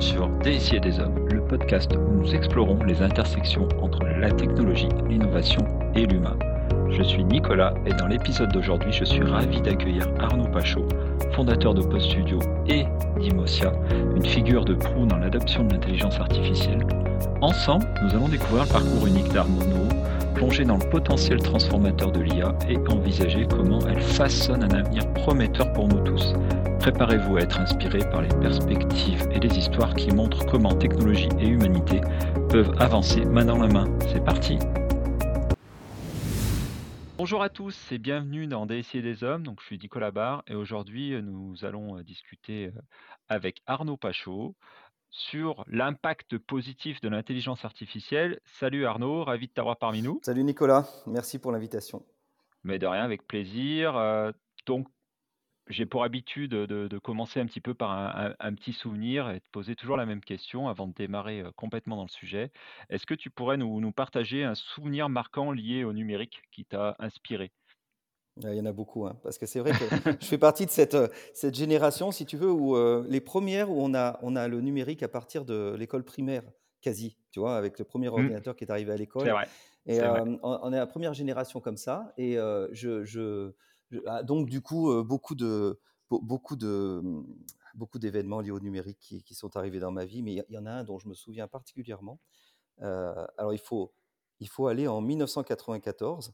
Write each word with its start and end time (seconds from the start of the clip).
sur 0.00 0.28
Des 0.28 0.58
des 0.80 1.00
Hommes, 1.00 1.28
le 1.30 1.40
podcast 1.40 1.92
où 1.94 2.22
nous 2.22 2.34
explorons 2.34 2.78
les 2.84 3.02
intersections 3.02 3.68
entre 3.80 4.04
la 4.04 4.30
technologie, 4.30 4.88
l'innovation 5.08 5.64
et 5.94 6.06
l'humain. 6.06 6.36
Je 6.90 7.02
suis 7.02 7.24
Nicolas 7.24 7.74
et 7.86 7.92
dans 7.92 8.06
l'épisode 8.06 8.52
d'aujourd'hui, 8.52 8.92
je 8.92 9.04
suis 9.04 9.22
ravi 9.22 9.60
d'accueillir 9.60 10.06
Arnaud 10.18 10.48
Pachot, 10.48 10.86
fondateur 11.32 11.74
de 11.74 11.82
Post 11.82 12.10
Studio 12.10 12.38
et 12.68 12.84
d'Imosia, 13.20 13.72
une 14.14 14.24
figure 14.24 14.64
de 14.64 14.74
proue 14.74 15.06
dans 15.06 15.18
l'adoption 15.18 15.64
de 15.64 15.72
l'intelligence 15.72 16.18
artificielle. 16.20 16.86
Ensemble, 17.40 17.86
nous 18.02 18.10
allons 18.10 18.28
découvrir 18.28 18.64
le 18.64 18.70
parcours 18.70 19.06
unique 19.06 19.32
d'Arnaud, 19.32 19.88
plonger 20.34 20.64
dans 20.64 20.76
le 20.76 20.88
potentiel 20.90 21.40
transformateur 21.40 22.12
de 22.12 22.20
l'IA 22.20 22.54
et 22.68 22.76
envisager 22.88 23.46
comment 23.48 23.80
elle 23.88 24.00
façonne 24.00 24.64
un 24.64 24.78
avenir 24.78 25.06
prometteur 25.14 25.72
pour 25.72 25.88
nous 25.88 26.00
tous. 26.00 26.34
Préparez-vous 26.86 27.38
à 27.38 27.40
être 27.40 27.58
inspiré 27.58 27.98
par 27.98 28.22
les 28.22 28.28
perspectives 28.28 29.28
et 29.32 29.40
les 29.40 29.58
histoires 29.58 29.92
qui 29.92 30.12
montrent 30.12 30.46
comment 30.46 30.72
technologie 30.72 31.28
et 31.40 31.48
humanité 31.48 32.00
peuvent 32.48 32.72
avancer 32.78 33.24
main 33.24 33.44
dans 33.44 33.58
la 33.58 33.66
main. 33.66 33.98
C'est 34.02 34.24
parti 34.24 34.56
Bonjour 37.18 37.42
à 37.42 37.48
tous 37.48 37.76
et 37.90 37.98
bienvenue 37.98 38.46
dans 38.46 38.66
DSI 38.66 39.02
des 39.02 39.24
Hommes. 39.24 39.42
Donc, 39.42 39.58
je 39.62 39.66
suis 39.66 39.78
Nicolas 39.78 40.12
Barre 40.12 40.44
et 40.46 40.54
aujourd'hui 40.54 41.20
nous 41.20 41.64
allons 41.64 42.00
discuter 42.02 42.70
avec 43.28 43.62
Arnaud 43.66 43.96
Pachot 43.96 44.54
sur 45.10 45.64
l'impact 45.66 46.38
positif 46.38 47.00
de 47.00 47.08
l'intelligence 47.08 47.64
artificielle. 47.64 48.38
Salut 48.44 48.86
Arnaud, 48.86 49.24
ravi 49.24 49.48
de 49.48 49.52
t'avoir 49.52 49.76
parmi 49.76 50.02
nous. 50.02 50.20
Salut 50.22 50.44
Nicolas, 50.44 50.86
merci 51.08 51.40
pour 51.40 51.50
l'invitation. 51.50 52.04
Mais 52.62 52.78
de 52.78 52.86
rien, 52.86 53.02
avec 53.02 53.26
plaisir. 53.26 53.96
Euh, 53.96 54.30
donc 54.66 54.86
j'ai 55.68 55.86
pour 55.86 56.04
habitude 56.04 56.50
de, 56.50 56.98
commencer 56.98 57.40
un 57.40 57.46
petit 57.46 57.60
peu 57.60 57.74
par 57.74 57.90
un, 58.38 58.54
petit 58.54 58.72
souvenir 58.72 59.30
et 59.30 59.36
de 59.36 59.44
poser 59.52 59.74
toujours 59.74 59.96
la 59.96 60.06
même 60.06 60.20
question 60.20 60.68
avant 60.68 60.86
de 60.86 60.94
démarrer 60.94 61.44
complètement 61.56 61.96
dans 61.96 62.04
le 62.04 62.08
sujet. 62.08 62.50
Est-ce 62.90 63.06
que 63.06 63.14
tu 63.14 63.30
pourrais 63.30 63.56
nous, 63.56 63.92
partager 63.92 64.44
un 64.44 64.54
souvenir 64.54 65.08
marquant 65.08 65.52
lié 65.52 65.84
au 65.84 65.92
numérique 65.92 66.42
qui 66.52 66.64
t'a 66.64 66.96
inspiré? 66.98 67.52
Il 68.42 68.54
y 68.54 68.60
en 68.60 68.66
a 68.66 68.72
beaucoup, 68.72 69.06
hein, 69.06 69.18
parce 69.22 69.38
que 69.38 69.46
c'est 69.46 69.60
vrai 69.60 69.72
que 69.72 69.76
je 70.20 70.26
fais 70.26 70.38
partie 70.38 70.66
de 70.66 70.70
cette, 70.70 70.96
cette 71.32 71.54
génération, 71.54 72.12
si 72.12 72.26
tu 72.26 72.36
veux, 72.36 72.50
où 72.50 72.76
les 73.04 73.20
premières 73.20 73.70
où 73.70 73.80
on 73.80 73.94
a, 73.94 74.18
on 74.22 74.36
a 74.36 74.48
le 74.48 74.60
numérique 74.60 75.02
à 75.02 75.08
partir 75.08 75.44
de 75.44 75.74
l'école 75.78 76.04
primaire, 76.04 76.42
quasi, 76.80 77.16
tu 77.32 77.40
vois, 77.40 77.56
avec 77.56 77.78
le 77.78 77.84
premier 77.84 78.08
mmh. 78.08 78.12
ordinateur 78.12 78.56
qui 78.56 78.64
est 78.64 78.70
arrivé 78.70 78.92
à 78.92 78.96
l'école. 78.96 79.32
Et 79.86 80.00
on, 80.42 80.72
est 80.72 80.76
la 80.76 80.86
première 80.86 81.14
génération 81.14 81.60
comme 81.60 81.76
ça. 81.76 82.12
Et 82.18 82.34
je, 82.72 83.04
je 83.04 83.52
ah, 83.52 83.52
donc, 84.24 84.48
du 84.48 84.60
coup, 84.60 85.02
beaucoup 85.04 85.34
de, 85.34 85.80
beaucoup 86.10 86.56
de, 86.56 87.02
beaucoup 87.76 87.98
d'événements 87.98 88.40
liés 88.40 88.50
au 88.50 88.60
numérique 88.60 89.22
qui, 89.24 89.34
sont 89.34 89.56
arrivés 89.56 89.78
dans 89.78 89.92
ma 89.92 90.04
vie, 90.04 90.22
mais 90.22 90.32
il 90.32 90.54
y, 90.54 90.58
en 90.58 90.66
a 90.66 90.70
un 90.70 90.84
dont 90.84 90.98
je 90.98 91.08
me 91.08 91.14
souviens 91.14 91.46
particulièrement. 91.46 92.20
Euh, 92.82 93.26
alors, 93.38 93.52
il 93.52 93.58
faut, 93.60 93.92
il 94.40 94.48
faut 94.48 94.66
aller 94.66 94.88
en 94.88 95.00
1994. 95.00 96.32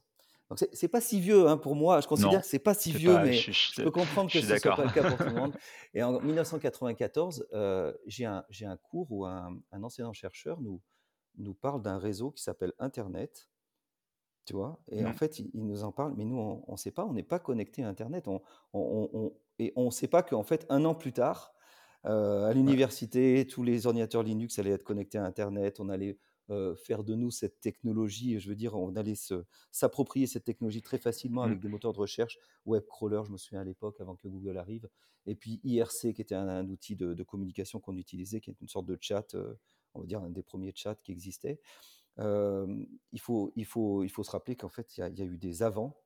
Donc, 0.49 0.59
c'est 0.73 0.87
pas 0.87 1.01
si 1.01 1.19
vieux 1.19 1.47
hein, 1.47 1.57
pour 1.57 1.75
moi. 1.75 2.01
Je 2.01 2.07
considère 2.07 2.41
que 2.41 2.47
c'est 2.47 2.59
pas 2.59 2.73
si 2.73 2.91
vieux, 2.91 3.17
mais 3.19 3.33
je, 3.33 3.81
peux 3.81 3.91
comprendre 3.91 4.31
que 4.31 4.41
ce 4.41 4.57
soit 4.57 4.75
pas 4.75 4.85
le 4.85 4.91
cas 4.91 5.09
pour 5.09 5.17
tout 5.17 5.33
le 5.33 5.35
monde. 5.39 5.55
Et 5.93 6.03
en 6.03 6.19
1994, 6.19 7.47
euh, 7.53 7.93
j'ai 8.05 8.25
un, 8.25 8.45
un, 8.61 8.77
cours 8.77 9.11
où 9.11 9.25
un, 9.25 9.57
un 9.71 9.83
enseignant-chercheur 9.83 10.61
nous, 10.61 10.81
nous 11.37 11.53
parle 11.53 11.81
d'un 11.81 11.97
réseau 11.97 12.31
qui 12.31 12.43
s'appelle 12.43 12.73
Internet 12.79 13.49
tu 14.45 14.53
vois? 14.53 14.79
Et 14.91 15.05
en 15.05 15.09
mmh. 15.09 15.13
fait, 15.13 15.39
il, 15.39 15.65
nous 15.65 15.83
en 15.83 15.91
parle, 15.91 16.13
mais 16.17 16.25
nous, 16.25 16.37
on 16.37 16.71
ne 16.71 16.77
sait 16.77 16.91
pas, 16.91 17.05
on 17.05 17.13
n'est 17.13 17.23
pas 17.23 17.39
connecté 17.39 17.83
à 17.83 17.87
Internet. 17.87 18.27
On, 18.27 18.41
on, 18.73 19.33
et 19.59 19.73
on 19.75 19.85
ne 19.85 19.91
sait 19.91 20.07
pas 20.07 20.23
qu'en 20.23 20.43
fait, 20.43 20.65
un 20.69 20.83
an 20.85 20.95
plus 20.95 21.13
tard, 21.13 21.53
euh, 22.05 22.45
à 22.45 22.53
l'université, 22.53 23.47
tous 23.47 23.63
les 23.63 23.87
ordinateurs 23.87 24.23
Linux 24.23 24.59
allaient 24.59 24.71
être 24.71 24.83
connectés 24.83 25.17
à 25.17 25.23
Internet. 25.23 25.79
On 25.79 25.89
allait 25.89 26.17
euh, 26.49 26.75
faire 26.75 27.03
de 27.03 27.15
nous 27.15 27.31
cette 27.31 27.61
technologie. 27.61 28.39
Je 28.39 28.49
veux 28.49 28.55
dire, 28.55 28.75
on 28.75 28.95
allait 28.95 29.15
s'approprier 29.71 30.27
cette 30.27 30.43
technologie 30.43 30.81
très 30.81 30.97
facilement 30.97 31.43
avec 31.43 31.59
mmh. 31.59 31.61
des 31.61 31.67
moteurs 31.69 31.93
de 31.93 31.99
recherche, 31.99 32.37
webcrawler, 32.65 33.21
je 33.25 33.31
me 33.31 33.37
souviens 33.37 33.61
à 33.61 33.63
l'époque, 33.63 34.01
avant 34.01 34.15
que 34.15 34.27
Google 34.27 34.57
arrive. 34.57 34.89
Et 35.25 35.35
puis 35.35 35.61
IRC, 35.63 36.13
qui 36.13 36.21
était 36.21 36.35
un, 36.35 36.67
outil 36.67 36.97
de, 36.97 37.23
communication 37.23 37.79
qu'on 37.79 37.95
utilisait, 37.95 38.41
qui 38.41 38.49
est 38.49 38.59
une 38.59 38.67
sorte 38.67 38.85
de 38.87 38.97
chat, 38.99 39.35
euh, 39.35 39.53
on 39.93 40.01
va 40.01 40.05
dire 40.05 40.21
un 40.21 40.29
des 40.29 40.43
premiers 40.43 40.73
chats 40.75 40.95
qui 40.95 41.13
existait 41.13 41.61
il, 42.17 43.19
faut, 43.19 43.51
il, 43.55 43.65
faut, 43.65 44.03
il 44.03 44.09
faut 44.09 44.23
se 44.23 44.31
rappeler 44.31 44.55
qu'en 44.55 44.69
fait, 44.69 44.97
il 44.97 45.01
y, 45.01 45.21
a, 45.21 45.25
eu 45.25 45.37
des 45.37 45.63
avant. 45.63 45.97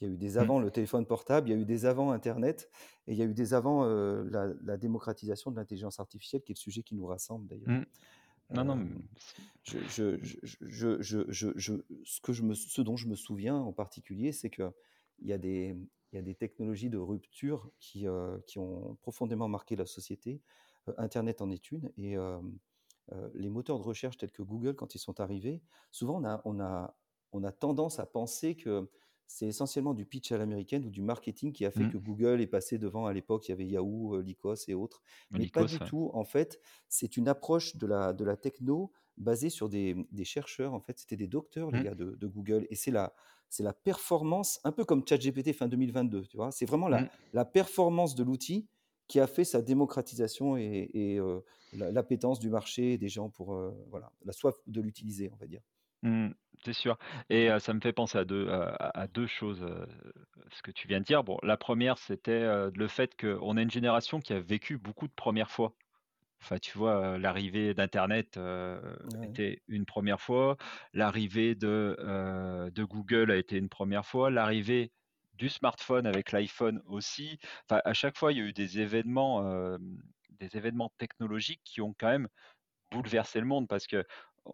Il 0.00 0.08
y 0.08 0.10
a 0.10 0.14
eu 0.14 0.16
des 0.16 0.34
mmh. 0.34 0.38
avant 0.38 0.58
le 0.58 0.70
téléphone 0.70 1.06
portable, 1.06 1.48
il 1.48 1.52
y 1.52 1.54
a 1.54 1.60
eu 1.60 1.64
des 1.64 1.86
avant 1.86 2.10
Internet, 2.10 2.70
et 3.06 3.12
il 3.12 3.18
y 3.18 3.22
a 3.22 3.24
eu 3.24 3.34
des 3.34 3.54
avant 3.54 3.84
la, 3.86 4.76
démocratisation 4.76 5.50
de 5.50 5.56
l'intelligence 5.56 6.00
artificielle, 6.00 6.42
qui 6.42 6.52
est 6.52 6.56
le 6.56 6.60
sujet 6.60 6.82
qui 6.82 6.94
nous 6.94 7.06
rassemble 7.06 7.46
d'ailleurs. 7.46 7.68
Mmh. 7.68 7.84
Non, 8.50 8.64
non. 8.64 8.86
Je, 9.62 9.78
je, 9.88 10.18
je, 11.00 11.80
ce, 12.04 12.20
que 12.20 12.32
je 12.32 12.42
me, 12.42 12.54
ce 12.54 12.82
dont 12.82 12.96
je 12.96 13.08
me 13.08 13.14
souviens 13.14 13.56
en 13.56 13.72
particulier, 13.72 14.32
c'est 14.32 14.50
qu'il 14.50 14.70
y, 15.22 15.32
a 15.32 15.38
des, 15.38 15.76
il 16.12 16.16
y 16.16 16.18
a 16.18 16.22
des 16.22 16.34
technologies 16.34 16.90
de 16.90 16.98
rupture 16.98 17.70
qui, 17.78 18.06
qui 18.46 18.58
ont 18.58 18.96
profondément 19.00 19.48
marqué 19.48 19.76
la 19.76 19.86
société. 19.86 20.42
Internet 20.98 21.40
en 21.40 21.50
est 21.50 21.72
une. 21.72 21.90
Et 21.96 22.16
les 23.34 23.50
moteurs 23.50 23.78
de 23.78 23.84
recherche 23.84 24.16
tels 24.16 24.32
que 24.32 24.42
Google, 24.42 24.74
quand 24.74 24.94
ils 24.94 24.98
sont 24.98 25.20
arrivés, 25.20 25.62
souvent 25.90 26.20
on 26.20 26.24
a, 26.24 26.40
on 26.44 26.60
a, 26.60 26.96
on 27.32 27.44
a 27.44 27.52
tendance 27.52 27.98
à 27.98 28.06
penser 28.06 28.56
que 28.56 28.88
c'est 29.26 29.46
essentiellement 29.46 29.94
du 29.94 30.04
pitch 30.04 30.32
à 30.32 30.38
l'américaine 30.38 30.84
ou 30.84 30.90
du 30.90 31.02
marketing 31.02 31.52
qui 31.52 31.64
a 31.64 31.70
fait 31.70 31.84
mmh. 31.84 31.92
que 31.92 31.98
Google 31.98 32.40
est 32.40 32.46
passé 32.46 32.78
devant. 32.78 33.06
À 33.06 33.12
l'époque, 33.12 33.48
il 33.48 33.52
y 33.52 33.54
avait 33.54 33.66
Yahoo, 33.66 34.20
Lycos 34.20 34.68
et 34.68 34.74
autres. 34.74 35.02
Mais 35.30 35.48
pas 35.48 35.64
du 35.64 35.78
tout. 35.78 36.10
En 36.14 36.24
fait, 36.24 36.60
c'est 36.88 37.16
une 37.16 37.28
approche 37.28 37.76
de 37.76 37.86
la, 37.86 38.12
de 38.12 38.24
la 38.24 38.36
techno 38.36 38.92
basée 39.16 39.50
sur 39.50 39.68
des, 39.68 39.96
des 40.12 40.24
chercheurs. 40.24 40.74
En 40.74 40.80
fait, 40.80 40.98
c'était 40.98 41.16
des 41.16 41.26
docteurs, 41.26 41.70
les 41.70 41.80
mmh. 41.80 41.84
gars 41.84 41.94
de, 41.94 42.26
Google. 42.26 42.66
Et 42.70 42.76
c'est 42.76 42.90
la, 42.90 43.14
c'est 43.48 43.62
la 43.62 43.72
performance, 43.72 44.60
un 44.64 44.72
peu 44.72 44.84
comme 44.84 45.02
ChatGPT 45.06 45.52
fin 45.52 45.68
2022. 45.68 46.26
Tu 46.26 46.36
vois, 46.36 46.50
c'est 46.50 46.66
vraiment 46.66 46.88
la, 46.88 47.02
mmh. 47.02 47.08
la 47.32 47.44
performance 47.44 48.14
de 48.14 48.22
l'outil 48.22 48.68
qui 49.08 49.20
a 49.20 49.26
fait 49.26 49.44
sa 49.44 49.62
démocratisation 49.62 50.56
et, 50.56 51.20
l'appétence 51.72 52.38
du 52.38 52.50
marché 52.50 52.98
des 52.98 53.08
gens 53.08 53.30
pour 53.30 53.58
voilà, 53.90 54.12
la 54.24 54.32
soif 54.32 54.54
de 54.68 54.80
l'utiliser, 54.80 55.28
on 55.32 55.36
va 55.36 55.46
dire. 55.46 55.60
Mmh, 56.02 56.28
c'est 56.64 56.72
sûr. 56.72 56.96
Et 57.30 57.48
ça 57.58 57.74
me 57.74 57.80
fait 57.80 57.92
penser 57.92 58.16
à 58.18 58.24
deux, 58.24 58.48
à, 58.48 59.08
deux 59.08 59.26
choses, 59.26 59.66
ce 60.52 60.62
que 60.62 60.70
tu 60.70 60.86
viens 60.86 61.00
de 61.00 61.04
dire. 61.04 61.24
Bon, 61.24 61.36
la 61.42 61.56
première, 61.56 61.98
c'était 61.98 62.70
le 62.72 62.88
fait 62.88 63.20
qu'on 63.20 63.56
a 63.56 63.62
une 63.62 63.70
génération 63.70 64.20
qui 64.20 64.32
a 64.32 64.40
vécu 64.40 64.78
beaucoup 64.78 65.08
de 65.08 65.12
premières 65.12 65.50
fois. 65.50 65.74
Enfin, 66.40 66.58
tu 66.58 66.78
vois, 66.78 67.18
l'arrivée 67.18 67.74
d'Internet 67.74 68.38
était 69.24 69.62
une 69.66 69.84
première 69.84 70.20
fois, 70.20 70.56
l'arrivée 70.92 71.56
de, 71.56 71.96
de 72.72 72.84
Google 72.84 73.32
a 73.32 73.36
été 73.36 73.56
une 73.56 73.68
première 73.68 74.06
fois, 74.06 74.30
l'arrivée 74.30 74.92
du 75.34 75.48
smartphone 75.48 76.06
avec 76.06 76.32
l'iPhone 76.32 76.82
aussi. 76.86 77.38
Enfin, 77.68 77.80
à 77.84 77.92
chaque 77.94 78.16
fois, 78.16 78.32
il 78.32 78.38
y 78.38 78.40
a 78.40 78.44
eu 78.44 78.52
des 78.52 78.80
événements, 78.80 79.78
des 80.30 80.56
événements 80.56 80.92
technologiques 80.98 81.62
qui 81.64 81.80
ont 81.80 81.94
quand 81.98 82.08
même 82.08 82.28
bouleversé 82.90 83.40
le 83.40 83.46
monde 83.46 83.68
parce 83.68 83.86
que 83.86 84.04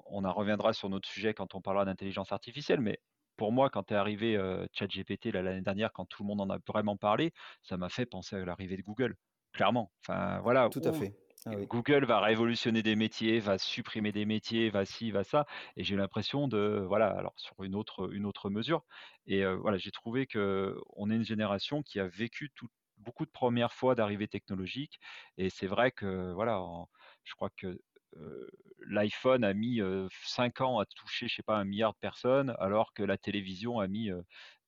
on 0.07 0.25
en 0.25 0.33
reviendra 0.33 0.73
sur 0.73 0.89
notre 0.89 1.09
sujet 1.09 1.35
quand 1.35 1.55
on 1.55 1.61
parlera 1.61 1.85
d'intelligence 1.85 2.33
artificielle, 2.33 2.81
mais 2.81 3.01
pour 3.37 3.53
moi, 3.53 3.71
quand 3.71 3.91
est 3.91 3.97
arrivé 3.97 4.39
ChatGPT 4.73 5.33
l'année 5.33 5.63
dernière, 5.63 5.93
quand 5.93 6.05
tout 6.05 6.23
le 6.23 6.29
monde 6.29 6.41
en 6.43 6.51
a 6.51 6.59
vraiment 6.67 6.97
parlé, 6.97 7.33
ça 7.63 7.77
m'a 7.77 7.89
fait 7.89 8.07
penser 8.07 8.37
à 8.37 8.45
l'arrivée 8.45 8.77
de 8.77 8.83
Google, 8.83 9.17
clairement. 9.53 9.91
Enfin, 10.07 10.41
voilà. 10.41 10.69
Tout 10.69 10.83
à 10.85 10.93
fait. 10.93 11.15
Ah 11.47 11.65
Google 11.69 12.05
va 12.05 12.21
révolutionner 12.21 12.83
des 12.83 12.97
métiers, 12.97 13.41
va 13.41 13.59
supprimer 13.59 14.13
des 14.13 14.25
métiers, 14.27 14.71
va 14.71 14.85
ci, 14.85 15.11
va 15.11 15.25
ça. 15.25 15.47
Et 15.77 15.85
j'ai 15.85 15.97
l'impression 15.97 16.49
de, 16.49 16.85
voilà, 16.87 17.09
alors 17.09 17.33
sur 17.39 17.63
une 17.65 17.75
autre, 17.75 18.13
une 18.13 18.27
autre 18.27 18.51
mesure. 18.51 18.85
Et 19.27 19.45
voilà, 19.47 19.79
j'ai 19.79 19.91
trouvé 19.91 20.27
que 20.27 20.77
on 20.97 21.11
est 21.11 21.17
une 21.17 21.25
génération 21.25 21.83
qui 21.83 21.99
a 22.01 22.07
vécu 22.09 22.51
beaucoup 22.99 23.25
de 23.25 23.31
premières 23.31 23.73
fois 23.73 23.95
d'arrivée 23.95 24.29
technologique. 24.29 25.01
Et 25.39 25.51
c'est 25.51 25.67
vrai 25.67 25.91
que, 25.93 26.33
voilà, 26.33 26.63
je 27.25 27.35
crois 27.35 27.51
que 27.57 27.81
l'iPhone 28.87 29.45
a 29.45 29.55
mis 29.55 29.81
5 30.25 30.61
ans 30.61 30.79
à 30.79 30.87
toucher, 30.87 31.29
je 31.29 31.37
sais 31.37 31.43
pas, 31.43 31.57
un 31.57 31.65
milliard 31.65 31.93
de 31.95 31.99
personnes, 31.99 32.55
alors 32.59 32.93
que 32.95 33.03
la 33.03 33.19
télévision 33.19 33.79
a 33.81 33.89
mis 33.89 34.11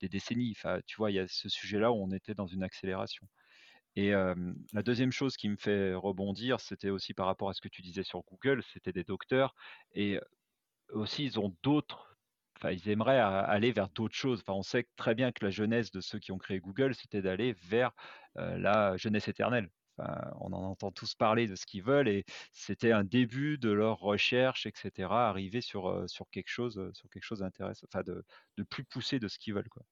des 0.01 0.09
décennies. 0.09 0.55
Enfin, 0.57 0.81
tu 0.87 0.97
vois, 0.97 1.11
il 1.11 1.15
y 1.15 1.19
a 1.19 1.29
ce 1.29 1.49
sujet-là 1.49 1.93
où 1.93 1.97
on 1.97 2.11
était 2.13 2.35
dans 2.35 2.47
une 2.47 2.63
accélération. 2.63 3.27
Et 3.97 4.11
la 4.13 4.83
deuxième 4.83 5.13
chose 5.13 5.37
qui 5.37 5.49
me 5.49 5.57
fait 5.57 5.95
rebondir, 5.95 6.61
c'était 6.61 6.91
aussi 6.91 7.15
par 7.15 7.27
rapport 7.27 7.49
à 7.51 7.55
ce 7.55 7.61
que 7.61 7.69
tu 7.69 7.83
disais 7.83 8.03
sur 8.03 8.23
Google, 8.25 8.63
c'était 8.63 8.93
des 8.93 9.05
docteurs 9.05 9.55
et 9.93 10.19
aussi 10.91 11.25
ils 11.25 11.41
ont 11.41 11.57
d'autres 11.63 12.19
enfin 12.59 12.71
ils 12.73 12.89
aimeraient 12.89 13.19
aller 13.21 13.73
vers 13.73 13.89
d'autres 13.91 14.15
choses. 14.17 14.41
Enfin, 14.43 14.55
on 14.55 14.63
sait 14.63 14.89
très 14.97 15.15
bien 15.15 15.33
que 15.33 15.45
la 15.45 15.51
jeunesse 15.51 15.91
de 15.91 16.01
ceux 16.01 16.19
qui 16.19 16.33
ont 16.33 16.39
créé 16.39 16.61
Google, 16.61 16.95
c'était 16.95 17.23
d'aller 17.23 17.53
vers 17.55 17.93
la 18.37 18.97
jeunesse 18.97 19.29
éternelle. 19.29 19.71
on 19.99 20.53
en 20.53 20.63
entend 20.65 20.91
tous 20.93 21.15
parler 21.15 21.47
de 21.49 21.55
ce 21.57 21.67
qu'ils 21.67 21.83
veulent 21.83 22.09
et 22.09 22.25
c'était 22.53 22.93
un 22.93 23.05
début 23.05 23.59
de 23.59 23.71
leur 23.71 23.99
recherche, 23.99 24.67
etc. 24.67 25.29
Arriver 25.29 25.61
sur, 25.61 26.09
sur 26.09 26.29
quelque 26.31 26.49
chose, 26.51 26.91
sur 26.95 27.09
quelque 27.11 27.25
chose 27.25 27.41
d'intéressant, 27.41 27.87
enfin 27.93 28.03
de, 28.05 28.25
de 28.57 28.63
plus 28.65 28.85
poussé 28.85 29.19
de 29.21 29.29
ce 29.29 29.39
qu'ils 29.39 29.55
veulent, 29.55 29.69
quoi. 29.69 29.85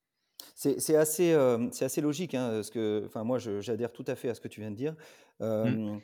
C'est 0.55 0.97
assez, 0.97 1.33
euh, 1.33 1.69
c'est 1.73 1.85
assez 1.85 2.01
logique, 2.01 2.35
hein, 2.35 2.61
que, 2.73 3.03
enfin, 3.07 3.25
moi, 3.25 3.39
j'adhère 3.39 3.93
tout 3.93 4.05
à 4.07 4.15
fait 4.17 4.29
à 4.29 4.35
ce 4.35 4.41
que 4.41 4.49
tu 4.49 4.61
viens 4.61 4.71
de 4.71 4.77
dire. 4.77 4.97
Mmh. 5.63 6.01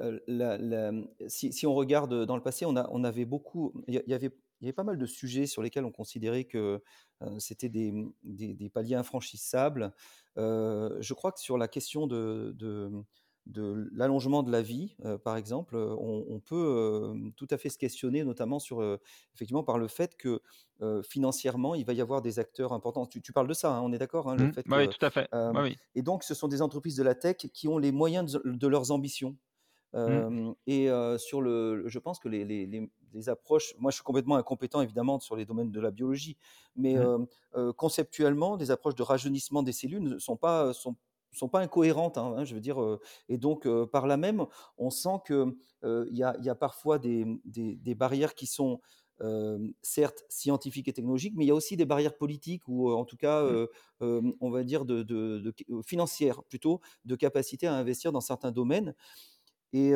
heu, 0.00 0.22
la 0.26 0.56
la 0.58 0.92
mmh, 0.92 1.08
si 1.28 1.52
si 1.52 1.66
on 1.66 1.74
regarde, 1.74 2.24
dans 2.26 2.36
le 2.36 2.42
passé, 2.42 2.64
on 2.66 2.76
a 2.76 2.88
on 2.92 3.04
avait 3.04 3.24
beaucoup 3.24 3.72
il 3.88 3.94
y 3.96 4.02
il 4.06 4.14
avait 4.14 4.30
il 4.60 4.66
y 4.66 4.68
avait 4.68 4.72
pas 4.74 4.84
mal 4.84 4.98
de 4.98 5.06
sujets 5.06 5.46
sur 5.46 5.62
lesquels 5.62 5.84
on 5.84 5.92
considérait 5.92 6.44
que, 6.44 6.82
c'était 7.38 7.68
des, 7.68 7.92
des 8.22 8.54
des 8.54 8.70
paliers 8.70 8.94
infranchissables. 8.96 9.92
Je 10.36 11.14
crois 11.14 11.32
que 11.32 11.40
sur 11.40 11.58
la 11.58 11.68
question 11.68 12.06
de 12.06 12.52
de, 12.56 12.90
de 13.50 13.88
l'allongement 13.92 14.42
de 14.42 14.50
la 14.52 14.62
vie, 14.62 14.96
heu, 15.04 15.18
par 15.18 15.36
exemple, 15.36 15.76
heu, 15.76 15.90
on 15.98 16.24
on 16.28 16.40
peut, 16.40 17.10
hem, 17.14 17.32
tout 17.34 17.46
à 17.50 17.58
fait 17.58 17.68
se 17.70 17.78
questionner, 17.78 18.24
notamment 18.24 18.58
sur, 18.60 18.82
effectivement 19.34 19.64
par 19.64 19.78
le 19.78 19.88
fait 19.88 20.16
que, 20.16 20.40
financièrement, 21.04 21.74
il 21.74 21.84
va 21.84 21.92
y 21.92 22.00
avoir 22.00 22.22
des 22.22 22.38
acteurs 22.38 22.72
importants. 22.72 23.06
Tu 23.06 23.20
tu 23.22 23.32
parles 23.32 23.48
de 23.48 23.54
ça, 23.54 23.74
hein, 23.76 23.82
on 23.82 23.92
est 23.92 23.98
d'accord, 23.98 24.28
hein? 24.30 24.36
Mmh. 24.38 24.52
fait 24.52 24.66
Oui, 24.66 24.88
tout 24.88 25.04
à 25.04 25.10
fait. 25.10 25.28
Oui. 25.54 25.78
et 25.94 26.02
donc 26.02 26.24
ce 26.24 26.34
sont 26.34 26.48
des 26.48 26.62
entreprises 26.62 26.96
de 26.96 27.02
la 27.02 27.14
tech 27.14 27.36
qui 27.54 27.68
ont 27.68 27.78
les 27.78 27.92
moyens 27.92 28.32
de 28.32 28.42
de 28.44 28.66
leurs 28.68 28.90
ambitions. 28.92 29.36
Mmh. 30.06 30.22
Et 30.66 30.88
sur 31.18 31.42
le 31.42 31.84
je 31.88 31.98
pense 32.00 32.18
que 32.20 32.28
les 32.28 32.44
les 32.44 32.66
les 32.66 32.90
les 33.14 33.28
approches 33.30 33.74
moi, 33.78 33.90
je 33.92 33.96
suis 33.96 34.04
complètement 34.04 34.36
incompétent 34.36 34.80
évidemment 34.82 35.20
sur 35.20 35.36
les 35.36 35.46
domaines 35.46 35.72
de 35.72 35.80
la 35.80 35.90
biologie, 35.92 36.38
mais 36.76 36.96
Mmh. 36.96 37.10
conceptuellement, 37.76 38.56
des 38.56 38.70
approches 38.70 38.94
de 38.96 39.02
rajeunissement 39.02 39.62
des 39.62 39.72
cellules 39.72 40.02
ne 40.02 40.18
sont 40.18 40.36
pas, 40.36 40.72
sont 40.74 40.96
sont 41.32 41.48
pas 41.48 41.60
incohérentes, 41.60 42.18
hein, 42.18 42.34
hein, 42.38 42.44
je 42.44 42.54
veux 42.54 42.60
dire, 42.60 42.78
et 43.28 43.38
donc 43.38 43.66
par 43.92 44.06
là 44.06 44.16
même, 44.16 44.46
on 44.78 44.90
sent 44.90 45.18
que, 45.24 45.56
heu, 45.84 46.06
il 46.10 46.16
y 46.16 46.22
a 46.24 46.36
y 46.40 46.48
a 46.48 46.54
parfois 46.54 46.98
des, 46.98 47.26
des 47.44 47.76
des 47.76 47.94
barrières 47.94 48.34
qui 48.34 48.46
sont, 48.46 48.80
certes 49.82 50.24
scientifiques 50.30 50.88
et 50.88 50.92
technologiques, 50.94 51.34
mais 51.36 51.44
il 51.44 51.48
y 51.48 51.50
a 51.50 51.54
aussi 51.54 51.76
des 51.76 51.84
barrières 51.84 52.16
politiques 52.16 52.62
ou, 52.68 52.90
en 52.90 53.04
tout 53.04 53.16
cas, 53.18 53.44
Mmh. 53.44 53.56
on 54.00 54.50
va 54.50 54.64
dire 54.64 54.84
de 54.84 55.02
de 55.02 55.38
de 55.38 55.50
q 55.50 55.64
financières 55.86 56.42
plutôt, 56.44 56.80
de 57.04 57.16
capacité 57.16 57.66
à 57.66 57.74
investir 57.74 58.12
dans 58.12 58.20
certains 58.20 58.50
domaines 58.52 58.94
et 59.72 59.92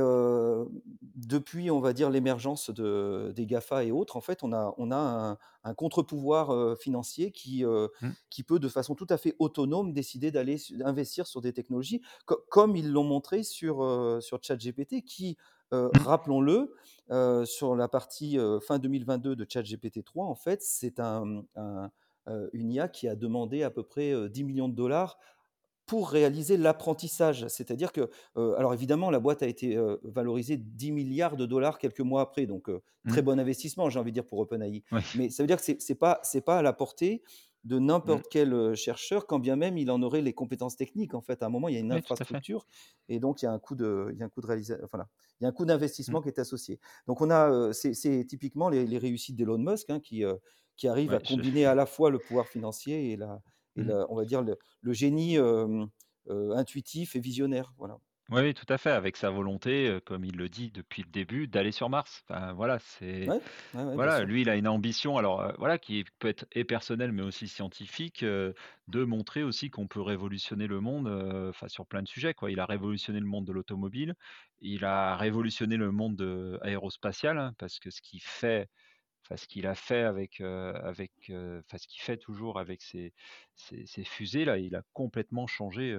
depuis, 1.17 1.71
on 1.71 1.81
va 1.81 1.93
dire, 1.93 2.11
l'émergence 2.11 2.71
de 2.71 3.33
des 3.35 3.47
GAFA 3.47 3.85
et 3.85 3.93
autres, 3.93 4.17
en 4.17 4.21
fait, 4.21 4.43
on 4.45 4.53
a 4.53 4.75
on 4.79 4.91
a 4.93 4.97
un 4.97 5.39
un 5.65 5.75
contre-pouvoir, 5.75 6.79
financier 6.79 7.33
qui, 7.33 7.65
Mmh. 8.01 8.15
qui 8.31 8.43
peut 8.45 8.59
de 8.61 8.69
façon 8.69 8.95
tout 8.95 9.07
à 9.11 9.17
fait 9.19 9.35
autonome 9.39 9.93
décider 9.93 10.31
d'aller 10.31 10.57
investir 10.85 11.27
sur 11.27 11.41
des 11.41 11.53
technologies 11.53 12.03
co 12.27 12.37
comme 12.51 12.77
ils 12.77 12.91
l'ont 12.93 13.05
montré 13.05 13.43
sur, 13.45 13.83
ChatGPT 14.45 15.03
qui, 15.05 15.37
Mmh. 15.93 16.07
rappelons-le, 16.07 16.75
sur 17.47 17.75
la 17.77 17.89
partie, 17.89 18.39
fin 18.67 18.79
2022 18.79 19.37
de 19.37 19.47
ChatGPT 19.49 20.05
3, 20.05 20.27
en 20.27 20.35
fait, 20.37 20.63
c'est 20.63 21.01
un, 21.01 21.43
un, 21.57 21.91
heu, 22.29 22.51
une 22.53 22.71
IA 22.73 22.89
qui 22.89 23.09
a 23.09 23.17
demandé 23.17 23.63
à 23.65 23.71
peu 23.71 23.83
près, 23.85 24.13
heu, 24.13 24.29
10 24.31 24.45
000 24.45 24.55
000 24.55 24.75
$ 24.75 25.19
pour 25.87 26.11
réaliser 26.11 26.57
l'apprentissage. 26.57 27.47
C'est-à-dire 27.49 27.93
que, 27.93 28.09
heu, 28.37 28.55
alors 28.59 28.73
évidemment, 28.75 29.11
la 29.11 29.21
boîte 29.21 29.43
a 29.43 29.47
été, 29.47 29.77
heu, 29.77 30.01
valorisée 30.05 30.57
10 30.57 30.93
milliards 30.93 31.37
de 31.37 31.47
dollars 31.47 31.79
quelques 31.79 32.01
mois 32.01 32.23
après, 32.23 32.47
donc 32.47 32.69
heu, 32.69 32.81
très 33.07 33.21
Mmh. 33.21 33.23
bon 33.23 33.39
investissement, 33.39 33.91
j'ai 33.91 33.99
envie 33.99 34.11
de 34.13 34.15
dire 34.15 34.27
pour 34.27 34.39
OpenAI. 34.39 34.83
Mais 35.13 35.31
ça 35.31 35.43
veut 35.43 35.47
dire 35.47 35.59
que 35.59 35.65
c'est 35.65 35.81
c'est 35.83 35.95
pas 35.95 36.21
pas 36.47 36.59
à 36.59 36.63
la 36.63 36.73
portée 36.73 37.23
de 37.65 37.79
Mmh. 38.05 38.21
n'importe 38.21 38.27
quel, 38.31 38.53
heu, 38.53 38.75
chercheur, 38.75 39.27
quand 39.27 39.39
bien 39.39 39.57
même 39.57 39.79
il 39.79 39.91
en 39.91 40.03
aurait 40.03 40.21
les 40.23 40.35
compétences 40.35 40.77
techniques. 40.77 41.15
En 41.15 41.23
fait, 41.23 41.43
à 41.43 41.47
un 41.47 41.49
moment, 41.49 41.69
il 41.69 41.75
y 41.75 41.79
a 41.79 41.81
une 41.81 41.93
Oui, 41.93 42.03
infrastructure 42.03 42.67
et 43.09 43.21
donc 43.21 43.43
il 43.43 43.47
y 43.47 43.49
a 43.49 43.53
un 43.53 43.59
coût 43.59 43.75
de 43.75 44.11
il 44.13 44.19
y 44.19 44.23
a 44.23 44.27
un 44.27 44.29
coût 44.29 44.41
de 44.43 44.47
réalisa 44.47 44.77
enfin 44.85 44.99
là, 44.99 45.09
il 45.41 45.45
y 45.45 45.47
a 45.47 45.49
un 45.49 45.53
coût 45.53 45.65
Mmh. 46.07 46.17
d'investissement 46.17 46.21
qui 46.23 46.29
est 46.29 46.39
associé. 46.39 46.81
Donc 47.07 47.21
on 47.21 47.31
a, 47.31 47.73
c'est 47.73 48.25
typiquement 48.27 48.69
les 48.69 48.87
les 48.87 48.99
réussites 48.99 49.37
d'Elon 49.37 49.59
Musk, 49.59 49.91
hein, 49.91 50.01
qui, 50.01 50.25
qui 50.77 50.89
arrive 50.89 51.15
à 51.15 51.21
je 51.23 51.41
combiner 51.41 51.65
à 51.67 51.75
la 51.75 51.87
fois 51.87 52.11
le 52.11 52.19
pouvoir 52.19 52.49
financier 52.49 53.13
et 53.13 53.17
la 53.17 53.43
et 53.77 53.83
mmh. 53.83 53.89
la 53.89 54.07
on 54.11 54.17
va 54.17 54.25
dire 54.25 54.43
le 54.43 54.57
le 54.81 54.93
génie, 54.93 55.39
intuitif 56.29 57.17
et 57.17 57.21
visionnaire, 57.21 57.75
voilà. 57.79 57.99
Oui, 58.31 58.55
tout 58.55 58.65
à 58.71 58.79
fait, 58.79 58.91
avec 58.91 59.19
sa 59.19 59.29
volonté, 59.29 59.99
comme 60.07 60.25
il 60.25 60.37
le 60.37 60.49
dit 60.49 60.71
depuis 60.71 61.03
le 61.03 61.11
début, 61.11 61.47
d'aller 61.47 61.73
sur 61.73 61.91
Mars. 61.91 62.25
Enfin, 62.27 62.55
voilà, 62.55 62.79
c'est 62.79 63.27
Ouais, 63.27 63.41
ouais, 63.75 63.85
ouais, 63.85 63.99
bien 63.99 64.11
voilà, 64.11 64.25
lui, 64.25 64.41
il 64.43 64.49
a 64.51 64.57
une 64.57 64.67
ambition 64.67 65.19
alors, 65.19 65.53
voilà, 65.59 65.79
qui 65.79 66.05
peut 66.19 66.29
être 66.29 66.47
et 66.53 66.65
personnelle, 66.65 67.13
mais 67.13 67.23
aussi 67.23 67.49
scientifique, 67.49 68.25
de 68.25 69.05
montrer 69.05 69.43
aussi 69.43 69.71
qu'on 69.71 69.89
peut 69.89 70.01
révolutionner 70.01 70.67
le 70.67 70.81
monde, 70.81 71.07
enfin, 71.51 71.69
sur 71.69 71.87
plein 71.87 72.03
de 72.03 72.09
sujets, 72.09 72.33
quoi. 72.35 72.51
Il 72.51 72.61
a 72.61 72.67
révolutionné 72.67 73.21
le 73.21 73.27
monde 73.27 73.47
de 73.47 73.53
l'automobile, 73.53 74.15
il 74.61 74.87
a 74.87 75.17
révolutionné 75.17 75.77
le 75.77 75.93
monde, 75.93 76.59
aérospatial, 76.63 77.39
hein, 77.39 77.53
parce 77.59 77.79
que 77.79 77.91
ce 77.91 78.01
qu'il 78.01 78.23
fait 78.23 78.71
Enfin, 79.25 79.37
ce 79.37 79.47
qu'il 79.49 79.67
a 79.67 79.75
fait 79.75 80.03
avec, 80.03 80.41
heu, 80.41 80.73
enfin, 81.67 81.79
ce 81.79 81.87
qu'il 81.89 82.03
fait 82.03 82.19
toujours 82.19 82.59
avec 82.59 82.83
ses 82.83 83.13
ses 83.55 83.87
ses 83.87 84.05
fusées-là, 84.05 84.59
il 84.59 84.75
a 84.77 84.83
complètement 84.93 85.47
changé, 85.47 85.97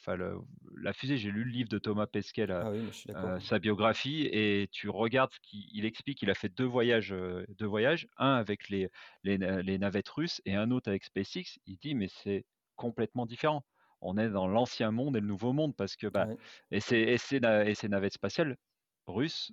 enfin 0.00 0.16
le 0.16 0.36
la 0.76 0.92
fusée, 0.92 1.16
j'ai 1.18 1.30
lu 1.30 1.44
le 1.44 1.50
livre 1.50 1.68
de 1.68 1.78
Thomas 1.78 2.06
Pesquet 2.06 2.46
là, 2.46 2.64
Ah 2.64 2.70
oui, 2.70 2.80
sa 3.40 3.58
biographie 3.58 4.28
et 4.32 4.68
tu 4.72 4.88
regardes 4.88 5.32
ce 5.32 5.38
qu'il 5.42 5.64
il 5.72 5.84
explique, 5.86 6.22
il 6.22 6.30
a 6.30 6.34
fait 6.34 6.48
2 6.48 6.64
voyages, 6.66 7.12
heu, 7.12 7.46
2 7.58 7.66
voyages, 7.66 8.06
un 8.18 8.34
avec 8.34 8.68
les 8.68 8.88
les 9.22 9.38
na 9.38 9.62
les 9.62 9.78
navettes 9.78 10.08
russes 10.10 10.42
et 10.44 10.54
un 10.56 10.70
autre 10.70 10.88
avec 10.88 11.04
SpaceX. 11.04 11.58
Il 11.66 11.78
dit: 11.78 11.94
«Mais 11.94 12.08
c'est 12.08 12.44
complètement 12.76 13.26
différent. 13.26 13.64
On 14.00 14.18
est 14.18 14.28
dans 14.30 14.48
l'ancien 14.48 14.90
monde 14.90 15.16
et 15.16 15.20
le 15.20 15.26
nouveau 15.26 15.52
monde» 15.52 15.74
parce 15.76 15.96
que, 15.96 16.06
bah 16.08 16.28
Ouais. 16.28 16.38
et 16.70 16.80
ces 16.80 16.98
et 16.98 17.18
ces 17.18 17.40
na 17.40 17.64
et 17.66 17.74
ces 17.74 17.88
navettes 17.88 18.14
spatiales 18.14 18.56
russes, 19.06 19.52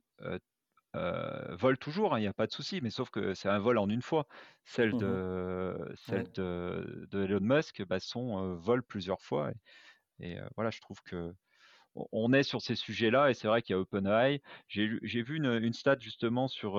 Heu, 0.95 1.55
vole 1.55 1.77
toujours, 1.77 2.13
hein, 2.15 2.19
il 2.19 2.23
y 2.23 2.27
a 2.27 2.33
pas 2.33 2.47
de 2.47 2.51
souci, 2.51 2.81
mais 2.81 2.89
sauf 2.89 3.09
que 3.09 3.33
c'est 3.33 3.49
un 3.49 3.59
vol 3.59 3.77
en 3.77 3.89
une 3.89 4.01
fois. 4.01 4.27
Celles 4.65 4.93
Mmh 4.93 4.97
de 4.97 5.93
Ouais, 6.07 6.25
celles 6.25 6.31
de 6.33 7.07
de 7.09 7.23
Elon 7.23 7.39
Musk, 7.41 7.83
bah, 7.85 7.99
sont, 7.99 8.39
heu, 8.43 8.55
volent 8.55 8.83
plusieurs 8.87 9.21
fois 9.21 9.51
et 10.19 10.37
voilà, 10.55 10.71
je 10.71 10.79
trouve 10.81 10.99
qu'on 11.09 11.35
on 11.95 12.33
est 12.33 12.43
sur 12.43 12.61
ces 12.61 12.75
sujets-là 12.75 13.29
et 13.31 13.33
c'est 13.35 13.47
vrai 13.47 13.61
qu'il 13.61 13.73
y 13.75 13.77
a 13.77 13.79
OpenAI. 13.81 14.41
J'ai 14.69 15.23
vu 15.23 15.37
une, 15.37 15.45
une 15.63 15.73
stat 15.73 15.97
justement 15.99 16.47
sur, 16.47 16.77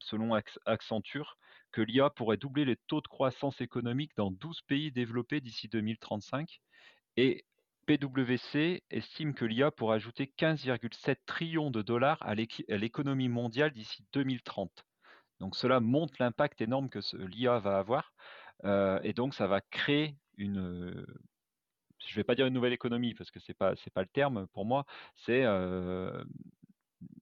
selon 0.00 0.34
Acc 0.34 0.58
Accenture, 0.66 1.38
que 1.72 1.80
l'IA 1.82 2.10
pourrait 2.10 2.36
doubler 2.36 2.64
les 2.64 2.76
taux 2.76 3.00
de 3.00 3.08
croissance 3.08 3.60
économique 3.60 4.12
dans 4.16 4.30
12 4.30 4.62
pays 4.62 4.92
développés 4.92 5.40
d'ici 5.40 5.68
2035 5.68 6.60
et 7.16 7.46
PwC 7.88 8.82
estime 8.90 9.32
que 9.32 9.46
l'IA 9.46 9.70
pourrait 9.70 9.96
ajouter 9.96 10.26
15,7 10.36 11.24
trillions 11.24 11.70
de 11.70 11.80
dollars 11.80 12.18
à 12.20 12.34
l'économie 12.34 13.28
mondiale 13.30 13.72
d'ici 13.72 14.04
2030. 14.12 14.84
Donc 15.40 15.56
cela 15.56 15.80
montre 15.80 16.14
l'impact 16.20 16.60
énorme 16.60 16.90
que 16.90 17.00
ce- 17.00 17.16
l'IA 17.16 17.58
va 17.60 17.78
avoir. 17.78 18.12
Euh, 18.64 19.00
et 19.04 19.14
donc 19.14 19.34
ça 19.34 19.46
va 19.46 19.62
créer 19.62 20.16
une, 20.36 21.06
je 22.06 22.12
ne 22.12 22.16
vais 22.16 22.24
pas 22.24 22.34
dire 22.34 22.46
une 22.46 22.54
nouvelle 22.54 22.74
économie 22.74 23.14
parce 23.14 23.30
que 23.30 23.38
pas 23.54 23.74
c'est 23.76 23.92
pas 23.92 24.02
le 24.02 24.08
terme 24.08 24.46
pour 24.48 24.66
moi, 24.66 24.84
c'est 25.16 25.44
euh, 25.44 26.24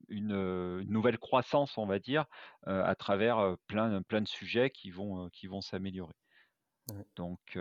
une, 0.08 0.32
une 0.32 0.90
nouvelle 0.90 1.18
croissance, 1.18 1.78
on 1.78 1.86
va 1.86 1.98
dire, 2.00 2.26
euh, 2.66 2.84
à 2.84 2.94
travers 2.96 3.56
plein 3.68 4.02
plein 4.02 4.20
de 4.22 4.28
sujets 4.28 4.70
qui 4.70 4.90
vont 4.90 5.28
qui 5.30 5.46
vont 5.46 5.60
s'améliorer. 5.60 6.14
ouais. 6.92 7.06
Donc, 7.16 7.56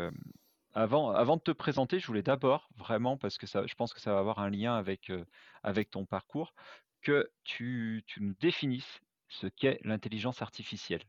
avant, 0.76 1.12
avant 1.12 1.38
de 1.38 1.42
te 1.42 1.52
présenter, 1.52 2.00
je 2.00 2.08
voulais 2.08 2.22
d'abord, 2.22 2.70
vraiment, 2.78 3.18
parce 3.18 3.38
que 3.38 3.48
ça, 3.48 3.66
je 3.66 3.74
pense 3.76 3.94
que 3.94 4.02
ça 4.02 4.14
va 4.14 4.20
avoir 4.20 4.40
un 4.40 4.50
lien 4.50 4.76
avec, 4.76 5.10
euh, 5.10 5.26
avec 5.64 5.90
ton 5.90 6.06
parcours, 6.06 6.54
que 7.02 7.32
tu, 7.44 8.04
tu 8.08 8.22
nous 8.22 8.34
définisses 8.40 9.02
ce 9.30 9.48
qu'est 9.48 9.80
l'intelligence 9.84 10.42
artificielle. 10.42 11.04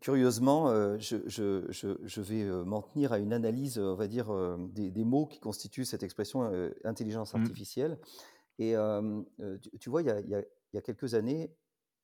Curieusement, 0.00 0.68
je 0.98 1.16
je 1.26 1.66
je 1.70 1.96
je 2.04 2.20
vais, 2.20 2.44
m'en 2.64 2.80
tenir 2.80 3.12
à 3.12 3.18
une 3.18 3.32
analyse, 3.32 3.78
on 3.78 3.96
va 3.96 4.06
dire, 4.06 4.32
des 4.70 4.90
des 4.92 5.04
mots 5.04 5.26
qui 5.26 5.40
constituent 5.40 5.84
cette 5.84 6.04
expression, 6.04 6.48
intelligence 6.84 7.34
Mm, 7.34 7.42
artificielle 7.42 7.98
et 8.60 8.74
tu 9.62 9.78
tu 9.80 9.90
vois, 9.90 10.02
y 10.02 10.10
a 10.10 10.20
il 10.20 10.30
y 10.74 10.78
a 10.78 10.82
quelques 10.82 11.14
années, 11.14 11.50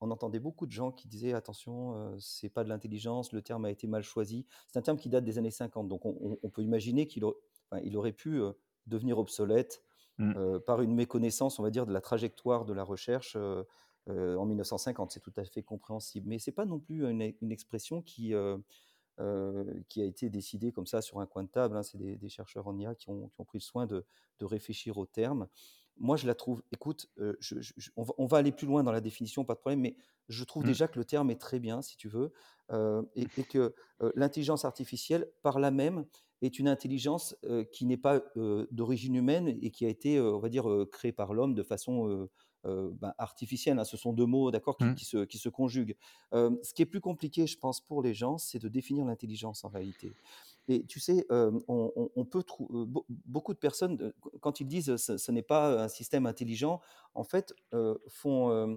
on 0.01 0.11
entendait 0.11 0.41
beaucoup 0.41 0.67
de 0.67 0.73
gens 0.73 0.93
qui 0.93 1.09
disaient: 1.09 1.33
«Attention, 1.35 1.95
heu, 2.15 2.17
c'est 2.21 2.49
pas 2.51 2.65
de 2.65 2.69
l'intelligence, 2.69 3.33
le 3.33 3.43
terme 3.43 3.65
a 3.67 3.71
été 3.71 3.87
mal 3.87 4.03
choisi». 4.03 4.47
C'est 4.73 4.79
un 4.79 4.83
terme 4.83 4.99
qui 4.99 5.09
date 5.09 5.25
des 5.25 5.39
années 5.39 5.51
50, 5.51 5.89
donc 5.89 6.03
on 6.07 6.51
peut 6.51 6.63
imaginer 6.63 7.07
qu'il 7.07 7.25
au 7.25 7.43
enfin, 7.71 7.83
il 7.85 7.97
aurait 7.97 8.13
pu, 8.13 8.41
devenir 8.87 9.19
obsolète, 9.19 9.83
mm, 10.19 10.37
heu, 10.37 10.61
par 10.61 10.83
une 10.83 10.95
méconnaissance, 10.95 11.59
on 11.59 11.63
va 11.65 11.71
dire, 11.71 11.87
de 11.87 11.93
la 11.93 12.01
trajectoire 12.03 12.65
de 12.67 12.73
la 12.75 12.85
recherche, 12.85 13.37
en 14.09 14.47
1950. 14.47 15.13
C'est 15.13 15.21
tout 15.21 15.33
à 15.37 15.45
fait 15.45 15.63
compréhensible. 15.65 16.29
Mais 16.29 16.39
c'est 16.39 16.53
pas 16.53 16.67
non 16.67 16.79
plus 16.81 17.05
une 17.09 17.35
une 17.43 17.53
expression 17.53 18.03
qui, 18.03 18.35
a 20.01 20.05
été 20.05 20.31
décidée 20.31 20.73
comme 20.73 20.87
ça 20.87 21.03
sur 21.03 21.21
un 21.21 21.27
coin 21.27 21.45
de 21.45 21.49
table, 21.51 21.77
hein. 21.77 21.83
C'est 21.83 21.99
des 21.99 22.17
des 22.17 22.29
chercheurs 22.29 22.69
en 22.69 22.79
IA 22.79 22.95
qui 22.95 23.11
ont 23.11 23.29
qui 23.31 23.41
ont 23.41 23.45
pris 23.45 23.59
le 23.59 23.63
soin 23.65 23.87
de 23.87 24.07
de 24.39 24.45
réfléchir 24.45 24.99
au 24.99 25.07
terme. 25.07 25.49
Moi, 25.99 26.17
je 26.17 26.27
la 26.27 26.35
trouve 26.35 26.63
écoute, 26.73 27.09
heu, 27.19 27.37
je 27.41 27.61
je 27.61 27.73
je 27.77 27.91
on 27.97 28.03
va 28.03 28.13
on 28.19 28.27
va 28.27 28.39
aller 28.39 28.53
plus 28.53 28.67
loin 28.67 28.83
dans 28.85 28.93
la 28.93 29.01
définition, 29.01 29.45
pas 29.45 29.55
de 29.55 29.61
problème, 29.61 29.81
mais 29.81 29.97
je 30.29 30.45
trouve 30.45 30.63
mm, 30.63 30.77
déjà 30.77 30.89
que 30.89 30.99
le 30.99 31.05
terme 31.07 31.31
est 31.31 31.41
très 31.41 31.59
bien, 31.61 31.81
si 31.83 31.97
tu 31.97 32.09
veux, 32.09 32.33
heu 32.73 33.09
et 33.15 33.31
et 33.37 33.45
que, 33.47 33.75
heu, 34.03 34.13
l'intelligence 34.15 34.65
artificielle, 34.67 35.31
par 35.43 35.59
là 35.59 35.71
même, 35.71 36.07
est 36.43 36.59
une 36.59 36.69
intelligence, 36.69 37.35
qui 37.73 37.87
n'est 37.87 37.97
pas, 37.97 38.21
d'origine 38.71 39.15
humaine 39.17 39.49
et 39.49 39.71
qui 39.71 39.87
a 39.87 39.89
été, 39.89 40.21
on 40.21 40.39
va 40.39 40.49
dire, 40.51 40.67
créée 40.93 41.13
par 41.13 41.33
l'homme 41.35 41.55
de 41.55 41.63
façon, 41.63 42.29
bah, 42.65 43.15
artificielle, 43.19 43.79
hein. 43.79 43.85
Ce 43.85 43.97
sont 43.97 44.13
2 44.13 44.27
mots, 44.27 44.51
d'accord, 44.51 44.77
qui 44.77 44.91
mm, 44.91 44.97
qui 44.97 45.05
se 45.07 45.25
qui 45.25 45.39
se 45.39 45.49
conjuguent. 45.49 45.97
Ce 46.33 46.75
qui 46.75 46.83
est 46.83 46.87
plus 46.87 47.01
compliqué, 47.01 47.47
je 47.47 47.59
pense, 47.59 47.81
pour 47.81 48.03
les 48.03 48.13
gens, 48.15 48.39
c'est 48.39 48.59
de 48.59 48.69
définir 48.69 49.07
l'intelligence 49.07 49.65
en 49.65 49.69
réalité. 49.69 50.17
Et 50.69 50.85
tu 50.85 50.99
sais, 51.01 51.27
on 51.31 52.25
peut 52.31 52.45
beaucoup 53.09 53.55
de 53.55 53.59
personnes, 53.59 54.13
quand 54.41 54.61
ils 54.61 54.67
disent 54.67 54.97
ce, 54.97 55.17
ce 55.17 55.33
n'est 55.33 55.43
pas 55.43 55.85
un 55.85 55.89
système 55.89 56.27
intelligent, 56.27 56.81
en 57.15 57.25
fait, 57.25 57.55
font, 58.09 58.69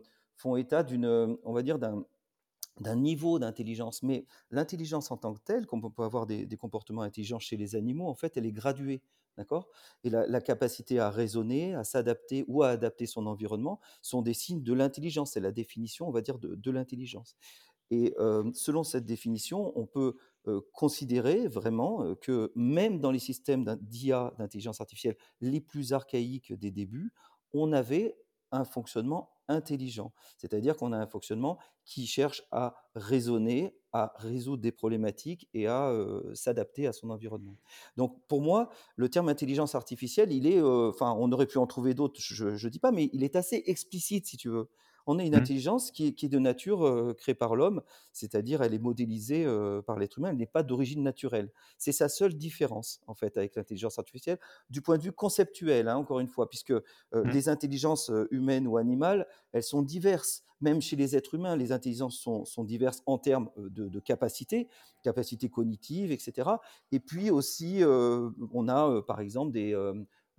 état 0.57 0.83
d'une, 0.83 1.37
on 1.43 1.53
va 1.53 1.63
dire, 1.63 1.79
d'un 1.79 2.95
niveau 2.95 3.39
d'intelligence. 3.39 4.03
Mais 4.03 4.25
l'intelligence 4.51 5.11
en 5.11 5.17
tant 5.17 5.33
que 5.33 5.41
telle, 5.41 5.65
comme 5.65 5.83
on 5.83 5.89
peut 5.89 6.03
avoir 6.03 6.27
des, 6.27 6.57
comportements 6.57 7.01
intelligents 7.01 7.39
chez 7.39 7.57
les 7.57 7.75
animaux, 7.75 8.07
en 8.07 8.15
fait, 8.15 8.37
elle 8.37 8.45
est 8.45 8.51
graduée. 8.51 9.01
D'accord? 9.37 9.69
Et 10.03 10.09
la, 10.09 10.41
capacité 10.41 10.99
à 10.99 11.09
raisonner, 11.09 11.73
à 11.73 11.85
s'adapter 11.85 12.43
ou 12.47 12.61
à 12.61 12.69
adapter 12.69 13.05
son 13.05 13.25
environnement 13.25 13.79
sont 14.01 14.21
des 14.21 14.33
signes 14.33 14.63
de 14.63 14.73
l'intelligence. 14.73 15.31
C'est 15.31 15.39
la 15.39 15.51
définition, 15.51 16.07
on 16.07 16.11
va 16.11 16.21
dire, 16.21 16.37
de, 16.39 16.71
l'intelligence. 16.71 17.35
Et 17.89 18.13
selon 18.53 18.83
cette 18.83 19.05
définition, 19.05 19.71
on 19.79 19.85
peut 19.85 20.15
considérer 20.73 21.47
vraiment 21.47 22.03
euh, 22.03 22.15
que 22.15 22.51
même 22.55 22.99
dans 22.99 23.11
les 23.11 23.19
systèmes 23.19 23.77
d'IA, 23.81 24.33
d'intelligence 24.37 24.81
artificielle, 24.81 25.17
les 25.41 25.61
plus 25.61 25.93
archaïques 25.93 26.53
des 26.53 26.71
débuts, 26.71 27.13
on 27.53 27.73
avait 27.73 28.17
un 28.51 28.65
fonctionnement 28.65 29.31
intelligent. 29.47 30.13
C'est-à-dire 30.37 30.77
qu'on 30.77 30.93
a 30.93 30.97
un 30.97 31.07
fonctionnement 31.07 31.57
qui 31.83 32.05
cherche 32.05 32.43
à 32.51 32.75
raisonner, 32.95 33.75
à 33.93 34.13
résoudre 34.17 34.61
des 34.61 34.71
problématiques 34.71 35.49
et 35.53 35.67
à 35.67 35.89
euh, 35.89 36.33
s'adapter 36.35 36.85
à 36.87 36.93
son 36.93 37.09
environnement. 37.09 37.57
Donc 37.97 38.21
pour 38.27 38.41
moi, 38.41 38.69
le 38.95 39.09
terme 39.09 39.27
intelligence 39.27 39.73
artificielle, 39.73 40.31
il 40.31 40.45
est, 40.45 40.59
euh, 40.59 40.91
on 41.01 41.31
aurait 41.31 41.47
pu 41.47 41.57
en 41.57 41.65
trouver 41.67 41.95
d'autres, 41.95 42.19
je 42.19 42.45
ne 42.45 42.69
dis 42.69 42.79
pas, 42.79 42.91
mais 42.91 43.09
il 43.11 43.23
est 43.23 43.35
assez 43.35 43.63
explicite 43.65 44.27
si 44.27 44.37
tu 44.37 44.49
veux. 44.49 44.69
On 45.11 45.17
a 45.17 45.23
une 45.23 45.33
Mmh. 45.33 45.35
intelligence 45.35 45.89
qui 45.89 46.05
est, 46.07 46.13
qui 46.13 46.27
est 46.27 46.29
de 46.29 46.37
nature 46.37 46.85
euh, 46.85 47.15
créée 47.15 47.33
par 47.33 47.55
l'homme, 47.55 47.81
c'est-à-dire 48.13 48.61
elle 48.61 48.75
est 48.75 48.79
modélisée 48.79 49.43
euh, 49.43 49.81
par 49.81 49.97
l'être 49.97 50.19
humain, 50.19 50.29
elle 50.29 50.37
n'est 50.37 50.45
pas 50.45 50.61
d'origine 50.61 51.01
naturelle. 51.01 51.51
C'est 51.79 51.91
sa 51.91 52.09
seule 52.09 52.35
différence 52.35 53.01
en 53.07 53.15
fait 53.15 53.35
avec 53.35 53.55
l'intelligence 53.55 53.97
artificielle 53.97 54.37
du 54.69 54.83
point 54.83 54.99
de 54.99 55.01
vue 55.03 55.11
conceptuel, 55.11 55.87
hein, 55.87 55.97
encore 55.97 56.19
une 56.19 56.27
fois, 56.27 56.47
puisque 56.47 56.69
euh, 56.69 56.83
Mmh. 57.23 57.33
les 57.33 57.49
intelligences 57.49 58.11
humaines 58.29 58.67
ou 58.67 58.77
animales, 58.77 59.25
elles 59.51 59.63
sont 59.63 59.81
diverses. 59.81 60.43
Même 60.61 60.79
chez 60.81 60.95
les 60.97 61.15
êtres 61.15 61.35
humains, 61.35 61.55
les 61.55 61.71
intelligences 61.71 62.19
sont, 62.19 62.45
sont 62.45 62.63
diverses 62.63 63.01
en 63.07 63.17
termes 63.17 63.49
de, 63.57 63.87
de 63.87 63.99
capacité, 63.99 64.67
capacité 65.03 65.49
cognitive, 65.49 66.11
etc. 66.11 66.59
Et 66.91 66.99
puis 66.99 67.31
aussi, 67.31 67.81
on 67.85 68.67
a 68.67 69.01
par 69.03 69.21
exemple 69.21 69.53
des, 69.53 69.73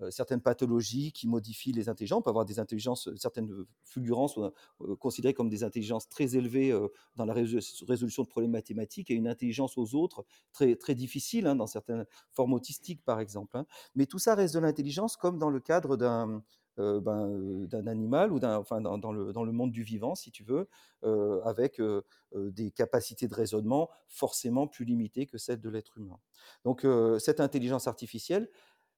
certaines 0.08 0.40
pathologies 0.40 1.12
qui 1.12 1.28
modifient 1.28 1.72
les 1.72 1.88
intelligences. 1.88 2.18
On 2.20 2.22
peut 2.22 2.30
avoir 2.30 2.44
des 2.46 2.58
intelligences, 2.58 3.08
euh, 3.08 3.16
certaines 3.16 3.50
fulgurances 3.84 4.38
euh, 4.38 4.96
considérées 4.96 5.34
comme 5.34 5.48
des 5.48 5.64
intelligences 5.64 6.08
très 6.08 6.36
élevées 6.36 6.72
euh, 6.72 6.88
dans 7.16 7.26
la 7.26 7.34
résolution 7.34 8.22
de 8.22 8.28
problèmes 8.28 8.52
mathématiques 8.52 9.10
et 9.10 9.14
une 9.14 9.28
intelligence 9.28 9.76
aux 9.76 9.94
autres 9.94 10.24
très, 10.52 10.76
très 10.76 10.94
difficile 10.94 11.46
hein, 11.46 11.56
dans 11.56 11.66
certaines 11.66 12.06
formes 12.30 12.52
autistiques, 12.54 13.02
par 13.04 13.20
exemple. 13.20 13.56
hein. 13.56 13.66
Mais 13.94 14.06
tout 14.06 14.18
ça 14.18 14.34
reste 14.34 14.54
de 14.54 14.60
l'intelligence 14.60 15.16
comme 15.16 15.38
dans 15.38 15.50
le 15.50 15.60
cadre 15.60 15.96
d'un 15.96 16.42
euh, 16.78 17.00
ben, 17.00 17.28
euh, 17.28 17.86
animal 17.86 18.32
ou 18.32 18.38
d'un, 18.38 18.56
enfin, 18.56 18.80
dans, 18.80 19.12
le, 19.12 19.32
dans 19.32 19.44
le 19.44 19.52
monde 19.52 19.70
du 19.72 19.82
vivant, 19.82 20.14
si 20.14 20.30
tu 20.30 20.44
veux, 20.44 20.68
euh, 21.04 21.42
avec 21.42 21.80
euh, 21.80 22.02
euh, 22.34 22.50
des 22.50 22.70
capacités 22.70 23.28
de 23.28 23.34
raisonnement 23.34 23.90
forcément 24.08 24.66
plus 24.66 24.84
limitées 24.84 25.26
que 25.26 25.36
celles 25.36 25.60
de 25.60 25.68
l'être 25.68 25.98
humain. 25.98 26.18
Donc 26.64 26.84
euh, 26.84 27.18
cette 27.18 27.40
intelligence 27.40 27.86
artificielle, 27.86 28.48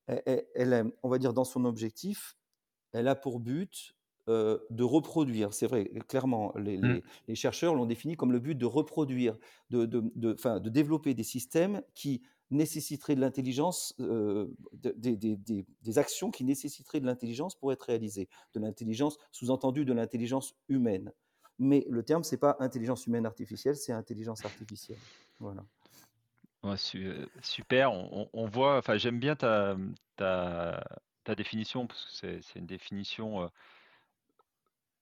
elle, 0.07 0.45
elle- 0.55 0.93
on 1.03 1.09
va 1.09 1.19
dire 1.19 1.33
dans 1.33 1.45
son 1.45 1.65
objectif, 1.65 2.37
elle 2.93 3.09
a 3.09 3.15
pour 3.15 3.41
but 3.41 3.95
euh, 4.29 4.57
de 4.71 4.85
reproduire, 4.85 5.53
c'est 5.53 5.67
vrai, 5.67 5.91
clairement, 6.07 6.53
les, 6.57 6.79
Mmh. 6.79 6.93
les- 6.93 7.03
les 7.27 7.35
chercheurs 7.35 7.75
l'ont 7.75 7.87
défini 7.87 8.15
comme 8.15 8.31
le 8.31 8.39
but 8.39 8.55
de 8.55 8.67
reproduire, 8.67 9.37
de, 9.71 9.85
de, 9.85 10.05
de- 10.15 10.33
enfin, 10.35 10.61
de 10.61 10.71
développer 10.71 11.13
des 11.13 11.25
systèmes 11.25 11.83
qui 11.93 12.23
nécessiteraient 12.53 13.17
de 13.17 13.21
l'intelligence, 13.21 13.97
euh, 13.99 14.47
de- 14.75 14.95
des, 14.97 15.17
des- 15.17 15.37
des- 15.37 15.67
des 15.83 15.99
actions 15.99 16.31
qui 16.31 16.45
nécessiteraient 16.45 17.01
de 17.01 17.07
l'intelligence 17.07 17.57
pour 17.57 17.73
être 17.73 17.83
réalisées, 17.83 18.29
de 18.55 18.61
l'intelligence, 18.61 19.19
sous-entendu 19.33 19.85
de 19.85 19.93
l'intelligence 19.93 20.55
humaine. 20.69 21.11
Mais 21.59 21.85
le 21.91 22.05
terme, 22.05 22.23
c'est 22.23 22.37
pas 22.39 22.57
intelligence 22.61 23.09
humaine 23.09 23.27
artificielle, 23.27 23.75
c'est 23.75 23.93
intelligence 23.93 24.45
artificielle. 24.45 24.99
Voilà. 25.41 25.65
Ouais, 26.63 26.77
su- 26.77 27.07
euh, 27.07 27.27
super. 27.43 27.93
On, 27.93 28.09
on- 28.23 28.31
on 28.33 28.47
voit. 28.47 28.79
Enfin, 28.79 28.97
j'aime 28.97 29.19
bien 29.19 29.35
ta, 29.37 29.77
ta, 30.17 30.85
ta 31.25 31.35
définition 31.35 31.87
parce 31.87 32.05
que 32.05 32.11
c'est 32.13 32.43
c'est 32.43 32.59
une 32.61 32.67
définition 32.67 33.43
euh, 33.43 33.49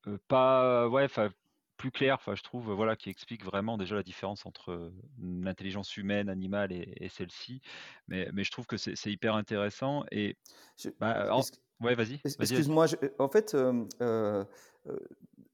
euh, 0.07 0.19
pas 0.29 0.89
ouais, 0.89 1.05
enfin 1.05 1.31
plus 1.77 1.91
claire. 1.91 2.15
Enfin, 2.17 2.35
je 2.35 2.43
trouve 2.43 2.73
voilà 2.73 2.97
qui 2.97 3.11
explique 3.11 3.45
vraiment 3.45 3.79
déjà 3.79 3.95
la 3.95 4.03
différence 4.03 4.47
entre 4.47 4.73
euh, 4.73 4.93
l'intelligence 5.19 5.97
humaine, 5.97 6.29
animale 6.29 6.73
et, 6.73 6.93
et 6.97 7.09
celle-ci. 7.09 7.61
Mais, 8.09 8.29
mais 8.33 8.45
je 8.45 8.51
trouve 8.51 8.67
que 8.67 8.77
c'est 8.77 8.97
c'est 8.97 9.13
hyper 9.13 9.35
intéressant. 9.35 10.05
Et 10.11 10.37
Je- 10.79 10.91
bah, 10.99 11.29
en- 11.35 11.43
ouais, 11.85 11.95
vas-y. 11.95 12.21
Excuse-moi, 12.25 12.87
je- 12.87 12.97
en 13.19 13.29
fait, 13.29 13.55
euh, 13.55 14.45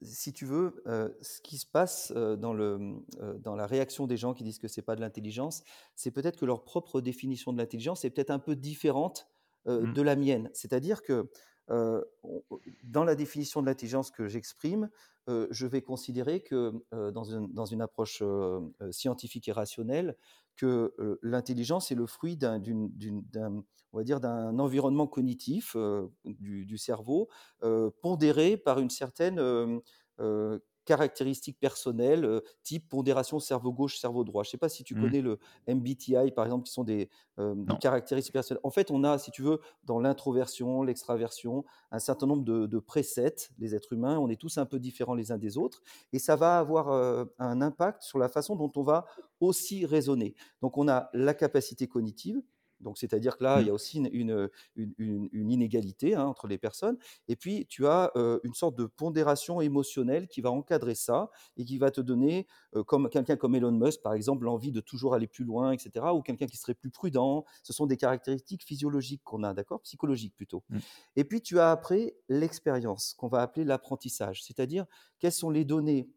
si 0.01 0.33
tu 0.33 0.45
veux, 0.45 0.81
euh, 0.87 1.09
ce 1.21 1.41
qui 1.41 1.57
se 1.57 1.65
passe 1.65 2.13
euh, 2.15 2.35
dans 2.35 2.53
le, 2.53 2.97
euh, 3.19 3.37
dans 3.39 3.55
la 3.55 3.65
réaction 3.65 4.07
des 4.07 4.17
gens 4.17 4.33
qui 4.33 4.43
disent 4.43 4.59
que 4.59 4.67
c'est 4.67 4.81
pas 4.81 4.95
de 4.95 5.01
l'intelligence, 5.01 5.63
c'est 5.95 6.11
peut-être 6.11 6.37
que 6.37 6.45
leur 6.45 6.63
propre 6.63 7.01
définition 7.01 7.51
de 7.53 7.57
l'intelligence 7.57 8.05
est 8.05 8.09
peut-être 8.09 8.31
un 8.31 8.39
peu 8.39 8.55
différente 8.55 9.27
euh, 9.67 9.81
Mm, 9.81 9.93
de 9.93 10.01
la 10.01 10.15
mienne. 10.15 10.49
C'est-à-dire 10.53 11.01
que 11.01 11.29
dans 12.85 13.03
la 13.03 13.15
définition 13.15 13.61
de 13.61 13.65
l'intelligence 13.65 14.09
que 14.09 14.29
j'exprime, 14.29 14.89
euh, 15.29 15.47
je 15.51 15.67
vais 15.67 15.81
considérer 15.81 16.41
que 16.41 16.73
euh, 16.93 17.11
dans 17.11 17.25
une, 17.25 17.51
dans 17.53 17.65
une 17.65 17.81
approche 17.81 18.19
euh, 18.21 18.61
scientifique 18.91 19.47
et 19.47 19.51
rationnelle, 19.51 20.15
que 20.55 20.95
l'intelligence 21.21 21.91
est 21.91 21.95
le 21.95 22.07
fruit 22.07 22.35
d'un, 22.35 22.59
on 23.93 23.97
va 23.97 24.03
dire, 24.03 24.19
d'un 24.19 24.57
environnement 24.57 25.05
cognitif 25.05 25.77
du, 26.25 26.77
cerveau 26.79 27.29
pondéré 28.01 28.57
par 28.57 28.79
une 28.79 28.89
certaine 28.89 29.79
euh, 30.89 30.93
euh, 30.93 30.97
caractéristique 30.97 31.59
personnelle, 31.59 32.25
euh, 32.25 32.41
type 32.63 32.89
pondération 32.89 33.39
cerveau 33.39 33.71
gauche, 33.71 33.97
cerveau 33.97 34.23
droit. 34.23 34.43
Je 34.43 34.49
ne 34.49 34.51
sais 34.51 34.57
pas 34.57 34.69
si 34.69 34.83
tu 34.83 34.95
mm. 34.95 35.01
connais 35.01 35.21
le 35.21 35.39
MBTI, 35.67 36.31
par 36.31 36.45
exemple, 36.45 36.65
qui 36.65 36.71
sont 36.73 36.83
des, 36.83 37.09
euh, 37.39 37.55
des 37.55 37.77
caractéristiques 37.77 38.33
personnelles. 38.33 38.61
En 38.63 38.71
fait, 38.71 38.91
on 38.91 39.03
a, 39.03 39.17
si 39.17 39.31
tu 39.31 39.41
veux, 39.41 39.59
dans 39.83 39.99
l'introversion, 39.99 40.83
l'extraversion, 40.83 41.65
un 41.91 41.99
certain 41.99 42.27
nombre 42.27 42.43
de, 42.43 42.65
de 42.65 42.79
précepts, 42.79 43.51
les 43.59 43.75
êtres 43.75 43.93
humains, 43.93 44.17
on 44.17 44.29
est 44.29 44.39
tous 44.39 44.57
un 44.57 44.65
peu 44.65 44.79
différents 44.79 45.15
les 45.15 45.31
uns 45.31 45.37
des 45.37 45.57
autres, 45.57 45.81
et 46.13 46.19
ça 46.19 46.35
va 46.35 46.59
avoir 46.59 46.89
euh, 46.89 47.25
un 47.39 47.61
impact 47.61 48.01
sur 48.01 48.19
la 48.19 48.29
façon 48.29 48.55
dont 48.55 48.71
on 48.75 48.83
va 48.83 49.05
aussi 49.39 49.85
raisonner. 49.85 50.35
Donc, 50.61 50.77
on 50.77 50.87
a 50.87 51.09
la 51.13 51.33
capacité 51.33 51.87
cognitive, 51.87 52.41
donc 52.79 52.97
c'est-à-dire 52.97 53.37
que 53.37 53.43
là, 53.43 53.61
il 53.61 53.67
y 53.67 53.69
a 53.69 53.73
aussi 53.73 53.97
une, 53.97 54.09
une- 54.11 54.49
une- 54.75 54.93
une- 54.97 55.29
une 55.31 55.51
inégalité 55.51 56.15
hein, 56.15 56.25
entre 56.25 56.47
les 56.47 56.57
personnes. 56.57 56.97
Et 57.27 57.35
puis, 57.35 57.65
tu 57.67 57.87
as 57.87 58.11
euh, 58.15 58.39
une 58.43 58.53
sorte 58.53 58.75
de 58.77 58.85
pondération 58.85 59.61
émotionnelle 59.61 60.27
qui 60.27 60.41
va 60.41 60.51
encadrer 60.51 60.95
ça 60.95 61.29
et 61.57 61.65
qui 61.65 61.77
va 61.77 61.91
te 61.91 62.01
donner, 62.01 62.47
euh, 62.75 62.83
comme 62.83 63.09
quelqu'un 63.09 63.35
comme 63.35 63.55
Elon 63.55 63.71
Musk, 63.71 64.01
par 64.01 64.13
exemple, 64.13 64.45
l'envie 64.45 64.71
de 64.71 64.79
toujours 64.81 65.13
aller 65.13 65.27
plus 65.27 65.43
loin, 65.45 65.71
etc., 65.71 66.13
ou 66.13 66.21
quelqu'un 66.21 66.47
qui 66.47 66.57
serait 66.57 66.73
plus 66.75 66.89
prudent. 66.91 67.45
Ce 67.63 67.73
sont 67.73 67.85
des 67.87 67.97
caractéristiques 67.97 68.63
physiologiques 68.63 69.21
qu'on 69.23 69.43
a, 69.43 69.53
d'accord? 69.53 69.81
Psychologiques 69.81 70.35
plutôt. 70.35 70.63
mm, 70.69 70.79
Et 71.15 71.23
puis, 71.23 71.41
tu 71.41 71.59
as 71.59 71.71
après 71.71 72.15
l'expérience, 72.29 73.13
qu'on 73.17 73.27
va 73.27 73.41
appeler 73.41 73.65
l'apprentissage, 73.65 74.43
c'est-à-dire 74.43 74.85
quelles 75.19 75.31
sont 75.31 75.49
les 75.49 75.65
données 75.65 76.09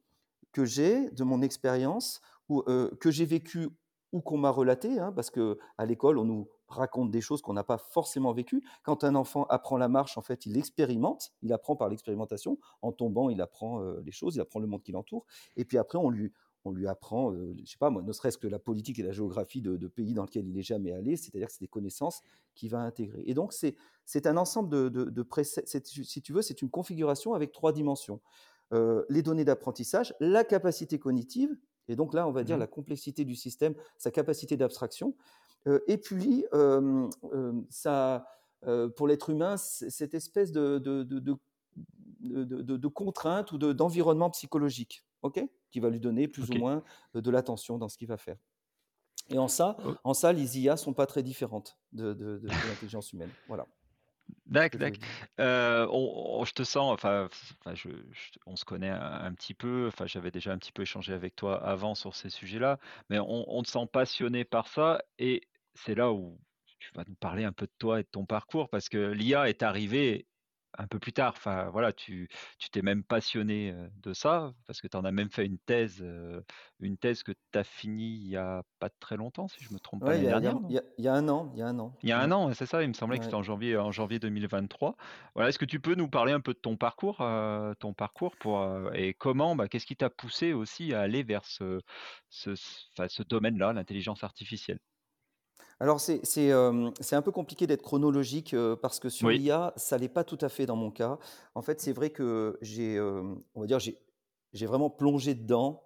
que 0.53 0.65
j'ai 0.65 1.11
de 1.11 1.25
mon 1.25 1.43
expérience 1.43 2.21
ou 2.49 2.63
euh, 2.69 2.91
que 3.01 3.11
j'ai 3.11 3.25
vécu 3.25 3.69
ou 4.13 4.21
qu'on 4.21 4.39
m'a 4.39 4.51
relaté, 4.51 4.99
hein, 4.99 5.13
parce 5.13 5.31
que 5.31 5.59
à 5.79 5.87
l'école, 5.87 6.19
on 6.19 6.25
nous 6.25 6.49
raconte 6.69 7.11
des 7.11 7.21
choses 7.21 7.43
qu'on 7.43 7.53
n'a 7.53 7.65
pas 7.65 7.79
forcément 7.79 8.33
vécues. 8.33 8.63
Quand 8.83 9.05
un 9.05 9.15
enfant 9.15 9.45
apprend 9.45 9.77
la 9.77 9.89
marche, 9.89 10.17
en 10.19 10.23
fait, 10.23 10.47
il 10.47 10.57
expérimente, 10.57 11.33
il 11.43 11.53
apprend 11.53 11.77
par 11.77 11.89
l'expérimentation. 11.89 12.59
En 12.83 12.93
tombant, 12.93 13.31
il 13.31 13.41
apprend 13.41 13.83
euh, 13.83 14.01
les 14.05 14.13
choses, 14.13 14.37
il 14.37 14.41
apprend 14.41 14.61
le 14.61 14.67
monde 14.67 14.83
qui 14.83 14.93
l'entoure. 14.93 15.27
Et 15.57 15.65
puis 15.65 15.79
après, 15.79 15.99
on 15.99 16.11
lui, 16.11 16.33
on 16.65 16.73
lui 16.73 16.87
apprend, 16.87 17.33
euh, 17.33 17.55
je 17.65 17.71
sais 17.71 17.79
pas 17.79 17.91
moi, 17.91 18.03
ne 18.03 18.13
serait-ce 18.13 18.39
que 18.39 18.47
la 18.47 18.59
politique 18.59 18.99
et 18.99 19.03
la 19.03 19.13
géographie 19.13 19.63
de, 19.63 19.77
pays 19.89 20.15
dans 20.15 20.25
lesquels 20.25 20.47
il 20.47 20.53
n'est 20.53 20.63
jamais 20.63 20.93
allé, 20.93 21.17
c'est-à-dire 21.17 21.49
que 21.49 21.53
c'est 21.53 21.61
des 21.65 21.69
connaissances 21.69 22.23
qu'il 22.55 22.71
va 22.71 22.81
intégrer. 22.81 23.23
Et 23.27 23.35
donc, 23.35 23.53
c'est, 23.53 23.77
un 24.27 24.37
ensemble 24.37 24.69
de, 24.69 24.89
de, 24.89 25.05
de 25.05 25.27
si 25.43 26.23
tu 26.23 26.33
veux, 26.33 26.43
c'est 26.43 26.63
une 26.63 26.71
configuration 26.71 27.35
avec 27.35 27.53
trois 27.53 27.73
dimensions. 27.73 28.21
Euh, 28.73 29.05
les 29.09 29.23
données 29.23 29.45
d'apprentissage, 29.45 30.15
la 30.21 30.45
capacité 30.45 31.01
cognitive, 31.01 31.51
et 31.91 31.97
donc 31.97 32.15
là, 32.15 32.27
on 32.27 32.33
va 32.33 32.45
dire 32.45 32.57
mm. 32.57 32.61
la 32.61 32.67
complexité 32.67 33.25
du 33.25 33.35
système, 33.35 33.75
sa 33.99 34.11
capacité 34.11 34.57
d'abstraction, 34.57 35.15
euh, 35.67 35.81
et 35.87 35.99
puis 35.99 36.47
euh, 36.55 37.09
euh, 37.33 37.53
ça, 37.69 38.27
pour 38.97 39.09
l'être 39.09 39.31
humain, 39.31 39.57
cette 39.57 40.15
espèce 40.15 40.53
de, 40.53 40.79
de, 40.79 41.03
de, 41.03 42.89
contrainte 42.89 43.53
ou 43.53 43.59
de- 43.59 43.73
d'environnement 43.73 44.31
psychologique, 44.31 45.05
ok, 45.23 45.43
qui 45.71 45.81
va 45.81 45.89
lui 45.89 46.01
donner 46.01 46.29
plus 46.29 46.51
ou 46.51 46.55
moins 46.55 46.83
de 47.15 47.31
l'attention 47.31 47.79
dans 47.79 47.89
ce 47.89 47.97
qu'il 47.97 48.09
va 48.09 48.19
faire. 48.19 48.37
Et 49.31 49.39
en 49.39 49.49
ça, 49.49 49.77
Oh, 49.85 49.95
en 50.05 50.13
ça, 50.13 50.33
les 50.33 50.59
IA 50.59 50.77
sont 50.77 50.93
pas 50.93 51.07
très 51.07 51.23
différentes 51.23 51.79
de, 51.93 52.41
l'intelligence 52.43 53.13
humaine. 53.13 53.31
Voilà 53.49 53.67
Dac, 54.47 54.77
dac. 54.77 54.99
Euh, 55.41 55.87
on, 55.91 56.41
on- 56.41 56.45
je 56.45 56.53
te 56.53 56.63
sens, 56.65 56.93
enfin, 56.93 57.27
f- 57.27 57.53
enfin, 57.61 57.75
je, 57.75 57.89
je- 58.13 58.39
on 58.47 58.57
se 58.57 58.65
connaît 58.65 58.89
un, 58.91 59.01
un 59.01 59.35
petit 59.35 59.55
peu. 59.55 59.87
Enfin, 59.89 60.07
j'avais 60.07 60.31
déjà 60.31 60.53
un 60.53 60.59
petit 60.59 60.73
peu 60.73 60.83
échangé 60.83 61.13
avec 61.13 61.37
toi 61.37 61.63
avant 61.65 61.95
sur 61.95 62.15
ces 62.17 62.31
sujets-là, 62.31 62.79
mais 63.09 63.19
on, 63.19 63.45
on 63.49 63.63
te 63.63 63.69
sent 63.69 63.87
passionné 63.93 64.45
par 64.45 64.69
ça, 64.69 65.03
et 65.19 65.49
c'est 65.75 65.95
là 65.95 66.13
où 66.13 66.41
tu 66.79 66.91
vas 66.95 67.05
nous 67.07 67.15
parler 67.17 67.45
un 67.45 67.53
peu 67.53 67.67
de 67.67 67.73
toi 67.79 68.01
et 68.01 68.03
de 68.05 68.09
ton 68.09 68.25
parcours 68.27 68.69
parce 68.71 68.89
que 68.89 69.13
l'IA 69.13 69.49
est 69.51 69.63
arrivée 69.63 70.29
un 70.79 70.87
peu 70.87 70.99
plus 70.99 71.13
tard. 71.13 71.35
Enfin, 71.37 71.71
voilà, 71.71 71.93
tu 71.93 72.29
tu 72.59 72.71
t'es 72.71 72.83
même 72.83 73.05
passionné, 73.05 73.75
de 74.03 74.13
ça 74.13 74.55
parce 74.67 74.81
que 74.81 74.89
tu 74.89 74.97
en 74.97 75.05
as 75.05 75.13
même 75.13 75.31
fait 75.31 75.47
une 75.47 75.59
thèse, 75.59 76.05
une 76.81 76.99
thèse 76.99 77.23
que 77.23 77.33
tu 77.33 77.59
as 77.59 77.65
finie 77.65 78.17
il 78.17 78.29
y 78.29 78.37
a 78.37 78.63
pas 78.79 78.91
très 78.91 79.17
longtemps, 79.17 79.49
si 79.49 79.63
je 79.65 79.73
me 79.73 79.79
trompe 79.81 80.05
pas, 80.05 80.15
Ouais, 80.15 80.21
il 80.21 80.23
y 80.25 80.29
a 80.29 80.35
il 80.35 80.43
y 80.43 80.47
a 80.47 80.53
dernière, 80.53 80.61
il 80.69 80.75
y 80.75 80.79
a 80.79 80.83
il 80.99 81.05
y 81.05 81.09
a 81.09 81.15
1 81.15 81.29
an, 81.29 81.51
il 81.55 81.59
y 81.59 81.63
a 81.63 81.69
1 81.69 81.79
an. 81.79 81.95
Il 82.03 82.09
y 82.09 82.13
a 82.13 82.21
un 82.21 82.33
an, 82.33 82.53
c'est 82.55 82.65
ça, 82.67 82.83
il 82.83 82.89
me 82.89 82.95
semblait 82.95 83.19
que 83.19 83.25
c'était 83.27 83.35
en 83.37 83.43
janvier 83.43 83.77
en 83.77 83.93
janvier 83.93 84.19
2023. 84.19 84.97
Voilà, 85.35 85.51
est-ce 85.51 85.59
que 85.59 85.67
tu 85.67 85.81
peux 85.81 85.95
nous 85.95 86.09
parler 86.09 86.33
un 86.33 86.41
peu 86.41 86.55
de 86.55 86.59
ton 86.59 86.77
parcours, 86.79 87.19
ton 87.79 87.93
parcours 87.95 88.37
pour, 88.39 88.67
et 88.95 89.13
comment, 89.15 89.55
bah, 89.55 89.69
qu'est-ce 89.69 89.85
qui 89.87 89.97
t'a 89.97 90.09
poussé 90.11 90.53
aussi 90.55 90.95
à 90.95 91.01
aller 91.03 91.23
vers 91.23 91.45
ce 91.45 91.81
ce 92.31 92.55
ce 92.55 92.87
enfin, 92.97 93.09
ce 93.09 93.23
domaine-là, 93.23 93.73
l'intelligence 93.75 94.25
artificielle? 94.25 94.79
Alors 95.83 95.99
c'est 96.01 96.21
c'est, 96.27 96.51
un 96.53 97.23
peu 97.23 97.33
compliqué 97.33 97.67
d'être 97.67 97.83
chronologique, 97.83 98.53
heu, 98.53 98.77
parce 98.81 99.01
que 99.01 99.09
sur 99.09 99.31
Oui. 99.31 99.41
l'IA, 99.41 99.73
ça 99.77 99.97
l'est 99.97 100.09
pas 100.11 100.25
tout 100.25 100.37
à 100.43 100.51
fait 100.51 100.67
dans 100.67 100.77
mon 100.77 100.91
cas. 100.91 101.19
En 101.55 101.63
fait, 101.63 101.81
c'est 101.81 101.93
vrai 101.93 102.11
que 102.11 102.59
j'ai, 102.61 102.97
hem, 102.97 103.43
on 103.55 103.61
va 103.63 103.67
dire, 103.67 103.79
j'ai 103.79 103.99
j'ai 104.53 104.67
vraiment 104.67 104.91
plongé 104.91 105.35
dedans, 105.35 105.85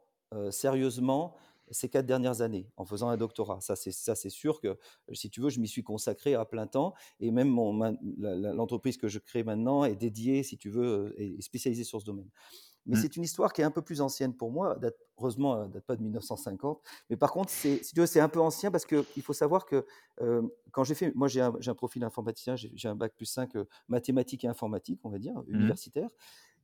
sérieusement 0.51 1.37
ces 1.71 1.89
4 1.89 2.07
dernières 2.07 2.41
années, 2.43 2.71
en 2.77 2.85
faisant 2.85 3.09
un 3.09 3.17
doctorat. 3.17 3.61
Ça, 3.61 3.77
c'est 3.77 3.93
ça, 3.93 4.15
c'est 4.17 4.31
sûr 4.31 4.61
que, 4.61 4.79
si 5.13 5.31
tu 5.31 5.41
veux, 5.41 5.49
je 5.51 5.61
m'y 5.61 5.69
suis 5.69 5.83
consacré 5.85 6.35
à 6.35 6.45
plein 6.45 6.67
temps 6.67 6.93
et 7.21 7.31
même 7.31 7.49
mon 7.49 7.73
main 7.73 7.95
la 8.19 8.35
la 8.35 8.53
l'entreprise 8.53 8.97
que 8.97 9.09
je 9.09 9.19
crée 9.21 9.45
maintenant 9.45 9.85
est 9.85 9.95
dédiée, 9.97 10.43
si 10.43 10.59
tu 10.59 10.71
veux, 10.71 10.85
heu, 11.11 11.15
est 11.21 11.39
est 11.39 11.43
spécialisée 11.43 11.85
sur 11.85 12.01
ce 12.01 12.07
domaine. 12.07 12.31
Mais 12.87 12.97
Mmh. 12.97 12.97
c'est 12.97 13.17
une 13.17 13.23
histoire 13.25 13.53
qui 13.53 13.61
est 13.63 13.65
un 13.65 13.71
peu 13.71 13.83
plus 13.83 14.01
ancienne 14.01 14.35
pour 14.37 14.51
moi, 14.53 14.77
date 14.77 14.97
heureusement, 15.19 15.65
elle 15.65 15.71
date 15.71 15.85
pas 15.87 15.97
de 15.97 16.03
1950. 16.03 16.81
Mais 17.11 17.17
par 17.17 17.33
contre, 17.33 17.51
c'est 17.51 17.83
si 17.85 17.95
tu 17.95 18.01
veux, 18.01 18.07
c'est 18.07 18.21
un 18.21 18.29
peu 18.29 18.41
ancien 18.41 18.71
parce 18.71 18.85
qu'il 18.87 19.23
faut 19.23 19.33
savoir 19.33 19.65
que, 19.67 19.87
hem, 20.21 20.51
quand 20.73 20.85
j'ai 20.85 20.95
fait 20.95 21.13
moi 21.15 21.29
j'ai 21.29 21.41
un 21.41 21.75
profil 21.75 22.05
informaticien, 22.05 22.57
j'ai 22.57 22.89
un 22.89 22.95
bac+5, 22.97 23.57
heu, 23.57 23.69
mathématiques 23.89 24.45
et 24.45 24.49
informatique, 24.49 25.01
on 25.05 25.11
va 25.11 25.19
dire, 25.19 25.43
Mmh. 25.53 25.75
universitaire 25.75 26.11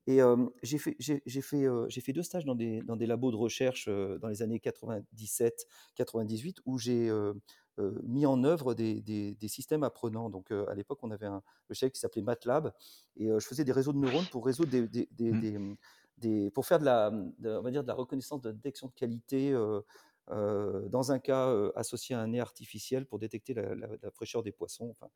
et 0.06 0.20
j'ai 0.62 0.78
fait 0.78 0.96
j'ai 0.98 2.12
2 2.12 2.22
stages 2.22 2.44
dans 2.44 2.54
des 2.54 2.82
dans 2.82 2.96
des 2.96 3.06
labos 3.06 3.30
de 3.30 3.36
recherche, 3.36 3.88
dans 3.88 4.28
les 4.28 4.42
années 4.42 4.60
97-98 4.60 6.58
où 6.64 6.78
j'ai, 6.78 7.10
mis 8.04 8.26
en 8.26 8.44
œuvre 8.44 8.74
des 8.74 9.00
des 9.02 9.34
des 9.34 9.48
systèmes 9.48 9.82
apprenants. 9.84 10.30
Donc, 10.30 10.50
à 10.52 10.74
l'époque, 10.74 10.98
on 11.02 11.10
avait 11.10 11.26
un 11.26 11.42
logiciel 11.68 11.90
qui 11.92 12.00
s'appelait 12.00 12.22
MATLAB 12.22 12.72
et 13.16 13.26
je 13.28 13.46
faisais 13.46 13.64
des 13.64 13.72
réseaux 13.72 13.92
de 13.92 13.98
neurones 13.98 14.28
pour 14.28 14.44
résoudre 14.44 14.70
des 14.70 14.88
Mmh. 15.32 15.44
Pour 16.52 16.66
faire 16.66 16.78
de 16.78 16.84
la, 16.84 17.94
reconnaissance 17.94 18.40
de 18.40 18.52
détection 18.52 18.88
de 18.88 18.92
qualité, 18.92 19.52
heu 19.52 19.82
heu, 20.30 20.86
dans 20.90 21.10
un 21.10 21.18
cas, 21.18 21.48
heu, 21.48 21.72
associé 21.74 22.14
à 22.14 22.20
un 22.20 22.28
nez 22.28 22.40
artificiel 22.40 23.04
pour 23.04 23.18
détecter 23.18 23.52
la 23.52 23.74
la 23.74 24.10
fraîcheur 24.12 24.44
des 24.44 24.52
poissons, 24.52 24.88
enfin 24.90 25.08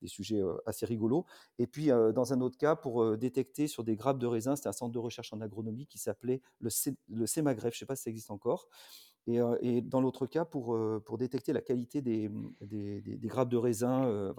des 0.00 0.08
sujets, 0.08 0.40
assez 0.66 0.86
rigolos. 0.86 1.26
Et 1.58 1.66
puis, 1.66 1.88
dans 1.88 2.32
un 2.32 2.40
autre 2.40 2.56
cas 2.56 2.74
pour, 2.74 3.16
détecter 3.18 3.66
sur 3.66 3.84
des 3.84 3.96
grappes 3.96 4.18
de 4.18 4.26
raisin, 4.26 4.56
c'était 4.56 4.68
un 4.68 4.72
centre 4.72 4.92
de 4.92 4.98
recherche 4.98 5.32
en 5.32 5.40
agronomie 5.40 5.86
qui 5.86 5.98
s'appelait 5.98 6.40
le 6.58 6.70
C 6.70 6.96
le 7.08 7.26
CEMAGREF, 7.26 7.74
je 7.74 7.76
ne 7.76 7.80
sais 7.80 7.86
pas 7.86 7.96
si 7.96 8.04
ça 8.04 8.10
existe 8.10 8.30
encore. 8.30 8.68
Et 9.26 9.82
dans 9.82 10.00
l'autre 10.00 10.26
cas 10.26 10.44
pour, 10.44 10.76
détecter 11.18 11.52
la 11.52 11.60
qualité 11.60 12.02
des, 12.02 12.28
grappes 13.20 13.50
de 13.50 13.56
raisin, 13.56 14.34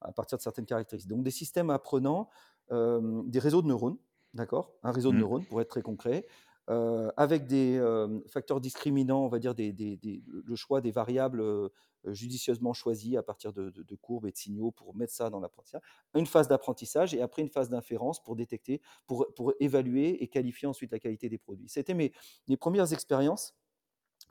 à 0.00 0.12
partir 0.12 0.38
de 0.38 0.42
certaines 0.42 0.66
caractéristiques. 0.66 1.10
Donc 1.10 1.22
des 1.22 1.30
systèmes 1.30 1.70
apprenants, 1.70 2.28
des 2.70 3.38
réseaux 3.38 3.62
de 3.62 3.68
neurones, 3.68 3.98
d'accord? 4.34 4.74
Un 4.82 4.92
réseau 4.92 5.12
de 5.12 5.16
Mmh. 5.16 5.18
neurones 5.18 5.46
pour 5.46 5.60
être 5.60 5.68
très 5.70 5.82
concret, 5.82 6.26
heu, 6.70 7.10
avec 7.16 7.46
des, 7.46 7.74
hem, 7.74 8.22
facteurs 8.28 8.60
discriminants, 8.60 9.24
on 9.24 9.28
va 9.28 9.38
dire 9.38 9.54
des 9.54 9.72
des 9.72 9.96
des 9.96 10.22
le 10.26 10.56
choix 10.56 10.80
des 10.80 10.90
variables, 10.90 11.40
heu, 11.40 11.70
judicieusement 12.06 12.72
choisies 12.74 13.16
à 13.16 13.22
partir 13.22 13.52
de 13.52 13.70
de 13.70 13.82
de 13.82 13.94
courbes 13.96 14.26
et 14.26 14.32
de 14.32 14.36
signaux 14.36 14.70
pour 14.72 14.94
mettre 14.96 15.12
ça 15.12 15.30
dans 15.30 15.40
l'apprentissage. 15.40 15.80
Une 16.14 16.26
phase 16.26 16.48
d'apprentissage 16.48 17.14
et 17.14 17.22
après 17.22 17.42
une 17.42 17.48
phase 17.48 17.70
d'inférence 17.70 18.22
pour 18.22 18.36
détecter, 18.36 18.80
pour 19.06 19.26
pour 19.36 19.54
évaluer 19.60 20.22
et 20.22 20.28
qualifier 20.28 20.68
ensuite 20.68 20.92
la 20.92 20.98
qualité 20.98 21.28
des 21.28 21.38
produits. 21.38 21.68
C'était 21.68 21.94
mes 21.94 22.12
mes 22.48 22.56
premières 22.56 22.92
expériences 22.92 23.54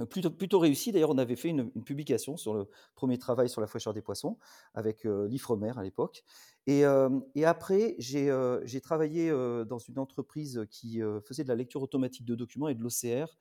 plutôt 0.10 0.32
plutôt 0.32 0.60
réussi. 0.60 0.92
D'ailleurs, 0.92 1.12
on 1.12 1.18
avait 1.18 1.36
fait 1.36 1.50
une 1.50 1.72
une 1.76 1.84
publication 1.84 2.38
sur 2.38 2.54
le 2.54 2.70
premier 2.96 3.18
travail 3.18 3.50
sur 3.50 3.62
la 3.62 3.68
fraîcheur 3.68 3.94
des 3.94 4.02
poissons 4.02 4.38
avec, 4.74 5.06
heu, 5.06 5.26
l'Ifremer 5.28 5.72
à 5.78 5.84
l'époque 5.84 6.24
et 6.68 6.84
et 7.36 7.46
après 7.46 7.96
j'ai, 8.00 8.30
travaillé, 8.82 9.30
dans 9.32 9.78
une 9.80 10.00
entreprise 10.00 10.66
qui, 10.70 11.02
faisait 11.26 11.44
de 11.44 11.50
la 11.50 11.56
lecture 11.56 11.82
automatique 11.82 12.26
de 12.26 12.36
documents 12.36 12.68
et 12.70 12.76
de 12.76 12.82
l'OCR, 12.82 13.38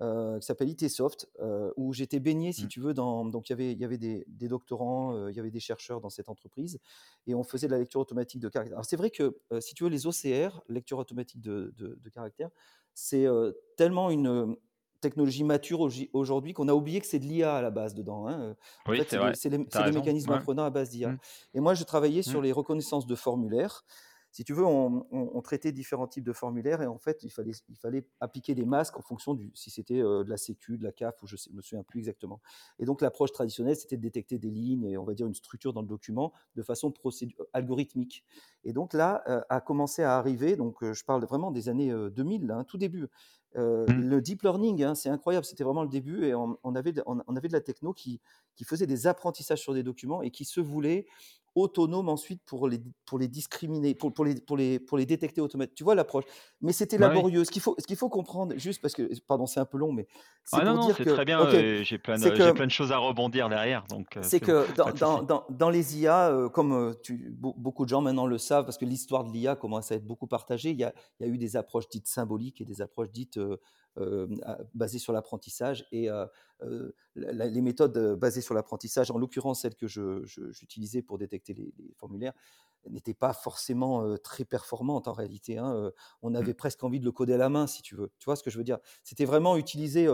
qui 0.00 0.46
s'appelle 0.46 0.68
IT-Soft, 0.70 1.28
où 1.76 1.92
j'étais 1.92 2.20
baigné, 2.20 2.52
si 2.52 2.66
Mmh. 2.66 2.68
tu 2.68 2.80
veux, 2.80 2.94
dans 2.94 3.24
donc 3.26 3.48
il 3.48 3.52
y 3.52 3.54
avait 3.54 3.72
il 3.72 3.78
y 3.78 3.84
avait 3.84 3.98
des 3.98 4.24
des 4.28 4.48
doctorants, 4.48 5.28
il 5.28 5.36
y 5.36 5.40
avait 5.40 5.50
des 5.50 5.60
chercheurs 5.60 6.00
dans 6.00 6.10
cette 6.10 6.28
entreprise 6.28 6.78
et 7.26 7.34
on 7.34 7.44
faisait 7.44 7.66
de 7.68 7.72
la 7.72 7.78
lecture 7.78 8.00
automatique 8.00 8.40
de 8.40 8.48
caractères. 8.48 8.76
Alors 8.76 8.84
c'est 8.86 8.96
vrai 8.96 9.10
que, 9.10 9.38
si 9.60 9.74
tu 9.74 9.84
veux, 9.84 9.90
les 9.90 10.06
OCR, 10.06 10.62
lecture 10.68 10.98
automatique 10.98 11.40
de 11.40 11.72
de 11.76 11.98
de 12.00 12.10
caractères, 12.10 12.50
c'est, 12.94 13.26
tellement 13.76 14.10
une, 14.10 14.56
technologie 15.02 15.44
mature 15.44 15.80
aujourd'hui 16.14 16.54
qu'on 16.54 16.68
a 16.68 16.74
oublié 16.74 17.00
que 17.00 17.06
c'est 17.06 17.18
de 17.18 17.26
l'IA 17.26 17.56
à 17.56 17.62
la 17.62 17.70
base 17.70 17.94
dedans, 17.94 18.26
hein, 18.28 18.56
en 18.86 18.92
Oui, 18.92 19.02
fait, 19.02 19.18
c'est 19.34 19.82
des 19.82 19.92
mécanismes 19.92 20.30
Ouais. 20.30 20.32
apprenants 20.32 20.64
à 20.64 20.70
base 20.70 20.90
d'IA 20.90 21.14
Mmh. 21.14 21.18
et 21.54 21.60
moi, 21.60 21.74
je 21.74 21.84
travaillais 21.84 22.22
Mmh. 22.26 22.32
sur 22.32 22.42
les 22.42 22.52
reconnaissances 22.52 23.06
de 23.06 23.14
formulaires. 23.14 23.84
Si 24.30 24.44
tu 24.44 24.54
veux, 24.54 24.64
on 24.64 25.06
on 25.10 25.30
on 25.34 25.42
traitait 25.42 25.72
différents 25.72 26.06
types 26.06 26.24
de 26.24 26.32
formulaires 26.32 26.80
et 26.80 26.86
en 26.86 26.96
fait, 26.98 27.22
il 27.22 27.30
fallait 27.30 27.52
il 27.68 27.76
fallait 27.76 28.08
appliquer 28.20 28.54
des 28.54 28.64
masques 28.64 28.96
en 28.96 29.02
fonction 29.02 29.34
du 29.34 29.50
si 29.54 29.70
c'était, 29.70 30.00
heu, 30.00 30.24
de 30.24 30.30
la 30.30 30.38
sécu, 30.38 30.78
de 30.78 30.84
la 30.84 30.92
CAF 30.92 31.22
ou 31.22 31.26
je 31.26 31.36
sais 31.36 31.50
me 31.52 31.60
souviens 31.60 31.82
plus 31.84 31.98
exactement 32.00 32.40
et 32.78 32.84
donc 32.86 33.02
l'approche 33.02 33.32
traditionnelle, 33.32 33.76
c'était 33.76 33.96
de 33.98 34.02
détecter 34.02 34.38
des 34.38 34.50
lignes 34.50 34.84
et 34.84 34.96
on 34.98 35.04
va 35.04 35.12
dire 35.14 35.26
une 35.26 35.34
structure 35.34 35.72
dans 35.74 35.82
le 35.82 35.86
document 35.88 36.32
de 36.54 36.62
façon 36.62 36.90
procédu 36.92 37.36
algorithmique 37.52 38.24
et 38.64 38.72
donc 38.72 38.94
là, 38.94 39.22
heu, 39.28 39.42
a 39.50 39.60
commencé 39.60 40.02
à 40.02 40.16
arriver 40.16 40.56
donc 40.56 40.82
je 40.82 41.04
parle 41.04 41.24
vraiment 41.24 41.50
des 41.50 41.68
années, 41.68 41.90
heu, 41.92 42.10
2000 42.10 42.46
là, 42.46 42.56
hein, 42.58 42.64
tout 42.64 42.78
début, 42.78 43.06
Heu, 43.56 43.86
Mmh. 43.88 44.02
le 44.02 44.20
deep 44.22 44.42
learning, 44.42 44.82
hein, 44.82 44.94
c'est 44.94 45.10
incroyable, 45.10 45.44
c'était 45.44 45.64
vraiment 45.64 45.82
le 45.82 45.88
début 45.88 46.24
et 46.24 46.34
on 46.34 46.58
on 46.64 46.74
avait 46.74 46.92
de 46.92 47.02
on 47.06 47.20
on 47.26 47.36
avait 47.36 47.48
de 47.48 47.52
la 47.52 47.60
techno 47.60 47.92
qui 47.92 48.20
qui 48.56 48.64
faisait 48.64 48.86
des 48.86 49.06
apprentissages 49.06 49.60
sur 49.60 49.74
des 49.74 49.82
documents 49.82 50.22
et 50.22 50.30
qui 50.30 50.44
se 50.44 50.60
voulait 50.60 51.06
autonome 51.54 52.08
ensuite 52.08 52.42
pour 52.46 52.68
les 52.68 52.80
pour 53.06 53.18
les 53.18 53.28
discriminer, 53.28 53.94
pour 53.94 54.12
pour 54.14 54.24
les 54.24 54.40
pour 54.40 54.56
les 54.56 54.78
pour 54.80 54.98
les 54.98 55.06
détecter 55.06 55.40
automatiquement. 55.40 55.74
tu 55.76 55.84
vois 55.84 55.94
l'approche? 55.94 56.24
Mais 56.60 56.72
c'était 56.72 56.98
Bah, 56.98 57.22
laborieux. 57.22 57.44
Ce 57.44 57.50
qu'il 57.50 57.62
faut 57.62 57.76
qu'il 57.86 57.96
faut 57.96 58.08
comprendre 58.10 58.54
juste 58.58 58.80
parce 58.82 58.94
que 58.94 59.10
pardon, 59.26 59.46
c'est 59.46 59.60
un 59.60 59.64
peu 59.66 59.78
long, 59.78 59.92
mais 59.92 60.06
c'est 60.44 60.60
Ah 60.60 60.64
non, 60.64 60.74
pour 60.74 60.78
non, 60.78 60.88
dire 60.88 60.98
c'est 60.98 61.04
que 61.04 61.06
très 61.06 61.24
bien, 61.24 61.38
OK, 61.38 61.54
heu, 61.54 61.82
j'ai 61.82 61.98
plein 61.98 62.18
de 62.18 62.50
que 62.50 62.50
plein 62.50 62.66
de 62.66 62.70
choses 62.70 62.92
à 62.92 62.98
rebondir 62.98 63.48
derrière, 63.48 63.86
donc 63.86 64.16
heu, 64.18 64.30
c'est 64.30 64.40
bon, 64.40 64.52
que 64.52 64.70
dans 64.70 64.92
dans 64.92 65.22
dans 65.24 65.44
dans 65.50 65.68
les 65.70 65.98
IA, 66.00 66.30
heu, 66.30 66.48
comme, 66.48 66.94
tu 67.02 67.34
beaucoup 67.36 67.84
de 67.84 67.88
gens 67.88 68.00
maintenant 68.02 68.26
le 68.26 68.38
savent 68.38 68.64
parce 68.64 68.78
que 68.78 68.84
l'histoire 68.84 69.24
de 69.24 69.30
l'IA 69.32 69.56
commence 69.56 69.90
à 69.90 69.96
être 69.96 70.06
beaucoup 70.06 70.28
partagée. 70.28 70.70
Il 70.70 70.78
y 70.78 70.84
a 70.84 70.94
il 71.18 71.26
y 71.26 71.30
a 71.30 71.32
eu 71.32 71.38
des 71.38 71.56
approches 71.56 71.88
dites 71.88 72.06
symboliques 72.06 72.60
et 72.60 72.64
des 72.64 72.80
approches 72.82 73.10
dites, 73.10 73.38
basées 74.74 74.98
sur 74.98 75.12
l'apprentissage 75.12 75.86
et 75.92 76.08
la 77.14 77.32
la 77.32 77.46
les 77.46 77.60
méthodes, 77.62 77.96
heu, 77.96 78.16
basées 78.16 78.40
sur 78.40 78.54
l'apprentissage, 78.54 79.10
en 79.10 79.18
l'occurrence 79.18 79.62
celles 79.62 79.74
que 79.76 79.86
j'utilisais 79.86 81.02
pour 81.02 81.18
détecter 81.18 81.54
les 81.54 81.74
les 81.78 81.94
formulaires, 81.94 82.32
n'étaient 82.90 83.14
pas 83.14 83.32
forcément, 83.32 84.04
heu, 84.06 84.18
très 84.18 84.44
performantes 84.44 85.08
en 85.08 85.12
réalité, 85.12 85.58
hein, 85.58 85.92
on 86.22 86.34
Mmh. 86.38 86.48
avait 86.48 86.54
presque 86.54 86.82
envie 86.84 87.00
de 87.00 87.04
le 87.04 87.12
coder 87.12 87.34
à 87.34 87.38
la 87.38 87.48
main 87.48 87.66
si 87.66 87.82
tu 87.82 87.94
veux. 87.96 88.12
Tu 88.18 88.24
vois 88.26 88.36
ce 88.36 88.42
que 88.42 88.50
je 88.50 88.58
veux 88.58 88.64
dire? 88.64 88.78
C'était 89.04 89.24
vraiment 89.24 89.56
utiliser, 89.56 90.08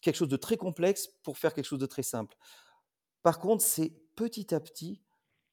quelque 0.00 0.16
chose 0.16 0.28
de 0.28 0.36
très 0.36 0.56
complexe 0.56 1.08
pour 1.22 1.38
faire 1.38 1.54
quelque 1.54 1.64
chose 1.66 1.78
de 1.78 1.86
très 1.86 2.02
simple. 2.02 2.36
Par 3.22 3.40
contre, 3.40 3.64
c'est 3.64 3.90
petit 4.16 4.54
à 4.54 4.60
petit 4.60 5.03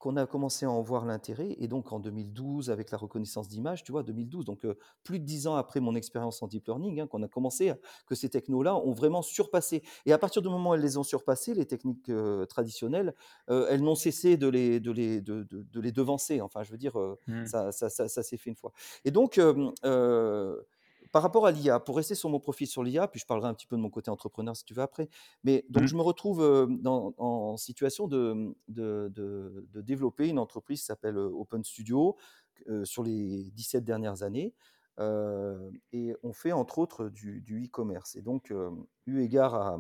qu'on 0.01 0.17
a 0.17 0.25
commencé 0.25 0.65
à 0.65 0.71
en 0.71 0.81
voir 0.81 1.05
l'intérêt 1.05 1.55
et 1.59 1.67
donc 1.67 1.93
en 1.93 1.99
2012 1.99 2.69
avec 2.71 2.91
la 2.91 2.97
reconnaissance 2.97 3.47
d'images, 3.47 3.83
tu 3.83 3.91
vois? 3.93 4.03
2012 4.03 4.45
donc 4.45 4.65
heu, 4.65 4.77
plus 5.03 5.19
de 5.19 5.25
10 5.25 5.47
ans 5.47 5.55
après 5.55 5.79
mon 5.79 5.95
expérience 5.95 6.41
en 6.43 6.47
deep 6.47 6.67
learning, 6.67 7.01
hein, 7.01 7.07
qu'on 7.07 7.23
a 7.23 7.27
commencé 7.27 7.69
à 7.69 7.77
que 8.07 8.15
ces 8.15 8.29
technos-là 8.29 8.75
ont 8.75 8.93
vraiment 8.93 9.21
surpassé 9.21 9.83
et 10.05 10.13
à 10.13 10.17
partir 10.17 10.41
du 10.41 10.49
moment 10.49 10.71
où 10.71 10.73
elles 10.75 10.81
les 10.81 10.97
ont 10.97 11.03
surpassées, 11.03 11.53
les 11.53 11.65
techniques, 11.67 12.09
heu, 12.09 12.45
traditionnelles, 12.49 13.13
heu, 13.49 13.67
elles 13.69 13.81
n'ont 13.83 13.95
cessé 13.95 14.37
de 14.37 14.47
les 14.47 14.79
de 14.79 14.91
les 14.91 15.21
de 15.21 15.43
de 15.43 15.61
de 15.63 15.79
les 15.79 15.91
devancer. 15.91 16.41
Enfin, 16.41 16.63
je 16.63 16.71
veux 16.71 16.77
dire, 16.77 16.97
Mmh. 17.27 17.51
ça 17.51 17.71
ça 17.71 17.89
ça 17.89 18.07
ça 18.07 18.23
s'est 18.23 18.37
fait 18.37 18.49
une 18.49 18.55
fois 18.55 18.71
et 19.05 19.11
donc 19.11 19.39
par 21.11 21.21
rapport 21.23 21.45
à 21.45 21.51
l'IA, 21.51 21.79
pour 21.79 21.97
rester 21.97 22.15
sur 22.15 22.29
mon 22.29 22.39
profil 22.39 22.67
sur 22.67 22.83
l'IA, 22.83 23.07
puis 23.07 23.19
je 23.19 23.25
parlerai 23.25 23.47
un 23.49 23.53
petit 23.53 23.67
peu 23.67 23.75
de 23.75 23.81
mon 23.81 23.89
côté 23.89 24.09
entrepreneur 24.11 24.55
si 24.55 24.63
tu 24.65 24.73
veux 24.73 24.81
après. 24.83 25.09
Mais 25.43 25.65
donc 25.69 25.83
Mmh. 25.83 25.87
je 25.87 25.95
me 25.95 26.01
retrouve, 26.01 26.67
dans 26.81 27.13
en 27.17 27.57
situation 27.57 28.07
de, 28.07 28.33
mmh, 28.33 28.55
de 28.69 29.11
de 29.13 29.67
de 29.71 29.81
développer 29.81 30.27
une 30.29 30.39
entreprise 30.39 30.79
qui 30.81 30.85
s'appelle, 30.85 31.17
Open 31.17 31.63
Studio, 31.63 32.17
sur 32.83 33.03
les 33.03 33.51
17 33.51 33.83
dernières 33.83 34.23
années, 34.23 34.53
et 35.93 36.15
on 36.23 36.33
fait 36.33 36.51
entre 36.51 36.79
autres 36.79 37.09
du 37.09 37.41
du 37.41 37.65
e-commerce 37.65 38.15
et 38.15 38.21
donc, 38.21 38.53
eu 39.07 39.21
égard 39.21 39.55
à 39.55 39.79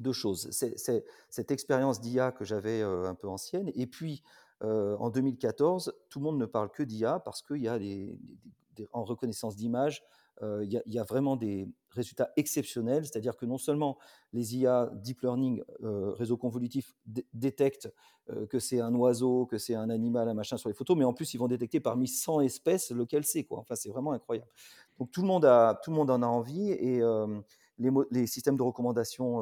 2 0.00 0.12
choses. 0.12 0.50
Cette 0.50 1.50
expérience 1.50 2.00
d'IA 2.00 2.32
que 2.32 2.44
j'avais, 2.44 2.82
un 2.82 3.14
peu 3.14 3.28
ancienne 3.28 3.70
et 3.74 3.86
puis, 3.86 4.22
en 4.62 5.10
2014, 5.10 5.94
tout 6.10 6.18
le 6.18 6.24
monde 6.24 6.38
ne 6.38 6.46
parle 6.46 6.70
que 6.70 6.82
d'IA 6.82 7.20
parce 7.20 7.42
qu'il 7.42 7.62
y 7.62 7.68
a 7.68 7.78
des 7.78 8.18
en 8.92 9.04
reconnaissance 9.04 9.56
d'images, 9.56 10.02
il 10.42 10.82
y, 10.86 10.98
a 10.98 11.04
vraiment 11.04 11.36
des 11.36 11.68
résultats 11.90 12.30
exceptionnels. 12.36 13.04
C'est-à-dire 13.04 13.36
que 13.36 13.46
non 13.46 13.58
seulement 13.58 13.98
les 14.32 14.56
IA 14.56 14.90
deep 14.94 15.22
learning, 15.22 15.62
euh, 15.82 16.12
réseau 16.12 16.36
convolutif, 16.36 16.94
détectent 17.34 17.92
euh, 18.30 18.46
que 18.46 18.58
c'est 18.58 18.80
un 18.80 18.94
oiseau, 18.94 19.46
que 19.46 19.58
c'est 19.58 19.74
un 19.74 19.90
animal, 19.90 20.28
un 20.28 20.34
machin 20.34 20.56
sur 20.56 20.68
les 20.68 20.74
photos, 20.74 20.96
mais 20.96 21.04
en 21.04 21.12
plus 21.12 21.34
ils 21.34 21.38
vont 21.38 21.48
détecter 21.48 21.80
parmi 21.80 22.08
100 22.08 22.40
espèces 22.40 22.90
lequel 22.90 23.24
c'est. 23.24 23.46
Enfin, 23.50 23.74
c'est 23.74 23.90
vraiment 23.90 24.12
incroyable. 24.12 24.50
Donc 24.98 25.10
tout 25.10 25.22
le 25.22 25.28
monde, 25.28 25.44
a, 25.44 25.80
tout 25.82 25.90
le 25.90 25.96
monde 25.96 26.10
en 26.10 26.22
a 26.22 26.26
envie 26.26 26.70
et 26.70 27.02
euh, 27.02 27.40
les, 27.78 27.90
les, 28.10 28.26
systèmes 28.26 28.56
de 28.56 28.62
recommandation. 28.62 29.38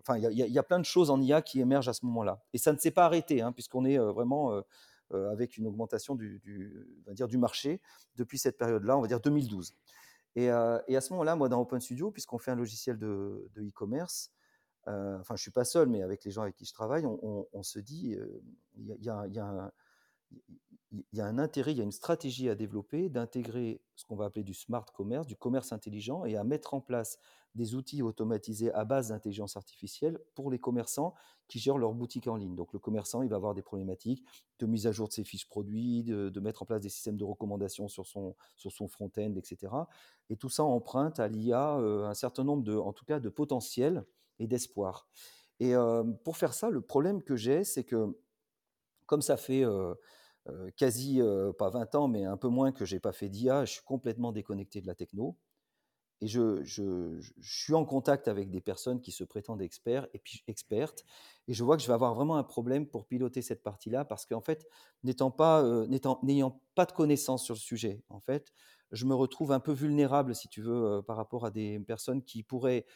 Enfin, 0.00 0.16
il 0.16 0.32
y, 0.32 0.50
y, 0.50 0.58
a 0.58 0.62
plein 0.62 0.78
de 0.78 0.86
choses 0.86 1.10
en 1.10 1.20
IA 1.20 1.42
qui 1.42 1.60
émergent 1.60 1.90
à 1.90 1.92
ce 1.92 2.06
moment-là. 2.06 2.42
Et 2.54 2.58
ça 2.58 2.72
ne 2.72 2.78
s'est 2.78 2.90
pas 2.90 3.04
arrêté, 3.04 3.42
hein, 3.42 3.52
puisqu'on 3.52 3.84
est 3.84 3.98
vraiment 3.98 4.62
avec 5.12 5.56
une 5.56 5.66
augmentation 5.66 6.14
du, 6.14 6.40
va 7.06 7.14
dire, 7.14 7.28
du 7.28 7.38
marché 7.38 7.80
depuis 8.16 8.38
cette 8.38 8.58
période-là, 8.58 8.96
on 8.96 9.00
va 9.00 9.08
dire 9.08 9.20
2012. 9.20 9.74
Et, 10.36 10.50
euh, 10.50 10.78
et, 10.88 10.96
à 10.96 11.00
ce 11.00 11.12
moment-là, 11.12 11.36
moi, 11.36 11.48
dans 11.48 11.60
Open 11.60 11.80
Studio, 11.80 12.10
puisqu'on 12.10 12.38
fait 12.38 12.50
un 12.50 12.56
logiciel 12.56 12.98
de 12.98 13.48
e-commerce, 13.56 14.32
euh, 14.88 15.18
enfin, 15.20 15.36
je 15.36 15.42
suis 15.42 15.50
pas 15.50 15.64
seul, 15.64 15.88
mais 15.88 16.02
avec 16.02 16.24
les 16.24 16.30
gens 16.30 16.42
avec 16.42 16.56
qui 16.56 16.64
je 16.64 16.72
travaille, 16.72 17.04
on, 17.06 17.62
se 17.62 17.78
dit, 17.78 18.16
il 18.76 18.84
y, 18.84 19.04
y, 19.04 19.08
a, 19.08 19.26
y, 19.28 19.38
a 19.38 19.44
un, 19.44 19.72
il 21.12 21.18
y 21.18 21.20
a 21.20 21.26
un 21.26 21.38
intérêt, 21.38 21.72
il 21.72 21.78
y 21.78 21.80
a 21.80 21.84
une 21.84 21.92
stratégie 21.92 22.48
à 22.48 22.54
développer 22.54 23.08
d'intégrer 23.08 23.80
ce 23.96 24.04
qu'on 24.04 24.16
va 24.16 24.26
appeler 24.26 24.44
du 24.44 24.54
smart 24.54 24.84
commerce, 24.92 25.26
du 25.26 25.36
commerce 25.36 25.72
intelligent, 25.72 26.24
et 26.24 26.36
à 26.36 26.44
mettre 26.44 26.74
en 26.74 26.80
place 26.80 27.18
des 27.54 27.74
outils 27.74 28.02
automatisés 28.02 28.72
à 28.72 28.84
base 28.84 29.08
d'intelligence 29.08 29.56
artificielle 29.56 30.18
pour 30.34 30.50
les 30.50 30.58
commerçants 30.58 31.14
qui 31.46 31.58
gèrent 31.58 31.78
leur 31.78 31.94
boutique 31.94 32.26
en 32.26 32.36
ligne. 32.36 32.54
Donc 32.54 32.72
le 32.72 32.78
commerçant, 32.78 33.22
il 33.22 33.28
va 33.28 33.36
avoir 33.36 33.54
des 33.54 33.62
problématiques 33.62 34.24
de 34.58 34.66
mise 34.66 34.86
à 34.86 34.92
jour 34.92 35.08
de 35.08 35.12
ses 35.12 35.24
fiches 35.24 35.48
produits, 35.48 36.02
de, 36.02 36.40
mettre 36.40 36.62
en 36.62 36.66
place 36.66 36.80
des 36.80 36.88
systèmes 36.88 37.16
de 37.16 37.24
recommandation 37.24 37.88
sur 37.88 38.06
son, 38.06 38.34
sur 38.56 38.72
son 38.72 38.88
front-end, 38.88 39.34
etc. 39.36 39.72
Et 40.30 40.36
tout 40.36 40.48
ça 40.48 40.64
emprunte 40.64 41.20
à 41.20 41.28
l'IA 41.28 41.78
euh, 41.78 42.06
un 42.06 42.14
certain 42.14 42.44
nombre 42.44 42.64
de, 42.64 42.76
en 42.76 42.92
tout 42.92 43.04
cas, 43.04 43.20
de 43.20 43.28
potentiel 43.28 44.04
et 44.38 44.46
d'espoir. 44.46 45.08
Et 45.60 45.76
euh, 45.76 46.02
pour 46.24 46.36
faire 46.36 46.54
ça, 46.54 46.70
le 46.70 46.80
problème 46.80 47.22
que 47.22 47.36
j'ai, 47.36 47.62
c'est 47.62 47.84
que 47.84 48.18
comme 49.06 49.22
ça 49.22 49.36
fait 49.36 49.64
euh, 49.64 49.94
quasi, 50.76 51.20
euh, 51.20 51.52
pas 51.52 51.70
20 51.70 51.94
ans, 51.94 52.08
mais 52.08 52.24
un 52.24 52.36
peu 52.36 52.48
moins 52.48 52.72
que 52.72 52.84
j'ai 52.84 53.00
pas 53.00 53.12
fait 53.12 53.28
d'IA, 53.28 53.64
je 53.64 53.72
suis 53.72 53.84
complètement 53.84 54.32
déconnecté 54.32 54.80
de 54.80 54.86
la 54.86 54.94
techno. 54.94 55.36
Et 56.20 56.26
je, 56.26 56.62
suis 57.42 57.74
en 57.74 57.84
contact 57.84 58.28
avec 58.28 58.50
des 58.50 58.60
personnes 58.60 59.00
qui 59.00 59.12
se 59.12 59.24
prétendent 59.24 59.60
experts 59.60 60.06
et 60.14 60.18
puis 60.18 60.42
expertes, 60.46 61.04
et 61.48 61.54
je 61.54 61.64
vois 61.64 61.76
que 61.76 61.82
je 61.82 61.88
vais 61.88 61.92
avoir 61.92 62.14
vraiment 62.14 62.36
un 62.36 62.44
problème 62.44 62.86
pour 62.86 63.06
piloter 63.06 63.42
cette 63.42 63.62
partie-là, 63.62 64.04
parce 64.04 64.24
qu'en 64.24 64.40
fait, 64.40 64.66
n'étant 65.02 65.30
pas, 65.30 65.62
euh, 65.62 65.86
n'ayant 66.22 66.60
pas 66.74 66.86
de 66.86 66.92
connaissances 66.92 67.44
sur 67.44 67.54
le 67.54 67.60
sujet, 67.60 68.02
en 68.08 68.20
fait, 68.20 68.52
je 68.92 69.04
me 69.06 69.14
retrouve 69.14 69.52
un 69.52 69.60
peu 69.60 69.72
vulnérable, 69.72 70.34
si 70.34 70.48
tu 70.48 70.62
veux, 70.62 70.84
euh, 70.84 71.02
par 71.02 71.16
rapport 71.16 71.44
à 71.44 71.50
des 71.50 71.78
personnes 71.80 72.22
qui 72.22 72.42
pourraient 72.42 72.86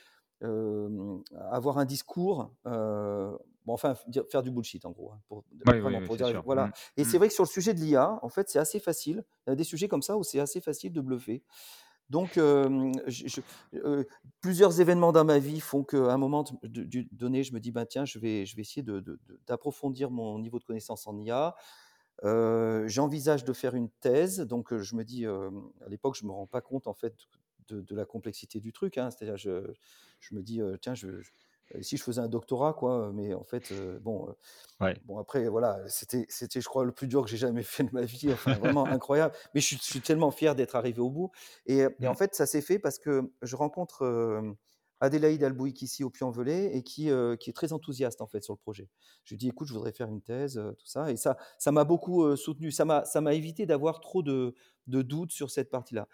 euh, 0.44 1.18
avoir 1.50 1.78
un 1.78 1.84
discours, 1.84 2.54
euh, 2.66 3.36
bon, 3.66 3.74
enfin 3.74 3.94
dire, 4.06 4.24
faire 4.30 4.42
du 4.42 4.50
bullshit 4.50 4.84
en 4.84 4.90
gros. 4.90 5.12
Hein, 5.12 5.20
pour, 5.28 5.44
oui, 5.66 5.80
oui, 5.80 6.06
pour 6.06 6.16
dire, 6.16 6.42
voilà. 6.44 6.66
Mmh. 6.66 6.72
Et 6.96 7.02
mmh. 7.02 7.04
c'est 7.04 7.18
vrai 7.18 7.28
que 7.28 7.34
sur 7.34 7.44
le 7.44 7.48
sujet 7.48 7.74
de 7.74 7.80
l'IA, 7.80 8.18
en 8.22 8.28
fait, 8.28 8.48
c'est 8.48 8.58
assez 8.58 8.80
facile. 8.80 9.24
Il 9.46 9.50
y 9.50 9.52
a 9.52 9.56
des 9.56 9.64
sujets 9.64 9.88
comme 9.88 10.02
ça 10.02 10.16
où 10.16 10.22
c'est 10.22 10.40
assez 10.40 10.60
facile 10.60 10.92
de 10.92 11.00
bluffer. 11.00 11.42
Donc, 12.10 12.38
euh, 12.38 12.90
je, 13.06 13.28
je, 13.28 13.40
euh, 13.74 14.04
plusieurs 14.40 14.80
événements 14.80 15.12
dans 15.12 15.24
ma 15.24 15.38
vie 15.38 15.60
font 15.60 15.84
qu'à 15.84 16.12
un 16.12 16.16
moment 16.16 16.44
de, 16.62 16.84
de, 16.84 17.06
donné, 17.12 17.42
je 17.42 17.52
me 17.52 17.60
dis, 17.60 17.70
ben, 17.70 17.84
tiens, 17.84 18.06
je 18.06 18.18
vais, 18.18 18.46
je 18.46 18.56
vais 18.56 18.62
essayer 18.62 18.84
d'approfondir 19.46 20.10
mon 20.10 20.38
niveau 20.38 20.58
de 20.58 20.64
connaissance 20.64 21.06
en 21.06 21.18
IA. 21.18 21.54
Euh, 22.24 22.88
J'envisage 22.88 23.44
de 23.44 23.52
faire 23.52 23.74
une 23.74 23.90
thèse, 24.00 24.40
donc 24.40 24.74
je 24.74 24.96
me 24.96 25.04
dis, 25.04 25.26
à 25.26 25.88
l'époque, 25.88 26.16
je 26.18 26.24
me 26.24 26.32
rends 26.32 26.46
pas 26.46 26.62
compte 26.62 26.86
en 26.86 26.94
fait 26.94 27.14
de, 27.68 27.82
de 27.82 27.94
la 27.94 28.06
complexité 28.06 28.58
du 28.58 28.72
truc. 28.72 28.96
Hein. 28.96 29.10
C'est-à-dire, 29.10 29.36
je, 29.36 29.70
je, 30.20 30.34
me 30.34 30.42
dis, 30.42 30.60
tiens, 30.80 30.94
je, 30.94 31.08
si 31.82 31.96
je 31.96 32.02
faisais 32.02 32.20
un 32.20 32.28
doctorat, 32.28 32.72
quoi, 32.72 33.10
mais 33.12 33.34
en 33.34 33.44
fait, 33.44 33.72
bon, 34.00 34.34
ouais. 34.80 34.96
bon, 35.04 35.18
après, 35.18 35.48
voilà, 35.48 35.80
c'était, 35.88 36.26
c'était, 36.28 36.60
je 36.60 36.68
crois, 36.68 36.84
le 36.84 36.92
plus 36.92 37.06
dur 37.06 37.24
que 37.24 37.30
j'ai 37.30 37.36
jamais 37.36 37.62
fait 37.62 37.84
de 37.84 37.90
ma 37.92 38.02
vie, 38.02 38.32
enfin, 38.32 38.54
vraiment 38.54 38.86
incroyable. 38.86 39.34
Mais 39.54 39.60
je 39.60 39.66
suis, 39.66 39.76
je 39.76 39.84
suis, 39.84 40.00
tellement 40.00 40.30
fier 40.30 40.54
d'être 40.54 40.76
arrivé 40.76 41.00
au 41.00 41.10
bout. 41.10 41.30
Et, 41.66 41.84
et, 42.00 42.08
en 42.08 42.14
fait, 42.14 42.34
ça 42.34 42.46
s'est 42.46 42.62
fait 42.62 42.78
parce 42.78 42.98
que 42.98 43.30
je 43.42 43.56
rencontre 43.56 44.02
euh, 44.02 44.52
Adélaïde 45.00 45.44
Albouik 45.44 45.82
ici 45.82 46.04
au 46.04 46.10
Puy-en-Velay 46.10 46.76
et 46.76 46.82
qui, 46.82 47.10
euh, 47.10 47.36
qui 47.36 47.50
est 47.50 47.52
très 47.52 47.72
enthousiaste 47.72 48.20
en 48.20 48.26
fait 48.26 48.42
sur 48.42 48.54
le 48.54 48.58
projet. 48.58 48.88
Je 49.24 49.34
lui 49.34 49.38
dis, 49.38 49.48
écoute, 49.48 49.68
je 49.68 49.74
voudrais 49.74 49.92
faire 49.92 50.08
une 50.08 50.22
thèse, 50.22 50.58
euh, 50.58 50.72
tout 50.72 50.86
ça, 50.86 51.10
et 51.10 51.16
ça, 51.16 51.36
ça 51.58 51.72
m'a 51.72 51.84
beaucoup 51.84 52.36
soutenu. 52.36 52.70
Ça 52.70 52.84
m'a, 52.84 53.04
ça 53.04 53.20
m'a 53.20 53.34
évité 53.34 53.66
d'avoir 53.66 54.00
trop 54.00 54.22
de, 54.22 54.54
de 54.86 55.02
doutes 55.02 55.32
sur 55.32 55.50
cette 55.50 55.70
partie-là. 55.70 56.08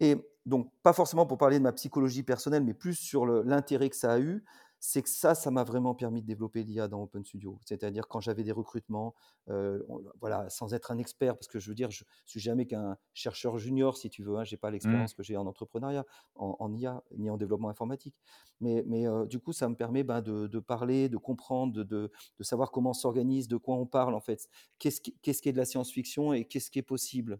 Et 0.00 0.16
donc, 0.46 0.72
pas 0.82 0.94
forcément 0.94 1.26
pour 1.26 1.36
parler 1.36 1.58
de 1.58 1.62
ma 1.62 1.72
psychologie 1.72 2.22
personnelle, 2.22 2.64
mais 2.64 2.74
plus 2.74 2.94
sur 2.94 3.26
l'intérêt 3.26 3.90
que 3.90 3.96
ça 3.96 4.12
a 4.12 4.18
eu, 4.18 4.44
c'est 4.80 5.02
que 5.02 5.10
ça, 5.10 5.34
ça 5.34 5.50
m'a 5.50 5.62
vraiment 5.62 5.94
permis 5.94 6.22
de 6.22 6.26
développer 6.26 6.64
l'IA 6.64 6.88
dans 6.88 7.02
Open 7.02 7.22
Studio. 7.22 7.58
C'est-à-dire 7.66 8.08
quand 8.08 8.20
j'avais 8.20 8.42
des 8.42 8.50
recrutements, 8.50 9.14
euh, 9.50 9.78
voilà, 10.20 10.48
sans 10.48 10.72
être 10.72 10.90
un 10.90 10.96
expert, 10.96 11.36
parce 11.36 11.48
que 11.48 11.58
je 11.58 11.68
veux 11.68 11.74
dire, 11.74 11.90
je 11.90 12.02
suis 12.24 12.40
jamais 12.40 12.66
qu'un 12.66 12.96
chercheur 13.12 13.58
junior, 13.58 13.98
si 13.98 14.08
tu 14.08 14.22
veux, 14.22 14.38
hein, 14.38 14.44
j'ai 14.44 14.56
pas 14.56 14.70
l'expérience 14.70 15.12
mmh. 15.12 15.16
que 15.16 15.22
j'ai 15.22 15.36
en 15.36 15.46
entrepreneuriat, 15.46 16.06
en, 16.34 16.56
en, 16.58 16.72
IA, 16.72 17.04
ni 17.18 17.28
en 17.28 17.36
développement 17.36 17.68
informatique. 17.68 18.16
Mais, 18.60 18.82
mais 18.86 19.06
euh, 19.06 19.26
du 19.26 19.38
coup, 19.38 19.52
ça 19.52 19.68
me 19.68 19.74
permet 19.74 20.02
ben, 20.02 20.22
de, 20.22 20.46
de, 20.46 20.58
parler, 20.58 21.10
de 21.10 21.18
comprendre, 21.18 21.74
de, 21.74 21.82
de, 21.82 22.10
de 22.38 22.42
savoir 22.42 22.70
comment 22.70 22.94
s'organise, 22.94 23.48
de 23.48 23.58
quoi 23.58 23.76
on 23.76 23.86
parle 23.86 24.14
en 24.14 24.20
fait. 24.20 24.48
Qu'est-ce 24.78 25.02
qui, 25.02 25.12
qu 25.12 25.32
qui, 25.32 25.48
est 25.50 25.52
de 25.52 25.58
la 25.58 25.66
science-fiction 25.66 26.32
et 26.32 26.46
qu'est-ce 26.46 26.70
qui 26.70 26.78
est 26.78 26.82
possible 26.82 27.38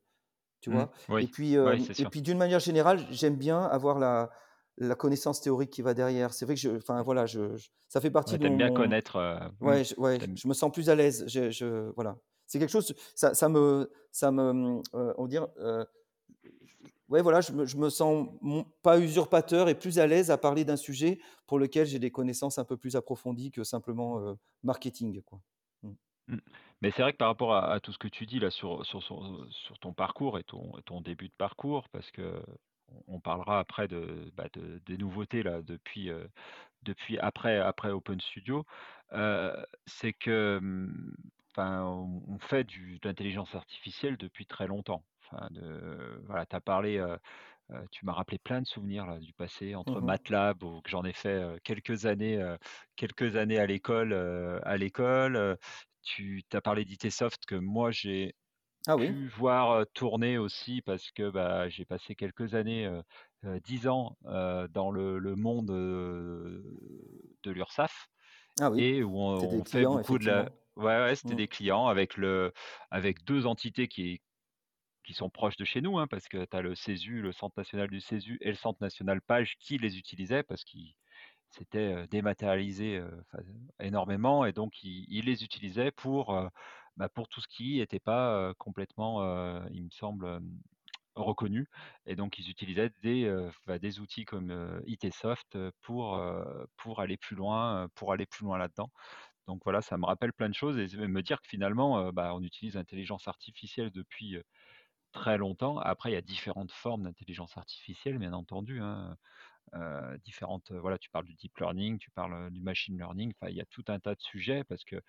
tu 0.61 0.71
vois? 0.71 0.93
Mmh, 1.09 1.13
oui, 1.15 1.25
Et 1.25 1.27
puis, 1.27 1.57
euh, 1.57 1.73
oui, 1.73 1.89
et 1.99 2.05
puis 2.05 2.21
d'une 2.21 2.37
manière 2.37 2.61
générale, 2.61 3.07
j'aime 3.11 3.37
bien 3.37 3.63
avoir 3.63 3.99
la, 3.99 4.31
la 4.81 4.95
connaissance 4.95 5.41
théorique 5.41 5.71
qui 5.71 5.83
va 5.83 5.95
derrière. 5.95 6.33
C'est 6.33 6.47
vrai 6.47 6.55
que 6.55 6.61
je, 6.61 6.71
enfin 6.71 7.03
voilà, 7.03 7.27
je, 7.27 7.57
je, 7.57 7.69
ça 7.89 8.01
fait 8.01 8.11
partie 8.11 8.33
ouais, 8.33 8.39
de 8.39 8.49
mon. 8.49 8.57
bien 8.57 8.73
connaître. 8.73 9.17
Euh, 9.17 9.39
ouais, 9.61 9.85
je, 9.85 9.95
ouais, 9.97 10.19
je 10.35 10.49
me 10.49 10.55
sens 10.55 10.73
plus 10.73 10.89
à 10.89 10.95
l'aise. 10.95 11.25
Je, 11.29 11.91
voilà, 11.95 12.17
c'est 12.47 12.59
quelque 12.59 12.71
chose. 12.71 12.95
Ça, 13.15 13.35
ça 13.35 13.49
me, 13.49 13.91
ça 14.11 14.33
me, 14.33 14.81
euh, 14.95 15.15
on 15.19 15.27
dire. 15.27 15.47
Euh, 15.59 15.85
ouais, 17.09 17.21
voilà, 17.21 17.43
je 17.43 17.53
me, 17.53 17.67
je 17.67 17.77
me 17.77 17.91
sens 17.91 18.29
pas 18.83 18.99
usurpateur 18.99 19.69
et 19.69 19.75
plus 19.75 19.99
à 19.99 20.07
l'aise 20.07 20.31
à 20.31 20.39
parler 20.39 20.65
d'un 20.65 20.77
sujet 20.77 21.21
pour 21.47 21.59
lequel 21.59 21.87
j'ai 21.87 21.99
des 21.99 22.11
connaissances 22.11 22.59
un 22.59 22.65
peu 22.65 22.79
plus 22.79 22.97
approfondies 22.97 23.51
que 23.51 23.65
simplement 23.65 24.19
euh, 24.21 24.35
marketing, 24.63 25.21
quoi. 25.23 25.41
Mmh. 25.83 25.91
Mmh. 26.29 26.39
Mais 26.81 26.91
c'est 26.97 27.03
vrai 27.03 27.13
que 27.13 27.19
par 27.19 27.29
rapport 27.29 27.53
à, 27.55 27.73
à, 27.73 27.81
tout 27.81 27.93
ce 27.93 27.99
que 27.99 28.09
tu 28.09 28.25
dis 28.25 28.39
là 28.39 28.51
sur, 28.51 28.87
sur, 28.87 29.03
sur, 29.03 29.47
sur 29.51 29.79
ton 29.79 29.93
parcours 29.93 30.39
et 30.39 30.45
ton, 30.45 30.73
ton, 30.87 31.03
début 31.03 31.29
de 31.29 31.35
parcours, 31.37 31.91
parce 31.91 32.11
que 32.11 32.41
on 33.07 33.21
parlera 33.21 33.59
après 33.59 33.89
de, 33.89 34.31
bah 34.37 34.47
de 34.53 34.81
des 34.87 34.97
nouveautés 34.97 35.43
là 35.43 35.63
depuis, 35.63 36.11
euh, 36.11 36.27
depuis 36.83 37.19
après, 37.19 37.59
après 37.59 37.91
Open 37.91 38.21
Studio, 38.21 38.65
euh, 39.13 39.55
c'est 39.87 40.13
que 40.13 40.59
mmh, 40.61 41.15
enfin, 41.51 41.83
on, 41.85 42.39
fait 42.39 42.65
du, 42.65 42.99
de 43.01 43.09
l'intelligence 43.09 43.55
artificielle 43.55 44.17
depuis 44.17 44.47
très 44.47 44.67
longtemps. 44.67 45.05
Enfin, 45.25 45.49
de, 45.51 46.23
voilà, 46.27 46.47
tu 46.47 46.57
as 46.57 46.61
parlé, 46.61 46.99
euh, 46.99 47.17
tu 47.91 48.05
m'as 48.05 48.13
rappelé 48.13 48.39
plein 48.39 48.61
de 48.61 48.67
souvenirs 48.67 49.07
là, 49.07 49.19
du 49.19 49.33
passé 49.33 49.75
entre 49.75 50.01
Mmh 50.01 50.07
MATLAB, 50.07 50.59
que 50.83 50.91
j'en 50.91 51.05
ai 51.05 51.13
fait 51.13 51.61
quelques 51.63 52.07
années, 52.07 52.43
quelques 52.97 53.37
années 53.37 53.59
à 53.59 53.67
l'école. 53.67 54.13
à 54.65 54.77
l'école. 54.77 55.57
tu 56.03 56.43
as 56.53 56.61
parlé 56.61 56.85
d'ITsoft 56.85 57.47
que 57.47 57.55
moi 57.55 57.91
j'ai 57.93 58.35
ah 58.87 58.97
pu 58.97 59.29
voir 59.29 59.87
tourner 59.95 60.39
aussi 60.39 60.83
parce 60.83 61.11
que 61.13 61.31
bah, 61.31 61.69
j'ai 61.69 61.85
passé 61.85 62.15
quelques 62.17 62.55
années, 62.55 62.87
euh, 62.87 63.03
euh, 63.45 63.61
10 63.61 63.89
ans 63.89 64.17
euh, 64.27 64.69
dans 64.69 64.91
le, 64.91 65.19
le 65.19 65.37
monde 65.37 65.71
euh, 65.71 66.63
de 67.43 67.51
l'URSSAF 67.51 68.09
Ah 68.61 68.71
oui. 68.71 68.83
et 68.83 69.03
où 69.05 69.19
on, 69.19 69.33
C'était 69.35 69.49
des 69.49 69.61
on 69.61 69.65
fait 69.65 69.87
clients, 69.87 69.99
beaucoup 70.01 70.19
de 70.19 70.27
la. 70.27 70.51
Ouais, 70.77 70.85
ouais 71.05 71.17
c'était 71.17 71.35
Mmh. 71.35 71.37
des 71.37 71.49
clients 71.49 71.87
avec, 71.89 72.17
le, 72.17 72.53
avec 72.91 73.25
deux 73.25 73.47
entités 73.47 73.89
qui, 73.89 74.23
qui 75.05 75.15
sont 75.15 75.31
proches 75.31 75.57
de 75.57 75.65
chez 75.65 75.81
nous, 75.83 75.99
hein, 75.99 76.07
parce 76.09 76.29
que 76.29 76.45
tu 76.45 76.57
as 76.57 76.63
le 76.63 76.75
CESU, 76.75 77.23
le 77.23 77.33
Centre 77.33 77.55
national 77.59 77.89
du 77.91 78.01
CESU 78.01 78.39
et 78.43 78.51
le 78.51 78.55
Centre 78.57 78.79
national 78.83 79.21
Page 79.23 79.57
qui 79.59 79.79
les 79.79 79.99
utilisaient 79.99 80.43
parce 80.45 80.65
qu'ils 80.65 80.95
s'étaient 81.51 82.07
dématérialisés 82.09 83.03
énormément 83.81 84.45
et 84.47 84.53
donc 84.53 84.83
ils, 84.83 85.07
ils 85.09 85.25
les 85.27 85.45
utilisaient 85.45 85.91
pour 85.93 86.39
bah, 86.97 87.09
pour 87.09 87.29
tout 87.29 87.41
ce 87.41 87.49
qui 87.49 87.79
n'était 87.79 88.01
pas 88.01 88.53
complètement, 88.59 89.23
il 89.69 89.85
me 89.85 89.91
semble, 89.91 90.41
reconnu. 91.15 91.69
Et 92.07 92.17
donc, 92.17 92.39
ils 92.39 92.51
utilisaient 92.51 92.91
des, 93.03 93.29
bah, 93.67 93.77
outils 94.01 94.25
comme 94.25 94.51
euh, 94.51 94.81
ITsoft 94.87 95.59
pour, 95.83 96.17
aller 97.01 97.17
plus 97.17 97.37
loin, 97.37 97.89
pour 97.95 98.13
aller 98.13 98.27
plus 98.27 98.45
loin 98.45 98.59
là-dedans. 98.59 98.91
Donc 99.47 99.63
voilà, 99.65 99.83
ça 99.83 99.97
me 99.97 100.07
rappelle 100.07 100.33
plein 100.33 100.49
de 100.49 100.55
choses 100.55 100.79
et 100.79 100.97
me 100.97 101.23
dire 101.23 101.41
que 101.43 101.49
finalement, 101.49 102.13
bah, 102.13 102.35
on 102.35 102.43
utilise 102.43 102.75
l'intelligence 102.75 103.27
artificielle 103.27 103.91
depuis 103.91 104.37
très 105.13 105.39
longtemps. 105.39 105.79
Après, 105.79 106.11
il 106.11 106.15
y 106.15 106.17
a 106.17 106.23
différentes 106.23 106.73
formes 106.73 107.05
d'intelligence 107.05 107.57
artificielle, 107.57 108.19
bien 108.19 108.33
entendu. 108.33 108.81
Hein. 108.81 109.17
Différentes, 110.25 110.71
voilà, 110.73 110.99
tu 110.99 111.11
parles 111.11 111.25
du 111.27 111.35
deep 111.35 111.59
learning, 111.59 111.99
tu 111.99 112.11
parles 112.11 112.51
du 112.53 112.61
machine 112.61 112.97
learning. 112.97 113.33
Enfin, 113.37 113.51
il 113.51 113.57
y 113.57 113.61
a 113.61 113.67
tout 113.67 113.85
un 113.89 113.99
tas 113.99 114.15
de 114.15 114.21
sujets 114.21 114.63
parce 114.65 114.85
que 114.85 115.01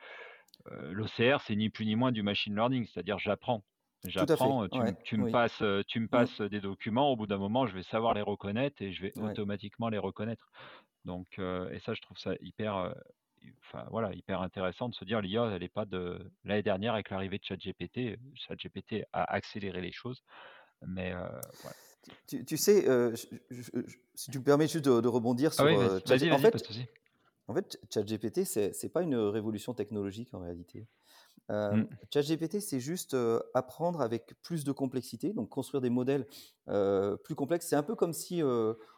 l'OCR, 0.70 1.42
c'est 1.42 1.56
ni 1.56 1.70
plus 1.70 1.86
ni 1.86 1.96
moins 1.96 2.12
du 2.12 2.24
machine 2.24 2.56
learning, 2.56 2.86
c'est-à-dire 2.88 3.20
j'apprends. 3.20 3.66
J'apprends, 4.04 4.68
tu 4.70 4.84
me 4.84 4.92
ouais, 4.92 4.98
tu 5.04 5.18
me 5.18 5.26
oui. 5.26 5.28
passes, 5.28 5.62
heu, 5.62 5.84
tu 5.88 6.00
me 6.00 6.08
Mmh. 6.12 6.28
passes 6.28 6.42
des 6.42 6.60
documents, 6.62 7.12
au 7.12 7.16
bout 7.16 7.28
d'un 7.28 7.38
moment, 7.38 7.68
je 7.68 7.76
vais 7.76 7.84
savoir 7.84 8.14
les 8.16 8.22
reconnaître 8.22 8.82
et 8.82 8.92
je 8.94 9.02
vais 9.04 9.14
Ouais. 9.16 9.38
automatiquement 9.38 9.90
les 9.90 10.00
reconnaître. 10.00 10.52
Donc 11.06 11.40
et 11.40 11.80
ça, 11.80 11.94
je 11.96 12.02
trouve 12.02 12.18
ça 12.18 12.34
hyper, 12.42 12.94
enfin, 13.64 13.86
voilà, 13.92 14.14
hyper 14.14 14.42
intéressant 14.42 14.90
de 14.90 14.96
se 14.96 15.06
dire 15.06 15.22
l'IA, 15.22 15.46
elle 15.52 15.64
est 15.64 15.70
pas 15.70 15.86
de 15.86 16.32
l'année 16.44 16.64
dernière 16.64 16.94
avec 16.94 17.10
l'arrivée 17.10 17.38
de 17.40 17.44
ChatGPT, 17.46 18.18
ChatGPT 18.36 19.06
a 19.14 19.24
accéléré 19.34 19.82
les 19.82 19.92
choses, 19.92 20.24
mais 20.88 21.14
voilà. 21.62 21.76
Tu 22.28 22.58
sais, 22.58 22.88
heu, 22.90 23.14
je 23.16 23.28
je 23.50 23.62
je 23.88 23.98
si 24.16 24.32
tu 24.32 24.40
me 24.40 24.44
permets 24.44 24.68
juste 24.68 24.86
de 24.86 25.02
de 25.02 25.08
rebondir 25.08 25.54
Ah 25.58 25.64
sur, 25.64 25.66
oui, 25.66 25.78
Chat 26.06 26.18
vas-y, 26.18 26.32
en 26.32 26.38
fait. 26.38 26.56
En 27.52 27.56
fait, 27.56 27.80
ChatGPT, 27.94 28.46
c'est 28.46 28.74
c'est 28.74 28.90
pas 28.90 29.02
une, 29.04 29.16
révolution 29.16 29.74
technologique 29.74 30.34
en 30.34 30.40
réalité. 30.40 30.88
Hem, 31.50 31.88
Mmh, 31.88 31.98
ChatGPT, 32.14 32.60
c'est 32.62 32.80
juste, 32.82 33.14
heu, 33.16 33.44
apprendre 33.54 34.02
avec 34.02 34.36
plus 34.44 34.64
de 34.66 34.72
complexité, 34.74 35.34
donc 35.34 35.50
construire 35.50 35.82
des 35.82 35.90
modèles, 35.92 36.28
heu, 36.70 37.18
plus 37.24 37.36
complexes. 37.36 37.68
C'est 37.68 37.76
un 37.78 37.84
peu 37.84 37.96
comme 37.96 38.14
si, 38.14 38.42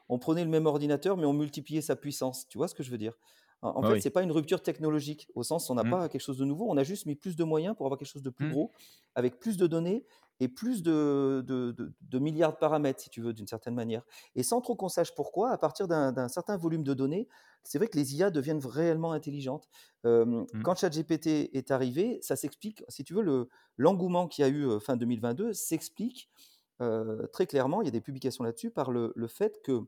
on 0.10 0.20
prenait 0.20 0.44
le 0.44 0.50
même 0.50 0.66
ordinateur, 0.66 1.18
mais 1.18 1.26
on 1.26 1.34
multipliait 1.34 1.82
sa 1.82 1.96
puissance. 1.96 2.48
Tu 2.50 2.58
vois 2.58 2.68
ce 2.68 2.76
que 2.76 2.84
je 2.84 2.92
veux 2.92 2.98
dire? 2.98 3.18
En 3.62 3.70
en 3.78 3.84
bah, 3.84 3.88
fait, 3.88 3.96
oui. 3.96 4.02
c'est 4.02 4.10
pas 4.10 4.24
une 4.24 4.32
rupture 4.32 4.62
technologique, 4.62 5.30
au 5.36 5.44
sens 5.44 5.70
où 5.70 5.72
on 5.72 5.76
n'a 5.76 5.84
Mmh, 5.84 5.86
pas 5.86 6.10
quelque 6.10 6.22
chose 6.22 6.38
de 6.38 6.46
nouveau, 6.46 6.66
on 6.70 6.78
a 6.78 6.84
juste 6.84 7.06
mis 7.06 7.16
plus 7.16 7.36
de 7.38 7.44
moyens 7.46 7.76
pour 7.76 7.86
avoir 7.86 7.98
quelque 7.98 8.10
chose 8.10 8.24
de 8.24 8.30
plus 8.30 8.46
mmh, 8.46 8.54
gros, 8.54 8.72
avec 9.16 9.40
plus 9.40 9.56
de 9.58 9.68
données 9.68 10.06
et 10.40 10.48
plus 10.48 10.84
de 10.84 11.44
de 11.46 11.72
de 11.72 11.94
de 12.02 12.20
milliards 12.20 12.54
de 12.54 12.58
paramètres, 12.58 13.02
si 13.02 13.10
tu 13.10 13.22
veux, 13.22 13.34
d'une 13.34 13.48
certaine 13.48 13.76
manière 13.76 14.04
et 14.36 14.44
sans 14.44 14.62
trop 14.62 14.76
qu'on 14.76 14.90
sache 14.90 15.14
pourquoi, 15.16 15.52
à 15.52 15.58
partir 15.58 15.88
d'un 15.88 16.28
certain 16.30 16.58
volume 16.58 16.84
de 16.84 16.94
données, 16.94 17.28
c'est 17.64 17.78
vrai 17.78 17.88
que 17.88 17.98
les 17.98 18.16
IA 18.16 18.30
deviennent 18.32 18.60
réellement 18.66 19.12
intelligentes. 19.14 19.68
Mmh, 20.04 20.44
quand 20.62 20.76
ChatGPT 20.76 21.50
est 21.56 21.72
arrivé, 21.72 22.20
ça 22.22 22.36
s'explique, 22.36 22.84
si 22.90 23.04
tu 23.04 23.14
veux, 23.14 23.22
le 23.24 23.50
l'engouement 23.78 24.28
qu'il 24.28 24.44
y 24.44 24.46
a 24.48 24.50
eu, 24.52 24.80
fin 24.80 24.98
2022 24.98 25.54
s'explique, 25.54 26.30
très 27.32 27.48
clairement, 27.48 27.82
il 27.82 27.86
y 27.86 27.88
a 27.88 27.92
des 27.92 28.02
publications 28.02 28.44
là-dessus, 28.44 28.72
par 28.72 28.92
le 28.92 29.14
le 29.16 29.28
fait 29.28 29.62
que 29.64 29.82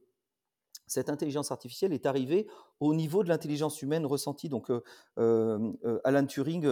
cette 0.87 1.09
intelligence 1.09 1.51
artificielle 1.51 1.93
est 1.93 2.05
arrivée 2.05 2.47
au 2.79 2.93
niveau 2.93 3.23
de 3.23 3.29
l'intelligence 3.29 3.81
humaine 3.81 4.05
ressentie. 4.05 4.49
Donc, 4.49 4.69
heu, 4.69 4.83
hem, 5.17 5.75
heu, 5.85 6.01
Alan 6.03 6.25
Turing, 6.25 6.67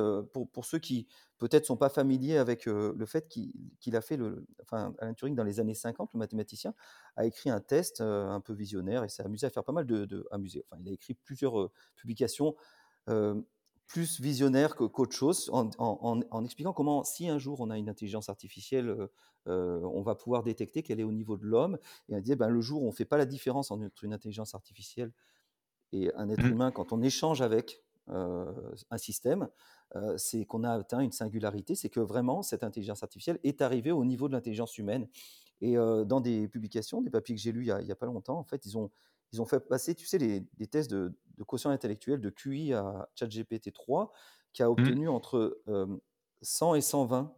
pour 0.51 0.65
ceux 0.65 0.79
qui 0.79 1.07
peut-être 1.37 1.65
sont 1.65 1.77
pas 1.77 1.89
familiers 1.89 2.37
avec, 2.37 2.65
le 2.65 3.05
fait 3.05 3.27
qu'il 3.27 3.95
a 3.95 4.01
fait 4.01 4.17
le 4.17 4.45
Alan 4.71 5.13
Turing 5.13 5.35
dans 5.35 5.43
les 5.43 5.59
années 5.59 5.73
50, 5.75 6.11
le 6.13 6.19
mathématicien, 6.19 6.73
a 7.15 7.25
écrit 7.25 7.49
un 7.49 7.59
test, 7.59 8.01
un 8.01 8.39
peu 8.41 8.53
visionnaire 8.53 9.03
et 9.03 9.09
s'est 9.09 9.23
amusé 9.23 9.47
à 9.47 9.49
faire 9.49 9.63
pas 9.63 9.73
mal 9.73 9.85
de 9.85 10.05
de 10.05 10.25
enfin, 10.31 10.77
il 10.81 10.89
a 10.89 10.91
écrit 10.93 11.13
plusieurs, 11.15 11.69
publications 11.95 12.55
plus 13.87 14.19
visionnaire 14.21 14.75
qu'autre 14.75 15.13
chose, 15.15 15.49
en 15.53 15.69
en 15.77 15.99
en 16.01 16.21
en 16.31 16.45
expliquant 16.45 16.73
comment, 16.73 17.03
si 17.03 17.27
un 17.29 17.39
jour 17.39 17.59
on 17.61 17.69
a 17.69 17.77
une 17.77 17.89
intelligence 17.89 18.29
artificielle, 18.29 18.89
heu 18.89 19.09
heu, 19.47 19.81
on 19.85 20.01
va 20.03 20.15
pouvoir 20.15 20.43
détecter 20.43 20.83
qu'elle 20.83 20.99
est 20.99 21.03
au 21.03 21.11
niveau 21.11 21.37
de 21.37 21.45
l'homme 21.45 21.77
et 22.09 22.13
elle 22.15 22.21
disait: 22.21 22.35
«Ben, 22.37 22.49
le 22.49 22.61
jour 22.61 22.81
où 22.83 22.85
on 22.87 22.91
ne 22.91 22.95
fait 22.95 23.05
pas 23.05 23.17
la 23.17 23.25
différence 23.25 23.71
entre 23.71 24.03
une 24.03 24.13
intelligence 24.13 24.55
artificielle 24.55 25.11
et 25.91 26.13
un 26.15 26.29
être 26.29 26.49
mmh, 26.49 26.53
humain 26.53 26.71
quand 26.71 26.91
on 26.93 27.01
échange 27.01 27.41
avec, 27.41 27.83
heu, 28.09 28.73
un 28.89 28.97
système, 28.97 29.49
c'est 30.17 30.45
qu'on 30.45 30.63
a 30.63 30.71
atteint 30.73 30.99
une 31.01 31.11
singularité, 31.11 31.75
c'est 31.75 31.89
que 31.89 31.99
vraiment 31.99 32.41
cette 32.41 32.63
intelligence 32.63 33.03
artificielle 33.03 33.39
est 33.43 33.61
arrivée 33.61 33.91
au 33.91 34.05
niveau 34.05 34.27
de 34.27 34.33
l'intelligence 34.33 34.77
humaine. 34.79 35.07
Et 35.61 35.75
dans 35.75 36.21
des 36.21 36.47
publications, 36.49 37.01
des 37.01 37.09
papiers 37.11 37.35
que 37.35 37.41
j'ai 37.41 37.51
lus 37.53 37.63
il 37.63 37.67
y 37.67 37.71
a 37.71 37.81
il 37.81 37.87
y 37.87 37.91
a 37.91 37.95
pas 37.95 38.05
longtemps, 38.07 38.37
en 38.39 38.43
fait, 38.43 38.65
ils 38.65 38.77
ont 38.77 38.91
ils 39.33 39.41
ont 39.41 39.45
fait 39.45 39.59
passer, 39.61 39.95
tu 39.95 40.05
sais, 40.07 40.17
les 40.19 40.41
des 40.57 40.67
tests 40.67 40.91
de 40.91 41.17
de 41.37 41.43
quotient 41.43 41.71
intellectuel, 41.71 42.21
de 42.21 42.29
QI 42.29 42.73
à 42.73 43.09
ChatGPT-3 43.19 44.11
qui 44.53 44.61
a 44.63 44.69
mmh, 44.77 44.93
obtenu 44.93 45.09
entre, 45.09 45.59
hem, 45.67 45.99
100 46.43 46.75
et 46.75 46.81
120. 46.81 47.35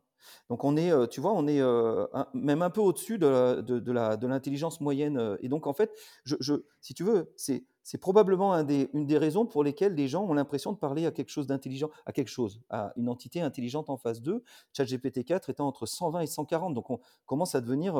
Donc 0.50 0.64
on 0.64 0.76
est, 0.76 0.92
heu, 0.92 1.08
tu 1.08 1.22
vois, 1.22 1.34
on 1.34 1.48
est, 1.48 1.62
un 1.62 2.28
même 2.34 2.62
un 2.62 2.70
peu 2.72 2.82
au-dessus 2.82 3.18
de 3.20 3.62
de 3.62 3.80
de 3.80 4.28
l'intelligence 4.28 4.82
moyenne, 4.82 5.38
et 5.42 5.50
donc 5.50 5.68
en 5.68 5.74
fait, 5.74 5.92
je 6.24 6.36
je 6.40 6.56
si 6.82 6.94
tu 6.94 7.04
veux, 7.04 7.32
c'est 7.38 7.66
c'est 7.84 8.00
probablement 8.00 8.54
un 8.54 8.64
des 8.64 8.90
une 8.94 9.06
des 9.06 9.18
raisons 9.20 9.46
pour 9.46 9.64
lesquelles 9.64 9.94
les 9.96 10.08
gens 10.08 10.24
ont 10.26 10.34
l'impression 10.34 10.72
de 10.74 10.78
parler 10.78 11.06
à 11.06 11.12
quelque 11.12 11.30
chose 11.30 11.46
d'intelligent, 11.48 11.90
à 12.08 12.12
quelque 12.14 12.30
chose, 12.30 12.62
à 12.70 12.92
une 12.98 13.08
entité 13.10 13.42
intelligente 13.42 13.90
en 13.92 13.98
face 13.98 14.22
d'eux. 14.22 14.44
ChatGPT-4 14.76 15.52
étant 15.52 15.68
entre 15.68 15.86
120 15.86 16.22
et 16.22 16.28
140, 16.28 16.74
donc 16.74 16.90
on 16.90 17.00
commence 17.28 17.54
à 17.56 17.62
devenir, 17.62 17.96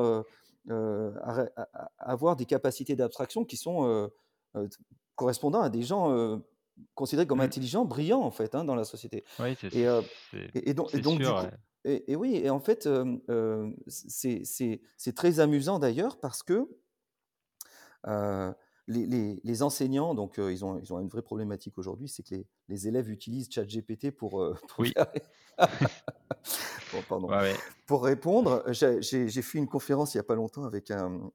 à 0.72 1.48
à 1.56 1.68
à 2.00 2.12
avoir 2.12 2.36
des 2.36 2.46
capacités 2.46 2.96
d'abstraction 2.96 3.46
qui 3.46 3.58
sont, 3.58 3.86
heu 3.88 4.10
heu, 4.58 4.70
correspondant 5.16 5.62
à 5.62 5.70
des 5.70 5.84
gens, 5.84 6.42
considérés 6.96 7.28
comme 7.28 7.42
mmh. 7.42 7.42
intelligents, 7.42 7.86
brillants 7.86 8.22
en 8.24 8.32
fait, 8.32 8.56
hein, 8.56 8.66
dans 8.66 8.76
la 8.76 8.86
société 8.86 9.26
Oui, 9.40 9.56
c'est 9.60 9.70
et 9.72 9.86
et 10.54 10.70
et 10.72 10.74
donc 10.74 10.90
et 10.94 11.00
du 11.00 11.34
ouais. 11.34 11.34
coup 11.34 11.52
et 11.86 12.12
et 12.12 12.16
oui 12.16 12.36
et 12.38 12.50
en 12.50 12.60
fait, 12.60 12.90
c'est 13.88 15.16
très 15.16 15.40
amusant 15.40 15.80
d'ailleurs 15.80 16.20
parce 16.20 16.44
que, 16.44 16.68
les 18.88 19.06
les 19.08 19.42
les 19.44 19.64
enseignants 19.64 20.14
donc 20.16 20.40
heu, 20.40 20.52
ils 20.52 20.64
ont 20.66 20.80
ils 20.80 20.94
ont 20.94 21.00
une 21.00 21.08
vraie 21.10 21.22
problématique 21.24 21.78
aujourd'hui, 21.78 22.08
c'est 22.10 22.24
que 22.24 22.36
les 22.36 22.48
les 22.70 22.88
élèves 22.88 23.10
utilisent 23.10 23.50
ChatGPT 23.52 24.12
pour, 24.12 24.42
heu, 24.44 24.56
pour 24.68 24.86
Oui, 24.86 24.94
faire 24.96 25.08
bon 26.92 27.04
pardon, 27.04 27.30
ouais, 27.30 27.36
ouais. 27.38 27.64
pour 27.86 28.04
répondre. 28.04 28.64
J'ai 28.72 29.42
fait 29.42 29.58
une 29.58 29.68
conférence 29.68 30.14
il 30.14 30.18
y 30.18 30.20
a 30.20 30.24
pas 30.24 30.36
longtemps 30.36 30.64
avec 30.66 30.92
un, 30.92 31.32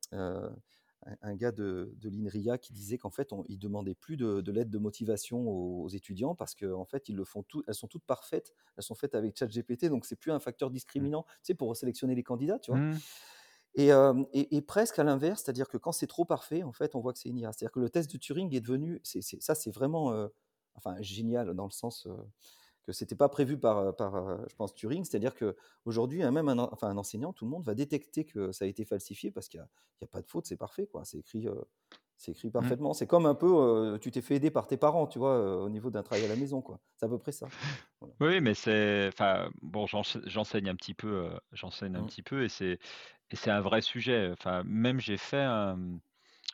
un 1.22 1.34
gars 1.34 1.52
de 1.52 1.94
de 1.96 2.08
l'INRIA 2.10 2.58
qui 2.58 2.72
disait 2.72 2.98
qu'en 2.98 3.10
fait 3.10 3.32
on 3.32 3.44
il 3.48 3.58
demandait 3.58 3.94
plus 3.94 4.16
de 4.16 4.40
de 4.42 4.52
l'aide 4.52 4.68
de 4.70 4.78
motivation 4.78 5.48
aux 5.48 5.84
aux 5.84 5.88
étudiants 5.88 6.34
parce 6.34 6.54
qu'en 6.54 6.84
fait 6.84 7.08
ils 7.08 7.16
le 7.16 7.24
font 7.24 7.42
tout 7.42 7.62
elles 7.66 7.74
sont 7.74 7.88
toutes 7.88 8.04
parfaites, 8.04 8.52
elles 8.76 8.82
sont 8.82 8.94
faites 8.94 9.14
avec 9.14 9.36
ChatGPT 9.38 9.86
donc 9.86 10.04
c'est 10.04 10.16
plus 10.16 10.32
un 10.32 10.40
facteur 10.40 10.70
Mmh. 10.96 11.10
discriminant, 11.10 11.24
tu 11.24 11.30
sais, 11.44 11.54
pour 11.54 11.74
sélectionner 11.76 12.14
les 12.14 12.22
candidats, 12.22 12.58
tu 12.58 12.70
vois? 12.70 12.82
Mmh. 12.82 13.00
Et, 14.32 14.60
presque 14.62 14.98
à 14.98 15.04
l'inverse, 15.04 15.42
c'est-à-dire 15.42 15.68
que 15.68 15.76
quand 15.78 15.92
c'est 15.92 16.06
trop 16.06 16.24
parfait, 16.24 16.62
en 16.62 16.72
fait, 16.72 16.94
on 16.94 17.00
voit 17.00 17.12
que 17.12 17.18
c'est 17.18 17.28
une 17.28 17.38
IA. 17.38 17.52
C'est-à-dire 17.52 17.72
que 17.72 17.80
le 17.80 17.90
test 17.90 18.10
de 18.12 18.18
Turing 18.18 18.54
est 18.54 18.60
devenu 18.60 19.00
ça, 19.04 19.54
c'est 19.54 19.70
vraiment, 19.70 20.28
enfin 20.74 20.96
génial 21.00 21.54
dans 21.54 21.64
le 21.64 21.70
sens, 21.70 22.06
heu, 22.06 22.16
que 22.84 22.92
c'était 22.92 23.14
pas 23.16 23.28
prévu 23.28 23.58
par, 23.58 23.94
je 24.48 24.54
pense 24.56 24.74
Turing. 24.74 25.04
C'est-à-dire 25.04 25.34
qu'aujourd'hui, 25.34 26.22
hein, 26.22 26.30
même 26.30 26.48
un 26.48 26.58
enseignant, 26.96 27.32
tout 27.32 27.44
le 27.44 27.50
monde 27.50 27.64
va 27.64 27.74
détecter 27.74 28.24
que 28.24 28.52
ça 28.52 28.64
a 28.64 28.68
été 28.68 28.84
falsifié 28.84 29.30
parce 29.30 29.48
qu'il 29.48 29.60
y 29.60 29.62
a 29.62 29.68
a 30.04 30.06
pas 30.06 30.22
de 30.22 30.26
faute, 30.28 30.46
c'est 30.46 30.56
parfait. 30.56 30.88
C'est 31.04 31.18
écrit, 31.18 31.46
c'est 32.20 32.32
écrit 32.32 32.50
Mmh. 32.58 32.76
parfaitement. 32.76 32.92
C'est 32.94 33.06
comme 33.06 33.26
un 33.26 33.34
peu, 33.34 33.48
heu, 33.96 33.98
tu 34.00 34.10
t'es 34.10 34.20
fait 34.22 34.36
aider 34.36 34.50
par 34.50 34.66
tes 34.68 34.76
parents, 34.76 35.06
tu 35.06 35.18
vois, 35.18 35.36
heu, 35.38 35.56
au 35.56 35.68
niveau 35.70 35.90
d'un 35.90 36.02
travail 36.02 36.24
à 36.24 36.28
la 36.28 36.36
maison, 36.36 36.62
quoi. 36.62 36.80
C'est 36.96 37.06
à 37.06 37.08
peu 37.08 37.18
près 37.18 37.32
ça. 37.32 37.52
Voilà. 38.00 38.14
Oui, 38.20 38.40
mais 38.42 38.52
c'est 38.54 39.08
enfin, 39.08 39.50
bon, 39.62 39.86
j'ense 39.86 40.18
j'enseigne 40.26 40.68
un 40.68 40.76
petit 40.76 40.92
peu, 40.94 41.08
heu, 41.08 41.40
j'enseigne 41.52 41.96
un 41.96 42.04
Mmh. 42.04 42.06
petit 42.06 42.22
peu 42.22 42.44
et 42.44 42.48
c'est 42.50 42.78
et 43.30 43.36
c'est 43.36 43.50
un 43.50 43.60
vrai 43.62 43.80
sujet. 43.80 44.30
Enfin, 44.32 44.62
même 44.66 45.00
j'ai 45.00 45.16
fait 45.16 45.38
un, 45.40 45.76
mmh, 45.76 46.00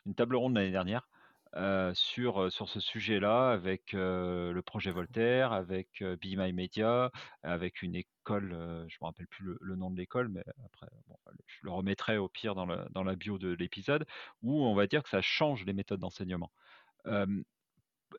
une 0.07 0.15
table 0.15 0.35
ronde 0.37 0.55
l'année 0.55 0.71
dernière, 0.71 1.09
heu, 1.57 1.93
sur, 1.95 2.41
heu, 2.43 2.49
sur 2.49 2.69
ce 2.69 2.79
sujet-là 2.79 3.51
avec, 3.51 3.93
heu, 3.93 4.51
le 4.53 4.61
projet 4.61 4.91
Voltaire, 4.91 5.51
avec, 5.53 6.01
heu, 6.01 6.15
Be 6.15 6.35
My 6.37 6.53
Media, 6.53 7.11
avec 7.43 7.81
une 7.81 7.95
école, 7.95 8.51
je 8.89 8.97
me 9.01 9.05
rappelle 9.05 9.27
plus 9.27 9.45
le 9.45 9.57
le 9.61 9.75
nom 9.75 9.89
de 9.91 9.97
l'école, 9.97 10.27
mais 10.29 10.43
après 10.65 10.87
bon, 11.07 11.17
je 11.45 11.57
le 11.63 11.71
remettrai 11.71 12.17
au 12.17 12.29
pire 12.29 12.55
dans 12.55 12.65
le 12.65 12.85
dans 12.91 13.03
la 13.03 13.15
bio 13.15 13.37
de 13.37 13.49
l'épisode, 13.53 14.05
où 14.41 14.63
on 14.65 14.75
va 14.75 14.87
dire 14.87 15.03
que 15.03 15.09
ça 15.09 15.21
change 15.21 15.65
les 15.65 15.73
méthodes 15.73 15.99
d'enseignement. 16.01 16.51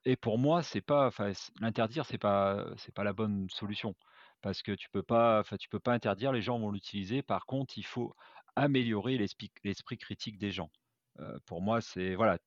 Et 0.05 0.17
pour 0.17 0.39
moi, 0.39 0.63
c'est 0.63 0.81
pas 0.81 1.11
l'interdire, 1.61 2.05
c'est 2.07 2.19
pas, 2.19 2.67
c'est 2.77 2.95
pas 2.95 3.05
la 3.05 3.13
bonne 3.13 3.49
solution. 3.51 3.95
Parce 4.43 4.63
que 4.63 4.73
tu 4.73 4.89
peux 4.91 5.03
pas 5.03 5.41
enfin, 5.41 5.57
tu 5.57 5.69
peux 5.69 5.81
pas 5.81 5.93
interdire, 5.95 6.33
les 6.33 6.43
gens 6.43 6.59
vont 6.59 6.71
l'utiliser. 6.71 7.23
Par 7.23 7.47
contre, 7.47 7.77
il 7.79 7.85
faut 7.87 8.15
améliorer 8.57 9.19
l'esprit 9.19 9.99
critique 9.99 10.39
des 10.39 10.51
gens. 10.53 10.71
Pour 11.47 11.63
moi, 11.63 11.81
c'est 11.81 12.15
voilà, 12.15 12.39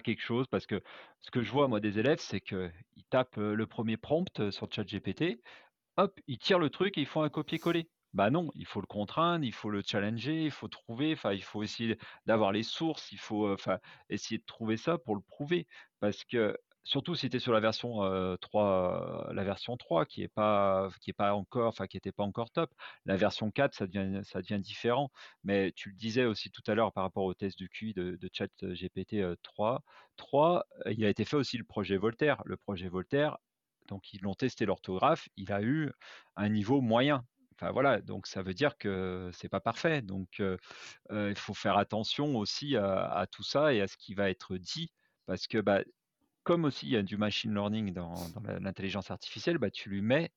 quelque 0.00 0.22
chose 0.22 0.46
parce 0.46 0.66
que 0.66 0.82
ce 1.20 1.30
que 1.30 1.42
je 1.42 1.50
vois 1.50 1.68
moi 1.68 1.80
des 1.80 1.98
élèves, 1.98 2.20
c'est 2.20 2.40
qu'ils 2.40 2.72
tapent, 3.10 3.36
le 3.36 3.66
premier 3.66 3.96
prompt, 3.96 4.50
sur 4.50 4.70
ChatGPT, 4.72 5.40
hop, 5.96 6.18
ils 6.26 6.38
tirent 6.38 6.58
le 6.58 6.70
truc 6.70 6.98
et 6.98 7.02
ils 7.02 7.06
font 7.06 7.22
un 7.22 7.28
copier-coller. 7.28 7.88
Bah 8.14 8.30
non, 8.30 8.50
il 8.54 8.66
faut 8.66 8.80
le 8.80 8.86
contraindre, 8.86 9.44
il 9.44 9.52
faut 9.52 9.70
le 9.70 9.82
challenger, 9.82 10.44
il 10.44 10.50
faut 10.50 10.68
trouver, 10.68 11.12
enfin, 11.12 11.32
il 11.34 11.42
faut 11.42 11.62
essayer 11.62 11.98
d'avoir 12.26 12.52
les 12.52 12.62
sources, 12.62 13.12
il 13.12 13.18
faut, 13.18 13.54
essayer 14.08 14.38
de 14.38 14.44
trouver 14.46 14.76
ça 14.76 14.96
pour 14.98 15.14
le 15.14 15.20
prouver. 15.20 15.66
Parce 16.00 16.24
que 16.24 16.56
surtout 16.88 17.14
si 17.14 17.28
tu 17.30 17.38
sur 17.40 17.52
la 17.52 17.60
version, 17.60 18.02
heu, 18.04 18.36
3, 18.40 19.28
heu, 19.30 19.34
la 19.34 19.44
version 19.44 19.76
3 19.76 20.06
qui 20.06 20.22
est 20.22 20.28
pas 20.28 21.34
encore 21.34 21.68
enfin, 21.68 21.86
qui 21.86 21.96
était 21.98 22.12
pas 22.12 22.24
encore 22.24 22.50
top. 22.50 22.72
La 23.04 23.16
version 23.16 23.50
4, 23.50 23.74
ça 23.74 23.86
devient 23.86 24.60
différent. 24.60 25.10
Mais 25.44 25.72
tu 25.72 25.90
le 25.90 25.96
disais 25.96 26.24
aussi 26.24 26.50
tout 26.50 26.62
à 26.66 26.74
l'heure 26.74 26.92
par 26.92 27.04
rapport 27.04 27.24
au 27.24 27.34
test 27.34 27.58
du 27.58 27.68
QI 27.68 27.92
de 27.94 28.16
de 28.16 28.28
heu, 29.22 29.36
3 29.42 29.82
3, 30.16 30.64
heu, 30.86 30.92
il 30.92 31.04
a 31.04 31.08
été 31.10 31.24
fait 31.24 31.36
aussi 31.36 31.58
le 31.58 31.64
projet 31.64 31.96
Voltaire. 31.98 32.42
Le 32.46 32.56
projet 32.56 32.88
Voltaire, 32.88 33.38
donc 33.88 34.12
ils 34.14 34.20
l'ont 34.22 34.34
testé 34.34 34.66
l'orthographe, 34.66 35.28
il 35.36 35.52
a 35.52 35.62
eu 35.62 35.92
un 36.36 36.48
niveau 36.48 36.80
moyen. 36.80 37.24
Enfin 37.54 37.72
voilà, 37.72 38.00
donc 38.00 38.26
ça 38.28 38.42
veut 38.42 38.54
dire 38.54 38.78
que 38.78 39.30
c'est 39.34 39.48
pas 39.48 39.60
parfait. 39.60 40.00
Donc 40.02 40.40
il 41.10 41.34
faut 41.36 41.54
faire 41.54 41.76
attention 41.78 42.36
aussi 42.36 42.76
à 42.76 43.04
à 43.10 43.26
tout 43.26 43.42
ça 43.42 43.74
et 43.74 43.80
à 43.80 43.88
ce 43.88 43.96
qui 43.96 44.14
va 44.14 44.30
être 44.30 44.56
dit 44.56 44.90
parce 45.26 45.46
que, 45.46 45.58
bah, 45.58 45.82
comme 46.48 46.64
aussi 46.64 46.86
il 46.86 46.92
y 46.92 46.96
a 46.96 47.02
du 47.02 47.18
machine 47.18 47.52
learning 47.54 47.92
dans 47.92 48.32
l'intelligence 48.60 49.10
artificielle, 49.10 49.58
bah, 49.58 49.70
tu 49.70 49.90
lui 49.90 50.02
mets 50.02 50.32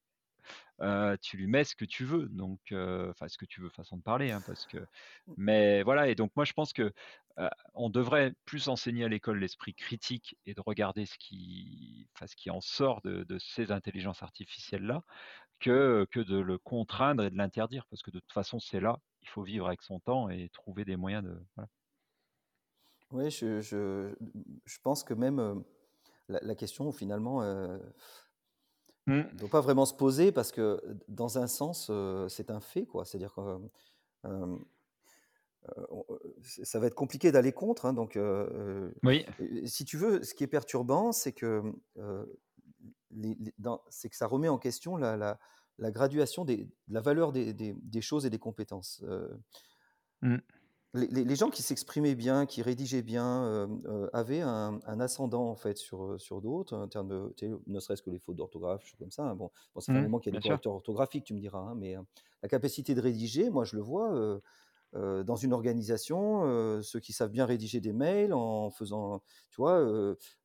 heu, 0.82 1.18
tu 1.22 1.38
lui 1.38 1.48
mets 1.48 1.64
ce 1.66 1.76
que 1.76 1.86
tu 1.86 2.06
veux, 2.06 2.28
donc 2.30 2.60
heu, 2.72 3.10
enfin 3.12 3.28
ce 3.30 3.38
que 3.38 3.46
tu 3.46 3.62
veux, 3.62 3.70
façon 3.70 3.98
de 3.98 4.04
parler, 4.04 4.32
hein, 4.32 4.42
parce 4.42 4.66
que 4.66 4.88
Mmh. 5.28 5.36
mais 5.38 5.84
voilà 5.84 6.10
et 6.10 6.16
donc 6.16 6.32
moi 6.36 6.46
je 6.46 6.54
pense 6.54 6.74
que, 6.74 6.94
heu, 7.40 7.50
on 7.76 7.90
devrait 7.90 8.34
plus 8.46 8.68
enseigner 8.70 9.06
à 9.06 9.10
l'école 9.10 9.40
l'esprit 9.40 9.74
critique 9.76 10.38
et 10.46 10.54
de 10.56 10.62
regarder 10.66 11.06
ce 11.06 11.18
qui 11.20 12.10
enfin 12.16 12.28
ce 12.28 12.36
qui 12.36 12.50
en 12.52 12.62
sort 12.62 13.02
de 13.04 13.24
de 13.24 13.40
ces 13.40 13.72
intelligences 13.72 14.24
artificielles-là, 14.24 15.04
que, 15.60 16.08
que 16.12 16.20
de 16.22 16.38
le 16.40 16.58
contraindre 16.60 17.24
et 17.26 17.32
de 17.32 17.38
l'interdire 17.38 17.86
parce 17.90 18.02
que 18.04 18.12
de 18.12 18.20
toute 18.20 18.34
façon 18.34 18.60
c'est 18.60 18.80
là, 18.82 19.00
il 19.22 19.30
faut 19.30 19.44
vivre 19.44 19.68
avec 19.68 19.82
son 19.84 20.00
temps 20.02 20.30
et 20.30 20.50
trouver 20.50 20.86
des 20.86 20.98
moyens 20.98 21.24
de 21.26 21.46
voilà. 21.56 21.70
Oui, 23.12 23.30
je 23.30 23.60
je 23.62 24.16
je 24.66 24.78
pense 24.84 25.04
que 25.04 25.14
même, 25.14 25.64
la 26.32 26.40
la 26.42 26.56
question 26.56 26.92
finalement, 26.92 27.44
heu, 27.44 27.80
Mmh. 29.08 29.32
doit 29.32 29.50
pas 29.50 29.62
vraiment 29.62 29.86
se 29.86 29.94
poser 29.94 30.32
parce 30.32 30.52
que, 30.52 30.82
dans 31.08 31.38
un 31.38 31.48
sens, 31.48 31.90
heu, 31.90 32.28
c'est 32.30 32.52
un 32.52 32.60
fait. 32.60 32.88
C'est-à-dire 33.06 33.34
que, 33.34 33.42
heu, 34.28 34.60
ça 36.64 36.80
va 36.80 36.88
être 36.88 36.96
compliqué 36.96 37.32
d'aller 37.32 37.52
contre, 37.54 37.86
hein, 37.86 37.94
donc 37.94 38.18
Oui. 39.04 39.26
si 39.66 39.86
tu 39.86 39.98
veux, 39.98 40.24
ce 40.24 40.34
qui 40.34 40.44
est 40.44 40.48
perturbant, 40.48 41.12
c'est 41.12 41.34
que, 41.34 41.62
c'est 43.90 44.10
ça 44.16 44.28
remet 44.28 44.50
en 44.50 44.58
question 44.58 44.98
la 44.98 45.18
la 45.18 45.40
la 45.78 45.92
graduation 45.92 46.46
des 46.46 46.66
de 46.66 46.94
la 46.94 47.02
valeur 47.02 47.32
des 47.32 47.54
des 47.54 47.74
des 47.74 48.02
choses 48.02 48.26
et 48.26 48.30
des 48.30 48.40
compétences, 48.40 49.02
heu 49.04 49.42
Mmh. 50.22 50.42
Les 51.26 51.36
gens 51.38 51.50
qui 51.50 51.62
s'exprimaient 51.64 52.16
bien, 52.16 52.46
qui 52.46 52.62
rédigeaient 52.62 53.02
bien, 53.02 53.66
hem, 53.66 53.82
heu, 53.86 54.10
avaient 54.14 54.42
un 54.42 54.80
un 54.86 55.00
ascendant 55.00 55.50
en 55.50 55.56
fait 55.56 55.78
sur, 55.78 56.04
heu, 56.14 56.20
sur 56.20 56.42
d'autres 56.42 56.76
en 56.76 56.88
termes 56.90 57.08
de 57.08 57.34
ne 57.68 57.80
serait-ce 57.80 58.02
que 58.04 58.10
les 58.10 58.20
fautes 58.20 58.36
d'orthographe, 58.36 58.84
choses 58.86 59.00
comme 59.00 59.12
ça, 59.12 59.24
hein. 59.24 59.36
Bon 59.36 59.52
fait 59.90 59.98
un 59.98 60.02
Mmh. 60.02 60.08
moment 60.08 60.20
qu'il 60.20 60.32
y 60.32 60.36
a 60.36 60.38
des 60.38 60.40
correcteurs 60.40 60.74
orthographiques, 60.74 61.24
tu 61.26 61.34
me 61.34 61.40
diras, 61.40 61.60
hein, 61.60 61.76
mais, 61.78 61.96
la 62.44 62.50
capacité 62.50 62.94
de 62.96 63.02
rédiger, 63.02 63.50
moi 63.50 63.64
je 63.66 63.76
le 63.78 63.82
vois, 63.82 64.40
dans 64.94 65.36
une 65.38 65.54
organisation, 65.54 66.82
ceux 66.82 67.00
qui 67.00 67.14
savent 67.14 67.32
bien 67.32 67.46
rédiger 67.46 67.80
des 67.80 67.94
mails 67.94 68.34
en 68.34 68.70
faisant 68.72 69.22
tu 69.50 69.58
vois, 69.62 69.82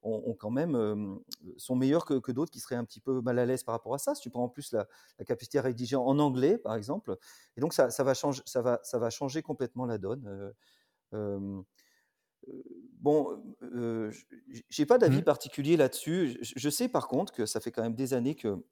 ont 0.03 0.23
ont 0.27 0.35
quand 0.35 0.51
même, 0.51 1.19
sont 1.57 1.77
meilleurs 1.77 2.05
que 2.05 2.19
que 2.21 2.33
d'autres 2.33 2.53
qui 2.53 2.61
seraient 2.61 2.77
un 2.77 2.85
petit 2.85 3.01
peu 3.01 3.21
mal 3.21 3.39
à 3.39 3.47
l'aise 3.47 3.65
par 3.65 3.75
rapport 3.75 3.95
à 3.95 3.99
ça. 3.99 4.15
Si 4.15 4.23
tu 4.23 4.31
prends 4.31 4.45
en 4.45 4.49
plus 4.49 4.73
la 4.73 4.87
la 5.19 5.25
capacité 5.25 5.59
à 5.59 5.63
rédiger 5.63 5.97
en 5.97 6.19
anglais, 6.19 6.59
par 6.59 6.75
exemple 6.77 7.17
et 7.57 7.61
donc 7.61 7.73
ça 7.73 7.91
ça 7.91 8.05
va 8.05 8.15
change 8.15 8.43
ça 8.47 8.63
va 8.63 8.81
ça 8.85 8.99
va 8.99 9.11
changer 9.11 9.43
complètement 9.43 9.87
la 9.87 9.99
donne, 9.99 10.53
bon, 13.01 13.43
j'ai 14.69 14.87
pas 14.87 14.99
d'avis 14.99 15.19
Mmh. 15.21 15.23
particulier 15.23 15.77
là-dessus. 15.77 16.39
Je 16.43 16.53
je 16.57 16.71
sais 16.71 16.89
par 16.89 17.09
contre 17.09 17.33
que 17.33 17.47
ça 17.47 17.61
fait 17.61 17.73
quand 17.73 17.83
même 17.83 17.95
des 17.95 18.15
années 18.15 18.35
que 18.35 18.65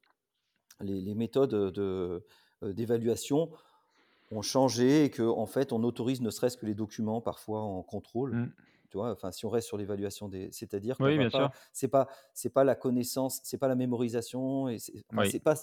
les 0.80 1.00
les 1.00 1.14
méthodes, 1.14 1.50
de, 1.72 2.24
d'évaluation 2.62 3.50
ont 4.36 4.42
changé 4.42 5.04
et 5.04 5.10
qu'en 5.10 5.46
fait, 5.46 5.72
on 5.72 5.82
autorise 5.84 6.20
ne 6.22 6.30
serait-ce 6.30 6.56
que 6.56 6.66
les 6.66 6.74
documents 6.74 7.20
parfois 7.20 7.60
en 7.62 7.82
contrôle, 7.82 8.36
Mmh. 8.36 8.54
tu 8.90 8.98
vois? 8.98 9.12
Enfin, 9.12 9.32
si 9.32 9.46
on 9.46 9.50
reste 9.50 9.68
sur 9.68 9.78
l'évaluation 9.78 10.28
des 10.28 10.50
c'est-à-dire 10.52 10.98
Oui, 10.98 11.18
sûr. 11.30 11.50
c'est 11.72 11.88
pas 11.88 12.08
c'est 12.34 12.50
pas 12.52 12.64
la 12.64 12.74
connaissance, 12.76 13.40
c'est 13.44 13.58
pas 13.58 13.68
la 13.68 13.76
mémorisation 13.76 14.68
et 14.68 14.78
c'est 14.78 15.04
Oui. 15.12 15.34
pas 15.40 15.54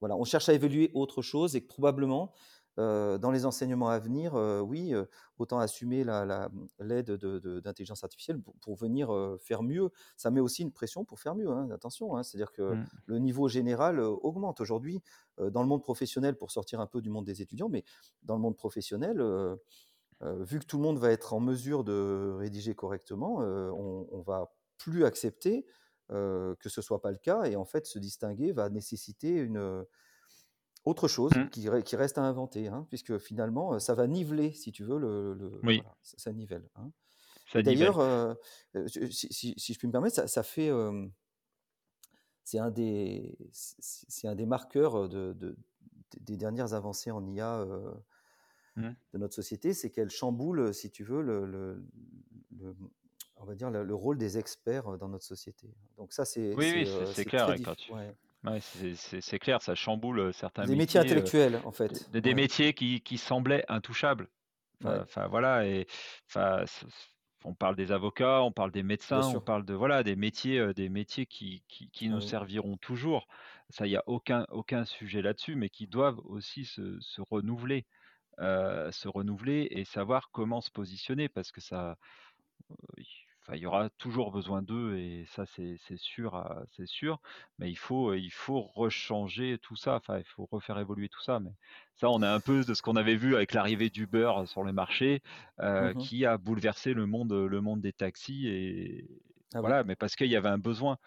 voilà, 0.00 0.16
on 0.16 0.24
cherche 0.24 0.48
à 0.50 0.52
évaluer 0.54 0.90
autre 0.94 1.22
chose 1.22 1.56
et 1.56 1.62
que 1.62 1.66
probablement, 1.68 2.32
dans 2.76 3.30
les 3.32 3.46
enseignements 3.46 3.88
à 3.88 3.98
venir, 3.98 4.34
oui, 4.34 4.92
autant 5.38 5.58
assumer 5.58 6.04
la 6.04 6.24
la, 6.24 6.50
l'aide 6.78 7.06
de 7.12 7.38
de 7.38 7.60
d'intelligence 7.60 8.04
artificielle 8.04 8.40
pour 8.42 8.54
pour 8.60 8.76
venir, 8.76 9.08
faire 9.40 9.62
mieux. 9.62 9.90
Ça 10.16 10.30
met 10.30 10.40
aussi 10.40 10.62
une 10.62 10.72
pression 10.72 11.04
pour 11.04 11.20
faire 11.20 11.34
mieux, 11.34 11.48
hein, 11.50 11.70
attention, 11.70 12.16
hein. 12.16 12.22
C'est-à-dire 12.22 12.52
que 12.52 12.76
Mmh. 12.76 12.86
le 13.06 13.18
niveau 13.18 13.48
général, 13.48 14.00
augmente. 14.00 14.60
Aujourd'hui, 14.60 15.02
dans 15.38 15.62
le 15.62 15.68
monde 15.68 15.82
professionnel, 15.82 16.36
pour 16.36 16.50
sortir 16.50 16.80
un 16.80 16.86
peu 16.86 17.00
du 17.00 17.10
monde 17.10 17.24
des 17.26 17.42
étudiants, 17.42 17.68
mais 17.68 17.84
dans 18.22 18.34
le 18.36 18.40
monde 18.42 18.56
professionnel, 18.56 19.20
vu 20.22 20.58
que 20.60 20.64
tout 20.64 20.78
le 20.78 20.82
monde 20.82 20.98
va 20.98 21.10
être 21.12 21.34
en 21.34 21.40
mesure 21.40 21.84
de 21.84 22.34
rédiger 22.38 22.74
correctement, 22.74 23.38
on 23.40 24.08
on 24.10 24.20
va 24.22 24.52
plus 24.78 25.04
accepter, 25.04 25.66
que 26.08 26.56
ce 26.68 26.80
soit 26.82 27.02
pas 27.02 27.10
le 27.10 27.18
cas 27.18 27.44
et 27.44 27.56
en 27.56 27.64
fait, 27.64 27.86
se 27.86 27.98
distinguer 27.98 28.52
va 28.52 28.70
nécessiter 28.70 29.30
une, 29.36 29.84
autre 30.86 31.08
chose 31.08 31.34
Mmh. 31.34 31.48
qui 31.52 31.68
re 31.70 31.82
qui 31.84 31.96
reste 31.96 32.18
à 32.18 32.22
inventer, 32.24 32.68
hein, 32.68 32.86
puisque 32.90 33.18
finalement, 33.18 33.74
heu, 33.76 33.80
ça 33.80 33.94
va 33.94 34.06
niveler 34.08 34.52
si 34.54 34.72
tu 34.72 34.84
veux 34.84 34.98
le 34.98 35.34
le 35.34 35.50
Oui. 35.62 35.82
voilà, 35.82 35.96
ça 36.02 36.16
ça 36.18 36.32
nivelle, 36.32 36.70
hein 36.76 36.92
d'ailleurs, 37.62 38.00
heu, 38.00 38.36
je 38.74 39.06
si 39.10 39.28
si 39.32 39.54
si 39.58 39.74
je 39.74 39.78
puis 39.80 39.88
me 39.88 39.92
permettre, 39.92 40.16
ça 40.16 40.28
ça 40.28 40.42
fait, 40.44 40.70
c'est 42.44 42.58
un 42.58 42.70
des 42.70 43.36
un 44.28 44.34
marqueurs, 44.46 44.96
heu, 44.96 45.08
de 45.08 45.32
de 45.32 45.56
des 46.20 46.36
dernières 46.36 46.74
avancées 46.74 47.10
en 47.10 47.26
IA, 47.26 47.64
Mmh. 48.76 48.96
de 49.12 49.18
notre 49.18 49.34
société, 49.34 49.72
c'est 49.74 49.90
qu'elle 49.90 50.10
chamboule, 50.10 50.74
si 50.74 50.90
tu 50.90 51.04
veux, 51.04 51.22
le 51.22 51.46
le 51.46 51.84
le, 52.50 52.76
on 53.36 53.44
va 53.44 53.54
dire 53.54 53.70
le 53.70 53.84
le 53.84 53.94
rôle 53.94 54.18
des 54.18 54.38
experts, 54.38 54.98
dans 54.98 55.08
notre 55.08 55.24
société. 55.24 55.74
Donc 55.96 56.12
ça, 56.12 56.24
c'est 56.24 56.56
Oui, 56.56 56.86
c'est, 56.86 56.86
oui, 57.16 57.24
c'est 57.24 57.24
clair, 57.24 57.46
très 57.46 57.58
quand 57.62 57.74
diff 57.74 57.76
tu 57.76 57.88
ouais. 57.88 58.14
Ouais, 58.46 58.60
c'est 58.60 58.94
c'est 58.96 59.20
c'est 59.20 59.38
clair, 59.38 59.62
ça 59.62 59.74
chamboule, 59.74 60.18
heu, 60.20 60.32
certains 60.32 60.66
Les 60.66 60.76
métiers 60.76 60.98
métiers, 60.98 61.14
heu, 61.16 61.32
intellectuels, 61.34 61.60
en 61.64 61.72
des 61.88 62.00
fait, 62.00 62.04
des 62.08 62.20
des 62.22 62.34
ouais. 62.34 62.42
métiers 62.42 62.74
qui 62.74 63.02
qui 63.02 63.18
semblaient 63.18 63.64
intouchables. 63.68 64.28
Enfin 64.82 65.00
Ouais. 65.00 65.04
enfin 65.04 65.28
voilà 65.28 65.66
et 65.66 65.86
enfin 66.30 66.66
c 66.66 66.86
c 66.90 67.08
on 67.44 67.54
parle 67.54 67.76
des 67.76 67.92
avocats, 67.92 68.42
on 68.42 68.52
parle 68.52 68.72
des 68.72 68.82
Bien 69.10 69.22
médecins, 69.22 69.26
on 69.26 69.40
sûr. 69.40 69.42
parle 69.42 69.64
de 69.66 69.74
voilà, 69.74 70.02
des 70.04 70.16
métiers, 70.16 70.58
heu, 70.60 70.74
des 70.74 70.88
métiers 70.90 71.26
qui 71.26 71.64
qui 71.68 71.90
qui 71.90 72.08
nous 72.10 72.20
serviront 72.22 72.76
toujours. 72.78 73.28
Ça, 73.70 73.86
il 73.86 73.92
y 73.92 73.96
a 73.96 74.02
aucun 74.06 74.46
aucun 74.50 74.84
sujet 74.86 75.22
là-dessus, 75.22 75.56
mais 75.56 75.70
qui 75.70 75.86
doivent 75.88 76.20
aussi 76.24 76.64
se 76.66 76.98
se 77.00 77.20
renouveler, 77.22 77.86
se 78.92 79.08
renouveler 79.08 79.68
et 79.70 79.84
savoir 79.84 80.30
comment 80.32 80.60
se 80.60 80.70
positionner 80.70 81.28
parce 81.28 81.52
que 81.52 81.60
ça, 81.60 81.96
il 83.54 83.60
y 83.60 83.66
aura 83.66 83.90
toujours 83.90 84.32
besoin 84.32 84.62
d'eux 84.62 84.96
et 84.98 85.24
ça, 85.26 85.44
c'est 85.46 85.76
sûr, 85.96 86.34
heu, 86.36 86.66
c'est 86.76 86.86
sûr, 86.86 87.20
mais 87.58 87.70
il 87.70 87.76
faut, 87.76 88.14
il 88.14 88.30
faut 88.30 88.60
rechanger 88.62 89.58
tout 89.58 89.76
ça, 89.76 89.96
enfin, 89.96 90.18
il 90.18 90.24
faut 90.24 90.46
refaire 90.50 90.78
évoluer 90.78 91.08
tout 91.08 91.22
ça, 91.22 91.38
mais 91.40 91.52
ça, 91.94 92.10
on 92.10 92.22
est 92.22 92.26
un 92.26 92.40
peu 92.40 92.64
de 92.64 92.74
ce 92.74 92.82
qu'on 92.82 92.96
avait 92.96 93.16
vu 93.16 93.36
avec 93.36 93.52
l'arrivée 93.54 93.90
d'Uber, 93.90 94.32
sur 94.46 94.62
le 94.64 94.72
marché, 94.72 95.22
Mmh 95.78 95.84
heu, 95.84 95.94
mh. 95.94 96.08
qui 96.08 96.24
a 96.26 96.38
bouleversé 96.38 96.92
le 96.94 97.06
monde, 97.06 97.32
le 97.32 97.60
monde 97.60 97.80
des 97.80 97.92
taxis 97.92 98.48
et 98.48 99.06
Ah 99.54 99.60
oui. 99.62 99.76
voilà, 99.76 99.84
mais 99.84 99.96
parce 99.96 100.16
qu'il 100.16 100.28
y 100.28 100.36
avait 100.36 100.48
un 100.48 100.58
besoin. 100.58 100.98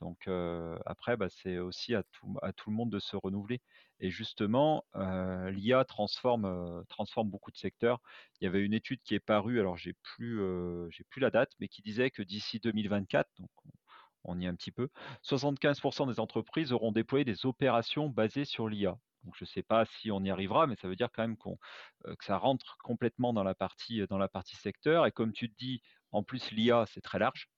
Donc 0.00 0.28
heu, 0.28 0.78
après, 0.86 1.16
bah, 1.16 1.28
c'est 1.30 1.58
aussi 1.58 1.94
à 1.94 2.02
tout 2.04 2.36
à 2.42 2.52
tout 2.52 2.70
le 2.70 2.76
monde 2.76 2.90
de 2.92 2.98
se 3.00 3.16
renouveler 3.16 3.60
et 4.00 4.10
justement, 4.10 4.84
l'IA 4.94 5.84
transforme, 5.84 6.84
beaucoup 7.24 7.50
de 7.50 7.56
secteurs. 7.56 8.00
Il 8.40 8.44
y 8.44 8.46
avait 8.46 8.64
une 8.64 8.74
étude 8.74 9.00
qui 9.02 9.14
est 9.14 9.20
parue, 9.20 9.60
alors 9.60 9.76
j'ai 9.76 9.94
plus, 10.02 10.40
plus 11.10 11.20
la 11.20 11.30
date, 11.30 11.52
mais 11.60 11.68
qui 11.68 11.82
disait 11.82 12.10
que 12.10 12.22
d'ici 12.22 12.60
2024, 12.60 13.28
donc 13.38 13.50
on 14.24 14.38
y 14.38 14.44
est 14.44 14.48
un 14.48 14.54
petit 14.54 14.72
peu, 14.72 14.88
75% 15.22 16.08
des 16.08 16.20
entreprises 16.20 16.72
auront 16.72 16.92
déployé 16.92 17.24
des 17.24 17.46
opérations 17.46 18.08
basées 18.08 18.44
sur 18.44 18.68
l'IA. 18.68 18.98
Je 19.34 19.44
sais 19.44 19.62
pas 19.62 19.84
si 19.84 20.10
on 20.10 20.22
y 20.22 20.30
arrivera, 20.30 20.66
mais 20.66 20.76
ça 20.76 20.88
veut 20.88 20.96
dire 20.96 21.10
quand 21.12 21.22
même 21.22 21.36
que 21.36 22.24
ça 22.24 22.38
rentre 22.38 22.76
complètement 22.82 23.32
dans 23.32 23.42
la 23.42 23.54
partie, 23.54 24.06
dans 24.08 24.18
la 24.18 24.28
partie 24.28 24.56
secteur 24.56 25.06
et 25.06 25.12
comme 25.12 25.32
tu 25.32 25.48
dis, 25.58 25.82
en 26.12 26.22
plus 26.22 26.50
l'IA, 26.50 26.86
c'est 26.86 27.00
très 27.00 27.18
large. 27.18 27.50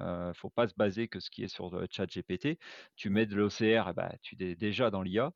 Heu, 0.00 0.32
faut 0.34 0.50
pas 0.50 0.68
se 0.68 0.74
baser 0.76 1.08
que 1.08 1.20
ce 1.20 1.30
qui 1.30 1.42
est 1.44 1.48
sur, 1.48 1.74
heu, 1.76 1.86
ChatGPT. 1.90 2.58
Tu 2.96 3.10
mets 3.10 3.26
de 3.26 3.36
l'OCR 3.36 3.88
et 3.90 3.92
bah, 3.94 4.12
tu 4.22 4.36
es 4.42 4.54
déjà 4.56 4.90
dans 4.90 5.02
l'IA. 5.02 5.32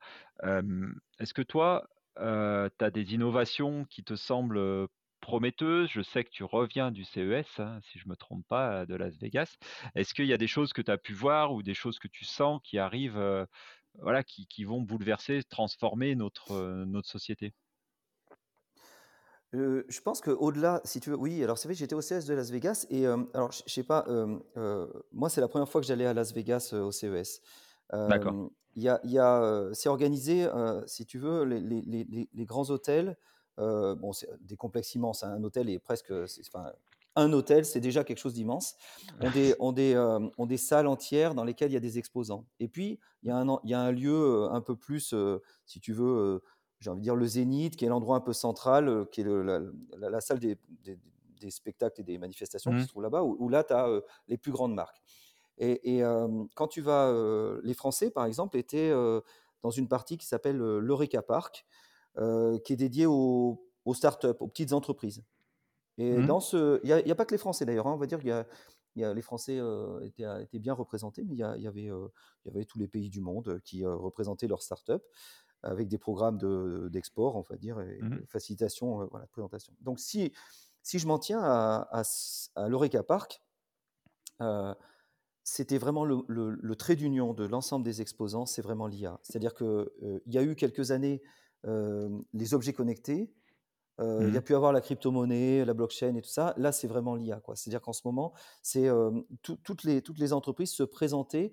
Est-ce 1.21 1.35
que 1.35 1.43
toi, 1.43 1.89
heu, 2.19 2.71
tu 2.79 2.85
as 2.85 2.91
des 2.91 3.15
innovations 3.15 3.85
qui 3.85 4.05
te 4.05 4.15
semblent, 4.17 4.89
prometteuses? 5.21 5.89
Je 5.91 6.03
sais 6.03 6.25
que 6.25 6.31
tu 6.31 6.45
reviens 6.45 6.91
du 6.91 7.05
CES, 7.05 7.61
hein, 7.61 7.79
si 7.83 7.99
je 7.99 8.09
me 8.09 8.17
trompe 8.17 8.47
pas, 8.49 8.87
de 8.87 8.95
Las 8.97 9.17
Vegas. 9.19 9.57
Est-ce 9.95 10.15
qu'il 10.15 10.27
y 10.27 10.33
a 10.33 10.39
des 10.39 10.47
choses 10.49 10.73
que 10.73 10.83
tu 10.83 10.91
as 10.91 10.99
pu 10.99 11.13
voir 11.15 11.53
ou 11.53 11.63
des 11.63 11.75
choses 11.75 11.99
que 11.99 12.09
tu 12.09 12.25
sens 12.25 12.61
qui 12.65 12.79
arrivent, 12.79 13.47
voilà, 13.95 14.23
qui 14.25 14.65
vont 14.65 14.81
bouleverser, 14.83 15.43
transformer 15.45 16.15
notre, 16.17 16.85
notre 16.87 17.09
société? 17.09 17.55
Heu, 19.55 19.85
je 19.89 20.01
pense 20.01 20.21
qu'au-delà, 20.23 20.81
si 20.85 20.99
tu 21.01 21.11
veux 21.11 21.17
oui, 21.17 21.43
alors 21.45 21.59
c'est 21.59 21.69
vrai 21.69 21.75
que 21.75 21.79
j'étais 21.79 21.95
au 21.95 22.01
CES 22.01 22.25
de 22.25 22.33
Las 22.35 22.51
Vegas 22.51 22.87
et 22.89 23.03
hem, 23.03 23.27
alors 23.35 23.53
je 23.53 23.63
sais 23.67 23.83
pas, 23.83 24.05
heu, 24.09 24.41
moi, 25.13 25.29
c'est 25.29 25.43
la 25.43 25.49
1re 25.49 25.69
fois 25.69 25.81
que 25.83 25.87
j'allais 25.87 26.07
à 26.07 26.15
Las 26.15 26.33
Vegas, 26.33 26.73
au 26.73 26.91
CES. 26.91 27.41
D'accord. 28.07 28.37
Il 28.75 28.83
y 28.83 28.89
a 28.89 29.01
y 29.05 29.19
c'est 29.75 29.89
organisé, 29.91 30.49
si 30.87 31.05
tu 31.05 31.19
veux, 31.19 31.45
les 31.45 31.61
les 31.61 31.83
les 31.83 32.05
les 32.05 32.29
les 32.33 32.45
grands 32.47 32.71
hôtels, 32.71 33.17
bon, 33.59 34.13
c'est 34.13 34.29
des 34.41 34.57
complexes 34.57 34.95
immenses, 34.95 35.23
hein. 35.23 35.33
Un 35.37 35.43
hôtel 35.45 35.69
est 35.69 35.79
presque, 35.79 36.11
enfin, 36.13 36.73
un 37.15 37.31
hôtel, 37.35 37.67
c'est 37.67 37.81
déjà 37.81 38.05
quelque 38.05 38.17
chose 38.19 38.33
d'immense, 38.33 38.75
ont 39.21 39.31
des 39.31 39.55
ont 39.61 39.73
des, 39.73 39.95
ont 40.39 40.47
des 40.47 40.57
salles 40.57 40.87
entières 40.87 41.35
dans 41.35 41.45
lesquelles 41.45 41.71
il 41.71 41.75
y 41.75 41.77
a 41.77 41.81
des 41.81 41.99
exposants 41.99 42.47
et 42.59 42.69
puis 42.69 42.99
il 43.23 43.29
y 43.29 43.31
a 43.31 43.37
un 43.37 43.47
il 43.65 43.71
y 43.71 43.75
a 43.75 43.81
un 43.81 43.93
lieu, 43.93 44.49
un 44.51 44.63
peu 44.63 44.77
plus, 44.77 45.15
si 45.67 45.81
tu 45.81 45.93
veux, 45.93 46.43
j'ai 46.83 46.91
envie 46.91 47.01
de 47.01 47.05
dire 47.05 47.17
le 47.17 47.27
zénith, 47.27 47.77
qui 47.77 47.87
est 47.87 47.89
l'endroit 47.89 48.17
un 48.19 48.21
peu 48.23 48.35
central, 48.35 48.89
heu, 48.91 49.07
qui 49.13 49.23
est 49.23 49.25
le 49.25 49.43
la 49.45 49.61
la 49.99 50.11
la 50.11 50.21
salle 50.23 50.41
des 50.41 50.59
des 50.85 50.99
des 51.41 51.51
spectacles 51.53 52.03
et 52.03 52.05
des 52.05 52.19
manifestations 52.19 52.75
qui 52.75 52.83
se 52.85 52.89
Mmh. 52.89 52.91
trouve 52.91 53.03
là-bas, 53.05 53.25
où 53.25 53.37
où 53.41 53.49
là, 53.51 53.65
tu 53.65 53.75
as, 53.75 53.89
heu, 53.89 54.05
les 54.29 54.39
plus 54.39 54.53
grandes 54.53 54.75
marques 54.75 55.03
et 55.59 55.97
et 55.97 55.99
hem, 56.01 56.49
quand 56.57 56.69
tu 56.69 56.81
vas, 56.83 57.13
les 57.65 57.75
Français, 57.75 58.11
par 58.11 58.27
exemple, 58.27 58.57
étaient, 58.59 58.93
dans 59.63 59.71
une 59.73 59.89
partie 59.89 60.19
qui 60.19 60.27
s'appelle, 60.27 60.57
l'Eureka 60.59 61.23
Park, 61.23 61.67
qui 62.65 62.73
est 62.73 62.77
dédiée 62.77 63.07
aux 63.07 63.67
aux 63.87 63.95
start-up, 63.95 64.43
aux 64.43 64.49
petites 64.49 64.73
entreprises 64.75 65.25
et 65.99 66.23
Mmh. 66.23 66.25
dans 66.25 66.41
ce 66.41 66.81
il 66.85 66.91
y 66.91 67.13
a 67.13 67.15
pas 67.17 67.27
que 67.27 67.35
les 67.35 67.39
Français 67.39 67.65
d'ailleurs, 67.67 67.87
hein, 67.89 67.93
on 67.95 67.99
va 67.99 68.07
dire 68.07 68.19
qu'il 68.21 68.29
y 68.29 68.33
a 68.33 68.47
il 68.97 69.03
y 69.03 69.05
a 69.07 69.15
les 69.15 69.23
Français, 69.23 69.61
étaient 70.05 70.59
bien 70.61 70.75
représentés, 70.75 71.25
mais 71.25 71.35
il 71.35 71.39
y 71.39 71.43
a 71.45 71.57
il 71.57 71.63
y 71.63 71.67
avait, 71.69 71.89
heu, 71.91 72.11
il 72.45 72.53
y 72.53 72.57
avait 72.57 72.65
tous 72.67 72.79
les 72.79 72.89
pays 72.89 73.11
du 73.11 73.21
monde, 73.23 73.61
qui, 73.65 73.85
représentaient 73.87 74.49
leurs 74.49 74.63
start-up 74.63 75.05
avec 75.63 75.89
des 75.89 75.99
programmes 75.99 76.39
de 76.39 76.89
d'export, 76.93 77.37
on 77.37 77.43
va 77.43 77.57
dire 77.57 77.81
et 77.81 78.03
Mmh 78.03 78.23
de 78.23 78.27
facilitation, 78.27 79.03
heu, 79.03 79.09
voilà, 79.11 79.27
de 79.27 79.31
présentation. 79.31 79.75
Donc 79.81 80.01
si 80.01 80.33
si 80.83 80.99
je 80.99 81.07
m'en 81.07 81.19
tiens 81.19 81.41
à 81.43 81.89
à 81.93 82.03
à 82.57 82.69
l'Eureka 82.69 83.03
Park, 83.03 83.43
heu, 84.41 84.75
c'était 85.45 85.79
vraiment 85.79 86.05
le 86.07 86.19
le 86.29 86.51
le 86.53 86.77
trait 86.77 86.97
d'union 86.97 87.35
de 87.35 87.45
l'ensemble 87.47 87.85
des 87.85 88.03
exposants, 88.03 88.47
c'est 88.47 88.63
vraiment 88.63 88.87
l'IA. 88.89 89.21
C'est-à-dire 89.23 89.55
que, 89.55 89.93
heu, 90.03 90.23
il 90.27 90.35
y 90.35 90.39
a 90.39 90.45
eu 90.45 90.57
quelques 90.57 90.91
années, 90.93 91.23
hem, 91.67 92.25
les 92.35 92.55
objets 92.55 92.73
connectés, 92.75 93.35
heu, 94.01 94.29
il 94.29 94.35
y 94.35 94.39
a 94.39 94.43
Mmh. 94.43 94.43
pu 94.43 94.55
avoir 94.57 94.73
la 94.75 94.81
crypto-monnaie, 94.83 95.65
la 95.67 95.75
blockchain 95.75 96.17
et 96.17 96.23
tout 96.23 96.31
ça. 96.31 96.55
Là, 96.59 96.73
c'est 96.73 96.89
vraiment 96.89 97.17
l'IA. 97.17 97.43
C'est-à-dire 97.57 97.83
qu'en 97.83 97.93
ce 97.95 98.03
moment, 98.07 98.35
c'est, 98.63 98.89
tout 99.43 99.57
toutes 99.65 99.85
les 99.85 100.03
toutes 100.03 100.19
les 100.19 100.33
entreprises 100.35 100.73
se 100.73 100.83
présentaient 100.85 101.53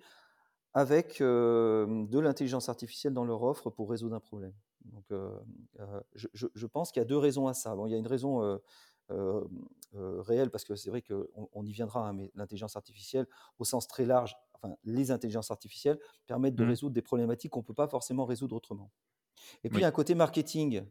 avec, 0.73 1.21
hem, 1.21 2.07
de 2.07 2.19
l'intelligence 2.19 2.69
artificielle 2.69 3.13
dans 3.13 3.25
leur 3.25 3.43
offre 3.43 3.69
pour 3.69 3.89
résoudre 3.89 4.15
un 4.15 4.19
problème. 4.19 4.53
Donc, 4.85 5.11
heu 5.11 5.31
heu, 5.79 6.01
je 6.15 6.65
pense 6.67 6.91
qu'il 6.91 7.01
y 7.01 7.03
a 7.03 7.05
2 7.05 7.17
raisons 7.17 7.47
à 7.47 7.53
ça. 7.53 7.75
Bon, 7.75 7.85
il 7.87 7.91
y 7.91 7.95
a 7.95 7.97
une 7.97 8.07
raison, 8.07 8.43
heu, 8.43 8.61
hem, 9.09 9.47
heu, 9.95 10.19
réelle 10.21 10.51
parce 10.51 10.63
que 10.65 10.75
c'est 10.75 10.89
vrai 10.89 11.01
qu'on 11.01 11.25
on 11.53 11.65
y 11.65 11.71
viendra, 11.71 12.07
hein, 12.09 12.13
mais 12.13 12.31
l'intelligence 12.35 12.75
artificielle 12.75 13.27
au 13.59 13.65
sens 13.65 13.87
très 13.87 14.05
large, 14.05 14.35
enfin 14.53 14.75
les 14.83 15.11
intelligences 15.11 15.51
artificielles 15.51 15.99
permettent 16.27 16.55
de 16.55 16.63
Mmh. 16.63 16.63
résoudre 16.63 16.93
des 16.93 17.01
problématiques 17.01 17.51
qu'on 17.51 17.59
ne 17.61 17.65
peut 17.65 17.73
pas 17.73 17.87
forcément 17.87 18.25
résoudre 18.25 18.55
autrement. 18.55 18.91
Et 19.63 19.69
puis 19.69 19.81
il 19.81 19.83
y 19.83 19.85
a 19.85 19.89
un 19.89 19.91
côté 19.91 20.15
marketing 20.15 20.83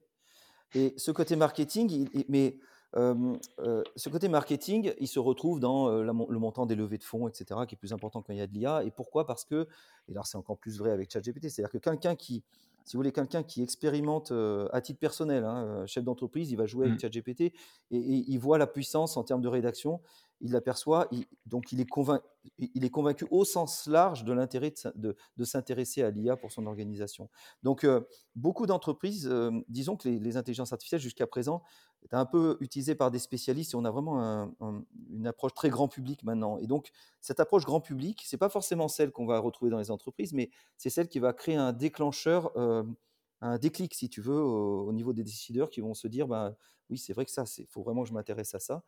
et 0.74 0.94
ce 0.96 1.10
côté 1.10 1.36
marketing, 1.36 1.90
il 1.90 2.10
il 2.12 2.24
mais 2.28 2.58
ce 2.94 4.08
côté 4.08 4.28
marketing, 4.28 4.92
il 4.98 5.08
se 5.08 5.18
retrouve 5.18 5.60
dans, 5.60 5.90
la 5.90 6.12
le 6.12 6.38
montant 6.38 6.66
des 6.66 6.74
levées 6.74 6.98
de 6.98 7.04
fonds 7.04 7.28
et 7.28 7.34
cetera, 7.34 7.66
qui 7.66 7.74
est 7.74 7.78
plus 7.78 7.92
important 7.92 8.22
quand 8.22 8.32
il 8.32 8.38
y 8.38 8.42
a 8.42 8.46
de 8.46 8.54
l'IA 8.54 8.84
et 8.84 8.90
pourquoi? 8.90 9.26
Parce 9.26 9.44
que 9.44 9.66
et 10.08 10.12
alors 10.12 10.26
c'est 10.26 10.38
encore 10.38 10.58
plus 10.58 10.78
vrai 10.78 10.90
avec 10.90 11.10
ChatGPT, 11.12 11.48
c'est-à-dire 11.50 11.70
que 11.70 11.78
quelqu'un 11.78 12.16
qui 12.16 12.44
si 12.84 12.96
vous 12.96 13.00
voulez, 13.00 13.12
quelqu'un 13.12 13.42
qui 13.42 13.62
expérimente, 13.62 14.32
à 14.72 14.80
titre 14.80 14.98
personnel, 14.98 15.44
hein, 15.44 15.84
chef 15.86 16.04
d'entreprise, 16.04 16.50
il 16.50 16.56
va 16.56 16.64
jouer 16.64 16.86
avec 16.86 16.96
Mmh. 16.96 17.00
ChatGPT 17.00 17.40
et 17.42 17.52
et 17.90 18.24
il 18.28 18.38
voit 18.38 18.56
la 18.56 18.66
puissance 18.66 19.18
en 19.18 19.24
termes 19.24 19.42
de 19.42 19.48
rédaction, 19.48 20.00
il 20.40 20.52
l'aperçoit, 20.52 21.08
donc 21.44 21.72
il 21.72 21.80
est 21.80 21.86
convain 21.86 22.20
il 22.56 22.84
est 22.84 22.90
convaincu 22.90 23.26
au 23.30 23.44
sens 23.44 23.86
large 23.86 24.24
de 24.24 24.32
l'intérêt 24.32 24.70
de 24.70 24.76
s'in 24.78 24.92
de 24.94 25.16
de 25.36 25.44
s'intéresser 25.44 26.02
à 26.02 26.10
l'IA 26.10 26.36
pour 26.38 26.50
son 26.50 26.64
organisation. 26.66 27.28
Donc 27.62 27.86
beaucoup 28.34 28.66
d'entreprises, 28.66 29.30
disons 29.68 29.96
que 29.96 30.08
les 30.08 30.18
les 30.18 30.36
intelligences 30.38 30.72
artificielles 30.72 31.00
jusqu'à 31.02 31.26
présent 31.26 31.62
étaient 32.02 32.16
un 32.16 32.26
peu 32.26 32.56
utilisées 32.60 32.94
par 32.94 33.10
des 33.10 33.18
spécialistes 33.18 33.74
et 33.74 33.76
on 33.76 33.84
a 33.84 33.90
vraiment 33.90 34.22
un 34.22 34.54
un 34.60 34.84
une 35.10 35.26
approche 35.26 35.54
très 35.54 35.70
grand 35.70 35.88
public 35.88 36.22
maintenant 36.24 36.58
et 36.58 36.66
donc 36.66 36.90
cette 37.20 37.40
approche 37.40 37.64
grand 37.64 37.80
public, 37.80 38.22
c'est 38.26 38.36
pas 38.38 38.48
forcément 38.48 38.88
celle 38.88 39.10
qu'on 39.12 39.26
va 39.26 39.38
retrouver 39.40 39.70
dans 39.70 39.78
les 39.78 39.90
entreprises, 39.90 40.32
mais 40.32 40.50
c'est 40.76 40.90
celle 40.90 41.08
qui 41.08 41.18
va 41.18 41.32
créer 41.32 41.56
un 41.56 41.72
déclencheur, 41.72 42.52
hem, 42.56 42.94
un 43.40 43.58
déclic 43.58 43.94
si 43.94 44.08
tu 44.08 44.20
veux 44.20 44.40
au 44.40 44.86
au 44.88 44.92
niveau 44.92 45.12
des 45.12 45.24
décideurs 45.24 45.70
qui 45.70 45.80
vont 45.80 45.94
se 45.94 46.08
dire: 46.08 46.28
«Ben, 46.28 46.56
oui, 46.90 46.98
c'est 46.98 47.12
vrai 47.12 47.24
que 47.24 47.30
ça, 47.30 47.46
c'est 47.46 47.66
faut 47.66 47.82
vraiment 47.82 48.02
que 48.02 48.08
je 48.08 48.14
m'intéresse 48.14 48.54
à 48.54 48.60
ça. 48.60 48.84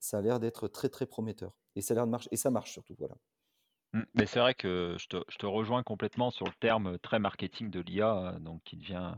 Ça 0.00 0.18
a 0.18 0.22
l'air 0.22 0.40
d'être 0.40 0.68
très, 0.68 0.88
très 0.88 1.06
prometteur» 1.06 1.58
et 1.76 1.80
ça 1.82 1.94
a 1.94 1.96
l'air 1.96 2.06
de 2.06 2.10
marcher 2.12 2.28
et 2.32 2.36
ça 2.36 2.50
marche 2.50 2.72
surtout, 2.72 2.94
voilà. 2.98 3.16
Mmh, 3.92 4.02
mais 4.14 4.26
c'est 4.26 4.40
vrai 4.40 4.54
que 4.54 4.96
je 4.98 5.06
te 5.06 5.16
je 5.28 5.36
te 5.38 5.46
rejoins 5.46 5.82
complètement 5.82 6.30
sur 6.30 6.46
le 6.46 6.52
terme, 6.60 6.98
très 6.98 7.18
marketing 7.18 7.70
de 7.70 7.80
l'IA, 7.80 8.34
heu, 8.36 8.40
donc 8.40 8.62
qui 8.64 8.76
devient, 8.76 9.14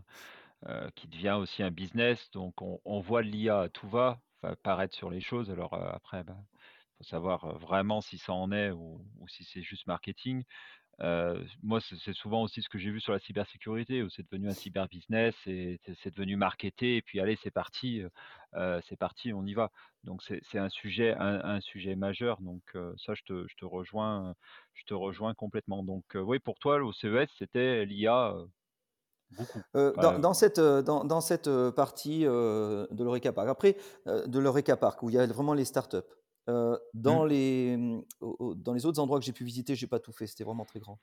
heu, 0.69 0.91
qui 0.97 1.09
devient 1.09 1.37
aussi 1.41 1.63
un 1.63 1.71
business. 1.71 2.31
Donc 2.33 2.55
on 2.63 3.01
voit 3.01 3.23
l'IA 3.23 3.61
à 3.63 3.69
tout 3.69 3.89
va, 3.89 4.21
enfin 4.43 4.53
apparaître 4.55 4.95
sur 4.97 5.11
les 5.11 5.21
choses. 5.21 5.51
Alors, 5.51 5.75
heu, 5.75 5.83
après, 5.93 6.25
bah, 6.25 6.39
faut 6.99 7.05
savoir, 7.05 7.47
heu, 7.47 7.59
vraiment 7.59 8.01
si 8.01 8.19
ça 8.19 8.33
en 8.35 8.53
est 8.53 8.71
ou 8.73 9.05
si 9.29 9.45
c'est 9.45 9.63
juste 9.63 9.87
marketing. 9.87 10.45
Moi, 11.63 11.81
c'est 11.81 12.13
souvent 12.15 12.43
aussi 12.43 12.63
ce 12.63 12.69
que 12.69 12.79
j'ai 12.79 12.91
vu 12.91 13.01
sur 13.01 13.13
la 13.13 13.19
cybersécurité, 13.19 14.03
où 14.03 14.09
c'est 14.11 14.23
devenu 14.31 14.49
un 14.49 14.55
cyber-business 14.55 15.35
et 15.47 15.79
c'est 16.03 16.11
devenu 16.15 16.37
marketé 16.37 16.97
et 16.97 17.03
puis 17.03 17.21
allez, 17.21 17.37
c'est 17.43 17.51
parti, 17.51 18.03
c'est 18.89 18.97
parti, 18.99 19.33
on 19.33 19.45
y 19.45 19.55
va. 19.55 19.71
Donc 20.05 20.23
c'est 20.23 20.59
un 20.59 20.69
sujet 20.69 21.15
un 21.19 21.61
sujet 21.61 21.97
majeur, 21.97 22.41
donc 22.41 22.63
ça, 22.99 23.15
je 23.15 23.23
te 23.25 23.65
rejoins, 23.65 24.35
je 24.75 24.85
te 24.85 24.95
rejoins 24.95 25.35
complètement. 25.35 25.83
Donc 25.85 26.05
oui, 26.15 26.39
pour 26.39 26.59
toi, 26.59 26.79
le 26.79 26.91
CES, 26.93 27.31
c'était 27.39 27.85
l'IA, 27.87 28.35
Heu, 29.77 29.97
dans 30.19 30.35
cette, 30.35 30.59
heu, 30.59 30.83
dans 30.83 31.05
dans 31.05 31.21
cette, 31.21 31.49
heu, 31.49 31.73
partie, 31.73 32.21
de 32.25 33.05
l'Eureka 33.05 33.33
Park. 33.33 33.49
Après, 33.49 33.77
de 34.07 34.39
l'Eureka 34.39 34.77
Park 34.77 35.03
où 35.03 35.11
il 35.11 35.15
y 35.15 35.19
a 35.19 35.27
vraiment 35.27 35.55
les 35.55 35.65
startups. 35.65 35.99
Mmh, 36.49 36.87
dans 36.95 37.25
les, 37.25 37.77
au 38.21 38.37
au 38.39 38.55
dans 38.55 38.73
les 38.73 38.87
autres 38.87 39.01
endroits 39.01 39.19
que 39.19 39.25
j'ai 39.25 39.33
pu 39.33 39.45
visiter, 39.45 39.75
j'ai 39.75 39.89
pas 39.89 39.99
tout 40.01 40.13
fait, 40.13 40.27
c'était 40.29 40.45
vraiment 40.45 40.65
très 40.65 40.79
grand. 40.81 41.01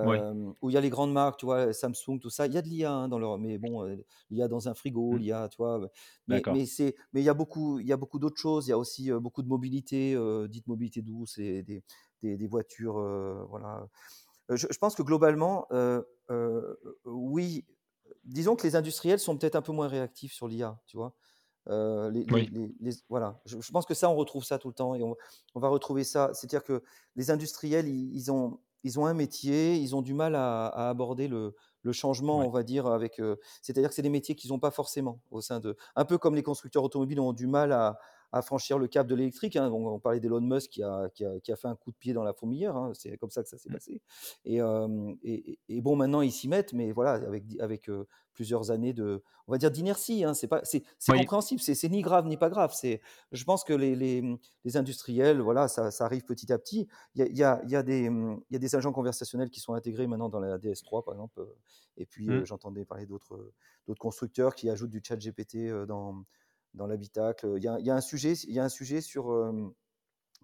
oui, 0.00 0.22
où 0.62 0.70
il 0.70 0.72
y 0.72 0.76
a 0.76 0.80
les 0.80 0.90
grandes 0.90 1.12
marques, 1.12 1.38
tu 1.40 1.46
vois? 1.46 1.72
Samsung, 1.72 2.18
tout 2.20 2.30
ça. 2.30 2.46
Il 2.46 2.52
y 2.54 2.58
a 2.58 2.62
de 2.62 2.68
l'IA, 2.68 2.92
hein, 2.92 3.08
dans 3.08 3.18
leur 3.18 3.38
mais 3.38 3.58
bon, 3.58 3.84
heu, 3.84 4.04
l'IA 4.30 4.48
dans 4.48 4.68
un 4.68 4.74
frigo, 4.74 5.16
mmh, 5.16 5.18
l'IA, 5.18 5.48
tu 5.48 5.56
vois? 5.58 5.88
mais 6.28 6.66
c'est 6.66 6.94
mais 7.12 7.20
il 7.22 7.24
y 7.24 7.28
a 7.28 7.34
beaucoup 7.34 7.78
il 7.80 7.86
y 7.86 7.92
a 7.92 7.96
beaucoup 7.96 8.18
d'autres 8.18 8.40
choses. 8.40 8.66
Il 8.66 8.70
y 8.70 8.72
a 8.72 8.78
aussi, 8.78 9.10
beaucoup 9.12 9.42
de 9.42 9.48
mobilité, 9.48 10.16
dite 10.48 10.66
mobilité 10.68 11.02
douce 11.02 11.38
et 11.38 11.62
des 11.62 11.84
des 12.22 12.36
des 12.36 12.46
voitures, 12.48 12.94
voilà. 13.48 13.88
Je 14.50 14.66
je 14.70 14.78
pense 14.78 14.94
que 14.94 15.02
globalement, 15.02 15.66
oui, 17.04 17.66
disons 18.24 18.56
que 18.56 18.64
les 18.66 18.76
industriels 18.76 19.18
sont 19.20 19.36
peut-être 19.38 19.56
un 19.56 19.62
peu 19.62 19.72
moins 19.72 19.88
réactifs 19.88 20.32
sur 20.32 20.48
l'IA, 20.48 20.80
tu 20.86 20.96
vois? 20.96 21.14
Heu, 21.68 22.10
les 22.10 22.24
les 22.24 22.42
Oui, 22.42 22.48
les 22.48 22.74
les 22.80 22.92
voilà, 23.08 23.40
je 23.46 23.60
je 23.60 23.72
pense 23.72 23.86
que 23.86 23.94
ça, 23.94 24.10
on 24.10 24.16
retrouve 24.16 24.44
ça 24.44 24.58
tout 24.58 24.68
le 24.68 24.74
temps 24.74 24.94
et 24.96 25.02
on 25.02 25.16
on 25.54 25.60
va 25.60 25.68
retrouver 25.68 26.04
ça. 26.04 26.32
C'est-à-dire 26.34 26.64
que 26.64 26.82
les 27.16 27.30
industriels, 27.30 27.88
ils 27.88 28.14
ils 28.16 28.32
ont 28.32 28.60
ils 28.84 28.98
ont 29.00 29.06
un 29.06 29.14
métier, 29.14 29.76
ils 29.76 29.94
ont 29.96 30.02
du 30.02 30.14
mal 30.14 30.34
à 30.36 30.66
à 30.68 30.88
aborder 30.90 31.28
le 31.28 31.54
le 31.82 31.92
changement, 31.92 32.46
on 32.46 32.50
va 32.50 32.62
dire, 32.64 32.86
avec, 32.86 33.20
c'est-à-dire 33.62 33.88
que 33.90 33.94
c'est 33.94 34.02
des 34.02 34.08
métiers 34.10 34.36
qu'ils 34.36 34.52
ont 34.52 34.60
pas 34.60 34.70
forcément 34.70 35.20
au 35.30 35.40
sein 35.40 35.60
de 35.60 35.76
un 35.96 36.04
peu 36.04 36.18
comme 36.18 36.34
les 36.36 36.42
constructeurs 36.44 36.84
automobiles 36.84 37.20
ont 37.20 37.32
du 37.32 37.46
mal 37.48 37.72
à 37.72 37.98
à 38.32 38.42
franchir 38.42 38.78
le 38.78 38.88
cap 38.88 39.06
de 39.06 39.14
l'électrique, 39.14 39.56
hein. 39.56 39.70
On 39.70 39.86
on 39.86 40.00
parlait 40.00 40.20
d'Elon 40.20 40.40
Musk 40.40 40.70
qui 40.70 40.82
a 40.82 41.10
qui 41.10 41.24
a 41.24 41.38
qui 41.40 41.52
a 41.52 41.56
fait 41.56 41.68
un 41.68 41.76
coup 41.76 41.90
de 41.92 41.96
pied 41.96 42.12
dans 42.14 42.24
la 42.24 42.32
fourmilière, 42.32 42.76
hein, 42.76 42.92
c'est 42.94 43.16
comme 43.18 43.30
ça 43.30 43.42
que 43.42 43.48
ça 43.48 43.58
s'est 43.58 43.68
mmh, 43.68 43.78
passé 43.78 44.02
et 44.44 44.56
hem 44.56 45.16
et 45.22 45.80
bon, 45.80 45.96
maintenant, 45.96 46.20
ils 46.22 46.32
s'y 46.32 46.48
mettent, 46.48 46.72
mais 46.72 46.92
voilà, 46.92 47.20
avec 47.60 47.88
heu, 47.88 48.06
plusieurs 48.32 48.70
années 48.70 48.92
de 48.92 49.22
on 49.46 49.52
va 49.52 49.58
dire 49.58 49.70
d'inertie, 49.70 50.24
hein. 50.24 50.34
C'est 50.34 50.48
pas 50.48 50.60
c'est 50.64 50.82
oui, 51.08 51.16
compréhensible, 51.16 51.60
c'est 51.60 51.88
ni 51.88 52.02
grave 52.02 52.26
ni 52.26 52.36
pas 52.36 52.48
grave. 52.50 52.72
C'est 52.74 53.00
je 53.32 53.44
pense 53.44 53.64
que 53.64 53.72
les 53.72 53.94
les, 53.96 54.22
les 54.64 54.76
industriels, 54.76 55.40
voilà, 55.40 55.68
ça 55.68 55.90
ça 55.90 56.04
arrive 56.04 56.24
petit 56.24 56.52
à 56.52 56.58
petit. 56.58 56.88
Il 57.14 57.20
y 57.20 57.22
a 57.24 57.26
il 57.28 57.36
y 57.36 57.42
a 57.44 57.60
il 57.64 57.70
y 57.70 57.76
a 57.76 57.82
des, 57.82 58.02
il 58.04 58.52
y 58.52 58.56
a 58.56 58.58
des 58.58 58.74
agents 58.76 58.92
conversationnels 58.92 59.50
qui 59.50 59.60
sont 59.60 59.74
intégrés 59.74 60.06
maintenant 60.06 60.28
dans 60.28 60.40
la 60.40 60.58
DS3, 60.58 61.04
par 61.04 61.14
exemple, 61.14 61.40
heu 61.40 61.56
et 61.96 62.06
puis, 62.06 62.28
mmh, 62.28 62.44
j'entendais 62.44 62.84
parler 62.86 63.04
d'autres, 63.06 63.52
d'autres 63.86 64.00
constructeurs 64.00 64.54
qui 64.54 64.70
ajoutent 64.70 64.90
du 64.90 65.02
ChatGPT, 65.06 65.56
heu, 65.70 65.86
dans 65.86 66.24
dans 66.74 66.86
l'habitacle. 66.86 67.54
Il 67.56 67.62
y 67.64 67.68
a 67.68 67.78
il 67.80 67.86
y 67.86 67.90
a 67.90 67.94
un 67.96 68.00
sujet 68.02 68.32
il 68.34 68.52
y 68.54 68.60
a 68.60 68.64
un 68.64 68.68
sujet 68.70 69.00
sur, 69.00 69.26
hem, 69.48 69.72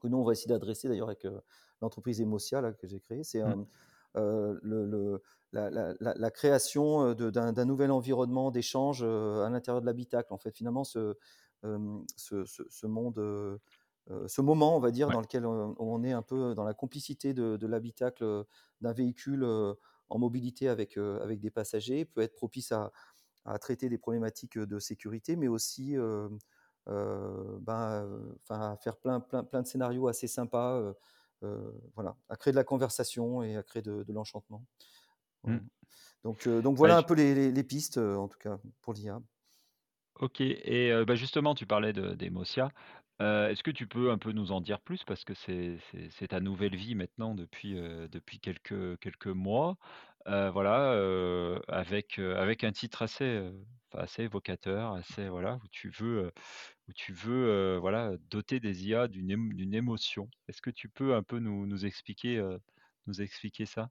que 0.02 0.08
nous, 0.08 0.18
on 0.18 0.24
va 0.24 0.32
essayer 0.32 0.48
d'adresser 0.48 0.88
d'ailleurs 0.88 1.08
avec, 1.08 1.24
heu, 1.26 1.40
l'entreprise 1.82 2.20
Emotia, 2.20 2.60
là, 2.62 2.72
que 2.74 2.86
j'ai 2.88 3.00
créée. 3.00 3.24
C'est, 3.24 3.42
mmh, 3.44 3.66
le 4.16 4.86
le 4.86 5.22
la 5.52 5.70
la 5.70 5.94
la 6.00 6.14
la 6.16 6.30
création, 6.30 7.14
d'un 7.14 7.64
nouvel 7.66 7.90
environnement 7.92 8.50
d'échange, 8.50 9.02
à 9.04 9.48
l'intérieur 9.50 9.80
de 9.82 9.86
l'habitacle. 9.86 10.32
En 10.34 10.38
fait, 10.38 10.56
finalement, 10.56 10.84
ce, 10.84 11.16
hem, 11.64 12.04
ce 12.16 12.44
ce 12.46 12.62
ce 12.68 12.86
monde, 12.86 13.20
ce 14.26 14.40
moment, 14.42 14.76
on 14.76 14.80
va 14.80 14.90
dire, 14.92 15.10
ouais, 15.10 15.12
dans 15.12 15.20
lequel, 15.20 15.46
on 15.46 16.02
est 16.04 16.12
un 16.12 16.22
peu 16.22 16.54
dans 16.54 16.64
la 16.64 16.74
complicité 16.74 17.34
de 17.34 17.56
de 17.58 17.66
l'habitacle, 17.66 18.44
d'un 18.80 18.92
véhicule, 18.92 19.44
en 20.10 20.18
mobilité 20.18 20.68
avec, 20.68 20.96
avec 20.98 21.40
des 21.40 21.50
passagers, 21.50 22.04
peut 22.06 22.22
être 22.22 22.34
propice 22.34 22.72
à 22.72 22.92
à 23.54 23.58
traiter 23.58 23.88
des 23.88 23.98
problématiques, 23.98 24.58
de 24.58 24.78
sécurité, 24.78 25.36
mais 25.36 25.48
aussi, 25.48 25.96
ben, 26.86 28.36
enfin, 28.42 28.72
à 28.72 28.76
faire 28.76 28.96
plein 28.98 29.20
plein 29.20 29.44
plein 29.44 29.62
de 29.62 29.66
scénarios 29.66 30.08
assez 30.08 30.26
sympas, 30.28 30.94
voilà, 31.94 32.16
à 32.28 32.36
créer 32.36 32.52
de 32.52 32.56
la 32.56 32.64
conversation 32.64 33.42
et 33.42 33.56
à 33.56 33.62
créer 33.62 33.82
de 33.82 34.02
de 34.02 34.12
l'enchantement. 34.12 34.64
mmh. 35.46 35.58
Donc 36.24 36.48
donc 36.48 36.76
Bah, 36.80 36.88
voilà 36.88 36.96
un 36.98 37.02
peu 37.02 37.14
les 37.14 37.34
les 37.34 37.50
les 37.52 37.64
pistes, 37.64 37.98
en 37.98 38.28
tout 38.28 38.38
cas 38.38 38.60
pour 38.80 38.92
l'IA. 38.94 39.20
OK 40.20 40.40
et 40.40 41.04
bah, 41.06 41.14
justement, 41.14 41.54
tu 41.54 41.66
parlais 41.66 41.92
de 41.92 42.14
d'Emotia. 42.14 42.70
Heu, 43.20 43.48
est-ce 43.50 43.62
que 43.62 43.70
tu 43.70 43.86
peux 43.86 44.10
un 44.10 44.18
peu 44.18 44.32
nous 44.32 44.52
en 44.52 44.60
dire 44.60 44.80
plus? 44.80 45.04
Parce 45.04 45.24
que 45.24 45.34
c'est 45.34 46.28
ta 46.28 46.40
nouvelle 46.40 46.76
vie 46.76 46.94
maintenant 46.94 47.34
depuis, 47.34 47.74
depuis 47.74 48.40
quelques 48.40 48.98
quelques 49.00 49.26
mois. 49.28 49.76
Heu, 50.26 50.50
voilà, 50.50 50.94
heu, 50.96 51.60
avec, 51.68 52.18
heu, 52.18 52.36
avec 52.36 52.64
un 52.64 52.72
titre 52.72 53.02
assez, 53.02 53.50
assez 53.92 54.24
évocateur, 54.24 54.92
assez 54.92 55.28
voilà, 55.28 55.56
où 55.64 55.68
tu 55.70 55.90
veux, 55.90 56.32
où 56.88 56.92
tu 56.92 57.12
veux, 57.14 57.78
voilà, 57.78 58.16
doter 58.30 58.60
des 58.60 58.88
IA 58.88 59.08
d'une 59.08 59.30
ém 59.30 59.54
d'une 59.54 59.74
émotion. 59.74 60.30
Est-ce 60.48 60.62
que 60.62 60.70
tu 60.70 60.88
peux 60.88 61.14
un 61.14 61.22
peu 61.22 61.38
nous 61.38 61.66
nous 61.66 61.86
expliquer, 61.86 62.42
nous 63.06 63.22
expliquer 63.22 63.66
ça? 63.66 63.90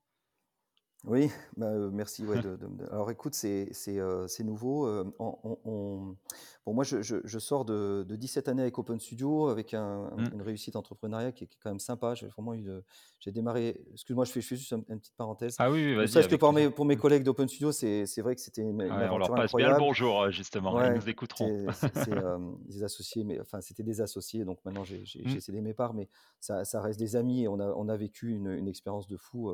Oui, 1.03 1.29
bah, 1.55 1.71
heu, 1.73 1.91
merci, 1.91 2.25
ouais, 2.25 2.39
de 2.39 2.55
de 2.57 2.65
me 2.67 2.91
alors 2.91 3.11
écoute, 3.11 3.35
c'est 3.35 3.71
c'est 3.71 4.43
nouveau, 4.43 4.87
heu, 4.87 5.13
on 5.19 5.37
on 5.43 5.59
on 5.63 6.17
bon, 6.65 6.73
moi, 6.73 6.83
je 6.83 7.01
je 7.03 7.17
je 7.23 7.39
sors 7.39 7.65
de 7.65 8.03
de 8.07 8.15
17 8.15 8.47
années 8.47 8.63
avec 8.63 8.77
Open 8.79 8.99
Studio, 8.99 9.47
avec 9.47 9.73
un 9.75 10.09
Mmh. 10.17 10.31
une 10.31 10.41
réussite 10.41 10.75
entrepreneuriale 10.75 11.33
qui 11.33 11.43
est 11.43 11.47
qui 11.47 11.55
est 11.57 11.59
quand 11.61 11.69
même 11.69 11.79
sympa. 11.79 12.15
J'ai 12.15 12.27
vraiment 12.27 12.55
eu 12.55 12.63
de 12.63 12.83
j'ai 13.19 13.31
démarré 13.31 13.85
excuse-moi, 13.93 14.25
je 14.25 14.31
fais 14.31 14.41
je 14.41 14.47
fais 14.47 14.55
juste 14.57 14.73
un 14.73 14.83
une 14.89 14.99
petite 14.99 15.15
parenthèse. 15.15 15.59
Ah 15.59 15.69
oui, 15.71 15.85
oui, 15.85 15.95
Ne 16.01 16.07
vas-y, 16.07 16.07
serait-ce 16.07 16.27
que 16.27 16.35
avec 16.35 16.35
pour 16.35 16.51
plaisir. 16.51 16.51
mes 16.51 16.71
pour 16.71 16.83
mes 16.85 16.97
Mmh. 16.97 16.97
collègues 16.97 17.23
d'Open 17.23 17.47
Studio, 17.47 17.71
c'est 17.71 18.05
c'est 18.07 18.21
vrai 18.23 18.33
que 18.35 18.41
c'était 18.41 18.61
une 18.63 18.81
une 18.81 19.01
Ouais, 19.01 19.07
on 19.09 19.17
leur 19.17 19.31
aventure 19.31 19.35
passe 19.35 19.55
bien 19.55 19.69
le 19.69 19.75
incroyable. 19.75 19.75
bonjour, 19.75 20.23
heu, 20.23 20.31
justement, 20.31 20.81
ils 20.81 20.91
Ouais, 20.91 20.93
nous 20.93 21.07
écouteront. 21.09 21.51
c'est 21.59 21.71
c'est 21.71 21.95
c'est, 21.95 22.15
hem, 22.17 22.57
des 22.65 22.83
associés, 22.83 23.23
mais 23.23 23.39
enfin, 23.39 23.61
c'était 23.61 23.83
des 23.83 24.01
associés, 24.01 24.43
donc 24.43 24.59
maintenant 24.65 24.83
j'ai 24.83 25.05
j'ai 25.05 25.25
Mmh. 25.25 25.37
j'ai 25.37 25.39
cédé 25.39 25.61
mes 25.61 25.73
parts, 25.73 25.93
mais 25.93 26.09
ça 26.41 26.65
ça 26.65 26.81
reste 26.81 26.99
des 26.99 27.15
amis 27.15 27.43
et 27.43 27.47
on 27.47 27.59
a 27.61 27.67
on 27.73 27.87
a 27.87 27.95
vécu 27.95 28.31
une 28.33 28.47
une 28.51 28.67
expérience 28.67 29.07
de 29.07 29.15
fou, 29.17 29.49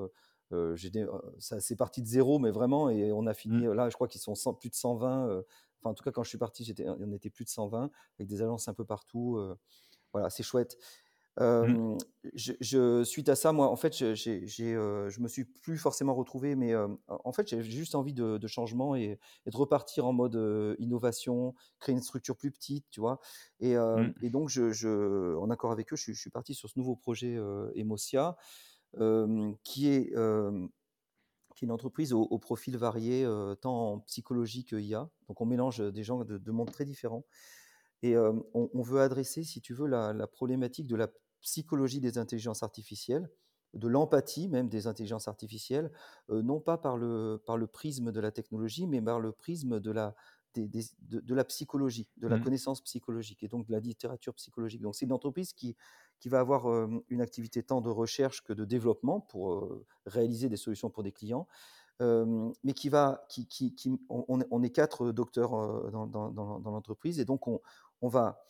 j'ai 0.76 0.90
des 0.90 1.04
heu, 1.04 1.12
ça 1.40 1.60
c'est 1.62 1.76
parti 1.76 2.02
de 2.02 2.08
zéro, 2.08 2.40
mais 2.40 2.52
vraiment 2.52 2.90
et 2.90 3.12
on 3.12 3.26
a 3.28 3.34
Mmh. 3.50 3.64
fini, 3.64 3.66
heu, 3.68 3.74
là, 3.74 3.90
je 3.90 3.96
crois 3.96 4.08
qu'ils 4.08 4.22
sont 4.22 4.36
100 4.36 4.54
plus 4.54 4.70
de 4.70 4.76
120, 4.76 5.28
heu, 5.30 5.46
enfin, 5.82 5.92
en 5.92 5.94
tout 5.94 6.04
cas, 6.04 6.12
quand 6.12 6.24
je 6.24 6.30
suis 6.30 6.38
parti, 6.38 6.64
j'étais 6.66 6.88
on 6.90 7.12
était 7.14 7.30
plus 7.30 7.46
de 7.46 7.50
120 7.50 7.92
avec 8.20 8.28
des 8.30 8.42
agences 8.42 8.68
un 8.68 8.74
peu 8.74 8.86
partout, 8.86 9.40
voilà, 10.14 10.30
c'est 10.30 10.44
chouette. 10.44 10.78
Mmh. 11.62 11.78
Hem, 11.78 11.98
je 12.36 12.54
je 12.62 13.04
suite 13.04 13.30
à 13.30 13.36
ça, 13.36 13.54
moi, 13.54 13.70
en 13.70 13.76
fait, 13.76 13.98
je 13.98 14.14
j'ai 14.16 14.46
j'ai, 14.48 14.76
me 14.76 15.28
suis 15.28 15.46
plus 15.46 15.78
forcément 15.80 16.14
retrouvé, 16.16 16.56
mais, 16.56 16.76
en 17.08 17.32
fait, 17.34 17.48
j'avais 17.50 17.64
juste 17.64 17.96
envie 17.96 18.14
de 18.14 18.38
de 18.38 18.48
changement 18.48 18.96
et 18.96 19.20
et 19.48 19.50
de 19.52 19.58
repartir 19.58 20.06
en 20.06 20.14
mode, 20.14 20.36
innovation, 20.80 21.56
créer 21.80 21.94
une 21.96 22.02
structure 22.04 22.38
plus 22.38 22.52
petite, 22.52 22.86
tu 22.92 23.00
vois? 23.02 23.20
Et 23.60 23.74
Mmh. 23.94 24.14
et 24.22 24.30
donc 24.30 24.50
je 24.50 24.72
je 24.72 25.36
en 25.38 25.50
accord 25.50 25.72
avec 25.72 25.92
eux, 25.94 25.96
je 25.96 26.12
suis 26.14 26.30
parti 26.30 26.54
sur 26.54 26.70
ce 26.70 26.78
nouveau 26.80 26.96
projet, 26.96 27.34
hem, 27.34 27.72
qui 29.64 29.88
est, 29.90 30.12
hem, 30.14 30.70
qui 31.56 31.66
est 31.66 31.68
une 31.68 31.72
entreprise 31.72 32.14
au 32.14 32.40
profil 32.40 32.78
varié, 32.78 33.26
heu, 33.26 33.56
tant 33.62 33.94
en 33.94 34.00
psychologie 34.02 34.66
que 34.66 34.76
IA. 34.78 35.10
Donc 35.28 35.42
on 35.42 35.46
mélange, 35.46 35.80
des 35.80 36.04
gens 36.04 36.24
de 36.26 36.38
de 36.38 36.52
mondes 36.52 36.72
très 36.72 36.86
différents. 36.86 37.26
Et 38.04 38.16
on 38.18 38.82
veut 38.82 39.00
adresser, 39.02 39.44
si 39.44 39.62
tu 39.62 39.74
veux, 39.74 39.88
la 39.88 40.28
problématique 40.28 40.88
de 40.88 40.96
la 40.98 41.10
psychologie 41.42 42.02
des 42.02 42.18
intelligences 42.18 42.64
artificielles, 42.64 43.30
de 43.74 43.88
l'empathie 43.88 44.50
même 44.50 44.70
des 44.70 44.88
intelligences 44.88 45.28
artificielles, 45.28 45.92
non 46.30 46.60
pas 46.60 46.78
par 46.78 46.98
le 46.98 47.42
par 47.46 47.58
le 47.58 47.68
prisme 47.68 48.12
de 48.12 48.20
la 48.20 48.32
technologie, 48.32 48.88
mais 48.88 49.02
par 49.02 49.20
le 49.20 49.32
prisme 49.32 49.80
de 49.80 49.92
la 49.92 50.16
des 50.54 50.68
des 50.68 50.84
de 51.02 51.20
de 51.20 51.36
la 51.36 51.44
psychologie, 51.46 52.10
de 52.18 52.28
la 52.28 52.38
Mmh. 52.38 52.44
connaissance 52.44 52.82
psychologique 52.82 53.44
et 53.44 53.48
donc 53.48 53.66
de 53.68 53.72
la 53.72 53.80
littérature 53.80 54.34
psychologique. 54.36 54.82
Donc 54.82 54.96
c'est 54.96 55.06
une 55.06 55.14
entreprise 55.14 55.54
qui 55.54 55.76
qui 56.20 56.30
va 56.30 56.40
avoir, 56.40 56.68
une 57.10 57.22
activité 57.22 57.64
tant 57.64 57.82
de 57.82 57.90
recherche 57.90 58.44
que 58.44 58.54
de 58.54 58.64
développement 58.66 59.20
pour, 59.20 59.68
réaliser 60.06 60.48
des 60.50 60.56
solutions 60.58 60.90
pour 60.90 61.04
des 61.04 61.12
clients, 61.12 61.48
mais 62.02 62.74
qui 62.74 62.90
va 62.90 63.26
qui 63.30 63.48
qui 63.48 63.76
qui 63.76 63.92
on 64.10 64.26
on 64.52 64.64
est 64.64 64.70
4 64.72 65.12
docteurs, 65.12 65.52
dans 65.92 66.08
dans 66.08 66.32
dans 66.32 66.72
l'entreprise 66.72 67.20
et 67.20 67.26
donc 67.26 67.48
on 67.48 67.60
on 68.02 68.10
va, 68.10 68.44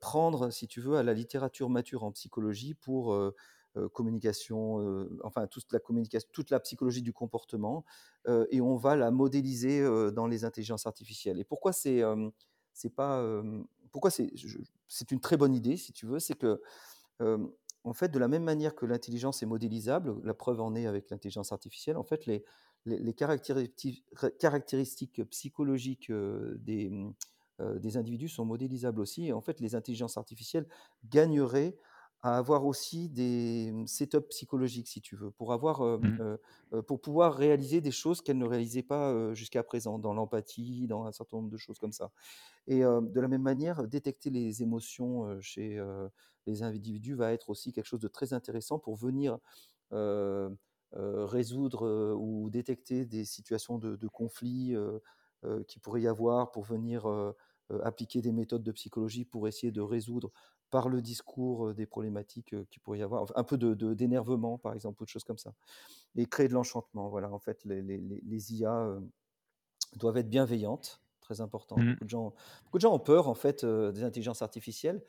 prendre, 0.00 0.50
si 0.50 0.68
tu 0.68 0.80
veux, 0.80 0.96
à 0.96 1.02
la 1.02 1.14
littérature 1.14 1.70
mature 1.70 2.04
en 2.04 2.12
psychologie 2.12 2.74
pour, 2.74 3.16
communication, 3.92 4.80
heu, 4.80 5.18
enfin 5.24 5.46
toute 5.46 5.72
la 5.72 5.80
communication 5.80 6.28
toute 6.32 6.50
la 6.50 6.60
psychologie 6.60 7.02
du 7.02 7.12
comportement, 7.12 7.84
heu 8.28 8.46
et 8.50 8.60
on 8.60 8.76
va 8.76 8.96
la 8.96 9.10
modéliser, 9.10 9.82
dans 10.12 10.26
les 10.26 10.44
intelligences 10.44 10.86
artificielles. 10.86 11.38
Et 11.40 11.44
pourquoi 11.44 11.72
c'est, 11.72 12.02
c'est 12.72 12.94
pas, 12.94 13.24
pourquoi 13.92 14.10
c'est 14.10 14.32
c'est 14.88 15.10
une 15.10 15.20
très 15.20 15.36
bonne 15.36 15.54
idée 15.54 15.76
si 15.76 15.92
tu 15.92 16.06
veux, 16.06 16.20
c'est 16.20 16.34
que, 16.34 16.60
en 17.84 17.92
fait, 17.92 18.08
de 18.08 18.18
la 18.18 18.28
même 18.28 18.44
manière 18.44 18.74
que 18.74 18.86
l'intelligence 18.86 19.42
est 19.42 19.46
modélisable, 19.46 20.14
la 20.24 20.34
preuve 20.34 20.60
en 20.60 20.74
est 20.74 20.86
avec 20.86 21.10
l'intelligence 21.10 21.52
artificielle, 21.52 21.96
en 21.96 22.04
fait, 22.04 22.26
les 22.26 23.14
caractéristiques 23.14 25.24
psychologiques, 25.30 26.10
des, 26.12 26.90
des 27.60 27.96
individus 27.96 28.28
sont 28.28 28.44
modélisables 28.44 29.00
aussi. 29.00 29.26
Et 29.26 29.32
en 29.32 29.40
fait, 29.40 29.60
les 29.60 29.74
intelligences 29.74 30.16
artificielles 30.16 30.66
gagneraient 31.08 31.76
à 32.24 32.38
avoir 32.38 32.64
aussi 32.64 33.10
des, 33.10 33.70
mmh, 33.72 33.86
setups 33.86 34.28
psychologiques, 34.30 34.88
si 34.88 35.02
tu 35.02 35.14
veux, 35.16 35.30
pour 35.30 35.52
avoir, 35.52 36.00
Mmh. 36.00 36.18
pour 36.86 37.00
pouvoir 37.02 37.34
réaliser 37.34 37.80
des 37.82 37.90
choses 37.90 38.22
qu'elles 38.22 38.38
ne 38.38 38.46
réalisaient 38.46 38.82
pas, 38.82 39.34
jusqu'à 39.34 39.62
présent, 39.62 39.98
dans 39.98 40.14
l'empathie, 40.14 40.86
dans 40.86 41.04
un 41.04 41.12
certain 41.12 41.36
nombre 41.38 41.50
de 41.50 41.58
choses 41.58 41.78
comme 41.78 41.92
ça. 41.92 42.12
Et 42.68 42.80
de 42.82 43.20
la 43.20 43.28
même 43.28 43.42
manière, 43.42 43.86
détecter 43.88 44.30
les 44.30 44.62
émotions, 44.62 45.40
chez, 45.40 45.82
les 46.46 46.62
individus 46.62 47.14
va 47.14 47.32
être 47.32 47.50
aussi 47.50 47.72
quelque 47.72 47.86
chose 47.86 48.00
de 48.00 48.08
très 48.08 48.32
intéressant 48.34 48.78
pour 48.78 48.96
venir, 48.96 49.38
résoudre, 50.92 52.14
ou 52.18 52.50
détecter 52.50 53.04
des 53.06 53.24
situations 53.24 53.78
de 53.78 53.96
de 53.96 54.08
conflit, 54.08 54.74
qu'il 55.68 55.80
pourrait 55.82 56.02
y 56.02 56.08
avoir, 56.08 56.50
pour 56.52 56.64
venir, 56.64 57.06
appliquer 57.82 58.22
des 58.22 58.32
méthodes 58.32 58.62
de 58.62 58.72
psychologie 58.72 59.24
pour 59.24 59.48
essayer 59.48 59.72
de 59.72 59.80
résoudre 59.80 60.32
par 60.74 60.88
le 60.90 61.00
discours, 61.02 61.72
des 61.72 61.86
problématiques, 61.86 62.54
qu'il 62.68 62.82
pourrait 62.82 62.98
y 62.98 63.02
avoir. 63.04 63.22
Enfin, 63.22 63.34
un 63.36 63.44
peu 63.44 63.56
de 63.58 63.94
d'énervement, 63.94 64.58
par 64.58 64.74
exemple, 64.74 65.00
ou 65.02 65.06
de 65.06 65.10
choses 65.10 65.24
comme 65.24 65.38
ça 65.38 65.54
et 66.16 66.26
créer 66.26 66.48
de 66.48 66.54
l'enchantement. 66.54 67.08
Voilà, 67.10 67.30
en 67.32 67.38
fait, 67.40 67.64
les 67.64 67.82
les 67.82 68.54
IA, 68.54 68.98
doivent 69.96 70.18
être 70.18 70.30
bienveillantes, 70.30 71.02
très 71.20 71.40
important. 71.40 71.82
Mmh. 71.82 71.84
Beaucoup 71.84 72.04
de 72.04 72.10
gens 72.10 72.34
beaucoup 72.64 72.78
de 72.78 72.82
gens 72.82 72.94
ont 72.94 73.00
peur 73.00 73.28
en 73.28 73.34
fait, 73.34 73.64
des 73.66 74.04
intelligences 74.04 74.42
artificielles. 74.42 75.02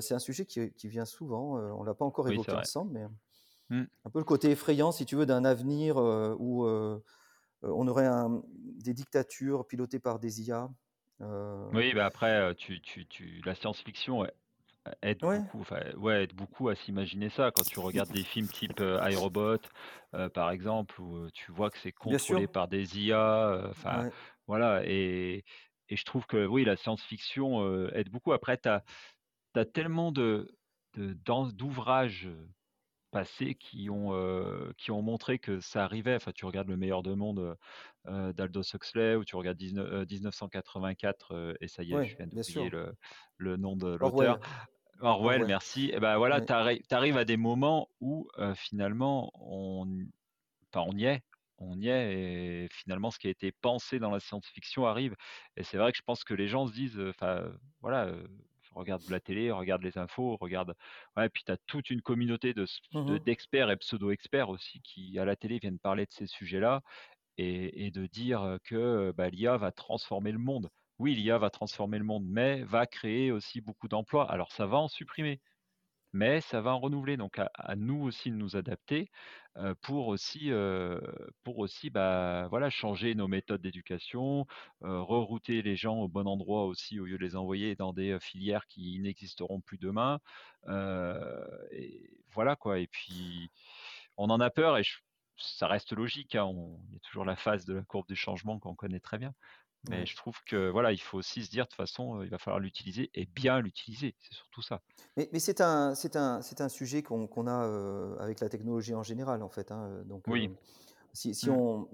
C'est 0.00 0.14
un 0.14 0.20
sujet 0.20 0.46
qui 0.46 0.72
qui 0.74 0.88
vient 0.88 1.06
souvent, 1.06 1.58
on 1.58 1.84
l'a 1.84 1.94
pas 1.94 2.06
encore 2.06 2.28
évoqué 2.28 2.56
ensemble, 2.56 2.92
mais 2.92 3.06
Mmh. 3.70 3.86
un 4.04 4.10
peu 4.10 4.18
le 4.20 4.24
côté 4.24 4.50
effrayant, 4.50 4.92
si 4.92 5.06
tu 5.06 5.16
veux, 5.16 5.26
d'un 5.26 5.44
avenir, 5.44 5.96
où, 5.98 6.66
on 7.62 7.88
aurait 7.88 8.06
un 8.06 8.42
des 8.54 8.94
dictatures 8.94 9.66
pilotées 9.66 10.00
par 10.00 10.18
des 10.20 10.42
IA. 10.42 10.70
Oui, 11.72 11.94
bah, 11.94 12.04
après, 12.06 12.54
tu 12.56 12.80
tu 12.82 13.06
tu 13.06 13.40
la 13.46 13.54
science-fiction, 13.54 14.26
aide 15.02 15.22
ouais, 15.22 15.42
beaucoup, 15.44 15.60
enfin, 15.60 15.80
ouais, 15.96 16.24
aide 16.24 16.34
beaucoup 16.34 16.68
à 16.68 16.74
s'imaginer 16.76 17.28
ça. 17.30 17.50
Quand 17.52 17.64
tu 17.64 17.78
regardes 17.80 18.10
des 18.10 18.24
films 18.24 18.48
type, 18.50 18.80
iRobot, 18.80 19.58
par 20.34 20.50
exemple, 20.50 21.00
où, 21.00 21.30
tu 21.30 21.52
vois 21.52 21.70
que 21.70 21.78
c'est 21.78 21.92
bien 22.04 22.18
sûr, 22.18 22.40
contrôlé 22.40 22.48
par 22.48 22.68
des 22.68 22.98
IA, 23.00 23.48
heu, 23.66 23.68
enfin, 23.70 24.04
ouais. 24.04 24.12
voilà 24.46 24.82
et 24.84 25.44
et 25.88 25.96
je 25.96 26.04
trouve 26.06 26.26
que, 26.26 26.46
oui, 26.46 26.64
la 26.64 26.76
science-fiction, 26.76 27.88
aide 27.90 28.08
beaucoup. 28.10 28.32
Après, 28.32 28.56
tu 28.58 28.68
as 28.68 28.82
tellement 29.74 30.12
de 30.12 30.56
d'ouvrages, 30.96 32.28
passés 33.12 33.54
qui 33.54 33.90
ont, 33.90 34.12
qui 34.78 34.90
ont 34.90 35.02
montré 35.02 35.38
que 35.38 35.60
ça 35.60 35.84
arrivait. 35.84 36.16
Enfin, 36.16 36.32
tu 36.34 36.44
regardes 36.46 36.68
Le 36.68 36.76
meilleur 36.76 37.02
de 37.04 37.14
monde, 37.14 37.56
d'Aldous 38.06 38.62
Huxley 38.74 39.16
ou 39.16 39.24
tu 39.24 39.36
regardes 39.36 39.58
dix-neuf 39.58 39.86
heu, 39.92 40.04
1984, 40.06 41.34
heu 41.34 41.56
et 41.60 41.68
ça 41.68 41.82
y 41.84 41.92
est, 41.94 42.02
je 42.02 42.16
viens 42.16 42.26
d'oublier 42.26 42.70
le 42.70 42.94
le 43.36 43.56
nom 43.56 43.76
de 43.76 43.88
l'auteur. 43.94 44.38
Orwell, 44.38 44.40
Orwell, 45.00 45.44
Orwell, 45.44 45.44
merci 45.44 45.90
et 45.92 46.00
ben, 46.00 46.16
voilà, 46.18 46.40
ouais. 46.40 46.46
tu 46.46 46.52
arri 46.52 46.82
tu 46.88 46.94
arrives 46.94 47.16
à 47.18 47.24
des 47.24 47.36
moments 47.36 47.88
où, 48.00 48.28
finalement 48.56 49.30
on 49.34 49.86
enfin, 50.74 50.86
on 50.88 50.96
y 50.96 51.04
est 51.06 51.22
on 51.58 51.78
y 51.80 51.88
est 51.88 52.64
et 52.64 52.68
finalement 52.72 53.10
ce 53.10 53.18
qui 53.18 53.28
a 53.28 53.30
été 53.30 53.52
pensé 53.52 53.98
dans 54.00 54.10
la 54.10 54.20
science-fiction 54.20 54.86
arrive 54.86 55.14
et 55.56 55.62
c'est 55.64 55.78
vrai 55.78 55.92
que 55.92 55.98
je 55.98 56.02
pense 56.02 56.24
que 56.24 56.34
les 56.34 56.48
gens 56.48 56.66
se 56.66 56.72
disent, 56.72 57.00
enfin, 57.00 57.52
voilà, 57.80 58.12
regarde 58.74 59.08
la 59.08 59.20
télé, 59.20 59.50
regarde 59.50 59.82
les 59.82 59.98
infos, 59.98 60.36
regarde 60.40 60.74
ouais, 61.16 61.28
puis 61.28 61.42
tu 61.44 61.52
as 61.52 61.56
toute 61.66 61.90
une 61.90 62.02
communauté 62.02 62.54
de 62.54 62.66
Mmh 62.92 63.00
de 63.06 63.18
mh. 63.18 63.22
d'experts 63.24 63.70
et 63.70 63.76
pseudo-experts 63.76 64.48
aussi 64.50 64.80
qui, 64.82 65.18
à 65.18 65.24
la 65.24 65.36
télé, 65.36 65.58
viennent 65.58 65.78
parler 65.78 66.06
de 66.06 66.12
ces 66.12 66.26
sujets-là 66.26 66.82
et 67.38 67.86
et 67.86 67.90
de 67.90 68.06
dire, 68.06 68.58
que, 68.64 69.12
bah, 69.16 69.30
l'IA 69.30 69.56
va 69.58 69.72
transformer 69.72 70.32
le 70.32 70.38
monde. 70.38 70.70
Oui, 70.98 71.14
l'IA 71.14 71.38
va 71.38 71.50
transformer 71.50 71.98
le 71.98 72.04
monde, 72.04 72.24
mais 72.26 72.62
va 72.64 72.86
créer 72.86 73.32
aussi 73.32 73.60
beaucoup 73.60 73.88
d'emplois. 73.88 74.30
Alors 74.30 74.52
ça 74.52 74.66
va 74.66 74.78
en 74.78 74.88
supprimer, 74.88 75.40
mais 76.12 76.40
ça 76.40 76.60
va 76.60 76.74
en 76.74 76.80
renouveler, 76.80 77.16
donc 77.16 77.38
à 77.38 77.76
nous 77.76 78.02
aussi 78.02 78.30
de 78.30 78.36
nous 78.36 78.56
adapter, 78.56 79.10
pour 79.82 80.08
aussi, 80.08 80.50
pour 81.42 81.58
aussi, 81.58 81.90
bah, 81.90 82.46
voilà, 82.48 82.70
changer 82.70 83.14
nos 83.14 83.28
méthodes 83.28 83.62
d'éducation, 83.62 84.46
rerouter 84.80 85.62
les 85.62 85.76
gens 85.76 85.98
au 85.98 86.08
bon 86.08 86.26
endroit 86.26 86.66
aussi, 86.66 87.00
au 87.00 87.06
lieu 87.06 87.18
de 87.18 87.24
les 87.24 87.36
envoyer 87.36 87.74
dans 87.76 87.92
des, 87.92 88.18
filières 88.20 88.66
qui 88.66 88.98
n'existeront 89.00 89.60
plus 89.60 89.78
demain, 89.78 90.20
et 91.70 92.10
voilà 92.32 92.56
quoi 92.56 92.78
et 92.78 92.86
puis 92.86 93.50
on 94.16 94.30
en 94.30 94.40
a 94.40 94.50
peur 94.50 94.78
et 94.78 94.82
ça 95.36 95.66
reste 95.66 95.92
logique, 95.92 96.34
hein, 96.34 96.50
il 96.88 96.94
y 96.94 96.96
a 96.96 97.00
toujours 97.00 97.24
la 97.24 97.36
phase 97.36 97.64
de 97.64 97.74
la 97.74 97.82
courbe 97.82 98.06
du 98.06 98.16
changement 98.16 98.58
qu'on 98.58 98.74
connaît 98.74 99.00
très 99.00 99.18
bien. 99.18 99.34
Mais 99.84 100.06
Ouais. 100.06 100.06
je 100.06 100.14
trouve 100.16 100.38
que, 100.46 100.70
voilà, 100.70 100.92
il 100.92 101.00
faut 101.00 101.18
aussi 101.18 101.44
se 101.44 101.50
dire 101.50 101.64
de 101.64 101.68
toute 101.70 101.76
façon, 101.76 102.22
il 102.22 102.30
va 102.30 102.38
falloir 102.38 102.60
l'utiliser 102.60 103.10
et 103.14 103.26
bien 103.26 103.60
l'utiliser, 103.60 104.14
c'est 104.20 104.34
surtout 104.34 104.62
ça. 104.62 104.82
Mais 105.16 105.28
mais 105.32 105.40
c'est 105.40 105.60
un 105.60 105.94
c'est 105.94 106.16
un 106.16 106.40
c'est 106.40 106.60
un 106.62 106.68
sujet 106.70 107.02
qu'on 107.02 107.26
a, 107.46 108.16
avec 108.18 108.40
la 108.40 108.48
technologie 108.48 108.94
en 108.94 109.02
général, 109.02 109.42
en 109.42 109.48
fait, 109.50 109.70
hein, 109.70 110.02
donc 110.06 110.26
Oui. 110.26 110.50
si 111.12 111.34
si 111.34 111.50
Mmh. 111.50 111.50
on 111.50 111.88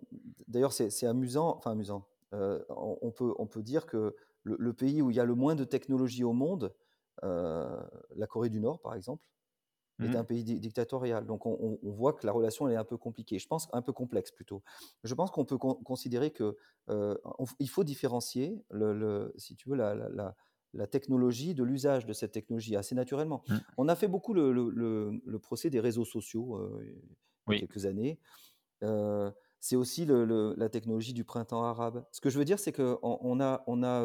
d'ailleurs, 0.48 0.72
c'est 0.72 1.06
amusant, 1.06 1.56
enfin 1.56 1.72
amusant, 1.72 2.08
on 2.32 2.98
on 3.02 3.12
peut 3.12 3.34
on 3.38 3.46
peut 3.48 3.62
dire 3.62 3.86
que 3.86 4.16
le 4.44 4.56
le 4.58 4.72
pays 4.74 5.02
où 5.02 5.10
il 5.10 5.16
y 5.16 5.20
a 5.20 5.24
le 5.26 5.34
moins 5.34 5.56
de 5.56 5.64
technologie 5.64 6.24
au 6.24 6.32
monde, 6.34 6.74
la 7.22 8.26
Corée 8.28 8.50
du 8.50 8.60
Nord, 8.60 8.80
par 8.82 8.94
exemple, 8.94 9.26
est 10.02 10.14
Mmh 10.14 10.16
un 10.16 10.24
pays 10.24 10.44
di 10.44 10.60
dictatorial. 10.60 11.26
Donc 11.26 11.46
on 11.46 11.78
voit 11.82 12.12
que 12.14 12.26
la 12.26 12.32
relation 12.32 12.68
elle 12.68 12.74
est 12.74 12.76
un 12.76 12.84
peu 12.84 12.96
compliquée. 12.98 13.38
Je 13.38 13.46
pense 13.48 13.68
un 13.72 13.82
peu 13.82 13.92
complexe 13.92 14.30
plutôt. 14.32 14.62
Je 15.04 15.14
pense 15.14 15.30
qu'on 15.30 15.44
peut 15.44 15.58
con 15.58 15.74
considérer 15.74 16.30
que, 16.32 16.56
on 16.88 17.46
f 17.46 17.54
il 17.60 17.68
faut 17.70 17.84
différencier 17.84 18.64
le 18.70 18.92
le 18.94 19.32
si 19.36 19.56
tu 19.56 19.68
veux 19.70 19.76
la 19.76 19.94
la 19.94 20.08
la 20.10 20.36
la 20.74 20.86
technologie 20.86 21.54
de 21.54 21.64
l'usage 21.64 22.06
de 22.06 22.12
cette 22.12 22.32
technologie 22.32 22.76
assez 22.76 22.94
naturellement. 22.94 23.42
Mmh. 23.46 23.62
On 23.78 23.88
a 23.88 23.96
fait 23.96 24.08
beaucoup 24.08 24.34
le 24.34 25.38
procès 25.38 25.70
des 25.70 25.80
réseaux 25.80 26.04
sociaux, 26.04 26.56
heu, 26.58 26.80
il 27.46 27.50
y 27.50 27.52
a 27.52 27.54
Oui. 27.54 27.66
quelques 27.66 27.86
années. 27.86 28.20
Heu, 28.84 29.32
c'est 29.60 29.76
aussi 29.76 30.06
la 30.06 30.68
technologie 30.70 31.14
du 31.14 31.24
printemps 31.24 31.64
arabe. 31.64 32.06
Ce 32.12 32.20
que 32.20 32.30
je 32.30 32.38
veux 32.38 32.44
dire, 32.44 32.58
c'est 32.60 32.72
qu'on 32.72 32.98
on 33.02 33.40
a 33.40 33.64
on 33.66 33.82
a, 33.82 34.04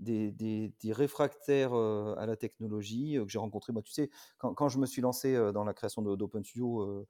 des 0.00 0.32
des 0.32 0.74
des 0.80 0.92
réfractaires, 0.92 1.74
à 1.74 2.26
la 2.26 2.36
technologie, 2.36 3.14
que 3.22 3.28
j'ai 3.28 3.38
rencontrés. 3.38 3.72
Moi, 3.72 3.82
tu 3.82 3.92
sais, 3.92 4.10
quand 4.38 4.54
quand 4.54 4.68
je 4.70 4.78
me 4.78 4.86
suis 4.86 5.02
lancé, 5.02 5.34
dans 5.54 5.64
la 5.64 5.74
création 5.74 6.02
d'Open 6.02 6.44
Studio, 6.44 7.06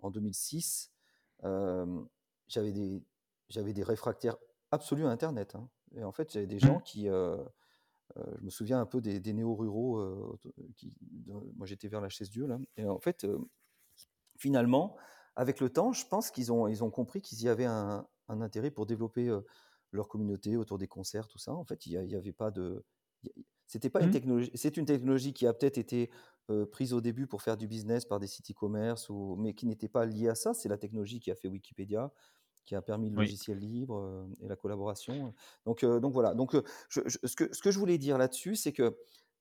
en 0.00 0.10
2006, 0.10 0.92
hem, 1.44 2.08
j'avais 2.48 2.72
des 2.72 3.02
des 3.74 3.82
réfractaires 3.84 4.36
absolus 4.72 5.06
à 5.06 5.10
internet, 5.10 5.54
hein 5.56 5.70
et 5.96 6.04
en 6.04 6.12
fait, 6.12 6.32
j'avais 6.32 6.46
des 6.48 6.58
gens 6.60 6.78
Mmh. 6.78 6.80
qui, 6.80 7.08
heu 7.08 7.38
heu, 8.18 8.36
je 8.38 8.44
me 8.44 8.50
souviens 8.50 8.80
un 8.80 8.86
peu 8.86 9.00
des 9.00 9.20
des 9.20 9.32
néo-ruraux, 9.34 10.38
qui 10.76 10.96
de 11.02 11.32
moi 11.56 11.66
j'étais 11.66 11.88
vers 11.88 12.00
la 12.02 12.08
Chaise-Dieu 12.10 12.46
là 12.46 12.58
et 12.76 12.86
en 12.86 13.00
fait, 13.00 13.26
finalement, 14.38 14.96
avec 15.36 15.60
le 15.60 15.70
temps, 15.70 15.92
je 15.92 16.06
pense 16.06 16.30
qu'ils 16.30 16.52
ont 16.52 16.68
ils 16.68 16.84
ont 16.84 16.90
compris 16.90 17.20
qu'ils 17.22 17.42
y 17.42 17.48
avaient 17.48 17.64
un 17.64 18.06
un 18.28 18.40
intérêt 18.40 18.70
pour 18.70 18.86
développer, 18.86 19.28
leur 19.96 20.08
communauté 20.08 20.56
autour 20.56 20.78
des 20.78 20.88
concerts, 20.88 21.28
tout 21.28 21.38
ça. 21.38 21.54
En 21.54 21.64
fait, 21.64 21.86
il 21.86 21.92
y 21.92 21.96
a 21.98 22.04
il 22.04 22.10
y 22.10 22.16
avait 22.16 22.32
pas 22.32 22.50
de 22.50 22.84
il 23.22 23.30
c'était 23.66 23.90
pas 23.90 24.02
une 24.02 24.10
Mmh. 24.10 24.10
technologie 24.10 24.50
c'est 24.54 24.76
une 24.76 24.84
technologie 24.86 25.32
qui 25.32 25.46
a 25.46 25.54
peut-être 25.54 25.78
été, 25.78 26.10
heu, 26.50 26.66
prise 26.66 26.92
au 26.92 27.00
début 27.00 27.26
pour 27.26 27.40
faire 27.42 27.56
du 27.56 27.66
business 27.68 28.04
par 28.04 28.20
des 28.20 28.26
sites 28.26 28.50
e-commerce 28.50 29.08
ou 29.10 29.36
mais 29.38 29.54
qui 29.54 29.66
n'était 29.66 29.88
pas 29.88 30.04
liée 30.06 30.28
à 30.28 30.34
ça. 30.34 30.52
C'est 30.54 30.68
la 30.68 30.76
technologie 30.78 31.18
qui 31.20 31.30
a 31.30 31.34
fait 31.36 31.48
Wikipédia, 31.48 32.12
qui 32.66 32.74
a 32.74 32.82
permis 32.82 33.10
le 33.10 33.16
Oui. 33.16 33.34
logiciel 33.36 33.58
libre, 33.58 33.96
heu 33.98 34.28
et 34.42 34.48
la 34.48 34.56
collaboration, 34.56 35.34
donc 35.66 35.84
heu, 35.84 36.00
donc 36.00 36.12
voilà. 36.14 36.34
Donc 36.34 36.54
heu, 36.54 36.64
je 36.90 37.00
je 37.06 37.18
ce 37.24 37.36
que 37.36 37.54
ce 37.54 37.62
que 37.62 37.70
je 37.70 37.78
voulais 37.78 37.98
dire 37.98 38.18
là-dessus, 38.18 38.56
c'est 38.56 38.72
qu'il 38.72 38.92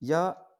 y 0.01 0.14
a 0.14 0.53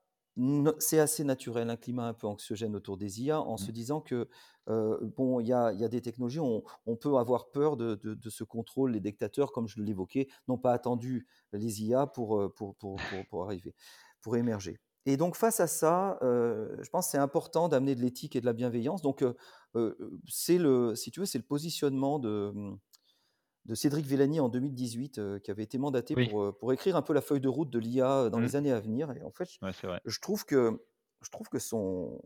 c'est 0.80 1.00
assez 1.00 1.24
naturel, 1.24 1.70
un 1.70 1.76
climat 1.78 2.08
un 2.08 2.14
peu 2.14 2.28
anxiogène 2.28 2.76
autour 2.76 2.98
des 2.98 3.22
IA 3.22 3.42
en 3.42 3.58
se 3.58 3.70
Mmh. 3.70 3.72
disant 3.72 4.02
que, 4.02 4.30
bon, 4.68 5.40
il 5.40 5.48
y 5.48 5.54
a 5.54 5.72
il 5.74 5.80
y 5.80 5.84
a 5.86 5.90
des 5.90 6.02
technologies, 6.02 6.40
on 6.40 6.64
on 6.86 6.96
peut 6.96 7.16
avoir 7.18 7.52
peur 7.52 7.78
de 7.78 7.96
de 7.96 8.14
de 8.16 8.30
ce 8.30 8.44
contrôle. 8.44 8.92
Les 8.94 9.00
dictateurs, 9.00 9.52
comme 9.52 9.68
je 9.68 9.82
l'évoquais, 9.82 10.28
n'ont 10.48 10.58
pas 10.58 10.74
attendu 10.74 11.28
les 11.52 11.84
IA 11.84 12.08
pour, 12.08 12.54
pour 12.56 12.76
pour 12.76 13.04
pour 13.04 13.28
pour 13.28 13.44
arriver, 13.46 13.76
pour 14.22 14.36
émerger 14.38 14.80
et 15.06 15.18
donc 15.18 15.36
face 15.36 15.60
à 15.60 15.68
ça, 15.68 16.18
je 16.22 16.90
pense 16.90 17.10
c'est 17.10 17.18
important 17.18 17.68
d'amener 17.68 17.94
de 17.96 18.00
l'éthique 18.02 18.38
et 18.38 18.42
de 18.42 18.46
la 18.46 18.54
bienveillance 18.54 19.02
donc 19.02 19.22
c'est 20.28 20.58
le 20.58 20.96
si 20.96 21.12
tu 21.12 21.20
veux, 21.20 21.26
c'est 21.26 21.38
le 21.38 21.44
positionnement 21.44 22.20
de, 22.20 22.52
mmh, 22.54 22.78
de 23.66 23.76
Cédric 23.76 24.06
Villani 24.06 24.40
en 24.40 24.50
2018, 24.50 25.20
heu, 25.20 25.40
qui 25.40 25.52
avait 25.52 25.64
été 25.64 25.78
mandaté 25.78 26.16
Oui. 26.16 26.30
pour, 26.30 26.44
heu, 26.44 26.54
pour 26.54 26.74
écrire 26.74 26.96
un 26.98 27.02
peu 27.02 27.14
la 27.14 27.22
feuille 27.22 27.42
de 27.42 27.48
route 27.50 27.70
de 27.70 27.80
l'IA, 27.80 28.26
heu, 28.26 28.30
dans 28.30 28.40
Mmh. 28.40 28.42
les 28.42 28.56
années 28.56 28.72
à 28.72 28.80
venir 28.80 29.12
et 29.12 29.24
en 29.24 29.32
fait, 29.32 29.60
Ouais, 29.62 29.74
je 30.06 30.20
trouve 30.20 30.46
que 30.46 30.86
je 31.22 31.30
trouve 31.32 31.50
que 31.50 31.60
son 31.60 32.22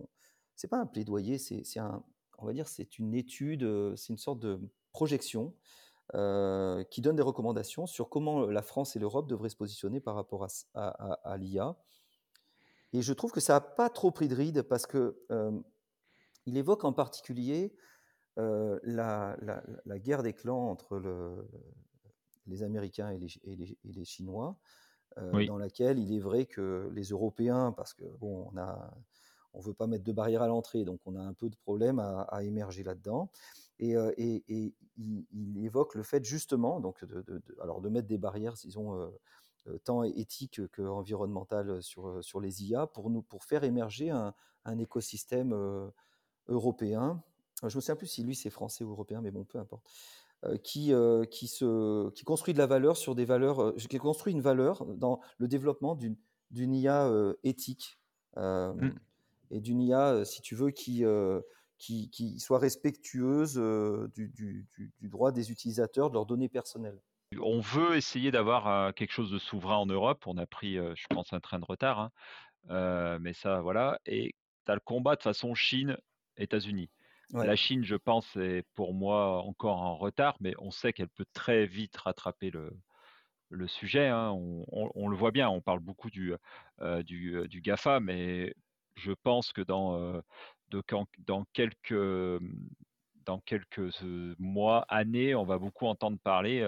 c'est 0.56 0.68
pas 0.70 0.80
un 0.80 0.88
plaidoyer, 0.88 1.38
c'est 1.38 1.64
un 1.80 2.04
on 2.40 2.46
va 2.48 2.54
dire, 2.54 2.68
c'est 2.68 3.00
une 3.00 3.14
étude, 3.16 3.66
c'est 3.98 4.10
une 4.14 4.18
sorte 4.20 4.40
de 4.40 4.60
projection, 4.94 5.56
qui 6.92 7.02
donne 7.02 7.16
des 7.18 7.24
recommandations 7.24 7.88
sur 7.88 8.10
comment, 8.10 8.48
la 8.48 8.62
France 8.64 8.96
et 8.96 9.00
l'Europe 9.00 9.28
devraient 9.30 9.50
se 9.50 9.58
positionner 9.58 10.02
par 10.02 10.16
rapport 10.16 10.44
à 10.46 10.48
à 10.76 10.88
à 11.14 11.34
à 11.34 11.38
l'IA 11.38 11.78
et 12.94 13.02
je 13.02 13.14
trouve 13.14 13.32
que 13.32 13.40
ça 13.40 13.56
a 13.58 13.62
pas 13.62 13.90
trop 13.90 14.12
pris 14.12 14.28
de 14.28 14.36
ride 14.36 14.62
parce 14.64 14.86
que, 14.88 15.26
il 16.48 16.58
évoque 16.58 16.86
en 16.86 16.94
particulier, 16.94 17.76
heu, 18.38 18.80
la 18.84 19.38
la 19.42 19.64
la 19.86 20.00
guerre 20.00 20.24
des 20.24 20.34
clans 20.34 20.70
entre 20.70 20.98
le 20.98 21.48
les 22.46 22.64
Américains 22.64 23.10
et 23.12 23.18
les 23.18 23.28
Ch 23.30 23.40
et 23.44 23.56
les 23.56 23.78
et 23.84 23.92
les 23.94 24.06
Chinois, 24.06 24.58
Oui. 25.32 25.54
dans 25.54 25.58
laquelle 25.58 26.00
il 26.00 26.14
est 26.14 26.20
vrai 26.20 26.46
que 26.46 26.90
les 26.94 27.06
Européens 27.10 27.74
parce 27.74 27.94
que 27.94 28.06
bon, 28.06 28.50
on 28.54 28.58
a 28.58 28.94
on 29.54 29.62
veut 29.62 29.74
pas 29.74 29.88
mettre 29.88 30.04
de 30.06 30.12
barrière 30.14 30.44
à 30.44 30.48
l'entrée, 30.48 30.86
donc 30.86 31.02
on 31.06 31.16
a 31.16 31.22
un 31.22 31.34
peu 31.34 31.50
de 31.50 31.58
problème 31.58 32.00
à 32.00 32.22
à 32.24 32.44
émerger 32.44 32.84
là-dedans 32.84 33.32
et 33.80 33.94
et 33.94 34.44
il 34.98 35.26
il 35.32 35.66
évoque 35.66 35.96
le 35.96 36.04
fait 36.04 36.24
justement 36.26 36.80
donc 36.82 37.06
de 37.06 37.22
de 37.24 37.40
de 37.40 37.58
alors 37.62 37.82
de 37.82 37.90
mettre 37.90 38.08
des 38.08 38.18
barrières, 38.20 38.54
disons, 38.56 39.12
tant 39.84 40.04
éthiques 40.04 40.62
qu'environnementales, 40.72 41.70
heu, 41.72 41.82
sur, 41.82 42.24
sur 42.24 42.40
les 42.42 42.64
IA 42.66 42.88
pour 42.88 43.10
nous 43.10 43.22
pour 43.24 43.44
faire 43.46 43.64
émerger 43.64 44.10
un 44.12 44.34
un 44.66 44.80
écosystème, 44.80 45.54
européen. 46.48 47.24
Je 47.62 47.66
me 47.66 47.82
souviens 47.82 47.96
plus 47.96 48.08
si 48.08 48.24
lui 48.24 48.36
c'est 48.36 48.50
français 48.50 48.84
ou 48.84 48.92
européen, 48.92 49.22
mais 49.22 49.32
bon, 49.32 49.44
peu 49.46 49.58
importe, 49.60 49.88
heu, 50.46 50.58
qui, 50.58 50.92
heu, 50.94 51.26
qui 51.30 51.48
se 51.48 52.10
qui 52.12 52.24
construit 52.24 52.54
de 52.54 52.60
la 52.60 52.68
valeur 52.68 52.98
sur 52.98 53.16
des 53.16 53.26
valeurs, 53.26 53.62
heu, 53.62 53.76
qui 53.76 53.98
construit 53.98 54.34
une 54.34 54.42
valeur 54.42 54.86
dans 54.86 55.20
le 55.38 55.48
développement 55.48 55.96
d'une 55.96 56.18
d'une 56.52 56.74
IA, 56.76 57.12
éthique, 57.44 58.00
Mmh. 58.80 58.98
et 59.52 59.60
d'une 59.62 59.82
IA, 59.82 60.26
si 60.26 60.42
tu 60.42 60.56
veux, 60.56 60.72
qui, 60.72 61.04
qui 61.78 62.10
qui 62.10 62.40
soit 62.40 62.60
respectueuse, 62.60 63.56
du 64.14 64.30
du 65.00 65.10
droit 65.10 65.32
des 65.32 65.52
utilisateurs, 65.52 66.10
de 66.10 66.16
leurs 66.16 66.26
données 66.26 66.50
personnelles. 66.50 67.02
On 67.40 67.60
veut 67.60 67.96
essayer 67.98 68.32
d'avoir, 68.32 68.94
quelque 68.94 69.12
chose 69.12 69.32
de 69.32 69.38
souverain 69.40 69.78
en 69.78 69.86
Europe. 69.86 70.26
On 70.28 70.38
a 70.38 70.46
pris, 70.48 70.76
je 70.76 71.08
pense 71.10 71.34
un 71.34 71.40
train 71.40 71.60
de 71.60 71.66
retard, 71.66 72.12
hein, 72.70 73.20
mais 73.20 73.34
ça 73.34 73.62
voilà 73.62 74.00
et 74.06 74.36
tu 74.66 74.72
as 74.72 74.76
le 74.76 74.82
combat 74.82 75.16
de 75.16 75.24
façon 75.24 75.56
Chine-États-Unis. 75.56 76.90
Ouais. 77.34 77.48
La 77.48 77.56
Chine, 77.56 77.84
je 77.84 77.96
pense, 77.96 78.36
est 78.38 78.64
pour 78.74 78.94
moi 78.94 79.44
encore 79.44 79.82
en 79.82 79.98
retard, 79.98 80.38
mais 80.40 80.54
on 80.60 80.72
sait 80.72 80.94
qu'elle 80.94 81.10
peut 81.10 81.26
très 81.34 81.66
vite 81.66 81.98
rattraper 81.98 82.52
le 82.52 82.72
le 83.50 83.68
sujet, 83.68 84.08
hein. 84.08 84.32
On 84.34 84.66
on 84.72 84.92
on 84.96 85.08
le 85.10 85.18
voit 85.18 85.32
bien, 85.32 85.50
on 85.50 85.62
parle 85.62 85.80
beaucoup 85.82 86.10
du, 86.12 86.34
heu 86.82 87.04
du, 87.04 87.48
du 87.50 87.62
GAFA, 87.62 88.00
mais 88.02 88.56
je 88.96 89.12
pense 89.14 89.54
que 89.54 89.62
dans, 89.62 90.22
de 90.70 90.82
quand 90.88 91.08
dans 91.20 91.46
quelques, 91.54 91.92
hem, 91.94 92.70
dans 93.26 93.40
quelques, 93.42 93.92
mois, 94.40 94.86
années, 94.90 95.36
on 95.36 95.46
va 95.46 95.60
beaucoup 95.60 95.88
entendre 95.88 96.20
parler, 96.24 96.62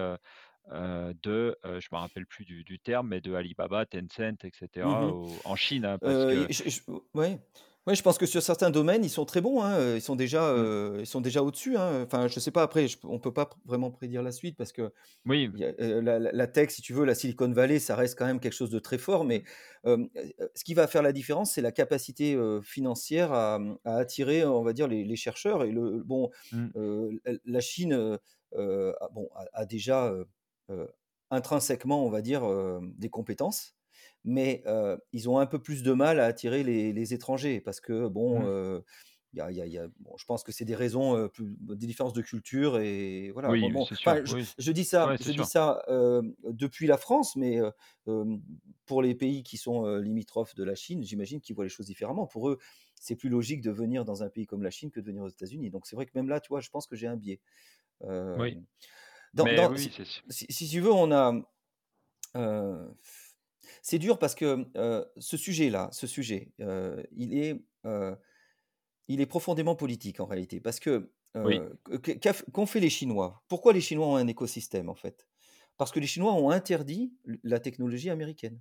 de, 1.22 1.56
heu, 1.64 1.80
je 1.80 1.88
me 1.92 1.98
rappelle 1.98 2.26
plus 2.26 2.44
du 2.44 2.64
du 2.64 2.78
terme, 2.80 3.08
mais 3.08 3.20
de 3.20 3.34
Alibaba, 3.34 3.86
Tencent 3.86 4.44
et 4.44 4.50
Mmh 4.82 5.02
au 5.04 5.40
en 5.44 5.56
Chine, 5.56 5.84
hein, 5.84 5.98
parce 6.02 6.24
que 6.24 6.48
je 6.50 6.68
je 6.68 6.80
ouais. 7.14 7.38
Ouais, 7.86 7.94
je 7.94 8.02
pense 8.02 8.18
que 8.18 8.26
sur 8.26 8.42
certains 8.42 8.68
domaines, 8.70 9.04
ils 9.04 9.08
sont 9.10 9.24
très 9.24 9.40
bons, 9.40 9.62
hein, 9.62 9.78
heu, 9.80 9.96
ils 9.96 10.02
sont 10.02 10.14
déjà, 10.14 10.52
mmh, 10.54 10.64
heu, 10.64 10.96
ils 11.00 11.06
sont 11.06 11.22
déjà 11.22 11.42
au-dessus, 11.42 11.78
hein, 11.78 12.02
enfin, 12.04 12.28
je 12.28 12.38
sais 12.38 12.50
pas 12.50 12.62
après, 12.62 12.88
je 12.88 12.98
on 13.04 13.18
peut 13.18 13.32
pas 13.32 13.48
vraiment 13.64 13.90
prédire 13.90 14.22
la 14.22 14.32
suite 14.32 14.58
parce 14.58 14.70
qu'il 14.72 14.90
oui, 15.24 15.50
y 15.54 15.64
a, 15.64 15.72
heu, 15.80 16.00
la 16.02 16.46
tech, 16.48 16.70
si 16.70 16.82
tu 16.82 16.94
veux, 16.94 17.04
la 17.06 17.14
Silicon 17.14 17.50
Valley, 17.52 17.78
ça 17.80 17.96
reste 17.96 18.18
quand 18.18 18.26
même 18.26 18.40
quelque 18.40 18.54
chose 18.54 18.70
de 18.70 18.78
très 18.80 18.98
fort, 18.98 19.24
mais, 19.24 19.44
ce 19.86 20.64
qui 20.64 20.74
va 20.74 20.86
faire 20.88 21.02
la 21.02 21.12
différence, 21.12 21.52
c'est 21.54 21.62
la 21.62 21.72
capacité, 21.72 22.38
financière 22.62 23.32
à, 23.32 23.58
mmh, 23.60 23.78
à 23.84 23.96
attirer, 23.98 24.44
on 24.44 24.62
va 24.62 24.72
dire, 24.74 24.88
les 24.88 25.04
les 25.04 25.16
chercheurs 25.16 25.64
et 25.64 25.72
le 25.72 26.02
bon, 26.04 26.30
mmh, 26.52 26.68
la 27.46 27.60
Chine, 27.60 28.18
bon, 28.52 29.28
a 29.34 29.46
a 29.54 29.66
déjà, 29.66 30.14
intrinsèquement, 31.30 32.04
on 32.06 32.10
va 32.10 32.22
dire, 32.22 32.42
des 32.96 33.10
compétences, 33.10 33.76
mais, 34.24 34.62
ils 35.12 35.28
ont 35.28 35.38
un 35.38 35.46
peu 35.46 35.58
plus 35.58 35.82
de 35.82 35.92
mal 35.92 36.20
à 36.20 36.26
attirer 36.26 36.62
les 36.62 36.92
les 36.92 37.14
étrangers 37.14 37.60
parce 37.60 37.80
que 37.80 38.08
bon, 38.08 38.40
mmh. 38.40 38.82
y 39.34 39.40
a 39.40 39.50
il 39.50 39.56
y 39.56 39.62
a 39.62 39.66
il 39.66 39.72
y 39.72 39.78
a 39.78 39.86
bon, 40.00 40.16
je 40.16 40.24
pense 40.24 40.42
que 40.42 40.52
c'est 40.52 40.64
des 40.64 40.74
raisons, 40.74 41.28
plus 41.28 41.56
des 41.60 41.86
différences 41.86 42.12
de 42.12 42.22
culture 42.22 42.78
et 42.78 43.30
voilà. 43.32 43.48
Bon 43.48 43.54
Oui, 43.54 43.70
bon, 43.72 43.82
enfin, 43.82 44.22
je 44.24 44.36
oui. 44.36 44.46
je 44.58 44.72
dis 44.72 44.84
ça 44.84 45.08
Ouais, 45.08 45.16
je 45.20 45.32
dis 45.32 45.44
ça, 45.44 45.82
depuis 46.44 46.86
la 46.86 46.96
France, 46.96 47.36
mais, 47.36 47.58
pour 48.86 49.02
les 49.02 49.14
pays 49.14 49.42
qui 49.42 49.56
sont, 49.56 49.86
limitrophes 49.96 50.54
de 50.54 50.64
la 50.64 50.74
Chine, 50.74 51.02
j'imagine 51.04 51.40
qu'ils 51.40 51.54
voient 51.54 51.64
les 51.64 51.70
choses 51.70 51.86
différemment. 51.86 52.26
Pour 52.26 52.50
eux, 52.50 52.58
c'est 53.00 53.16
plus 53.16 53.28
logique 53.28 53.62
de 53.62 53.70
venir 53.70 54.04
dans 54.04 54.22
un 54.22 54.28
pays 54.28 54.46
comme 54.46 54.62
la 54.62 54.70
Chine 54.70 54.90
que 54.90 55.00
de 55.00 55.06
venir 55.06 55.22
aux 55.22 55.28
États-Unis. 55.28 55.70
Donc 55.70 55.86
c'est 55.86 55.96
vrai 55.96 56.06
que 56.06 56.12
même 56.14 56.28
là, 56.28 56.40
tu 56.40 56.48
vois, 56.48 56.60
je 56.60 56.70
pense 56.70 56.86
que 56.86 56.96
j'ai 56.96 57.06
un 57.06 57.16
biais. 57.16 57.40
Oui, 58.02 58.58
dans 59.34 59.44
oui, 59.44 59.78
si 59.78 59.90
si 60.28 60.46
si 60.50 60.68
tu 60.68 60.80
veux, 60.80 60.92
on 60.92 61.12
a, 61.12 61.32
c'est 63.82 63.98
dur 63.98 64.18
parce 64.18 64.34
que, 64.34 64.66
ce 65.18 65.36
sujet-là, 65.36 65.88
ce 65.92 66.06
sujet, 66.06 66.52
il 67.12 67.34
est, 67.38 67.62
il 69.08 69.20
est 69.20 69.26
profondément 69.26 69.74
politique 69.74 70.20
en 70.20 70.26
réalité 70.26 70.60
parce 70.60 70.80
que, 70.80 71.12
Oui, 71.34 71.60
qu'ont 72.52 72.66
fait 72.66 72.80
les 72.80 72.90
Chinois? 72.90 73.42
Pourquoi 73.48 73.72
les 73.72 73.80
Chinois 73.80 74.06
ont 74.06 74.16
un 74.16 74.26
écosystème 74.26 74.88
en 74.88 74.94
fait? 74.94 75.26
Parce 75.76 75.92
que 75.92 76.00
les 76.00 76.06
Chinois 76.06 76.34
ont 76.34 76.50
interdit 76.50 77.14
la 77.42 77.60
technologie 77.60 78.10
américaine. 78.10 78.60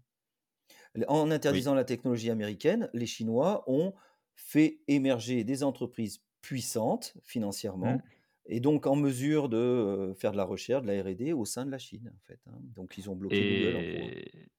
En 1.07 1.27
oui. 1.27 1.33
interdisant 1.33 1.73
la 1.73 1.83
technologie 1.83 2.31
américaine, 2.31 2.89
les 2.93 3.05
Chinois 3.05 3.63
ont 3.67 3.93
fait 4.35 4.81
émerger 4.87 5.43
des 5.43 5.63
entreprises 5.63 6.21
puissantes 6.41 7.13
Mmh 7.15 7.21
financièrement 7.23 8.01
et 8.45 8.59
donc 8.59 8.87
en 8.87 8.95
mesure 8.95 9.49
de, 9.49 10.13
faire 10.17 10.31
de 10.31 10.37
la 10.37 10.43
recherche, 10.43 10.83
de 10.83 10.91
la 10.91 11.03
R&D 11.03 11.33
au 11.33 11.45
sein 11.45 11.65
de 11.65 11.71
la 11.71 11.77
Chine 11.77 12.11
en 12.11 12.19
fait, 12.25 12.39
hein. 12.47 12.57
Donc 12.75 12.97
ils 12.97 13.09
ont 13.09 13.15
bloqué 13.15 13.35
Google. 13.35 14.49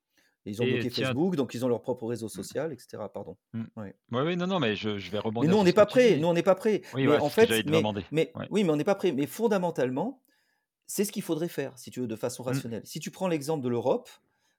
Et 0.46 0.50
ils 0.50 0.62
ont 0.62 0.66
Et 0.66 0.68
bloqué 0.68 0.90
tiens 0.90 1.14
Facebook, 1.14 1.36
donc 1.36 1.54
ils 1.54 1.64
ont 1.64 1.68
leur 1.68 1.82
propre 1.82 2.06
réseau 2.06 2.28
Mmh. 2.34 2.44
social 2.44 2.72
et 2.72 2.78
cetera. 2.78 3.12
Pardon. 3.12 3.36
Ouais. 3.76 3.94
Oui, 4.12 4.22
oui, 4.22 4.36
non, 4.36 4.46
non, 4.46 4.58
mais 4.60 4.74
je 4.76 4.98
je 4.98 5.10
vais 5.10 5.18
Mais 5.40 5.48
rebondir 5.48 5.48
nous, 5.48 5.56
on 5.56 5.64
n'est 5.64 5.72
pas 5.72 5.86
prêts, 5.86 6.18
nous, 6.18 6.28
on 6.28 6.32
n'est 6.34 6.42
pas 6.42 6.54
prêts. 6.54 6.82
Oui, 6.92 7.06
Mais 7.06 7.16
en 7.18 7.30
fait 7.30 7.60
mais 7.64 7.94
mais 8.10 8.36
Ouais. 8.36 8.50
oui, 8.50 8.64
mais 8.64 8.70
on 8.70 8.76
n'est 8.76 8.84
pas 8.84 8.94
prêts. 8.94 9.12
Mais 9.12 9.26
fondamentalement, 9.26 10.22
c'est 10.86 11.04
ce 11.04 11.12
qu'il 11.12 11.22
faudrait 11.22 11.48
faire, 11.48 11.78
si 11.78 11.90
tu 11.90 12.00
veux, 12.00 12.08
de 12.08 12.16
façon 12.16 12.42
Mmh. 12.48 12.62
rationnelle. 12.62 12.86
Si 12.86 13.00
tu 13.00 13.10
prends 13.10 13.28
l'exemple 13.28 13.64
de 13.64 13.68
l'Europe, 13.70 14.10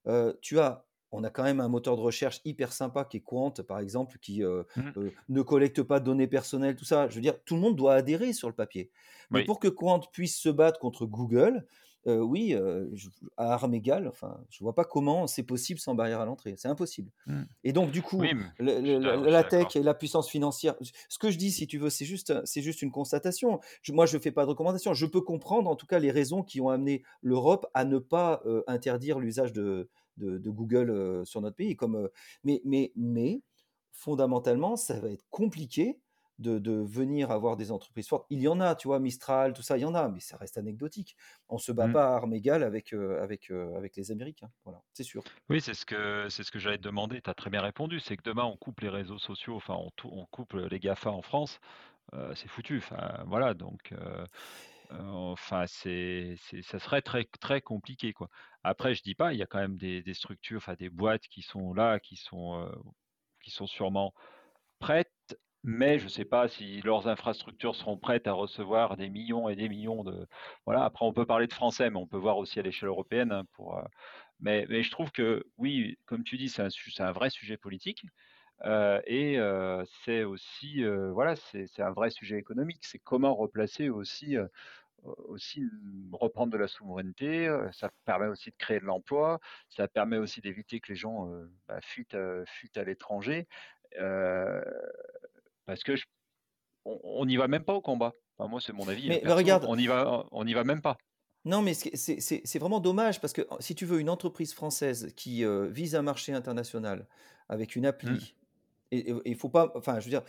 heu, 0.07 0.39
tu 0.41 0.59
as 0.59 0.87
on 1.13 1.23
a 1.23 1.29
quand 1.31 1.43
même 1.43 1.61
un 1.61 1.69
moteur 1.69 1.97
de 1.97 2.01
recherche 2.01 2.41
hyper 2.45 2.73
sympa 2.73 3.05
qui 3.05 3.17
est 3.17 3.21
Quant, 3.21 3.51
par 3.67 3.79
exemple, 3.79 4.19
qui, 4.19 4.43
heu 4.43 4.65
Mmh. 4.75 4.91
heu, 4.97 5.15
ne 5.29 5.41
collecte 5.43 5.83
pas 5.83 5.99
de 6.01 6.05
données 6.05 6.27
personnelles, 6.27 6.75
tout 6.75 6.85
ça. 6.85 7.09
Je 7.09 7.15
veux 7.15 7.21
dire, 7.21 7.43
tout 7.45 7.55
le 7.55 7.61
monde 7.61 7.75
doit 7.77 7.95
adhérer 7.95 8.33
sur 8.33 8.49
le 8.49 8.55
papier. 8.55 8.91
Mais 9.31 9.41
Oui. 9.41 9.43
pour 9.43 9.59
que 9.59 9.67
Quant 9.69 9.99
puisse 10.13 10.37
se 10.39 10.49
battre 10.49 10.79
contre 10.79 11.05
Google, 11.07 11.67
oui, 12.05 12.55
je 12.93 13.09
à 13.37 13.53
armes 13.53 13.73
égales, 13.73 14.07
enfin, 14.07 14.39
je 14.49 14.63
vois 14.63 14.73
pas 14.73 14.85
comment 14.85 15.27
c'est 15.27 15.43
possible 15.43 15.79
sans 15.79 15.95
barrière 15.95 16.19
à 16.21 16.25
l'entrée. 16.25 16.55
C'est 16.57 16.67
impossible. 16.67 17.11
Mmh. 17.27 17.41
Et 17.63 17.73
donc 17.73 17.91
du 17.91 18.01
coup, 18.01 18.19
Oui, 18.19 18.33
le 18.59 18.71
je 18.71 18.81
suis 18.81 18.97
le 18.99 19.29
la 19.29 19.43
tech 19.43 19.75
et 19.75 19.83
la 19.83 19.93
puissance 19.93 20.29
financière 20.29 20.75
ce 20.81 21.17
que 21.19 21.29
je 21.29 21.37
dis, 21.37 21.51
si 21.51 21.67
tu 21.67 21.77
veux, 21.77 21.89
c'est 21.89 22.05
juste, 22.05 22.33
c'est 22.45 22.61
juste 22.61 22.81
une 22.81 22.91
constatation. 22.91 23.59
Je 23.81 23.93
moi, 23.93 24.05
je 24.05 24.17
fais 24.17 24.31
pas 24.31 24.43
de 24.43 24.49
recommandation. 24.49 24.93
Je 24.93 25.05
peux 25.05 25.21
comprendre, 25.21 25.69
en 25.69 25.75
tout 25.75 25.85
cas, 25.85 25.99
les 25.99 26.11
raisons 26.11 26.43
qui 26.43 26.61
ont 26.61 26.69
amené 26.69 27.03
l'Europe 27.21 27.67
à 27.73 27.85
ne 27.85 27.99
pas, 27.99 28.41
interdire 28.67 29.19
l'usage 29.19 29.53
de 29.53 29.89
de 30.17 30.37
de 30.37 30.49
Google, 30.49 31.25
sur 31.25 31.41
notre 31.41 31.55
pays 31.55 31.75
comme, 31.75 32.09
mais 32.43 32.61
mais 32.65 32.91
mais 32.95 33.41
fondamentalement, 33.91 34.75
ça 34.75 34.99
va 34.99 35.09
être 35.09 35.25
compliqué 35.29 35.99
de 36.41 36.59
de 36.59 36.71
venir 36.73 37.31
avoir 37.31 37.57
des 37.57 37.71
entreprises 37.71 38.07
fortes. 38.07 38.25
Il 38.29 38.41
y 38.41 38.47
en 38.47 38.59
a, 38.61 38.75
tu 38.75 38.87
vois? 38.87 38.99
Mistral, 38.99 39.53
tout 39.53 39.61
ça, 39.63 39.77
il 39.77 39.81
y 39.81 39.85
en 39.85 39.95
a, 39.95 40.09
mais 40.09 40.19
ça 40.19 40.37
reste 40.37 40.57
anecdotique. 40.57 41.15
On 41.49 41.57
se 41.57 41.71
bat 41.71 41.87
Mmh. 41.87 41.97
pas 41.97 42.09
à 42.13 42.15
armes 42.17 42.33
égales 42.33 42.63
avec, 42.63 42.93
heu, 42.93 43.19
avec, 43.21 43.51
heu, 43.51 43.75
avec 43.75 43.95
les 43.95 44.11
Américains. 44.11 44.51
Voilà, 44.65 44.83
c'est 44.93 45.03
sûr. 45.03 45.27
Oui, 45.49 45.61
c'est 45.61 45.73
ce 45.73 45.85
que 45.85 46.27
c'est 46.29 46.43
ce 46.43 46.51
que 46.51 46.59
j'allais 46.59 46.77
te 46.77 46.83
demander. 46.83 47.21
Tu 47.21 47.29
as 47.29 47.33
très 47.33 47.49
bien 47.49 47.61
répondu. 47.61 47.99
C'est 47.99 48.17
que 48.17 48.23
demain, 48.23 48.43
on 48.45 48.57
coupe 48.57 48.79
les 48.81 48.89
réseaux 48.89 49.19
sociaux, 49.19 49.55
enfin, 49.55 49.75
on 49.75 50.25
coupe, 50.27 50.53
les 50.53 50.79
GAFA 50.79 51.11
en 51.11 51.21
France, 51.21 51.59
heu, 52.13 52.33
c'est 52.35 52.47
foutu. 52.49 52.79
Enfin, 52.79 53.23
voilà, 53.27 53.53
donc 53.55 53.93
enfin, 54.91 55.65
c'est 55.67 56.35
ça 56.63 56.79
serait 56.79 57.01
très 57.01 57.25
très 57.39 57.61
compliqué, 57.61 58.13
quoi. 58.13 58.29
Après, 58.63 58.93
je 58.95 59.03
dis 59.03 59.15
pas, 59.15 59.33
il 59.33 59.39
y 59.39 59.43
a 59.43 59.47
quand 59.47 59.59
même 59.59 59.77
des 59.77 60.03
des 60.03 60.13
structures, 60.13 60.57
enfin, 60.57 60.75
des 60.75 60.89
boîtes 60.89 61.27
qui 61.27 61.41
sont 61.41 61.73
là, 61.73 61.99
qui 61.99 62.15
sont, 62.15 62.69
qui 63.43 63.51
sont 63.51 63.67
sûrement 63.67 64.13
prêtes, 64.79 65.39
mais 65.63 65.99
je 65.99 66.07
sais 66.07 66.25
pas 66.25 66.47
si 66.47 66.81
leurs 66.81 67.07
infrastructures 67.07 67.75
seront 67.75 67.97
prêtes 67.97 68.27
à 68.27 68.33
recevoir 68.33 68.97
des 68.97 69.09
millions 69.09 69.49
et 69.49 69.55
des 69.55 69.69
millions 69.69 70.03
de 70.03 70.27
voilà, 70.65 70.83
après 70.85 71.05
on 71.05 71.13
peut 71.13 71.25
parler 71.25 71.47
de 71.47 71.53
français, 71.53 71.89
mais 71.89 71.97
on 71.99 72.07
peut 72.07 72.17
voir 72.17 72.37
aussi 72.37 72.59
à 72.59 72.63
l'échelle 72.63 72.89
européenne, 72.89 73.31
hein, 73.31 73.43
heu 73.77 73.87
mais 74.39 74.65
je 74.83 74.91
trouve 74.91 75.11
que 75.11 75.45
oui, 75.57 75.97
comme 76.05 76.23
tu 76.23 76.37
dis, 76.37 76.49
c'est 76.49 76.63
un 77.03 77.11
vrai 77.11 77.29
sujet 77.29 77.57
politique, 77.57 78.03
heu 78.65 79.01
et 79.07 79.37
heu, 79.39 79.83
c'est 80.05 80.23
aussi, 80.23 80.83
voilà, 81.13 81.35
c'est 81.35 81.67
un 81.81 81.91
vrai 81.93 82.09
sujet 82.11 82.37
économique. 82.39 82.85
C'est 82.85 82.99
comment 82.99 83.35
replacer 83.35 83.89
aussi, 83.89 84.37
aussi, 85.03 85.63
reprendre 86.13 86.51
de 86.53 86.57
la 86.57 86.67
souveraineté, 86.67 87.49
ça 87.73 87.89
permet 88.05 88.27
aussi 88.27 88.51
de 88.51 88.55
créer 88.57 88.79
de 88.79 88.85
l'emploi, 88.85 89.39
ça 89.69 89.87
permet 89.87 90.17
aussi 90.17 90.41
d'éviter 90.41 90.79
que 90.79 90.89
les 90.91 90.95
gens, 90.97 91.27
bah, 91.67 91.79
à 92.77 92.83
l'étranger, 92.83 93.47
parce 95.71 95.83
que 95.83 95.93
on 96.85 97.25
n'y 97.25 97.37
va 97.37 97.47
même 97.47 97.65
pas 97.65 97.73
au 97.75 97.81
combat. 97.81 98.13
Enfin 98.37 98.49
moi, 98.49 98.61
c'est 98.61 98.73
mon 98.73 98.87
avis, 98.87 99.11
hein, 99.11 99.15
Mais 99.15 99.23
regarde 99.25 99.71
on 99.73 99.77
y 99.77 99.87
va 99.87 100.25
on 100.31 100.45
n'y 100.45 100.53
va 100.53 100.63
même 100.63 100.81
pas. 100.81 100.97
Non, 101.45 101.61
mais 101.63 101.73
c'est 101.73 102.59
vraiment 102.59 102.79
dommage 102.79 103.19
parce 103.19 103.33
que, 103.33 103.41
si 103.59 103.73
tu 103.73 103.85
veux, 103.85 103.99
une 103.99 104.09
entreprise 104.09 104.53
française 104.53 105.11
qui, 105.15 105.43
heu, 105.43 105.65
vise 105.67 105.95
un 105.95 106.03
marché 106.03 106.33
international 106.33 107.07
avec 107.49 107.75
une 107.75 107.85
appli 107.87 108.35
et 108.91 109.13
il 109.25 109.35
faut 109.37 109.49
pas 109.49 109.71
enfin, 109.75 109.99
je 110.01 110.05
veux 110.05 110.11
dire, 110.11 110.23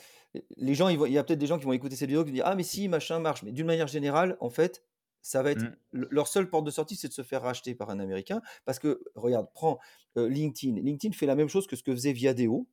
les 0.56 0.74
gens, 0.74 0.88
il 0.88 1.12
y 1.12 1.18
a 1.18 1.24
peut-être 1.24 1.38
des 1.40 1.46
gens 1.48 1.58
qui 1.58 1.64
vont 1.66 1.72
écouter 1.74 1.96
cette 1.96 2.08
vidéo 2.08 2.24
qui 2.24 2.30
vont 2.30 2.34
dire: 2.36 2.46
«Ah 2.46 2.54
mais 2.56 2.62
si, 2.64 2.88
machin, 2.88 3.18
marche». 3.20 3.42
Mais 3.42 3.52
d'une 3.52 3.66
manière 3.66 3.88
générale, 3.88 4.36
en 4.40 4.50
fait, 4.50 4.84
ça 5.22 5.42
va 5.42 5.50
être 5.52 5.64
Mmh. 5.64 5.76
le 5.92 6.08
leur 6.10 6.28
seule 6.28 6.48
porte 6.50 6.64
de 6.66 6.70
sortie, 6.72 6.96
c'est 6.96 7.08
de 7.08 7.12
se 7.14 7.22
faire 7.22 7.42
racheter 7.42 7.74
par 7.74 7.90
un 7.90 8.00
Américain. 8.00 8.42
Parce 8.64 8.78
que 8.78 9.02
regarde, 9.16 9.48
prends, 9.54 9.78
heu, 10.18 10.26
LinkedIn. 10.28 10.80
LinkedIn 10.80 11.12
fait 11.14 11.26
la 11.26 11.36
même 11.36 11.48
chose 11.48 11.66
que 11.66 11.76
ce 11.76 11.82
que 11.82 11.92
faisait 11.92 12.12
Viadeo. 12.12 12.68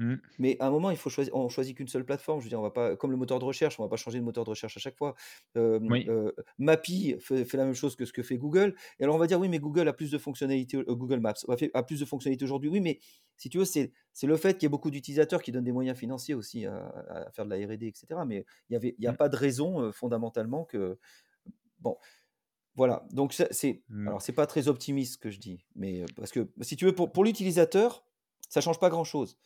Mmh. 0.00 0.20
Mais 0.38 0.56
à 0.60 0.66
un 0.68 0.70
moment, 0.70 0.90
il 0.90 0.96
faut 0.96 1.10
choisir 1.10 1.34
on 1.36 1.48
choisit 1.50 1.76
qu'une 1.76 1.88
seule 1.88 2.04
plateforme. 2.06 2.40
Je 2.40 2.44
veux 2.44 2.48
dire, 2.48 2.58
on 2.60 2.62
va 2.62 2.70
pas 2.70 2.96
comme 2.96 3.10
le 3.10 3.16
moteur 3.18 3.38
de 3.38 3.44
recherche, 3.44 3.78
on 3.78 3.82
va 3.82 3.88
pas 3.90 3.96
changer 3.96 4.18
de 4.18 4.24
moteur 4.24 4.44
de 4.44 4.50
recherche 4.50 4.76
à 4.76 4.80
chaque 4.80 4.96
fois. 4.96 5.14
Oui. 5.88 6.14
Mappy 6.58 7.16
fait 7.20 7.44
fait 7.44 7.56
la 7.56 7.64
même 7.64 7.74
chose 7.74 7.96
que 7.96 8.04
ce 8.06 8.12
que 8.12 8.22
fait 8.22 8.38
Google 8.38 8.74
et 8.98 9.04
alors 9.04 9.16
on 9.16 9.18
va 9.18 9.26
dire: 9.26 9.38
«Oui, 9.40 9.48
mais 9.48 9.58
Google 9.58 9.88
a 9.88 9.92
plus 9.92 10.10
de 10.10 10.18
fonctionnalités» 10.18 10.78
Google 10.88 11.20
Maps 11.20 11.34
a 11.74 11.82
plus 11.82 12.00
de 12.00 12.04
fonctionnalités 12.04 12.44
aujourd'hui. 12.44 12.70
Oui, 12.70 12.80
mais 12.80 12.98
si 13.36 13.48
tu 13.50 13.58
veux, 13.58 13.64
c'est 13.64 13.92
c'est 14.12 14.26
le 14.26 14.36
fait 14.36 14.54
qu'il 14.54 14.64
y 14.64 14.66
ait 14.66 14.68
beaucoup 14.70 14.90
d'utilisateurs 14.90 15.42
qui 15.42 15.52
donnent 15.52 15.64
des 15.64 15.72
moyens 15.72 15.98
financiers 15.98 16.34
aussi 16.34 16.66
à 16.66 17.30
faire 17.32 17.44
de 17.46 17.50
la 17.50 17.56
R&D 17.66 17.86
et 17.88 17.92
cetera. 17.94 18.24
Mais 18.24 18.44
il 18.68 18.74
y 18.74 18.76
avait 18.76 18.94
il 18.98 19.04
y 19.04 19.08
a 19.08 19.12
Mmh. 19.12 19.14
pas 19.14 19.28
de 19.28 19.36
raison, 19.36 19.92
fondamentalement 19.92 20.64
que 20.64 20.98
bon, 21.80 21.96
voilà. 22.76 23.06
Donc 23.12 23.32
c'est 23.34 23.82
Mmh. 23.88 24.10
alors 24.10 24.22
c'est 24.22 24.32
pas 24.34 24.46
très 24.46 24.68
optimiste 24.68 25.14
ce 25.14 25.18
que 25.18 25.30
je 25.30 25.40
dis, 25.40 25.66
mais, 25.76 26.04
parce 26.16 26.32
que 26.32 26.50
si 26.62 26.76
tu 26.76 26.86
veux, 26.86 26.94
pour 26.94 27.12
pour 27.12 27.24
l'utilisateur, 27.24 28.06
ça 28.50 28.60
change 28.62 28.80
pas 28.80 28.90
grand 28.90 29.04
chose. 29.04 29.38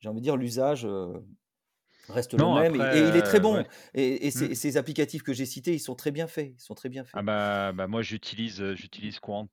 J'ai 0.00 0.08
envie 0.08 0.20
de 0.20 0.24
dire 0.24 0.36
l'usage, 0.36 0.84
heu, 0.86 1.24
reste 2.08 2.34
le 2.34 2.48
même 2.48 2.76
et 2.76 2.80
après, 2.80 2.88
et 2.92 3.08
il 3.08 3.16
est 3.16 3.22
très 3.26 3.40
heu, 3.40 3.42
bon 3.42 3.56
ouais. 3.56 3.66
et 3.94 4.26
et 4.28 4.30
Mmh. 4.34 4.50
ces 4.54 4.76
applicatifs 4.78 5.22
que 5.24 5.32
j'ai 5.34 5.46
cités, 5.46 5.74
ils 5.74 5.80
sont 5.80 5.96
très 5.96 6.12
bien 6.12 6.26
faits, 6.28 6.54
ils 6.58 6.62
sont 6.62 6.74
très 6.74 6.88
bien 6.90 7.04
Ah 7.12 7.22
faits. 7.22 7.22
bah 7.22 7.72
bah, 7.72 7.88
moi 7.88 8.02
j'utilise, 8.02 8.60
heu, 8.62 8.76
j'utilise 8.76 9.18
Quant, 9.18 9.48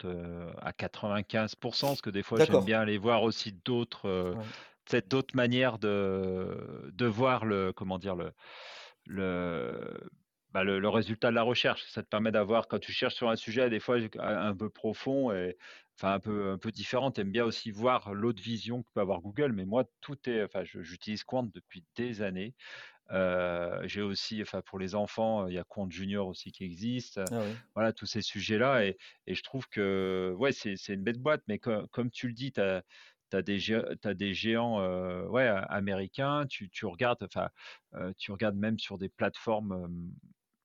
à 0.61 0.73
95% 0.73 1.87
parce 1.89 2.01
que 2.03 2.11
des 2.11 2.21
fois 2.21 2.39
j'aime 2.39 2.63
bien 2.63 2.79
aller 2.81 2.99
voir 2.99 3.23
aussi 3.23 3.51
d'autres, 3.51 4.05
Ouais. 4.31 4.51
d'autres 5.09 5.35
manières 5.35 5.79
de 5.79 6.91
de 6.93 7.05
voir 7.07 7.45
le 7.45 7.73
comment 7.73 7.97
dire? 7.97 8.15
Le 8.15 8.31
le, 9.07 10.09
bah, 10.51 10.63
le 10.63 10.79
le 10.79 10.89
résultat 10.89 11.29
de 11.31 11.35
la 11.35 11.43
recherche. 11.43 11.83
Ça 11.89 12.03
te 12.03 12.07
permet 12.09 12.31
d'avoir 12.31 12.67
quand 12.67 12.79
tu 12.79 12.91
cherches 12.93 13.15
sur 13.15 13.29
un 13.29 13.35
sujet, 13.37 13.69
des 13.71 13.79
fois, 13.79 13.97
un 14.19 14.47
un 14.49 14.55
peu 14.55 14.69
profond 14.69 15.31
et 15.33 15.57
enfin 15.99 16.13
un 16.13 16.19
peu 16.19 16.51
un 16.51 16.57
peu 16.59 16.71
différent, 16.71 17.11
tu 17.11 17.21
aimes 17.21 17.31
bien 17.31 17.45
aussi 17.45 17.71
voir 17.71 18.13
l'autre 18.13 18.41
vision 18.43 18.83
que 18.83 18.89
peut 18.93 19.01
avoir 19.01 19.21
Google. 19.21 19.51
Mais 19.53 19.65
moi, 19.65 19.85
tout 20.01 20.17
est 20.29 20.43
enfin, 20.43 20.63
j'utilise 20.63 21.23
Quant 21.23 21.43
depuis 21.43 21.85
des 21.95 22.21
années. 22.21 22.55
Heu, 23.11 23.81
j'ai 23.87 24.01
aussi 24.01 24.41
enfin 24.41 24.61
pour 24.61 24.79
les 24.79 24.95
enfants, 24.95 25.47
il 25.47 25.53
y 25.55 25.57
a 25.59 25.63
Quant 25.63 25.89
Junior 25.89 26.27
aussi 26.27 26.51
qui 26.51 26.63
existe, 26.65 27.19
Ah 27.29 27.43
oui. 27.45 27.61
voilà 27.75 27.93
tous 27.93 28.05
ces 28.05 28.21
sujets-là 28.21 28.85
et 28.85 28.97
et 29.27 29.35
je 29.35 29.43
trouve 29.43 29.67
que, 29.69 30.33
ouais, 30.37 30.51
c'est 30.51 30.75
une 30.89 31.03
bête 31.03 31.19
boîte, 31.19 31.43
mais 31.47 31.59
co 31.59 31.87
comme 31.91 32.11
tu 32.11 32.27
le 32.27 32.33
dis, 32.33 32.51
tu 32.51 32.61
as 32.61 32.83
tu 33.31 33.37
as 33.37 33.41
des 33.41 33.59
as 34.03 34.13
des 34.13 34.33
géants, 34.33 34.81
heu, 34.81 35.27
ouais, 35.29 35.47
américains. 35.47 36.45
Tu 36.47 36.69
tu 36.69 36.85
regardes 36.85 37.23
enfin, 37.23 37.49
heu, 37.95 38.13
tu 38.17 38.31
regardes 38.31 38.57
même 38.57 38.79
sur 38.79 38.97
des 38.97 39.09
plateformes, 39.09 40.11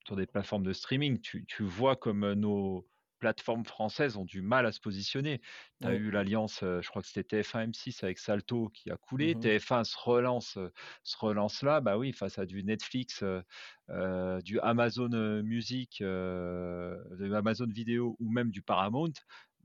sur 0.06 0.16
des 0.16 0.26
plateformes 0.26 0.64
de 0.64 0.72
streaming, 0.72 1.20
tu 1.20 1.44
tu 1.46 1.62
vois 1.64 1.96
comme, 1.96 2.32
nos 2.34 2.88
plateformes 3.22 3.64
françaises 3.64 4.16
ont 4.16 4.24
du 4.24 4.42
mal 4.42 4.66
à 4.66 4.72
se 4.72 4.80
positionner. 4.80 5.40
Tu 5.80 5.86
as 5.88 5.94
eu 5.94 6.10
l'alliance, 6.10 6.58
je 6.62 6.88
crois 6.88 7.02
que 7.02 7.06
c'était 7.08 7.22
TF1 7.22 7.62
M6 7.68 8.02
avec 8.02 8.18
Salto 8.18 8.68
qui 8.68 8.90
a 8.90 8.96
Mmh 9.18 9.28
coulé. 9.28 9.36
mh. 9.38 9.52
TF1 9.60 9.84
se 9.84 9.96
relance, 9.96 10.58
se 11.04 11.16
relance 11.16 11.62
là, 11.62 11.80
bah 11.80 11.96
oui, 11.98 12.12
face 12.12 12.38
à 12.40 12.46
du 12.46 12.64
Netflix, 12.64 13.22
du 14.44 14.58
Amazon, 14.60 15.08
Music, 15.44 15.98
de 16.00 17.32
Amazon 17.34 17.66
Vidéo 17.68 18.16
ou 18.18 18.30
même 18.32 18.50
du 18.50 18.62
Paramount, 18.62 19.12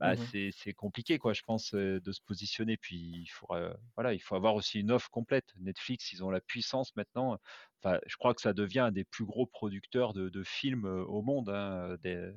bah, 0.00 0.14
Mmh 0.14 0.22
mh. 0.22 0.32
c'est 0.52 0.52
compliqué 0.74 1.18
quoi, 1.18 1.32
je 1.34 1.42
pense, 1.42 1.74
de 1.74 2.12
se 2.12 2.20
positionner. 2.22 2.76
Puis 2.76 2.96
il 2.96 3.26
faudra 3.28 3.76
voilà, 3.96 4.14
il 4.14 4.20
faut 4.20 4.36
avoir 4.36 4.54
aussi 4.54 4.80
une 4.80 4.90
offre 4.92 5.10
complète. 5.10 5.52
Netflix, 5.58 6.12
ils 6.12 6.24
ont 6.24 6.30
la 6.30 6.40
puissance 6.40 6.94
maintenant, 6.96 7.38
enfin, 7.82 7.98
je 8.06 8.16
crois 8.16 8.34
que 8.34 8.40
ça 8.42 8.52
devient 8.54 8.80
un 8.80 8.92
des 8.92 9.04
plus 9.04 9.24
gros 9.26 9.46
producteurs 9.46 10.12
de 10.14 10.28
de 10.28 10.42
films, 10.44 10.84
au 10.86 11.22
monde, 11.22 11.48
hein, 11.50 11.96
des 12.02 12.32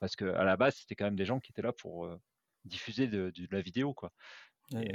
parce 0.00 0.16
qu'à 0.16 0.44
la 0.44 0.56
base, 0.56 0.76
c'était 0.76 0.94
quand 0.96 1.04
même 1.06 1.16
des 1.16 1.26
gens 1.26 1.40
qui 1.40 1.52
étaient 1.52 1.62
là 1.62 1.72
pour, 1.72 2.08
diffuser 2.64 3.08
de 3.08 3.30
de 3.34 3.48
la 3.52 3.60
vidéo, 3.62 3.94
quoi 3.94 4.12
et 4.76 4.92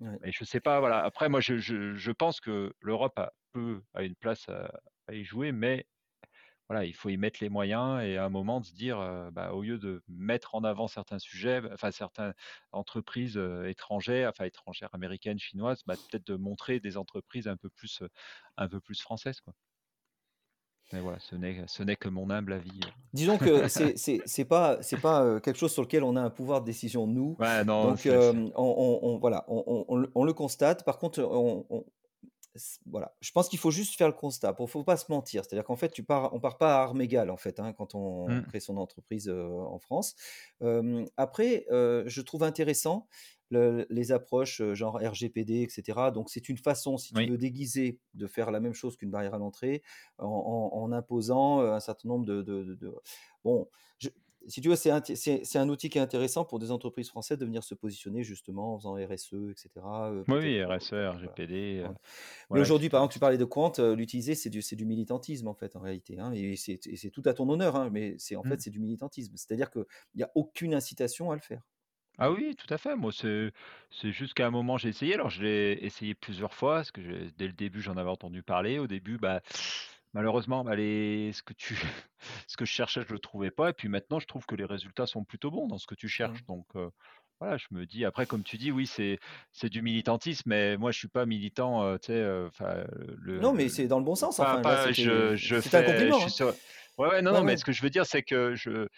Ouais. 0.00 0.18
je 0.32 0.44
sais 0.44 0.60
pas, 0.60 0.80
voilà. 0.80 1.04
Après 1.04 1.28
moi, 1.28 1.40
je 1.40 1.58
je 1.58 1.94
je 1.94 2.12
pense 2.12 2.40
que 2.40 2.74
l'Europe 2.80 3.18
a 3.18 3.34
peut 3.52 3.82
a 3.94 4.02
une 4.04 4.16
place 4.16 4.48
à 4.48 4.80
à 5.08 5.14
y 5.14 5.24
jouer, 5.24 5.52
mais 5.52 5.86
voilà, 6.72 6.86
il 6.86 6.94
faut 6.94 7.10
y 7.10 7.18
mettre 7.18 7.40
les 7.42 7.50
moyens 7.50 8.02
et 8.02 8.16
à 8.16 8.24
un 8.24 8.30
moment 8.30 8.58
de 8.58 8.64
se 8.64 8.72
dire, 8.72 8.96
bah, 9.32 9.52
au 9.52 9.60
lieu 9.60 9.76
de 9.76 10.02
mettre 10.08 10.54
en 10.54 10.64
avant 10.64 10.88
certains 10.88 11.18
sujets, 11.18 11.60
enfin 11.70 11.90
certains 11.90 12.32
entreprises, 12.72 13.38
étrangères, 13.66 14.30
enfin 14.30 14.46
étrangères, 14.46 14.88
américaines, 14.94 15.38
chinoises, 15.38 15.82
bah, 15.86 15.96
peut-être 15.96 16.26
de 16.26 16.36
montrer 16.36 16.80
des 16.80 16.96
entreprises 16.96 17.46
un 17.46 17.58
peu 17.58 17.68
plus, 17.68 18.02
un 18.56 18.68
peu 18.68 18.80
plus 18.80 19.02
françaises, 19.02 19.42
quoi. 19.42 19.52
Mais 20.94 21.00
voilà, 21.00 21.18
ce 21.20 21.34
n'est 21.36 21.62
ce 21.66 21.82
n'est 21.82 21.96
que 21.96 22.08
mon 22.08 22.28
humble 22.28 22.52
avis, 22.52 22.80
Disons 23.14 23.38
que 23.38 23.68
c'est 23.68 23.96
c'est 23.98 24.20
c'est 24.26 24.44
pas 24.44 24.82
c'est 24.82 25.00
pas, 25.00 25.40
quelque 25.40 25.58
chose 25.58 25.72
sur 25.72 25.82
lequel 25.82 26.04
on 26.04 26.16
a 26.16 26.20
un 26.20 26.28
pouvoir 26.30 26.60
de 26.60 26.66
décision 26.66 27.06
nous. 27.06 27.36
Ouais, 27.38 27.64
non, 27.64 27.88
Donc, 27.88 27.98
c'est 28.00 28.14
on 28.14 28.52
on 28.56 28.98
on 29.02 29.18
voilà, 29.18 29.44
on 29.48 29.86
on 29.88 29.96
le 29.96 30.10
on 30.14 30.24
le 30.24 30.32
constate. 30.34 30.84
Par 30.84 30.98
contre, 30.98 31.22
on 31.22 31.84
voilà, 32.86 33.16
je 33.20 33.30
pense 33.32 33.48
qu'il 33.48 33.58
faut 33.58 33.70
juste 33.70 33.96
faire 33.96 34.08
le 34.08 34.14
constat. 34.14 34.52
Bon, 34.52 34.66
faut 34.66 34.84
pas 34.84 34.96
se 34.98 35.10
mentir. 35.10 35.44
C'est-à-dire 35.44 35.64
qu'en 35.64 35.76
fait, 35.76 35.90
tu 35.90 36.04
pars 36.04 36.34
on 36.34 36.40
part 36.40 36.58
pas 36.58 36.76
à 36.78 36.82
armes 36.82 37.00
égales, 37.00 37.30
en 37.30 37.36
fait, 37.36 37.60
hein, 37.60 37.72
quand 37.72 37.94
on 37.94 38.30
Mmh. 38.30 38.42
crée 38.42 38.60
son 38.60 38.76
entreprise, 38.76 39.28
en 39.30 39.78
France. 39.78 40.14
Après, 41.16 41.66
je 41.70 42.20
trouve 42.20 42.42
intéressant 42.44 43.08
le 43.50 43.86
les 43.90 44.12
approches, 44.12 44.62
genre 44.72 44.96
RGPD 45.02 45.54
et 45.62 45.68
cetera. 45.68 46.10
Donc 46.10 46.30
c'est 46.30 46.48
une 46.48 46.56
façon, 46.56 46.96
si 46.96 47.12
tu 47.12 47.24
Oui. 47.24 47.28
veux, 47.28 47.36
déguisée 47.38 48.00
de 48.14 48.26
faire 48.26 48.50
la 48.50 48.60
même 48.60 48.72
chose 48.74 48.96
qu'une 48.96 49.10
barrière 49.10 49.34
à 49.34 49.38
l'entrée 49.38 49.82
en 50.18 50.26
en 50.26 50.82
en 50.82 50.92
imposant, 50.92 51.60
un 51.60 51.80
certain 51.80 52.08
nombre 52.08 52.24
de 52.26 52.40
de 52.42 52.64
de 52.64 52.74
de 52.74 52.94
bon, 53.44 53.68
je 53.98 54.08
si 54.48 54.60
tu 54.60 54.68
veux, 54.68 54.76
c'est 54.76 54.90
un 55.58 55.68
outil 55.68 55.90
qui 55.90 55.98
est 55.98 56.00
intéressant 56.00 56.44
pour 56.44 56.58
des 56.58 56.70
entreprises 56.70 57.08
françaises 57.08 57.38
de 57.38 57.44
venir 57.46 57.64
se 57.64 57.74
positionner 57.74 58.22
justement 58.24 58.74
en 58.74 58.78
faisant 58.78 58.94
RSE 58.94 59.50
et 59.50 59.54
cetera, 59.56 60.10
heu, 60.12 60.26
Oui, 60.28 60.62
RSE, 60.64 60.92
voilà, 61.20 61.38
RGPD, 61.50 61.80
heu, 61.84 61.88
voilà. 61.88 61.98
Mais 62.52 62.60
aujourd'hui, 62.60 62.88
par 62.90 63.00
exemple, 63.00 63.14
tu 63.14 63.18
parlais 63.20 63.38
de 63.38 63.44
Quant, 63.44 63.72
heu, 63.78 63.94
l'utiliser, 63.94 64.34
c'est 64.34 64.50
du 64.76 64.86
militantisme 64.86 65.48
en 65.48 65.54
fait, 65.54 65.76
en 65.76 65.80
réalité, 65.80 66.18
hein 66.20 66.32
et 66.34 66.56
c'est 66.56 66.78
tout 67.12 67.22
à 67.26 67.34
ton 67.34 67.48
honneur, 67.50 67.76
hein, 67.76 67.90
mais 67.92 68.16
c'est 68.18 68.36
en 68.36 68.44
fait, 68.44 68.60
mmh. 68.60 68.62
c'est 68.62 68.70
du 68.70 68.80
militantisme. 68.80 69.34
C'est-à-dire 69.36 69.70
qu'il 69.70 69.84
y 70.16 70.22
a 70.22 70.30
aucune 70.34 70.74
incitation 70.74 71.30
à 71.30 71.34
le 71.36 71.40
faire. 71.42 71.62
Ah 72.18 72.30
oui, 72.30 72.54
tout 72.56 72.72
à 72.72 72.76
fait. 72.78 72.94
Moi, 72.94 73.10
c'est 73.10 73.52
c'est 73.90 74.12
juste 74.12 74.34
qu'à 74.34 74.46
un 74.46 74.50
moment, 74.50 74.76
j'ai 74.76 74.90
essayé. 74.90 75.14
Alors, 75.14 75.30
je 75.30 75.42
l'ai 75.42 75.72
essayé 75.82 76.14
plusieurs 76.14 76.52
fois 76.54 76.76
parce 76.76 76.90
que 76.92 77.30
dès 77.30 77.46
le 77.46 77.52
début, 77.54 77.80
j'en 77.80 77.96
avais 77.96 78.10
entendu 78.10 78.42
parler. 78.42 78.78
Au 78.78 78.86
début, 78.86 79.16
bah, 79.18 79.40
malheureusement, 80.12 80.64
bah, 80.64 80.76
les 80.76 81.32
ce 81.32 81.42
que 81.42 81.52
tu 81.54 81.74
ce 82.48 82.56
que 82.56 82.64
je 82.64 82.72
cherchais, 82.72 83.02
je 83.02 83.12
le 83.12 83.18
trouvais 83.18 83.50
pas 83.50 83.70
et 83.70 83.72
puis 83.72 83.88
maintenant, 83.88 84.20
je 84.20 84.26
trouve 84.26 84.46
que 84.46 84.54
les 84.54 84.64
résultats 84.64 85.06
sont 85.06 85.24
plutôt 85.24 85.50
bons 85.50 85.66
dans 85.68 85.78
ce 85.78 85.86
que 85.86 85.94
tu 85.94 86.08
cherches 86.08 86.44
Mmh. 86.44 86.46
donc 86.46 86.66
heu, 86.76 86.90
voilà, 87.40 87.56
je 87.58 87.66
me 87.72 87.86
dis 87.86 88.04
après 88.04 88.26
comme 88.26 88.44
tu 88.44 88.56
dis, 88.58 88.70
oui, 88.72 88.86
c'est 88.86 89.18
c'est 89.52 89.68
du 89.70 89.82
militantisme 89.82 90.50
mais 90.50 90.76
moi, 90.76 90.92
je 90.92 90.98
suis 90.98 91.08
pas 91.08 91.26
militant, 91.26 91.94
enfin, 92.46 92.84
le 93.18 93.40
Non, 93.40 93.52
mais 93.52 93.68
c'est 93.68 93.86
dans 93.88 93.98
le 93.98 94.04
bon 94.04 94.14
sens, 94.14 94.40
pas 94.40 94.56
enfin, 94.56 94.62
là, 94.62 94.92
je 94.92 95.34
un 95.76 95.82
je 95.82 95.82
compliment, 95.82 96.26
suis 96.26 96.42
hein. 96.42 96.54
ouais, 96.98 97.08
ouais, 97.08 97.22
non, 97.22 97.32
Ouais, 97.32 97.40
non, 97.40 97.44
mais 97.44 97.56
ce 97.56 97.64
que 97.64 97.72
je 97.72 97.82
veux 97.82 97.90
dire, 97.90 98.06
c'est 98.06 98.22
que 98.22 98.54
je 98.54 98.88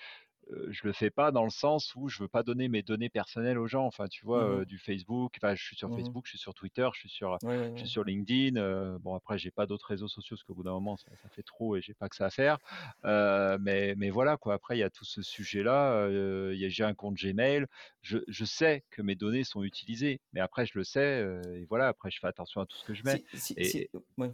Heu, 0.51 0.69
je 0.71 0.87
le 0.87 0.93
fais 0.93 1.11
pas 1.11 1.31
dans 1.33 1.45
le 1.45 1.51
sens 1.51 1.95
où 1.97 2.09
je 2.09 2.23
veux 2.23 2.29
pas 2.29 2.43
donner 2.43 2.69
mes 2.69 2.83
données 2.83 3.09
personnelles 3.11 3.59
aux 3.59 3.67
gens. 3.67 3.87
Enfin, 3.87 4.07
tu 4.09 4.25
vois, 4.25 4.45
Mmh 4.45 4.59
mh. 4.59 4.65
du 4.65 4.79
Facebook, 4.79 5.35
enfin, 5.39 5.55
je 5.55 5.63
suis 5.65 5.77
sur 5.77 5.91
Mmh 5.91 5.95
Facebook, 5.95 6.25
je 6.27 6.31
suis 6.31 6.39
sur 6.39 6.55
Twitter, 6.55 6.89
je 6.95 7.01
suis 7.01 7.09
sur, 7.09 7.39
Ouais, 7.43 7.59
ouais, 7.59 7.71
je 7.75 7.81
suis 7.81 7.89
sur 7.89 8.05
LinkedIn, 8.05 8.99
bon 9.01 9.15
après 9.15 9.39
j'ai 9.39 9.51
pas 9.51 9.67
d'autres 9.67 9.87
réseaux 9.87 10.09
sociaux 10.09 10.37
parce 10.37 10.45
qu'au 10.45 10.55
bout 10.55 10.63
d'un 10.65 10.73
moment 10.73 10.97
ça 10.97 11.11
ça 11.23 11.29
fait 11.29 11.43
trop 11.43 11.77
et 11.77 11.83
j'ai 11.83 11.95
pas 11.95 12.09
que 12.09 12.17
ça 12.17 12.27
à 12.27 12.31
faire. 12.31 12.59
Mais 13.05 13.95
mais 13.97 14.11
voilà 14.11 14.37
quoi, 14.37 14.55
après 14.55 14.77
il 14.77 14.81
y 14.81 14.83
a 14.83 14.91
tout 14.91 15.05
ce 15.05 15.23
sujet-là, 15.23 16.09
j'ai 16.55 16.85
un 16.85 16.95
compte 16.95 17.15
Gmail, 17.17 17.67
je 18.03 18.19
je 18.29 18.45
sais 18.45 18.85
que 18.91 19.03
mes 19.03 19.15
données 19.17 19.45
sont 19.45 19.63
utilisées, 19.63 20.21
mais 20.33 20.41
après 20.41 20.67
je 20.67 20.73
le 20.79 20.85
sais, 20.85 21.25
et 21.55 21.65
voilà, 21.67 21.89
après 21.89 22.11
je 22.11 22.19
fais 22.21 22.27
attention 22.27 22.61
à 22.61 22.67
tout 22.67 22.77
ce 22.77 22.85
que 22.85 22.95
je 22.95 23.05
mets 23.05 23.21
Si 23.21 23.27
si 23.35 23.57
si 23.63 23.79
et 23.79 23.91
heu, 23.95 24.05
ouais, 24.19 24.33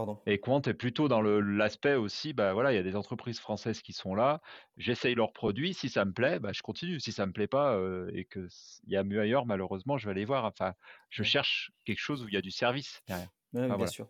pardon. 0.00 0.26
et 0.26 0.38
Quant 0.40 0.60
est 0.62 0.74
plutôt 0.74 1.08
dans 1.08 1.22
l'aspect 1.22 1.94
aussi, 1.94 2.32
bah, 2.34 2.52
voilà, 2.52 2.72
il 2.72 2.76
y 2.76 2.78
a 2.78 2.82
des 2.82 2.96
entreprises 2.96 3.40
françaises 3.40 3.82
qui 3.82 3.92
sont 3.94 4.14
là, 4.14 4.40
j'essaye 4.76 5.14
leurs 5.14 5.32
produits, 5.32 5.74
si 5.74 5.88
ça 5.88 6.04
me 6.04 6.12
plaît, 6.12 6.38
bah, 6.40 6.52
je 6.52 6.62
continue. 6.62 7.00
Si 7.00 7.12
ça 7.12 7.26
me 7.26 7.32
plaît 7.32 7.46
pas, 7.48 7.76
heu 7.76 8.10
et 8.14 8.24
que 8.26 8.46
s 8.46 8.80
il 8.86 8.92
y 8.92 8.96
a 8.96 9.04
mieux 9.04 9.20
ailleurs, 9.20 9.46
malheureusement, 9.46 9.98
je 9.98 10.06
vais 10.06 10.12
aller 10.12 10.24
voir. 10.26 10.44
Enfin, 10.44 10.74
je 11.10 11.22
cherche 11.24 11.72
quelque 11.86 11.98
chose 12.00 12.22
où 12.24 12.28
il 12.28 12.34
y 12.34 12.36
a 12.36 12.42
du 12.42 12.50
service 12.50 13.02
derrière. 13.08 13.30
Ouais, 13.52 13.66
oui, 13.66 13.72
Enfin, 13.72 13.76
bien 13.76 13.86
voilà. 13.86 13.86
sûr. 13.86 14.08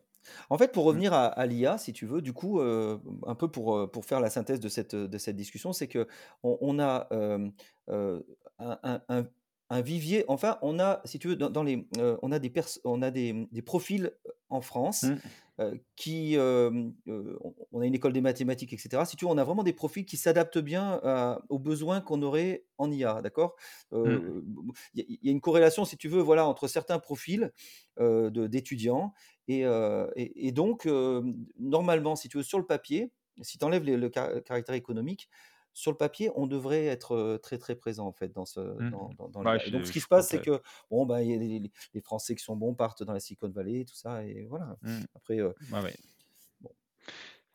En 0.50 0.58
fait, 0.58 0.70
pour 0.72 0.84
Mmh, 0.90 1.00
revenir 1.00 1.12
à 1.14 1.26
à 1.26 1.46
l'IA, 1.46 1.78
si 1.78 1.92
tu 1.94 2.04
veux, 2.06 2.20
du 2.22 2.32
coup, 2.34 2.60
heu, 2.60 3.00
un 3.26 3.34
peu 3.34 3.50
pour, 3.50 3.74
heu, 3.78 3.90
pour 3.90 4.04
faire 4.04 4.20
la 4.20 4.28
synthèse 4.30 4.60
de 4.60 4.68
cette, 4.68 4.94
de 4.94 5.18
cette 5.18 5.36
discussion, 5.36 5.72
c'est 5.72 5.88
qu'on 5.88 6.06
on 6.42 6.58
on 6.60 6.78
a, 6.78 7.08
un 8.58 9.00
un 9.08 9.26
un 9.70 9.80
vivier 9.82 10.24
enfin, 10.28 10.58
on 10.62 10.78
a, 10.80 11.00
si 11.04 11.18
tu 11.18 11.28
veux, 11.28 11.36
dans 11.36 11.50
dans 11.50 11.62
les, 11.62 11.88
heu, 11.98 12.18
on 12.22 12.32
a 12.32 12.38
des 12.38 12.50
pers 12.50 12.66
on 12.84 13.02
a 13.02 13.10
des, 13.10 13.48
des 13.52 13.62
profils, 13.62 14.06
heu, 14.26 14.32
en 14.50 14.60
France, 14.62 15.12
mmh, 15.12 15.40
heu, 15.60 15.80
qui, 15.96 16.36
on 17.72 17.80
a 17.80 17.86
une 17.86 17.94
école 17.94 18.12
des 18.12 18.20
mathématiques 18.20 18.72
et 18.72 18.78
cetera. 18.78 19.04
Si 19.06 19.16
tu 19.16 19.24
veux, 19.24 19.30
on 19.30 19.38
a 19.38 19.44
vraiment 19.44 19.62
des 19.62 19.72
profils 19.72 20.04
qui 20.04 20.16
s'adaptent 20.16 20.58
bien 20.58 21.00
à 21.04 21.42
aux 21.48 21.58
besoins 21.58 22.00
qu'on 22.00 22.22
aurait 22.22 22.66
en 22.78 22.90
IA, 22.90 23.22
d'accord? 23.22 23.56
mmh, 24.04 24.24
il 24.94 25.00
y 25.00 25.02
a 25.02 25.04
il 25.08 25.18
y 25.22 25.28
a 25.28 25.32
une 25.32 25.40
corrélation, 25.40 25.84
si 25.84 25.96
tu 25.96 26.08
veux, 26.08 26.20
voilà, 26.20 26.46
entre 26.46 26.68
certains 26.68 26.98
profils, 26.98 27.52
d'étudiants 27.98 29.12
et 29.48 29.60
et 30.16 30.48
et 30.48 30.52
donc 30.52 30.86
normalement, 31.58 32.16
si 32.16 32.28
tu 32.28 32.38
veux, 32.38 32.42
sur 32.42 32.58
le 32.58 32.66
papier, 32.66 33.12
si 33.42 33.58
tu 33.58 33.64
enlèves 33.64 33.84
les 33.84 33.96
le 33.96 34.10
ca 34.12 34.40
caractère 34.42 34.74
économique, 34.74 35.28
sur 35.72 35.90
le 35.90 35.96
papier, 35.96 36.30
on 36.34 36.46
devrait 36.46 36.86
être, 36.86 37.38
très, 37.42 37.58
très 37.58 37.74
présent, 37.74 38.06
en 38.06 38.12
fait, 38.12 38.32
dans 38.32 38.44
ce 38.44 38.60
mmh. 38.60 38.90
dans 38.90 39.10
dans 39.16 39.28
dans 39.28 39.44
Ouais, 39.44 39.58
l'IA 39.58 39.66
et 39.66 39.70
donc 39.70 39.86
ce 39.86 39.92
qui 39.92 40.00
se 40.00 40.08
passe, 40.08 40.28
c'est 40.28 40.40
que, 40.40 40.60
bon, 40.90 41.06
bah, 41.06 41.22
il 41.22 41.30
y 41.30 41.34
a 41.34 41.38
les 41.94 42.00
Français 42.00 42.34
qui 42.34 42.42
sont 42.44 42.56
bons 42.56 42.74
partent 42.74 43.02
dans 43.02 43.12
la 43.12 43.20
Silicon 43.20 43.48
Valley, 43.50 43.84
tout 43.84 43.94
ça 43.94 44.24
et 44.24 44.46
voilà. 44.48 44.76
Mmh. 44.82 44.98
Après, 45.14 45.40
Ouais, 45.40 45.52
ouais. 45.82 45.96
bon, 46.60 46.70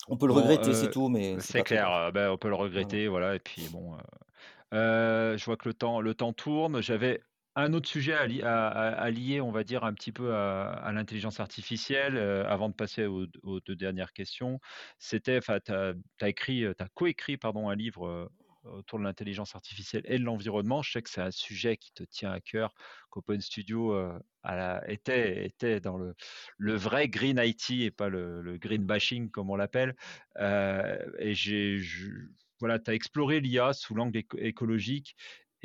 on 0.07 0.17
peut 0.17 0.27
le 0.27 0.33
Bon, 0.33 0.41
regretter, 0.41 0.73
c'est 0.73 0.91
tout, 0.91 1.09
mais 1.09 1.39
c'est 1.39 1.63
clair, 1.63 2.11
bah, 2.13 2.31
on 2.31 2.37
peut 2.37 2.49
le 2.49 2.55
regretter, 2.55 3.07
voilà 3.07 3.35
et 3.35 3.39
puis 3.39 3.67
bon, 3.69 3.97
je 4.71 5.45
vois 5.45 5.57
que 5.57 5.67
le 5.67 5.73
temps 5.73 6.01
le 6.01 6.13
temps 6.13 6.33
tourne. 6.33 6.81
J'avais 6.81 7.21
un 7.55 7.73
autre 7.73 7.87
sujet 7.87 8.13
à 8.13 8.25
li 8.27 8.41
à 8.41 8.67
à 8.67 8.89
à 8.93 9.09
lier, 9.11 9.41
on 9.41 9.51
va 9.51 9.63
dire, 9.63 9.83
un 9.83 9.93
petit 9.93 10.11
peu 10.11 10.33
à 10.35 10.91
l'intelligence 10.93 11.39
artificielle, 11.39 12.17
heu, 12.17 12.45
avant 12.45 12.69
de 12.69 12.73
passer 12.75 13.05
aux 13.05 13.25
d 13.27 13.39
aux 13.43 13.59
2 13.61 13.75
dernières 13.75 14.13
questions. 14.13 14.59
C'était 14.99 15.39
tu 15.41 15.71
as 15.71 16.29
écrit, 16.29 16.63
heu, 16.65 16.75
tu 16.77 16.83
coécrit, 16.93 17.37
pardon, 17.37 17.69
un 17.69 17.75
livre, 17.75 18.07
heu, 18.07 18.29
autour 18.65 18.99
de 18.99 19.03
l'intelligence 19.03 19.55
artificielle 19.55 20.03
et 20.05 20.17
de 20.19 20.23
l'environnement. 20.23 20.81
Je 20.81 20.91
sais 20.93 21.01
que 21.01 21.09
c'est 21.09 21.21
un 21.21 21.31
sujet 21.31 21.77
qui 21.77 21.91
te 21.93 22.03
tient 22.03 22.31
à 22.31 22.41
cœur, 22.41 22.73
qu'Open 23.09 23.39
Studio, 23.41 23.93
était 24.87 25.79
dans 25.79 25.97
le 25.97 26.75
vrai 26.75 27.07
green 27.09 27.39
IT 27.43 27.69
et 27.83 27.91
pas 27.91 28.09
le 28.09 28.57
green 28.57 28.85
bashing 28.85 29.29
comme 29.31 29.49
on 29.49 29.55
l'appelle. 29.55 29.95
Et 30.39 31.33
voilà, 32.59 32.79
tu 32.79 32.89
as 32.89 32.93
exploré 32.93 33.39
l'IA 33.41 33.73
sous 33.73 33.95
l'angle 33.95 34.17
éco 34.17 34.37
écologique 34.39 35.15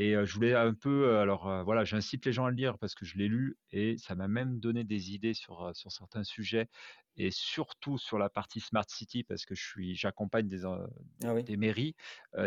et 0.03 0.15
je 0.25 0.35
voulais 0.35 0.55
un 0.55 0.73
peu, 0.75 1.19
alors, 1.19 1.65
voilà, 1.65 1.85
j'incite 1.85 2.25
les 2.25 2.33
gens 2.33 2.47
à 2.47 2.51
le 2.51 2.57
lire 2.57 2.79
parce 2.79 2.95
que 2.95 3.05
je 3.05 3.19
l'ai 3.19 3.29
lu 3.29 3.59
et 3.71 3.99
ça 3.99 4.15
m'a 4.15 4.29
même 4.29 4.59
donné 4.59 4.85
des 4.85 5.13
idées 5.13 5.35
sur, 5.35 5.71
sur 5.75 5.93
certains 5.93 6.25
sujets 6.25 6.69
et 7.17 7.31
surtout 7.31 7.99
sur 7.99 8.19
la 8.19 8.31
partie 8.31 8.61
smart 8.61 8.85
city 8.89 9.25
parce 9.25 9.45
que 9.45 9.55
je 9.55 9.63
suis 9.63 9.95
j'accompagne 9.95 10.49
des, 10.49 10.65
Ah 11.25 11.35
des 11.35 11.35
oui. 11.35 11.45
des 11.45 11.57
mairies, 11.57 11.97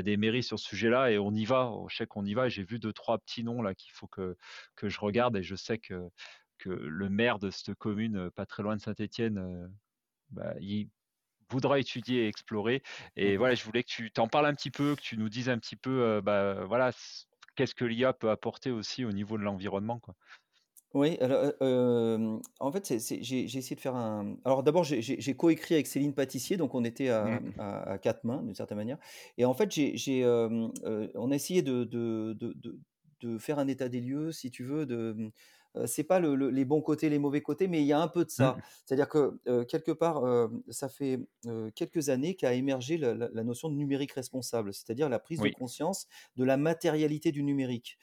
des 0.04 0.18
mairies 0.18 0.44
sur 0.44 0.58
ce 0.60 0.68
sujet-là 0.68 1.12
et 1.12 1.20
on 1.20 1.32
y 1.34 1.46
va. 1.46 1.72
Je 1.90 1.96
sais 1.96 2.08
qu'on 2.08 2.26
y 2.26 2.34
va. 2.34 2.50
J'ai 2.50 2.64
vu 2.64 2.80
deux 2.80 2.94
trois 2.94 3.20
petits 3.20 3.44
noms 3.44 3.62
là 3.62 3.76
qu'il 3.76 3.92
faut 3.92 4.08
que 4.08 4.36
que 4.76 4.90
je 4.90 5.00
regarde 5.00 5.36
et 5.38 5.44
je 5.44 5.56
sais 5.56 5.78
que 5.78 6.10
que 6.58 6.70
le 6.70 7.10
maire 7.10 7.40
de 7.40 7.52
cette 7.52 7.76
commune, 7.76 8.32
pas 8.32 8.46
très 8.46 8.64
loin 8.64 8.76
de 8.76 8.82
Saint-Étienne, 8.82 9.70
bah, 10.30 10.56
il 10.62 10.90
voudra 11.50 11.80
étudier 11.80 12.26
et 12.26 12.28
explorer 12.28 12.82
et 13.16 13.38
Mmh 13.38 13.38
voilà, 13.38 13.56
je 13.56 13.64
voulais 13.64 13.84
que 13.84 13.90
tu 13.90 14.12
t'en 14.12 14.28
parles 14.28 14.48
un 14.48 14.56
petit 14.56 14.72
peu, 14.72 14.96
que 14.96 15.02
tu 15.02 15.18
nous 15.18 15.30
dises 15.30 15.50
un 15.50 15.60
petit 15.60 15.76
peu, 15.76 16.22
bah, 16.22 16.66
voilà, 16.66 16.92
qu'est-ce 17.56 17.76
que 17.76 17.86
l'IA 17.86 18.14
peut 18.14 18.30
apporter 18.32 18.72
aussi 18.72 19.06
au 19.06 19.12
niveau 19.12 19.38
de 19.38 19.44
l'environnement, 19.44 20.00
quoi? 20.00 20.16
Oui, 20.94 21.18
alors, 21.22 21.44
heu, 21.46 21.56
hem, 21.62 22.40
en 22.60 22.72
fait, 22.72 22.86
c'est 22.86 23.00
c'est 23.00 23.24
j'ai 23.24 23.48
j'ai 23.48 23.58
essayé 23.60 23.76
de 23.76 23.82
faire 23.82 23.96
un 23.96 24.38
alors 24.46 24.62
d'abord, 24.62 24.84
j'ai 24.84 25.02
j'ai 25.02 25.36
coécrit 25.36 25.74
avec 25.74 25.88
Céline 25.88 26.14
Pâtissier, 26.14 26.56
donc 26.56 26.76
on 26.76 26.84
était 26.84 27.10
à, 27.10 27.42
mmh, 27.42 27.54
à 27.58 27.94
à 27.94 27.98
4 27.98 28.24
mains 28.26 28.44
d'une 28.44 28.54
certaine 28.54 28.78
manière 28.78 29.00
et 29.40 29.46
en 29.46 29.56
fait, 29.56 29.72
j'ai 29.72 30.24
heu, 30.24 30.70
on 31.16 31.32
a 31.32 31.36
essayé 31.36 31.64
de 31.64 31.84
de 31.84 32.36
de 32.40 32.54
de 32.54 32.80
de 33.22 33.38
faire 33.40 33.58
un 33.58 33.68
état 33.68 33.90
des 33.90 34.02
lieux, 34.02 34.32
si 34.32 34.52
tu 34.52 34.64
veux, 34.66 34.86
de, 34.86 35.32
c'est 35.86 36.04
pas 36.04 36.20
le 36.20 36.36
le 36.36 36.50
les 36.50 36.66
bons 36.66 36.82
côtés, 36.82 37.10
les 37.10 37.20
mauvais 37.20 37.42
côtés, 37.42 37.68
mais 37.68 37.82
il 37.82 37.86
y 37.88 37.94
a 37.94 38.00
un 38.00 38.08
peu 38.08 38.26
de 38.26 38.30
ça. 38.30 38.54
Mmh. 38.54 38.62
C'est-à-dire 38.86 39.10
que, 39.10 39.64
quelque 39.66 39.92
part, 39.92 40.24
ça 40.70 40.90
fait, 40.90 41.20
quelques 41.76 42.10
années 42.10 42.36
qu'a 42.36 42.54
émergé 42.54 42.98
la 42.98 43.14
la 43.14 43.30
la 43.32 43.44
notion 43.44 43.70
de 43.70 43.76
numérique 43.76 44.12
responsable, 44.14 44.74
c'est-à-dire 44.74 45.10
la 45.10 45.20
prise 45.20 45.42
de 45.42 45.50
conscience 45.50 46.08
de 46.36 46.44
la 46.44 46.58
matérialité 46.58 47.32
du 47.32 47.44
numérique. 47.44 47.98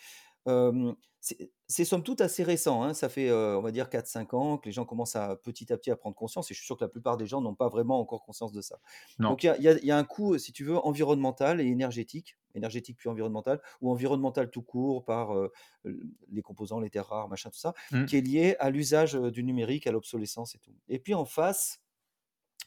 C'est 1.23 1.85
somme 1.85 2.03
toute 2.03 2.23
assez 2.23 2.43
récent, 2.43 2.83
hein. 2.83 2.95
Ça 2.95 3.09
fait, 3.11 3.29
heu, 3.29 3.57
on 3.59 3.61
va 3.62 3.73
dire 3.73 3.91
quatre 3.91 4.07
cinq 4.07 4.33
ans 4.35 4.57
que 4.59 4.66
les 4.68 4.73
gens 4.73 4.87
commencent 4.87 5.16
à 5.16 5.37
petit 5.37 5.71
à 5.73 5.77
petit 5.77 5.91
à 5.91 5.97
prendre 5.97 6.16
conscience 6.16 6.51
et 6.51 6.55
je 6.55 6.59
suis 6.59 6.66
sûr 6.66 6.79
que 6.79 6.85
la 6.85 6.89
plupart 6.89 7.18
des 7.18 7.27
gens 7.27 7.43
n'ont 7.43 7.55
pas 7.55 7.68
vraiment 7.68 8.01
encore 8.01 8.23
conscience 8.25 8.53
de 8.53 8.62
ça. 8.62 8.81
Non. 9.18 9.29
Donc 9.29 9.45
il 9.45 9.47
y 9.49 9.51
a 9.51 9.59
y 9.79 9.87
y 9.87 9.93
un 9.93 10.05
coût, 10.05 10.39
si 10.39 10.53
tu 10.53 10.64
veux, 10.64 10.79
environnemental 10.79 11.61
et 11.61 11.66
énergétique, 11.66 12.39
énergétique 12.55 12.97
puis 12.99 13.09
environnemental 13.11 13.61
ou 13.83 13.91
environnemental 13.91 14.51
tout 14.51 14.62
court 14.62 15.05
par, 15.05 15.35
heu, 15.37 15.53
l 15.85 16.01
les 16.31 16.43
composants, 16.43 16.81
les 16.81 16.91
terres 16.91 17.07
rares, 17.09 17.29
machin, 17.29 17.51
tout 17.51 17.59
ça, 17.59 17.75
Mmh. 17.91 18.07
qui 18.07 18.16
est 18.16 18.23
lié 18.23 18.57
à 18.59 18.71
l'usage, 18.71 19.14
heu, 19.14 19.31
du 19.31 19.45
numérique, 19.45 19.87
à 19.87 19.93
l'obsolescence 19.93 20.55
et 20.55 20.59
tout. 20.59 20.75
Et 20.89 20.99
puis 20.99 21.12
en 21.14 21.27
face, 21.27 21.81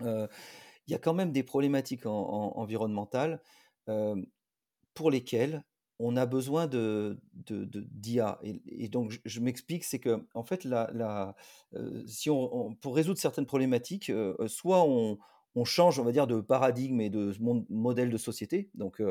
il 0.01 0.91
y 0.91 0.95
a 0.95 0.99
quand 0.99 1.13
même 1.13 1.31
des 1.31 1.43
problématiques 1.43 2.05
en 2.05 2.11
en 2.13 2.57
environnementales, 2.59 3.41
pour 4.93 5.11
lesquels 5.11 5.63
on 6.05 6.15
a 6.17 6.25
besoin 6.25 6.67
de 6.67 7.19
d'IA 7.35 8.39
et 8.43 8.61
et 8.67 8.89
donc 8.89 9.11
je 9.11 9.19
je 9.25 9.39
m'explique, 9.41 9.83
c'est 9.83 9.99
que 9.99 10.25
en 10.33 10.43
fait 10.43 10.63
la 10.65 10.89
la, 10.93 11.35
heu, 11.75 12.03
si 12.07 12.29
on 12.29 12.67
on 12.69 12.75
pour 12.75 12.95
résoudre 12.95 13.19
certaines 13.19 13.45
problématiques, 13.45 14.09
heu 14.09 14.35
heu, 14.39 14.47
soit 14.47 14.83
on 14.83 15.17
on 15.55 15.65
change, 15.65 15.99
on 15.99 16.03
va 16.03 16.11
dire, 16.11 16.25
de 16.27 16.41
paradigme 16.41 16.99
et 17.01 17.11
de 17.11 17.31
modèle 17.69 18.09
de 18.09 18.17
société, 18.17 18.71
donc 18.73 19.01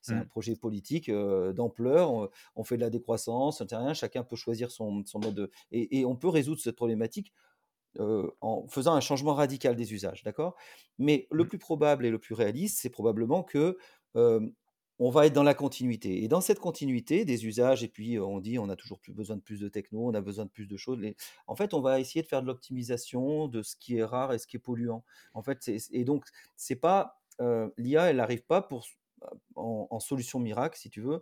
c'est 0.00 0.14
un 0.14 0.24
Mmh. 0.24 0.30
projet 0.30 0.56
politique, 0.56 1.10
d'ampleur, 1.10 2.30
on 2.56 2.64
fait 2.64 2.76
de 2.76 2.80
la 2.82 2.90
décroissance, 2.90 3.62
rien, 3.70 3.92
chacun 3.94 4.22
peut 4.24 4.36
choisir 4.36 4.70
son 4.70 5.04
son 5.04 5.18
mode 5.20 5.34
de 5.34 5.50
et 5.72 6.00
et 6.00 6.04
on 6.06 6.16
peut 6.16 6.28
résoudre 6.28 6.60
cette 6.60 6.76
problématique, 6.76 7.32
en 8.40 8.66
faisant 8.68 8.94
un 8.94 9.00
changement 9.00 9.34
radical 9.34 9.76
des 9.76 9.92
usages, 9.92 10.22
d'accord? 10.22 10.56
Mais 10.98 11.26
le 11.30 11.44
Mmh. 11.44 11.48
plus 11.48 11.58
probable 11.58 12.06
et 12.06 12.10
le 12.10 12.18
plus 12.18 12.34
réaliste, 12.34 12.78
c'est 12.80 12.90
probablement 12.90 13.42
que, 13.42 13.78
on 15.00 15.10
va 15.10 15.26
être 15.26 15.32
dans 15.32 15.42
la 15.42 15.54
continuité 15.54 16.22
et 16.24 16.28
dans 16.28 16.40
cette 16.42 16.60
continuité 16.60 17.24
des 17.24 17.46
usages 17.46 17.82
et 17.82 17.88
puis, 17.88 18.18
on 18.20 18.38
dit: 18.40 18.58
«On 18.60 18.68
a 18.68 18.76
toujours 18.76 19.00
plus 19.00 19.12
besoin 19.12 19.36
de 19.36 19.42
plus 19.42 19.58
de 19.60 19.68
techno, 19.68 20.06
on 20.08 20.14
a 20.14 20.20
besoin 20.20 20.44
de 20.44 20.50
plus 20.50 20.66
de 20.68 20.76
choses», 20.76 21.00
en 21.48 21.56
fait, 21.56 21.74
on 21.74 21.80
va 21.80 22.00
essayer 22.00 22.22
de 22.22 22.28
faire 22.28 22.42
de 22.42 22.46
l'optimisation 22.46 23.48
de 23.48 23.62
ce 23.62 23.76
qui 23.76 23.96
est 23.96 24.04
rare 24.04 24.32
et 24.34 24.38
ce 24.38 24.46
qui 24.46 24.56
est 24.58 24.60
polluant. 24.60 25.04
En 25.34 25.42
fait, 25.42 25.68
et 25.92 26.04
donc 26.04 26.24
c'est 26.56 26.76
pas, 26.76 27.20
l'IA, 27.78 28.10
elle 28.10 28.20
arrive 28.20 28.44
pas 28.44 28.62
pour 28.62 28.86
en 29.56 29.86
en 29.90 30.00
solution 30.00 30.38
miracle, 30.40 30.78
si 30.78 30.90
tu 30.90 31.00
veux, 31.00 31.20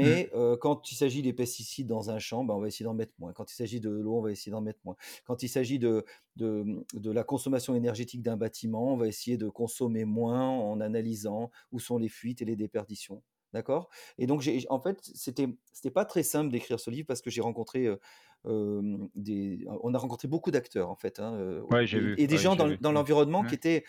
Mmh. 0.00 0.20
mais 0.22 0.30
heu, 0.34 0.56
quand 0.56 0.90
il 0.90 0.96
s'agit 0.96 1.22
des 1.22 1.32
pesticides 1.32 1.86
dans 1.86 2.10
un 2.10 2.18
champ, 2.18 2.44
bah, 2.44 2.54
on 2.54 2.60
va 2.60 2.68
essayer 2.68 2.84
d'en 2.84 2.94
mettre 2.94 3.12
moins. 3.18 3.32
Quand 3.32 3.50
il 3.52 3.54
s'agit 3.54 3.80
de 3.80 3.90
l'eau, 3.90 4.18
on 4.18 4.22
va 4.22 4.32
essayer 4.32 4.52
d'en 4.52 4.60
mettre 4.60 4.80
moins. 4.84 4.96
Quand 5.24 5.42
il 5.42 5.48
s'agit 5.48 5.78
de 5.78 6.04
de, 6.36 6.84
de 6.94 7.10
la 7.10 7.24
consommation 7.24 7.74
énergétique 7.74 8.22
d'un 8.22 8.36
bâtiment, 8.36 8.92
on 8.92 8.96
va 8.96 9.08
essayer 9.08 9.36
de 9.38 9.48
consommer 9.48 10.04
moins 10.04 10.48
en 10.50 10.80
analysant 10.80 11.50
où 11.72 11.78
sont 11.80 11.98
les 11.98 12.08
fuites 12.08 12.42
et 12.42 12.44
les 12.44 12.56
déperditions. 12.56 13.22
D'accord? 13.52 13.88
Et 14.18 14.26
donc 14.26 14.40
j'ai 14.42 14.66
en 14.70 14.80
fait, 14.80 14.98
c'était 15.02 15.48
c'était 15.72 15.90
pas 15.90 16.04
très 16.04 16.22
simple 16.22 16.50
d'écrire 16.50 16.78
ce 16.80 16.90
livre 16.90 17.06
parce 17.06 17.22
que 17.22 17.30
j'ai 17.30 17.40
rencontré, 17.40 17.86
heu, 17.86 18.00
des 18.46 19.66
on 19.82 19.94
a 19.94 19.98
rencontré 19.98 20.28
beaucoup 20.28 20.50
d'acteurs 20.50 20.88
en 20.90 20.96
fait, 20.96 21.18
hein, 21.20 21.62
Ouais, 21.70 21.86
et 21.92 22.00
vu, 22.00 22.14
et 22.16 22.26
des 22.26 22.38
ouais, 22.38 22.38
gens 22.38 22.56
dans 22.56 22.92
Mmh. 22.92 22.92
l'environnement 22.92 23.44
qui 23.44 23.54
étaient, 23.56 23.84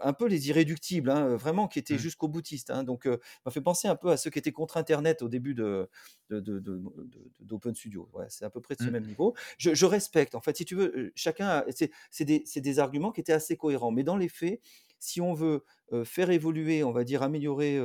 un 0.00 0.12
peu 0.12 0.26
les 0.26 0.48
irréductibles, 0.48 1.10
hein, 1.10 1.36
vraiment 1.36 1.68
qui 1.68 1.78
étaient 1.78 1.96
Mmh. 1.96 1.98
jusqu'au 1.98 2.28
boutiste, 2.28 2.70
hein. 2.70 2.84
Donc, 2.84 3.02
ça 3.04 3.18
m'a 3.44 3.50
fait 3.52 3.60
penser 3.60 3.88
un 3.88 3.96
peu 3.96 4.10
à 4.10 4.16
ceux 4.16 4.30
qui 4.30 4.38
étaient 4.38 4.52
contre 4.52 4.76
internet 4.76 5.22
au 5.22 5.28
début 5.28 5.54
de 5.54 5.88
d'Open 6.30 7.74
Studio. 7.74 8.08
C'est 8.28 8.44
à 8.44 8.50
peu 8.50 8.60
près 8.60 8.74
de 8.74 8.80
ce 8.80 8.90
même 8.90 9.04
Mmh. 9.04 9.06
niveau. 9.06 9.34
Je 9.58 9.74
je 9.74 9.86
respecte 9.86 10.34
en 10.34 10.40
fait, 10.40 10.56
si 10.56 10.64
tu 10.64 10.74
veux, 10.74 11.12
chacun 11.14 11.48
a 11.48 11.64
c'est 12.10 12.60
des 12.60 12.78
arguments 12.78 13.12
qui 13.12 13.20
étaient 13.20 13.32
assez 13.32 13.56
cohérents. 13.56 13.90
Mais 13.90 14.04
dans 14.04 14.16
les 14.16 14.28
faits, 14.28 14.60
si 14.98 15.20
on 15.20 15.32
veut, 15.34 15.64
faire 16.04 16.30
évoluer, 16.30 16.84
on 16.84 16.92
va 16.92 17.04
dire 17.04 17.22
améliorer, 17.22 17.78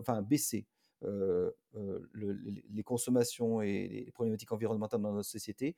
enfin 0.00 0.22
baisser, 0.22 0.66
le 1.02 1.56
les 2.14 2.64
les 2.68 2.82
consommations 2.82 3.62
et 3.62 3.88
les 3.88 4.10
problématiques 4.12 4.52
environnementales 4.52 5.00
dans 5.02 5.12
notre 5.12 5.28
société, 5.28 5.76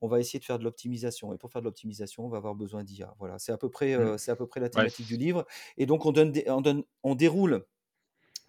on 0.00 0.08
va 0.08 0.20
essayer 0.20 0.38
de 0.40 0.44
faire 0.44 0.58
de 0.58 0.64
l'optimisation 0.64 1.34
et 1.34 1.38
pour 1.38 1.50
faire 1.52 1.62
de 1.62 1.66
l'optimisation, 1.66 2.26
on 2.26 2.30
va 2.30 2.38
avoir 2.38 2.54
besoin 2.54 2.84
d'IA. 2.84 3.14
Voilà, 3.18 3.38
c'est 3.38 3.52
à 3.52 3.58
peu 3.58 3.70
près, 3.70 3.96
Mmh. 3.96 4.10
c'est 4.18 4.30
à 4.32 4.36
peu 4.36 4.46
près 4.46 4.60
la 4.60 4.70
Ouais, 4.76 4.90
thématique 4.90 5.06
du 5.06 5.16
livre 5.16 5.46
et 5.78 5.86
donc 5.86 6.06
on 6.06 6.12
donne 6.12 6.32
des 6.32 6.48
on 6.50 6.60
donne 6.62 6.84
on 7.04 7.14
déroule 7.14 7.66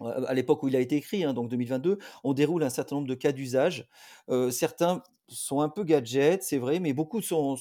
à 0.00 0.34
l'époque 0.34 0.62
où 0.64 0.68
il 0.68 0.74
a 0.76 0.80
été 0.80 0.96
écrit, 0.96 1.22
hein, 1.24 1.32
donc 1.32 1.48
2022, 1.48 1.98
on 2.24 2.32
déroule 2.32 2.64
un 2.64 2.70
certain 2.70 2.96
nombre 2.96 3.08
de 3.08 3.14
cas 3.14 3.32
d'usage. 3.32 3.88
Certains 4.50 5.02
sont 5.32 5.60
un 5.60 5.68
peu 5.68 5.84
gadgets, 5.84 6.42
c'est 6.42 6.58
vrai, 6.58 6.80
mais 6.80 6.92
beaucoup 6.92 7.20
sont 7.22 7.56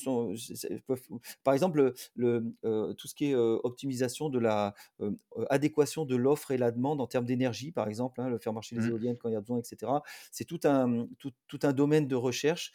par 1.44 1.54
exemple, 1.54 1.80
le 1.80 1.94
le, 2.16 2.54
heu, 2.66 2.94
tout 2.98 3.08
ce 3.08 3.16
qui 3.16 3.26
est, 3.32 3.34
heu, 3.34 3.60
optimisation 3.64 4.30
de 4.30 4.40
la, 4.40 4.74
heu, 5.02 5.18
adéquation 5.50 6.06
de 6.06 6.16
l'offre 6.16 6.52
et 6.52 6.58
la 6.58 6.72
demande 6.72 7.02
en 7.02 7.08
termes 7.08 7.26
d'énergie, 7.26 7.72
par 7.72 7.88
exemple, 7.88 8.22
hein, 8.22 8.30
le 8.30 8.38
faire 8.40 8.54
marcher 8.54 8.76
les 8.76 8.88
mmh. 8.88 8.90
éoliennes 8.90 9.18
quand 9.18 9.30
il 9.30 9.34
y 9.34 9.36
a 9.36 9.42
besoin 9.42 9.60
et 9.60 9.64
cetera. 9.64 10.04
C'est 10.32 10.46
tout 10.46 10.60
un, 10.64 11.08
tout 11.20 11.32
tout 11.48 11.60
un 11.64 11.74
domaine 11.74 12.08
de 12.08 12.16
recherche, 12.16 12.74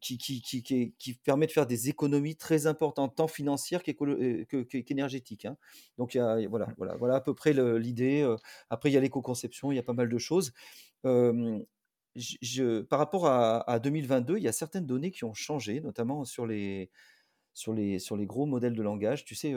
qui 0.00 0.18
qui 0.18 0.40
qui 0.42 0.62
qui 0.98 1.14
permet 1.14 1.46
de 1.46 1.52
faire 1.52 1.66
des 1.66 1.88
économies 1.88 2.36
très 2.36 2.66
importantes, 2.66 3.14
tant 3.16 3.28
financières 3.28 3.82
qu'énergétiques, 3.82 5.44
hein. 5.44 5.56
Donc 5.98 6.14
il 6.14 6.18
y 6.18 6.20
a 6.20 6.46
voilà, 6.48 6.68
voilà, 6.76 6.96
voilà 6.96 7.14
à 7.16 7.20
peu 7.20 7.34
près 7.34 7.52
l'idée, 7.78 8.26
après 8.70 8.90
il 8.90 8.94
y 8.94 8.96
a 8.96 9.00
l'éco-conception, 9.00 9.72
il 9.72 9.76
y 9.76 9.78
a 9.78 9.82
pas 9.82 9.92
mal 9.92 10.08
de 10.08 10.18
choses. 10.18 10.52
Je 12.16 12.82
par 12.82 12.98
rapport 12.98 13.26
à 13.26 13.58
à 13.70 13.78
2022, 13.78 14.38
il 14.38 14.42
y 14.44 14.48
a 14.48 14.52
certaines 14.52 14.86
données 14.86 15.10
qui 15.10 15.24
ont 15.24 15.34
changé, 15.34 15.80
notamment 15.80 16.24
sur 16.24 16.46
les 16.46 16.90
sur 17.54 17.72
les 17.74 17.98
sur 18.00 18.16
les 18.16 18.26
gros 18.26 18.46
modèles 18.46 18.74
de 18.74 18.82
langage. 18.82 19.24
Tu 19.24 19.34
sais, 19.34 19.54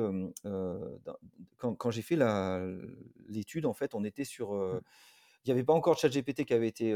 quand 1.58 1.76
quand 1.76 1.92
j'ai 1.92 2.02
fait 2.02 2.18
l'étude, 3.28 3.66
en 3.66 3.74
fait, 3.74 3.96
on 3.96 4.04
était 4.04 4.24
sur, 4.26 4.54
Mmh. 4.72 4.80
il 5.46 5.50
y 5.50 5.52
avait 5.52 5.64
pas 5.64 5.74
encore 5.74 5.98
ChatGPT 5.98 6.46
qui 6.46 6.54
avait 6.54 6.68
été, 6.68 6.96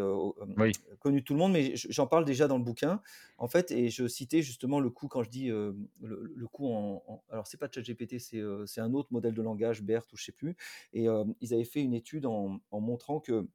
Oui. 0.56 0.74
connu 1.00 1.22
de 1.22 1.26
tout 1.26 1.34
le 1.34 1.40
monde, 1.40 1.54
mais 1.54 1.74
j'en 1.76 2.08
parle 2.08 2.26
déjà 2.26 2.48
dans 2.48 2.58
le 2.58 2.64
bouquin, 2.64 3.02
en 3.38 3.48
fait 3.48 3.72
et 3.72 3.90
je 3.90 4.08
citais 4.08 4.42
justement 4.42 4.80
le 4.80 4.90
coût 4.90 5.08
quand 5.08 5.24
je 5.24 5.30
dis, 5.30 5.48
le 5.48 5.76
le 6.02 6.48
coût 6.48 6.68
en 6.74 7.04
en 7.08 7.24
alors 7.30 7.48
c'est 7.48 7.58
pas 7.58 7.70
ChatGPT, 7.74 8.20
c'est, 8.20 8.82
un 8.82 8.94
autre 8.94 9.10
modèle 9.12 9.34
de 9.34 9.42
langage, 9.42 9.82
BERT 9.84 10.08
ou 10.14 10.18
je 10.18 10.26
sais 10.26 10.32
plus 10.32 10.56
et 10.94 11.06
ils 11.42 11.54
avaient 11.54 11.64
fait 11.66 11.82
une 11.82 11.94
étude 11.94 12.26
en 12.26 12.60
en 12.72 12.82
montrant 12.82 13.20
que 13.20 13.48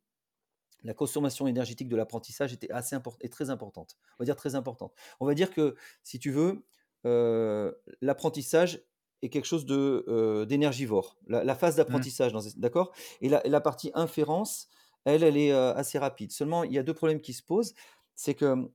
la 0.85 0.95
consommation 0.95 1.47
énergétique 1.47 1.89
de 1.89 1.97
l'apprentissage 1.97 2.53
était 2.53 2.71
assez 2.71 2.95
import 2.97 3.17
est 3.21 3.33
très 3.33 3.51
importante. 3.51 3.97
On 4.19 4.23
va 4.23 4.25
dire 4.27 4.37
très 4.37 4.55
importante. 4.55 4.95
On 5.21 5.27
va 5.27 5.35
dire 5.35 5.51
que 5.53 5.77
si 6.03 6.19
tu 6.19 6.31
veux, 6.31 6.65
heu, 7.07 7.77
l'apprentissage 8.01 8.83
est 9.23 9.31
quelque 9.31 9.47
chose 9.47 9.67
de, 9.67 10.05
heu, 10.09 10.47
d'énergivore. 10.47 11.19
La 11.27 11.43
la 11.45 11.55
phase 11.57 11.77
d'apprentissage 11.77 12.33
d'accord? 12.57 12.93
Et 13.21 13.29
la 13.29 13.45
et 13.47 13.51
la 13.51 13.61
partie 13.61 13.91
inférence, 13.95 14.69
elle, 15.05 15.23
elle 15.25 15.37
est, 15.37 15.53
heu, 15.53 15.57
assez 15.77 15.99
rapide. 15.99 16.31
Seulement, 16.33 16.65
il 16.65 16.73
y 16.73 16.79
a 16.79 16.83
2 16.85 16.95
problèmes 16.95 17.21
qui 17.21 17.33
se 17.33 17.43
posent, 17.43 17.75
c'est 18.15 18.35
que, 18.35 18.69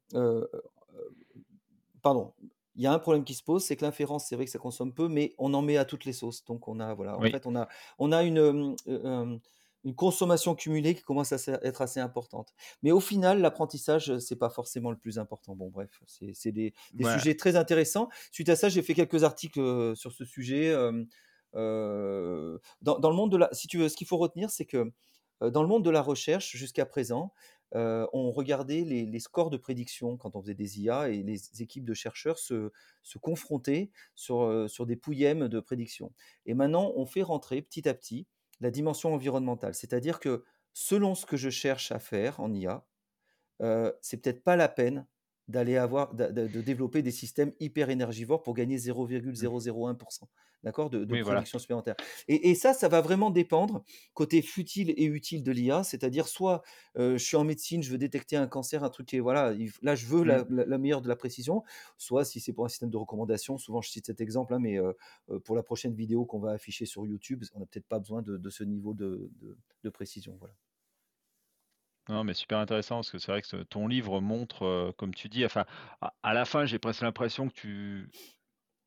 pardon, 2.01 2.33
il 2.75 2.81
y 2.81 2.87
a 2.87 2.93
un 2.93 2.99
problème 2.99 3.23
qui 3.23 3.33
se 3.35 3.43
pose, 3.43 3.63
c'est 3.63 3.75
que 3.75 3.85
l'inférence, 3.85 4.25
c'est 4.27 4.35
vrai 4.35 4.45
que 4.45 4.51
ça 4.51 4.59
consomme 4.59 4.93
peu, 4.93 5.07
mais 5.07 5.33
on 5.37 5.53
en 5.53 5.61
met 5.61 5.77
à 5.77 5.85
toutes 5.85 6.05
les 6.05 6.13
sauces. 6.13 6.43
Donc 6.45 6.67
on 6.67 6.79
a 6.79 6.93
voilà, 6.93 7.17
en 7.19 7.27
fait, 7.27 7.45
on 7.45 7.55
a 7.55 7.67
on 7.99 8.11
a 8.11 8.23
une, 8.23 8.75
une 9.83 9.95
consommation 9.95 10.55
cumulée 10.55 10.95
qui 10.95 11.01
commence 11.03 11.31
à 11.33 11.37
être 11.63 11.81
assez 11.81 11.99
importante. 11.99 12.53
Mais 12.83 12.91
au 12.91 12.99
final, 12.99 13.41
l'apprentissage, 13.41 14.09
heu, 14.11 14.19
c'est 14.19 14.35
pas 14.37 14.49
forcément 14.49 14.91
le 14.91 14.97
plus 14.97 15.19
important. 15.19 15.55
Bon 15.55 15.69
bref, 15.69 16.01
c'est 16.07 16.51
des 16.51 16.73
des 16.93 17.03
Ouais. 17.03 17.23
sujets 17.23 17.35
très 17.35 17.55
intéressants. 17.55 18.09
Suite 18.31 18.49
à 18.49 18.55
ça, 18.55 18.69
j'ai 18.69 18.81
fait 18.81 18.93
quelques 18.93 19.23
articles, 19.23 19.59
heu, 19.59 19.95
sur 19.95 20.11
ce 20.11 20.25
sujet, 20.25 20.69
heu, 21.55 22.59
dans 22.81 22.99
dans 22.99 23.09
le 23.09 23.15
monde 23.15 23.31
de 23.31 23.37
la 23.37 23.49
si 23.53 23.67
tu 23.67 23.77
veux, 23.77 23.89
ce 23.89 23.95
qu'il 23.97 24.07
faut 24.07 24.17
retenir, 24.17 24.49
c'est 24.49 24.65
que, 24.65 24.91
dans 25.41 25.61
le 25.61 25.67
monde 25.67 25.83
de 25.83 25.89
la 25.89 26.01
recherche, 26.01 26.55
jusqu'à 26.55 26.85
présent, 26.85 27.33
on 27.73 28.31
regardait 28.31 28.81
les 28.83 29.05
les 29.05 29.19
scores 29.19 29.49
de 29.49 29.57
prédiction 29.57 30.17
quand 30.17 30.35
on 30.35 30.41
faisait 30.41 30.53
des 30.55 30.79
IA 30.81 31.09
et 31.09 31.23
les 31.23 31.61
équipes 31.61 31.85
de 31.85 31.93
chercheurs 31.93 32.37
se 32.39 32.71
se 33.03 33.17
confrontaient 33.17 33.91
sur 34.15 34.85
des 34.85 34.95
pouillèmes 34.95 35.47
de 35.49 35.59
prédiction. 35.59 36.13
Et 36.45 36.53
maintenant, 36.53 36.93
on 36.95 37.05
fait 37.05 37.23
rentrer 37.23 37.61
petit 37.61 37.87
à 37.89 37.93
petit 37.93 38.27
la 38.63 38.71
dimension 38.71 39.13
environnementale. 39.13 39.75
C'est-à-dire 39.75 40.19
que 40.21 40.45
selon 40.73 41.15
ce 41.15 41.25
que 41.27 41.37
je 41.37 41.51
cherche 41.51 41.91
à 41.93 41.99
faire 41.99 42.39
en 42.41 42.53
IA, 42.53 42.85
Heu, 43.63 43.95
c'est 44.01 44.17
peut-être 44.21 44.43
pas 44.43 44.55
la 44.57 44.69
peine 44.69 45.07
d'aller 45.53 45.77
avoir 45.77 46.13
de 46.15 46.61
développer 46.61 47.01
des 47.01 47.11
systèmes 47.11 47.53
hyper 47.59 47.89
énergivores 47.89 48.43
pour 48.43 48.53
gagner 48.55 48.77
Mmh. 49.37 49.47
0,001% 49.47 50.29
d'accord, 50.63 50.89
de 50.89 51.03
de 51.05 51.13
Oui, 51.13 51.21
voilà. 51.21 51.43
production 51.43 51.59
supplémentaire 51.59 51.95
et 52.27 52.49
et 52.51 52.55
ça, 52.55 52.73
ça 52.73 52.87
va 52.87 53.01
vraiment 53.01 53.29
dépendre 53.31 53.83
côté 54.13 54.41
futile 54.41 54.91
et 54.97 55.05
utile 55.05 55.43
de 55.43 55.51
l'IA, 55.51 55.83
c'est-à-dire 55.83 56.27
soit, 56.27 56.61
heu, 56.97 57.17
je 57.17 57.23
suis 57.23 57.37
en 57.37 57.43
médecine, 57.43 57.83
je 57.83 57.91
veux 57.91 57.97
détecter 57.97 58.35
un 58.37 58.47
cancer, 58.47 58.83
un 58.83 58.89
truc 58.89 59.07
qui 59.07 59.17
est 59.17 59.19
voilà, 59.19 59.53
là, 59.81 59.95
je 59.95 60.05
veux 60.07 60.23
Mmh. 60.23 60.39
la 60.39 60.45
la 60.49 60.65
la 60.65 60.77
meilleure 60.77 61.01
de 61.01 61.07
la 61.09 61.15
précision, 61.15 61.63
soit 61.97 62.25
si 62.25 62.39
c'est 62.39 62.53
pour 62.53 62.65
un 62.65 62.69
système 62.69 62.89
de 62.89 62.97
recommandation, 62.97 63.57
souvent 63.57 63.81
je 63.81 63.89
cite 63.89 64.05
cet 64.05 64.21
exemple, 64.21 64.53
hein, 64.53 64.59
mais 64.59 64.77
heu 64.79 64.95
heu, 65.29 65.39
pour 65.39 65.55
la 65.55 65.63
prochaine 65.63 65.93
vidéo 65.93 66.25
qu'on 66.25 66.39
va 66.39 66.51
afficher 66.51 66.85
sur 66.85 67.05
YouTube, 67.05 67.43
on 67.53 67.59
n'a 67.59 67.65
peut-être 67.65 67.87
pas 67.87 67.99
besoin 67.99 68.21
de 68.21 68.37
de 68.37 68.49
ce 68.49 68.63
niveau 68.63 68.93
de 68.93 69.31
de 69.41 69.57
de 69.83 69.89
précision, 69.89 70.35
voilà. 70.39 70.55
Non, 72.09 72.23
mais 72.25 72.33
super 72.33 72.57
intéressant 72.59 72.95
parce 72.97 73.11
que 73.11 73.17
c'est 73.17 73.31
vrai 73.31 73.41
que 73.41 73.47
ce 73.47 73.55
ton 73.57 73.87
livre 73.87 74.19
montre, 74.19 74.93
comme 74.97 75.13
tu 75.15 75.29
dis, 75.29 75.45
enfin, 75.45 75.65
à 76.01 76.13
à 76.21 76.33
la 76.33 76.43
fin, 76.45 76.65
j'ai 76.65 76.77
presque 76.79 77.01
l'impression 77.01 77.47
que 77.47 77.53
tu 77.53 78.09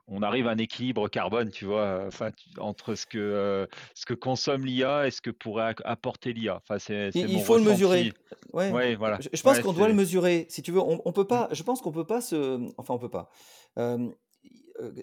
on 0.09 0.23
arrive 0.23 0.49
à 0.49 0.53
un 0.53 0.59
équilibre 0.59 1.09
carbone, 1.09 1.51
tu 1.51 1.65
vois? 1.67 2.05
Enfin, 2.07 2.33
tu 2.33 2.49
entre 2.61 2.95
ce 2.97 3.07
que, 3.07 3.69
ce 3.95 4.07
que 4.07 4.15
consomme 4.15 4.67
l'IA 4.67 5.07
et 5.09 5.11
ce 5.13 5.21
que 5.23 5.31
pourrait 5.31 5.65
ac 5.67 5.81
apporter 5.85 6.33
l'IA. 6.35 6.57
Enfin, 6.59 6.79
c'est 6.79 7.13
c'est 7.13 7.29
Il 7.29 7.31
il 7.31 7.41
mon 7.41 7.43
faut 7.43 7.57
le 7.57 7.63
mesurer. 7.65 8.05
ressenti. 8.05 8.13
Ouais, 8.53 8.73
Ouais, 8.73 8.97
voilà. 8.97 9.19
je 9.19 9.29
je 9.33 9.43
pense 9.43 9.59
Ouais, 9.59 9.61
qu'on 9.61 9.73
doit 9.73 9.89
le 9.89 9.95
c'est 9.95 9.95
mesurer. 9.95 10.47
Si 10.51 10.63
tu 10.63 10.73
veux, 10.73 10.81
on 10.81 11.01
on 11.05 11.13
peut 11.13 11.27
mmh, 11.31 11.39
pas 11.39 11.49
je 11.53 11.63
pense 11.63 11.81
qu'on 11.81 11.93
peut 11.93 12.07
pas 12.07 12.21
se 12.21 12.69
enfin 12.79 12.95
on 12.95 12.99
peut 12.99 13.11
pas. 13.11 13.31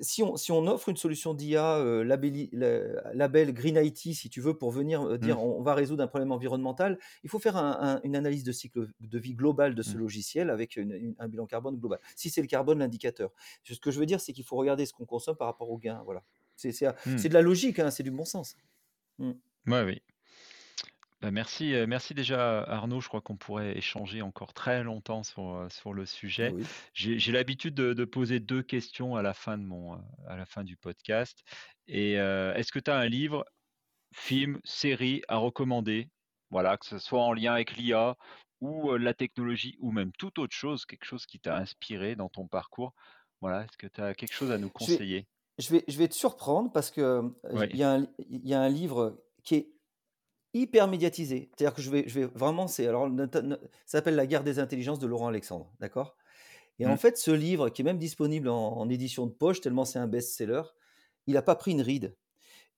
Si 0.01 0.23
on 0.23 0.35
si 0.37 0.51
on 0.51 0.67
offre 0.67 0.89
une 0.89 0.97
solution 0.97 1.33
d'IA, 1.33 1.79
heu, 1.79 2.03
labelli 2.03 2.49
le 2.53 2.97
label 3.13 3.53
Green 3.53 3.77
IT 3.77 4.13
si 4.13 4.29
tu 4.29 4.41
veux 4.41 4.57
pour 4.57 4.71
venir, 4.71 5.03
heu, 5.05 5.17
mmh, 5.21 5.33
dire: 5.33 5.41
«On 5.41 5.59
on 5.59 5.63
va 5.63 5.73
résoudre 5.75 6.03
un 6.03 6.07
problème 6.07 6.31
environnemental», 6.31 6.99
il 7.23 7.29
faut 7.29 7.39
faire 7.39 7.57
un 7.57 7.77
un 7.79 8.01
une 8.03 8.15
analyse 8.15 8.43
de 8.43 8.51
cycle 8.51 8.87
de 8.99 9.19
vie 9.19 9.33
globale 9.35 9.75
de 9.75 9.81
ce 9.83 9.95
mmh, 9.95 9.99
logiciel 9.99 10.49
avec 10.49 10.75
une 10.77 10.91
une 10.93 11.15
un 11.19 11.27
bilan 11.27 11.45
carbone 11.47 11.77
global. 11.77 11.99
Si 12.15 12.29
c'est 12.29 12.41
le 12.41 12.47
carbone 12.47 12.79
l'indicateur. 12.79 13.31
Ce 13.63 13.79
que 13.79 13.91
je 13.91 13.99
veux 13.99 14.05
dire, 14.05 14.21
c'est 14.21 14.33
qu'il 14.33 14.43
faut 14.45 14.55
regarder 14.57 14.85
ce 14.85 14.93
qu'on 14.93 15.05
consomme 15.05 15.35
par 15.37 15.47
rapport 15.47 15.69
aux 15.69 15.77
gains, 15.79 16.01
voilà. 16.05 16.23
C'est 16.55 16.71
mmh. 17.05 17.27
de 17.29 17.33
la 17.33 17.41
logique, 17.41 17.79
hein, 17.79 17.89
c'est 17.91 18.03
du 18.03 18.11
bon 18.11 18.25
sens. 18.25 18.55
Mmh. 19.19 19.33
Ouais, 19.67 19.83
oui. 19.83 20.03
Bah, 21.23 21.31
merci, 21.31 21.71
heu, 21.73 21.87
merci 21.87 22.13
déjà 22.13 22.63
Arnaud. 22.63 22.99
Je 22.99 23.07
crois 23.07 23.21
qu'on 23.21 23.37
pourrait 23.37 23.77
échanger 23.77 24.21
encore 24.21 24.53
très 24.53 24.83
longtemps 24.83 25.23
sur, 25.23 25.55
heu, 25.55 25.69
sur 25.69 25.93
le 25.93 26.05
sujet. 26.05 26.53
Oui. 26.53 26.73
J'ai 26.93 27.17
j'ai 27.17 27.31
l'habitude 27.31 27.73
de 27.75 27.93
de 27.93 28.03
poser 28.03 28.41
2 28.41 28.61
questions 28.61 29.15
à 29.15 29.21
la 29.21 29.33
fin 29.33 29.57
de 29.57 29.63
mon, 29.63 29.95
heu, 29.95 30.01
à 30.27 30.35
la 30.35 30.45
fin 30.45 30.65
du 30.65 30.75
podcast 30.75 31.39
et 31.87 32.13
est-ce 32.15 32.71
que 32.73 32.79
tu 32.79 32.91
as 32.91 32.97
un 32.97 33.05
livre, 33.07 33.45
film, 34.13 34.59
série 34.65 35.23
à 35.29 35.37
recommander? 35.37 36.09
Voilà, 36.51 36.77
que 36.77 36.85
ce 36.87 36.99
soit 36.99 37.23
en 37.23 37.33
lien 37.33 37.53
avec 37.53 37.77
l'IA 37.77 38.17
ou, 38.61 38.95
la 38.97 39.13
technologie 39.15 39.77
ou 39.79 39.91
même 39.91 40.11
toute 40.13 40.39
autre 40.39 40.55
chose, 40.55 40.85
quelque 40.85 41.05
chose 41.05 41.25
qui 41.27 41.39
t'a 41.39 41.57
inspiré 41.57 42.15
dans 42.17 42.29
ton 42.29 42.47
parcours? 42.49 42.93
Voilà, 43.41 43.63
est-ce 43.65 43.77
que 43.77 43.87
tu 43.87 44.01
as 44.01 44.15
quelque 44.15 44.33
chose 44.33 44.51
à 44.51 44.57
nous 44.59 44.71
Je 44.79 44.93
vais 44.93 45.01
conseiller? 45.01 45.27
Je 45.59 45.71
vais 45.71 45.83
je 45.87 45.97
vais 45.97 46.07
te 46.07 46.15
surprendre 46.15 46.71
parce 46.71 46.91
que, 46.91 47.33
Oui. 47.51 47.73
y 47.73 47.83
a 47.83 47.93
un 47.93 48.07
il 48.29 48.47
y 48.47 48.53
a 48.53 48.61
un 48.61 48.69
livre 48.69 49.23
qui 49.43 49.55
est 49.55 49.73
hyper 50.53 50.87
médiatisé. 50.87 51.49
C'est-à-dire 51.57 51.75
que 51.75 51.81
je 51.81 51.89
vais, 51.91 52.03
je 52.07 52.19
vais 52.21 52.25
vraiment, 52.25 52.67
c'est 52.67 52.87
alors, 52.87 53.09
ça 53.33 53.57
s'appelle 53.85 54.15
La 54.15 54.27
guerre 54.27 54.43
des 54.43 54.59
intelligences 54.59 54.99
de 54.99 55.07
Laurent 55.07 55.27
Alexandre, 55.27 55.73
d'accord? 55.79 56.17
Et 56.79 56.87
en 56.87 56.95
Mmh. 56.95 56.97
fait, 56.97 57.17
ce 57.17 57.31
livre, 57.31 57.69
qui 57.69 57.81
est 57.83 57.85
même 57.85 57.99
disponible 57.99 58.49
en, 58.49 58.77
en 58.77 58.89
édition 58.89 59.27
de 59.27 59.31
poche, 59.33 59.61
tellement 59.61 59.85
c'est 59.85 59.99
un 59.99 60.07
best-seller, 60.07 60.63
il 61.27 61.35
n'a 61.35 61.41
pas 61.41 61.55
pris 61.55 61.71
une 61.71 61.81
ride. 61.81 62.17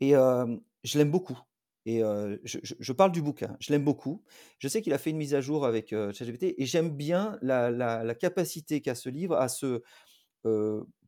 Et 0.02 0.16
euh, 0.16 0.58
je 0.84 0.98
l'aime 0.98 1.12
beaucoup. 1.12 1.40
Et 1.86 2.04
euh, 2.04 2.38
je, 2.44 2.60
je- 2.64 2.76
je 2.80 2.94
parle 2.94 3.12
du 3.12 3.22
bouquin, 3.22 3.58
je 3.60 3.72
l'aime 3.74 3.84
beaucoup. 3.86 4.24
Je 4.60 4.68
sais 4.68 4.82
qu'il 4.82 4.94
a 4.94 4.98
fait 5.00 5.12
une 5.12 5.18
mise 5.18 5.36
à 5.36 5.42
jour 5.42 5.66
avec 5.66 5.94
euh, 5.94 6.14
ChatGPT 6.14 6.56
et 6.58 6.66
j'aime 6.66 6.90
bien 6.92 7.38
la, 7.42 7.72
la- 7.72 8.04
la 8.04 8.16
capacité 8.16 8.82
qu'a 8.82 8.96
ce 8.96 9.10
livre 9.10 9.36
à 9.38 9.50
se 9.50 9.84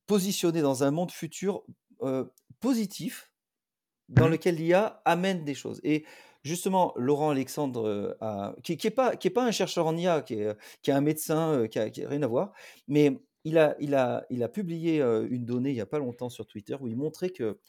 positionner 0.05 0.61
dans 0.61 0.84
un 0.84 0.91
monde 0.91 1.11
futur 1.11 1.63
positif 2.59 3.34
dans 4.09 4.28
Mmh. 4.28 4.30
lequel 4.30 4.55
l'IA 4.55 5.01
amène 5.05 5.45
des 5.45 5.55
choses. 5.55 5.82
Et 5.84 6.05
justement, 6.48 6.93
Laurent 6.98 7.32
Alexandre, 7.32 7.86
euh, 7.88 8.18
a- 8.22 8.56
qui 8.64 8.78
n'est 8.84 8.91
pas, 8.91 9.16
qui 9.16 9.28
est 9.28 9.32
pas 9.32 9.45
un 9.45 9.52
chercheur 9.52 9.88
en 9.88 9.95
IA, 9.98 10.22
qui 10.22 10.36
est, 10.36 10.45
euh, 10.48 10.54
qui 10.82 10.91
est 10.91 10.93
un 10.93 11.02
médecin, 11.02 11.54
euh, 11.62 11.68
qui 11.68 11.80
a, 11.80 11.89
qui 11.89 12.04
a 12.04 12.10
rien 12.10 12.24
à 12.24 12.28
voir, 12.28 12.54
mais 12.88 13.20
il 13.43 13.58
a, 13.58 13.76
il 13.80 13.95
a, 13.95 14.26
il 14.30 14.43
a 14.43 14.50
publié 14.50 15.00
une 15.02 15.45
donnée 15.45 15.70
il 15.72 15.76
n'y 15.76 15.82
a 15.82 15.86
pas 15.86 16.00
longtemps 16.00 16.30
sur 16.30 16.48
Twitter 16.48 16.76
où 16.82 16.88
il 16.88 16.98
montrait 16.98 17.30
que 17.30 17.60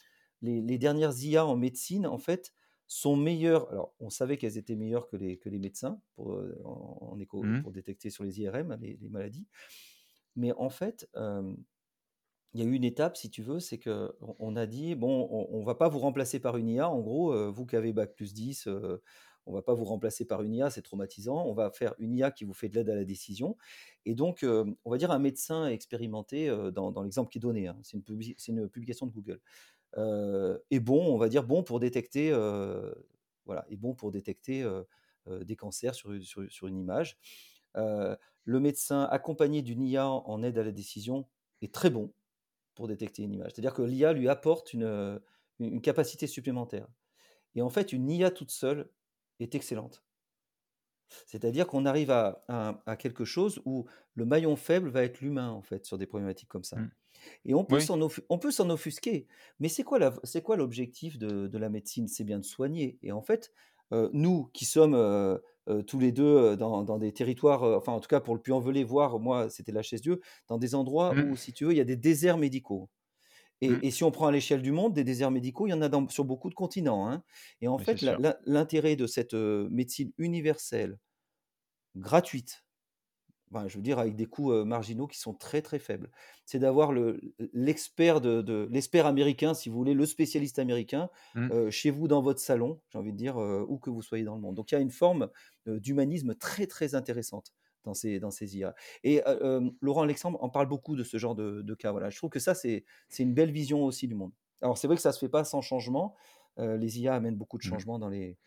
les, 0.43 0.61
les 0.63 0.79
dernières 0.79 1.17
IA 1.23 1.47
en 1.47 1.57
médecine, 1.57 2.07
en 2.07 2.19
fait, 2.19 2.53
sont 2.89 3.17
meilleures. 3.17 3.71
Alors, 3.71 3.95
on 4.01 4.11
savait 4.11 4.39
qu'elles 4.39 4.59
étaient 4.59 4.77
meilleures 4.77 5.09
que 5.09 5.17
les, 5.17 5.39
que 5.39 5.49
les 5.49 5.59
médecins 5.59 6.01
pour, 6.15 6.41
en, 6.65 6.99
en 7.13 7.19
écho, 7.21 7.43
Mmh. 7.43 7.63
pour 7.63 7.73
détecter 7.73 8.11
sur 8.11 8.25
les 8.25 8.41
IRM 8.41 8.77
les, 8.81 8.97
les 9.01 9.09
maladies. 9.09 9.47
Mais 10.37 10.53
en 10.53 10.71
fait, 10.71 11.09
euh, 11.17 11.55
il 12.55 12.61
y 12.61 12.63
a 12.65 12.67
eu 12.67 12.73
une 12.73 12.85
étape, 12.85 13.17
si 13.17 13.31
tu 13.31 13.43
veux, 13.43 13.61
c'est 13.61 13.79
qu'on 13.79 14.13
on 14.39 14.57
a 14.57 14.67
dit, 14.67 14.95
bon, 14.95 15.29
on 15.51 15.61
ne 15.61 15.65
va 15.65 15.75
pas 15.75 15.89
vous 15.89 15.99
remplacer 15.99 16.41
par 16.41 16.57
une 16.57 16.69
IA. 16.69 16.89
En 16.89 17.01
gros, 17.01 17.33
euh, 17.33 17.51
vous 17.51 17.67
qui 17.67 17.77
avez 17.77 17.93
Bac 17.93 18.15
plus 18.15 18.33
10, 18.33 18.67
euh, 18.67 19.03
on 19.47 19.53
va 19.53 19.63
pas 19.63 19.75
vous 19.75 19.85
remplacer 19.85 20.25
par 20.25 20.43
une 20.43 20.55
IA, 20.55 20.71
c'est 20.71 20.83
traumatisant. 20.83 21.45
On 21.47 21.53
va 21.53 21.71
faire 21.71 21.95
une 21.99 22.15
IA 22.15 22.31
qui 22.31 22.45
vous 22.45 22.55
fait 22.55 22.69
de 22.69 22.77
l'aide 22.77 22.89
à 22.89 22.95
la 22.95 23.05
décision. 23.05 23.57
Et 24.07 24.15
donc, 24.15 24.43
euh, 24.45 24.65
on 24.85 24.91
va 24.91 24.97
dire 24.97 25.11
un 25.11 25.19
médecin 25.19 25.67
expérimenté, 25.69 26.49
euh, 26.49 26.71
dans, 26.71 27.03
l'exemple 27.03 27.31
qui 27.31 27.39
est 27.39 27.41
donné, 27.41 27.69
hein, 27.69 27.79
c'est 27.83 27.99
une, 27.99 28.69
publication 28.69 29.07
de 29.07 29.13
Google, 29.13 29.41
est 30.71 30.81
bon, 30.81 31.15
on 31.15 31.19
va 31.19 31.29
dire 31.29 31.45
bon 31.45 31.63
pour 31.63 31.81
détecter, 31.81 32.31
voilà, 33.45 33.67
est 33.69 33.77
bon 33.77 33.95
pour 33.95 34.11
détecter 34.11 34.67
des 35.27 35.57
cancers 35.57 35.95
sur, 35.95 36.13
une- 36.13 36.79
image. 36.79 37.19
Le 37.75 38.61
médecin 38.61 39.03
accompagné 39.11 39.63
d'une 39.63 39.83
IA 39.83 40.09
en 40.09 40.43
aide 40.43 40.59
à 40.59 40.63
la 40.63 40.73
décision 40.73 41.27
est 41.61 41.73
très 41.73 41.91
bon 41.91 42.13
pour 42.79 42.89
détecter 42.89 43.25
une 43.25 43.35
image. 43.35 43.53
C'est-à-dire 43.55 43.75
que 43.75 43.83
l'IA 43.83 44.15
lui 44.15 44.31
apporte 44.31 44.73
une, 44.75 44.85
euh, 44.85 45.21
une 45.61 45.83
capacité 45.83 46.27
supplémentaire. 46.29 46.89
Et 47.57 47.63
en 47.63 47.71
fait, 47.71 47.93
une 47.93 48.11
IA 48.11 48.31
toute 48.33 48.51
seule 48.53 48.91
est 49.41 49.55
excellente. 49.57 50.05
C'est-à-dire 51.27 51.67
qu'on 51.67 51.87
arrive 51.87 52.11
à, 52.11 52.45
à- 52.49 52.83
à 52.87 52.97
quelque 52.97 53.25
chose 53.25 53.61
où 53.65 53.87
le 54.15 54.25
maillon 54.27 54.57
faible 54.57 54.91
va 54.91 55.05
être 55.05 55.21
l'humain, 55.21 55.51
en 55.51 55.63
fait, 55.63 55.85
sur 55.87 55.97
des 55.99 56.07
problématiques 56.07 56.49
comme 56.49 56.65
ça. 56.65 56.83
Mmh. 56.83 56.89
Et 57.47 57.55
on 57.55 57.65
peut 57.65 57.81
Oui. 57.81 57.81
s'en 57.81 58.01
offusquer. 58.71 59.29
Mais 59.61 59.69
c'est 59.69 59.85
quoi 59.85 59.99
la- 60.01 60.15
c'est 60.25 60.43
quoi 60.43 60.57
l'objectif 60.57 61.19
de, 61.19 61.49
de 61.49 61.59
la 61.59 61.71
médecine? 61.71 62.09
C'est 62.09 62.25
bien 62.25 62.39
de 62.41 62.45
soigner. 62.45 62.99
Et 63.03 63.13
en 63.13 63.23
fait, 63.23 63.53
euh, 63.93 64.11
nous 64.15 64.47
qui 64.55 64.67
sommes 64.67 64.95
euh, 64.95 65.39
euh, 65.69 65.83
tous 65.83 65.99
les 65.99 66.13
deux 66.13 66.25
euh, 66.25 66.57
dans, 66.57 66.83
dans 66.83 66.99
des 66.99 67.13
territoires, 67.13 67.63
euh, 67.65 67.77
enfin 67.77 67.93
en 67.93 68.01
tout 68.01 68.09
cas 68.09 68.21
pour 68.21 68.35
le 68.35 68.41
Puy-en-Velay, 68.41 68.85
voire 68.85 69.19
moi 69.21 69.51
c'était 69.51 69.73
la 69.73 69.83
chaise 69.83 70.01
Dieu, 70.03 70.21
dans 70.49 70.59
des 70.59 70.75
endroits 70.75 71.15
Mmh. 71.15 71.31
où, 71.33 71.37
si 71.37 71.53
tu 71.53 71.65
veux, 71.65 71.73
il 71.73 71.79
y 71.79 71.81
a 71.81 71.85
des 71.85 71.97
déserts 71.97 72.39
médicaux. 72.39 72.89
Mmh. 73.63 73.77
Et, 73.83 73.91
si 73.91 74.05
on 74.05 74.11
prend 74.11 74.29
à 74.29 74.33
l'échelle 74.33 74.63
du 74.63 74.73
monde, 74.73 74.95
des 74.95 75.05
déserts 75.05 75.31
médicaux, 75.33 75.67
il 75.67 75.71
y 75.71 75.75
en 75.75 75.83
a 75.83 75.89
dans- 75.89 76.09
sur 76.09 76.25
beaucoup 76.25 76.51
de 76.51 76.55
continents. 76.55 77.09
hein. 77.09 77.23
Et 77.61 77.69
en 77.69 77.79
fait, 77.79 78.05
l'intérêt 78.47 78.97
de 78.97 79.07
cette 79.07 79.35
médecine 79.35 80.13
universelle, 80.19 80.99
gratuite, 81.97 82.65
Enfin, 83.53 83.69
je 83.69 83.77
veux 83.77 83.83
dire 83.83 83.99
avec 83.99 84.15
des 84.17 84.27
coûts, 84.27 84.53
marginaux 84.65 85.07
qui 85.07 85.19
sont 85.19 85.35
très, 85.35 85.63
très 85.63 85.79
faibles. 85.79 86.11
C'est 86.45 86.59
d'avoir 86.59 86.93
le 86.93 87.21
l'expert 87.53 88.21
de 88.21 88.43
de 88.43 88.69
l'expert 88.71 89.07
américain, 89.07 89.55
si 89.55 89.69
vous 89.69 89.77
voulez, 89.77 89.95
le 89.95 90.07
spécialiste 90.07 90.59
américain, 90.59 91.09
Mmh. 91.35 91.53
chez 91.71 91.91
vous 91.91 92.09
dans 92.09 92.23
votre 92.23 92.41
salon, 92.41 92.81
j'ai 92.91 92.99
envie 92.99 93.13
de 93.13 93.17
dire, 93.19 93.37
où 93.39 93.79
que 93.79 93.91
vous 93.91 94.03
soyez 94.03 94.25
dans 94.25 94.35
le 94.35 94.41
monde. 94.41 94.55
Donc 94.57 94.71
il 94.73 94.75
y 94.75 94.79
a 94.79 94.81
une 94.81 94.91
forme, 94.91 95.31
d'humanisme 95.67 96.35
très, 96.35 96.67
très 96.67 96.95
intéressante 96.95 97.53
dans 97.85 97.95
ces 97.95 98.19
dans 98.21 98.31
ces 98.31 98.57
IA 98.59 98.75
et 99.05 99.23
Laurent 99.81 100.03
Alexandre 100.03 100.43
en 100.43 100.49
parle 100.51 100.69
beaucoup 100.69 100.97
de 100.97 101.05
ce 101.05 101.17
genre 101.19 101.35
de 101.35 101.63
de 101.63 101.75
cas, 101.75 101.93
voilà. 101.93 102.11
Je 102.11 102.17
trouve 102.19 102.31
que 102.31 102.41
ça, 102.41 102.55
c'est 102.55 102.85
c'est 103.09 103.23
une 103.23 103.35
belle 103.35 103.51
vision 103.53 103.85
aussi 103.85 104.09
du 104.09 104.15
monde. 104.15 104.33
Alors 104.63 104.79
c'est 104.79 104.87
vrai 104.87 104.97
que 104.97 105.03
ça 105.03 105.13
se 105.13 105.19
fait 105.19 105.29
pas 105.29 105.45
sans 105.45 105.61
changement, 105.63 106.15
les 106.59 107.01
IA 107.01 107.15
amènent 107.15 107.37
beaucoup 107.37 107.59
de 107.59 107.63
Mmh. 107.63 107.83
changements 107.83 107.99
dans 107.99 108.09
les 108.09 108.39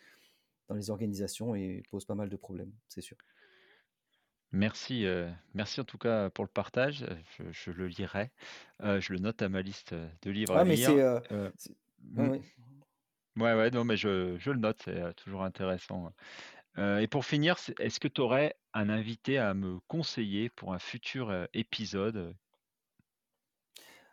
dans 0.70 0.76
les 0.76 0.89
organisations 0.91 1.56
et 1.56 1.84
posent 1.91 2.06
pas 2.06 2.16
mal 2.16 2.30
de 2.30 2.38
problèmes, 2.38 2.74
c'est 2.89 3.02
sûr. 3.02 3.18
Merci, 4.54 5.06
heu, 5.06 5.30
merci 5.54 5.80
en 5.80 5.86
tout 5.86 5.97
cas 5.97 6.30
pour 6.30 6.43
le 6.43 6.49
partage, 6.49 7.04
heu, 7.04 7.18
je 7.38 7.52
je 7.54 7.72
le 7.72 7.88
lirai, 7.88 8.32
heu, 8.84 8.99
je 8.99 9.14
le 9.14 9.20
note 9.20 9.41
à 9.41 9.47
ma 9.49 9.62
liste, 9.62 9.93
de 9.93 10.30
livres 10.32 10.58
à 10.58 10.62
Ah 10.62 10.66
mais 10.66 10.76
c'est, 10.78 10.97
lire, 10.97 11.02
c'est 11.56 11.76
ouais, 12.16 12.28
mmh, 12.28 12.30
ouais. 12.30 12.41
ouais, 13.38 13.54
ouais, 13.56 13.72
non 13.72 13.84
mais 13.86 13.97
je 13.97 14.38
je 14.39 14.52
le 14.52 14.60
note, 14.60 14.82
c'est, 14.86 15.14
toujours 15.16 15.43
intéressant, 15.43 16.14
et 16.78 17.08
pour 17.08 17.26
finir, 17.26 17.60
c'est 17.60 17.80
est-ce 17.80 17.99
que 18.02 18.08
tu 18.10 18.22
aurais 18.22 18.56
un 18.74 18.89
invité 18.89 19.38
à 19.39 19.54
me 19.56 19.80
conseiller 19.88 20.49
pour 20.49 20.74
un 20.74 20.80
futur, 20.80 21.47
épisode? 21.54 22.36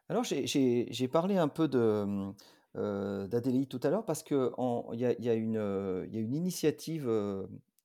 Alors 0.09 0.25
j'ai 0.25 0.47
j'ai 0.47 0.87
j'ai 0.91 1.09
parlé 1.09 1.37
un 1.37 1.49
peu 1.49 1.69
de, 1.69 2.33
d'Adélie 3.27 3.67
tout 3.67 3.81
à 3.83 3.91
l'heure 3.91 4.05
parce 4.05 4.23
que 4.23 4.53
en 4.57 4.91
il 4.93 5.01
y 5.01 5.05
a 5.07 5.13
il 5.19 5.25
y 5.25 5.29
a 5.29 5.35
une, 5.35 6.05
il 6.09 6.15
y 6.15 6.19
a 6.19 6.21
une 6.21 6.35
initiative, 6.35 7.09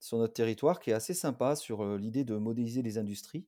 sur 0.05 0.17
notre 0.17 0.33
territoire 0.33 0.79
qui 0.79 0.89
est 0.91 0.93
assez 0.93 1.13
sympa 1.13 1.55
sur, 1.55 1.97
l'idée 1.97 2.23
de 2.25 2.35
modéliser 2.37 2.81
les 2.81 2.97
industries, 2.97 3.47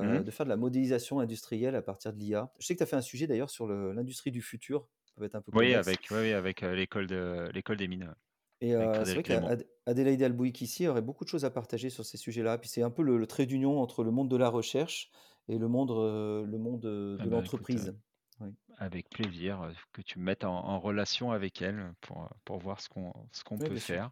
Mmh 0.00 0.24
de 0.24 0.30
faire 0.30 0.46
de 0.46 0.50
la 0.50 0.56
modélisation 0.56 1.20
industrielle 1.20 1.74
à 1.76 1.82
partir 1.82 2.12
de 2.12 2.18
l'IA. 2.18 2.52
Je 2.58 2.66
sais 2.66 2.74
que 2.74 2.78
tu 2.78 2.82
as 2.84 2.86
fait 2.86 2.96
un 2.96 3.02
sujet 3.02 3.26
d'ailleurs 3.26 3.50
sur 3.50 3.66
l'industrie 3.68 4.30
du 4.30 4.42
futur, 4.42 4.88
ça 5.04 5.14
va 5.18 5.26
être 5.26 5.34
un 5.36 5.42
peu 5.42 5.52
Oui, 5.52 5.74
avec 5.74 6.08
oui, 6.10 6.32
avec, 6.32 6.60
l'école 6.62 7.06
de 7.06 7.50
des 7.76 7.88
mines, 7.88 8.14
et 8.62 8.74
c'est 9.04 9.14
vrai 9.14 9.22
qu'Adélaïde 9.22 10.22
Albouik-Ici 10.22 10.86
aurait 10.86 11.00
beaucoup 11.02 11.24
de 11.24 11.30
choses 11.30 11.44
à 11.46 11.50
partager 11.50 11.88
sur 11.88 12.04
ces 12.04 12.18
sujets-là. 12.18 12.58
Puis 12.58 12.68
c'est 12.68 12.82
un 12.82 12.90
peu 12.90 13.02
le 13.02 13.16
le 13.16 13.26
trait 13.26 13.46
d'union 13.46 13.80
entre 13.80 14.04
le 14.04 14.10
monde 14.10 14.28
de 14.30 14.36
la 14.36 14.48
recherche 14.50 15.10
et 15.48 15.58
le 15.58 15.68
monde, 15.68 15.90
le 15.90 16.58
monde, 16.58 16.80
Ah 17.18 17.24
de 17.24 17.28
bah, 17.28 17.36
l'entreprise. 17.36 17.94
Oui. 18.40 18.54
avec 18.78 19.10
plaisir, 19.10 19.72
que 19.92 20.02
tu 20.02 20.18
me 20.18 20.24
mettes 20.24 20.44
en 20.44 20.56
en 20.64 20.80
relation 20.80 21.32
avec 21.32 21.62
elle, 21.62 21.92
pour, 22.00 22.28
pour 22.44 22.58
voir 22.58 22.80
ce 22.80 22.88
qu'on 22.88 23.60
Oui, 23.60 23.66
peut 23.66 23.78
sûr. 23.78 24.10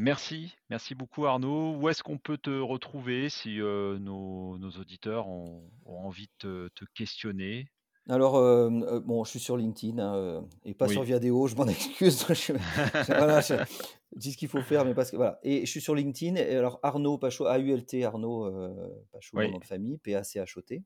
Merci, 0.00 0.54
merci 0.70 0.94
beaucoup 0.94 1.26
Arnaud. 1.26 1.74
Où 1.74 1.88
est-ce 1.88 2.04
qu'on 2.04 2.18
peut 2.18 2.38
te 2.38 2.50
retrouver 2.50 3.28
si, 3.28 3.58
heu, 3.58 3.98
nos 3.98 4.56
nos 4.56 4.70
auditeurs 4.70 5.26
ont 5.26 5.68
ont 5.86 5.98
envie 6.06 6.28
de 6.44 6.68
te 6.68 6.68
te 6.68 6.84
questionner? 6.94 7.66
Alors, 8.08 8.36
hem, 8.36 8.84
heu, 8.84 9.00
bon, 9.00 9.24
je 9.24 9.30
suis 9.30 9.40
sur 9.40 9.56
LinkedIn, 9.56 9.98
hein, 9.98 10.46
et 10.64 10.72
pas 10.72 10.86
sur. 10.86 11.02
Viadeo, 11.02 11.48
je 11.48 11.56
m'en 11.56 11.66
excuse. 11.66 12.24
Je 12.28 12.32
je 12.32 12.52
voilà, 13.08 13.40
je 13.40 13.54
je 13.56 14.18
dis 14.20 14.30
ce 14.30 14.36
qu'il 14.36 14.46
faut 14.46 14.62
faire, 14.62 14.84
mais 14.84 14.94
parce 14.94 15.10
que 15.10 15.16
voilà 15.16 15.40
et 15.42 15.66
je 15.66 15.70
suis 15.70 15.80
sur 15.80 15.96
LinkedIn 15.96 16.36
et 16.36 16.54
alors 16.54 16.78
Arnaud 16.84 17.18
Pachot, 17.18 17.46
A-U-L-T 17.46 18.04
Arnaud, 18.04 18.52
Pachot, 19.10 19.36
Oui, 19.36 19.50
nom 19.50 19.58
de 19.58 19.64
famille, 19.64 19.98
P-A-C-H-O-T. 19.98 20.80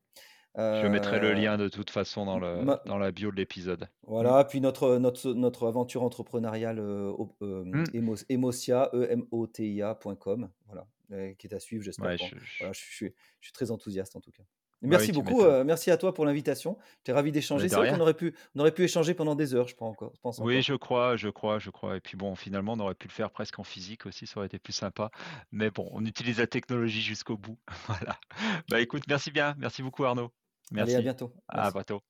Je 0.70 0.87
mettrai 0.87 1.19
le 1.20 1.33
Heu, 1.33 1.35
lien 1.35 1.57
de 1.59 1.69
toute 1.69 1.91
façon 1.91 2.27
dans 2.27 2.39
le 2.39 2.66
ma 2.66 2.83
dans 2.85 2.99
la 2.99 3.12
bio 3.12 3.31
de 3.31 3.37
l'épisode. 3.37 3.89
Voilà, 4.05 4.45
puis 4.45 4.61
notre, 4.61 4.99
notre 4.99 5.33
notre 5.33 5.66
aventure 5.69 6.03
entrepreneuriale. 6.03 6.79
Emos 7.93 8.24
Emotia, 8.29 8.91
E-M-O-T-I-A.com, 8.93 10.51
voilà, 10.66 10.89
qui 11.39 11.47
est 11.47 11.55
à 11.55 11.61
suivre, 11.61 11.85
j'espère 11.85 12.11
Ouais, 12.11 12.19
je 12.19 12.37
je 12.39 12.59
voilà, 12.59 12.73
je 12.73 12.81
suis 12.81 13.07
je 13.41 13.47
suis 13.47 13.53
très 13.53 13.70
enthousiaste 13.70 14.16
en 14.16 14.20
tout 14.20 14.33
cas. 14.33 14.43
bah, 14.83 14.99
oui, 14.99 15.09
Merci 15.09 15.12
beaucoup, 15.12 15.43
merci 15.65 15.91
à 15.93 15.97
toi 15.97 16.12
pour 16.15 16.24
l'invitation. 16.27 16.79
J'étais 16.99 17.12
ravi 17.12 17.31
d'échanger. 17.33 17.69
C'est 17.69 17.79
vrai 17.81 17.87
qu'on 17.89 18.01
aurait 18.01 18.15
pu 18.15 18.35
on 18.57 18.61
aurait 18.61 18.74
pu 18.74 18.83
échanger 18.85 19.15
pendant 19.15 19.37
des 19.37 19.55
heures, 19.55 19.69
je 19.69 19.77
pense 19.77 19.91
encore 19.93 20.12
je 20.16 20.20
pense 20.20 20.41
Oui, 20.41 20.61
encore. 20.61 20.62
je 20.62 20.74
crois, 20.74 21.16
je 21.16 21.29
crois, 21.29 21.59
je 21.59 21.70
crois 21.70 21.97
et 21.97 22.01
puis 22.01 22.16
bon, 22.16 22.35
finalement, 22.35 22.73
on 22.73 22.81
aurait 22.81 22.95
pu 22.95 23.07
le 23.07 23.12
faire 23.12 23.31
presque 23.31 23.59
en 23.59 23.65
physique 23.65 24.07
aussi, 24.07 24.27
ça 24.27 24.39
aurait 24.39 24.47
été 24.47 24.59
plus 24.59 24.73
sympa. 24.73 25.11
Mais 25.53 25.70
bon, 25.70 25.89
on 25.93 26.05
utilise 26.07 26.39
la 26.39 26.47
technologie 26.47 27.03
jusqu'au 27.03 27.37
bout. 27.37 27.59
Voilà. 27.87 28.19
Bah, 28.69 28.81
écoute, 28.81 29.05
merci 29.09 29.31
bien. 29.31 29.55
Merci 29.59 29.83
beaucoup 29.83 30.05
Arnaud. 30.05 30.33
Allez, 30.70 30.80
à 30.80 30.84
Merci. 30.84 30.97
À 30.97 31.70
bientôt. 31.70 32.01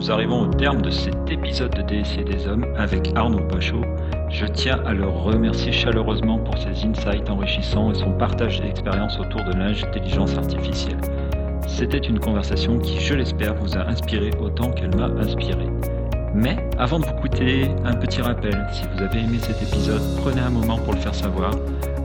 Nous 0.00 0.10
arrivons 0.10 0.48
au 0.48 0.54
terme 0.54 0.80
de 0.80 0.90
cet 0.90 1.30
épisode 1.30 1.74
de 1.74 1.82
DSC 1.82 2.24
des 2.24 2.46
Hommes 2.46 2.64
avec 2.78 3.12
Arnaud 3.14 3.46
Pachot. 3.48 3.84
Je 4.30 4.46
tiens 4.46 4.82
à 4.86 4.94
le 4.94 5.06
remercier 5.06 5.72
chaleureusement 5.72 6.38
pour 6.38 6.56
ses 6.56 6.86
insights 6.86 7.28
enrichissants 7.28 7.92
et 7.92 7.94
son 7.94 8.16
partage 8.16 8.62
d'expériences 8.62 9.18
autour 9.18 9.44
de 9.44 9.52
l'intelligence 9.52 10.38
artificielle. 10.38 11.00
C'était 11.68 11.98
une 11.98 12.18
conversation 12.18 12.78
qui, 12.78 12.98
je 12.98 13.12
l'espère, 13.12 13.54
vous 13.56 13.76
a 13.76 13.82
inspiré 13.82 14.30
autant 14.40 14.70
qu'elle 14.70 14.96
m'a 14.96 15.08
inspiré. 15.20 15.66
Mais 16.34 16.56
avant 16.78 17.00
de 17.00 17.06
vous 17.06 17.14
quitter, 17.22 17.68
un 17.84 17.94
petit 17.94 18.22
rappel, 18.22 18.66
si 18.72 18.82
vous 18.94 19.02
avez 19.02 19.20
aimé 19.20 19.38
cet 19.40 19.62
épisode, 19.62 20.02
prenez 20.22 20.40
un 20.40 20.50
moment 20.50 20.78
pour 20.78 20.94
le 20.94 21.00
faire 21.00 21.14
savoir 21.14 21.52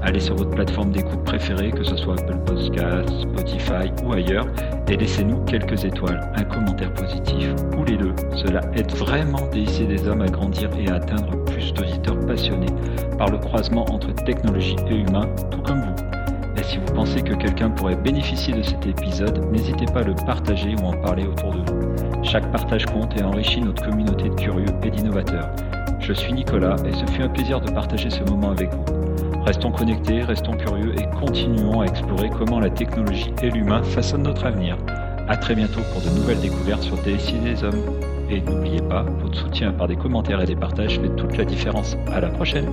Allez 0.06 0.20
sur 0.20 0.36
votre 0.36 0.52
plateforme 0.52 0.92
d'écoute 0.92 1.24
préférée, 1.24 1.72
que 1.72 1.84
ce 1.84 1.96
soit 1.98 2.20
Apple 2.20 2.38
Podcast, 2.46 3.10
Spotify 3.22 3.92
ou 4.04 4.14
ailleurs, 4.14 4.46
et 4.88 4.98
laissez-nous 4.98 5.44
quelques 5.46 5.84
étoiles, 5.84 6.22
un 6.36 6.44
commentaire 6.44 6.94
positif 6.94 7.50
ou 7.76 7.84
les 7.84 7.98
deux. 7.98 8.14
Cela 8.36 8.62
aide 8.76 8.92
vraiment 8.92 9.48
DIC 9.52 9.88
des 9.88 10.08
hommes 10.08 10.22
à 10.22 10.28
grandir 10.28 10.70
et 10.78 10.88
à 10.90 10.96
atteindre 10.96 11.44
plus 11.46 11.74
d'auditeurs 11.74 12.20
passionnés 12.28 12.72
par 13.18 13.32
le 13.32 13.40
croisement 13.40 13.86
entre 13.92 14.14
technologie 14.26 14.76
et 14.88 14.98
humain, 14.98 15.28
tout 15.50 15.62
comme 15.64 15.82
vous. 15.82 16.15
Et 16.58 16.64
si 16.64 16.78
vous 16.78 16.94
pensez 16.94 17.22
que 17.22 17.34
quelqu'un 17.34 17.70
pourrait 17.70 17.96
bénéficier 17.96 18.54
de 18.54 18.62
cet 18.62 18.86
épisode, 18.86 19.52
n'hésitez 19.52 19.86
pas 19.86 20.00
à 20.00 20.04
le 20.04 20.16
partager 20.16 20.76
ou 20.82 20.86
en 20.86 20.94
parler 20.94 21.26
autour 21.26 21.52
de 21.52 21.60
vous. 21.60 22.24
Chaque 22.24 22.50
partage 22.52 22.86
compte 22.86 23.18
et 23.20 23.24
enrichit 23.24 23.62
notre 23.62 23.84
communauté 23.84 24.30
de 24.30 24.36
curieux 24.36 24.66
et 24.84 24.90
d'innovateurs. 24.90 25.50
Je 26.00 26.14
suis 26.14 26.34
Nicolas 26.34 26.76
et 26.86 26.94
ce 26.94 27.12
fut 27.12 27.24
un 27.24 27.30
plaisir 27.30 27.60
de 27.60 27.72
partager 27.72 28.10
ce 28.10 28.24
moment 28.24 28.52
avec 28.52 28.74
vous. 28.74 28.86
Restons 29.46 29.72
connectés, 29.72 30.22
restons 30.22 30.58
curieux 30.58 30.94
et 30.98 31.08
continuons 31.20 31.82
à 31.82 31.86
explorer 31.86 32.30
comment 32.30 32.60
la 32.60 32.70
technologie 32.70 33.32
et 33.44 33.50
l'humain 33.50 33.84
façonnent 33.84 34.24
notre 34.24 34.46
avenir. 34.46 34.78
A 35.28 35.38
très 35.38 35.56
bientôt 35.56 35.82
pour 35.92 36.02
de 36.02 36.10
nouvelles 36.10 36.40
découvertes 36.40 36.84
sur 36.84 36.98
DSI 36.98 37.40
des 37.40 37.64
hommes. 37.64 37.82
Et 38.30 38.42
n'oubliez 38.42 38.82
pas, 38.82 39.04
votre 39.22 39.38
soutien 39.38 39.72
par 39.72 39.88
des 39.88 39.96
commentaires 39.96 40.42
et 40.42 40.46
des 40.46 40.56
partages 40.56 41.00
fait 41.00 41.16
toute 41.16 41.38
la 41.38 41.46
différence. 41.46 41.96
À 42.12 42.22
la 42.22 42.30
prochaine! 42.30 42.70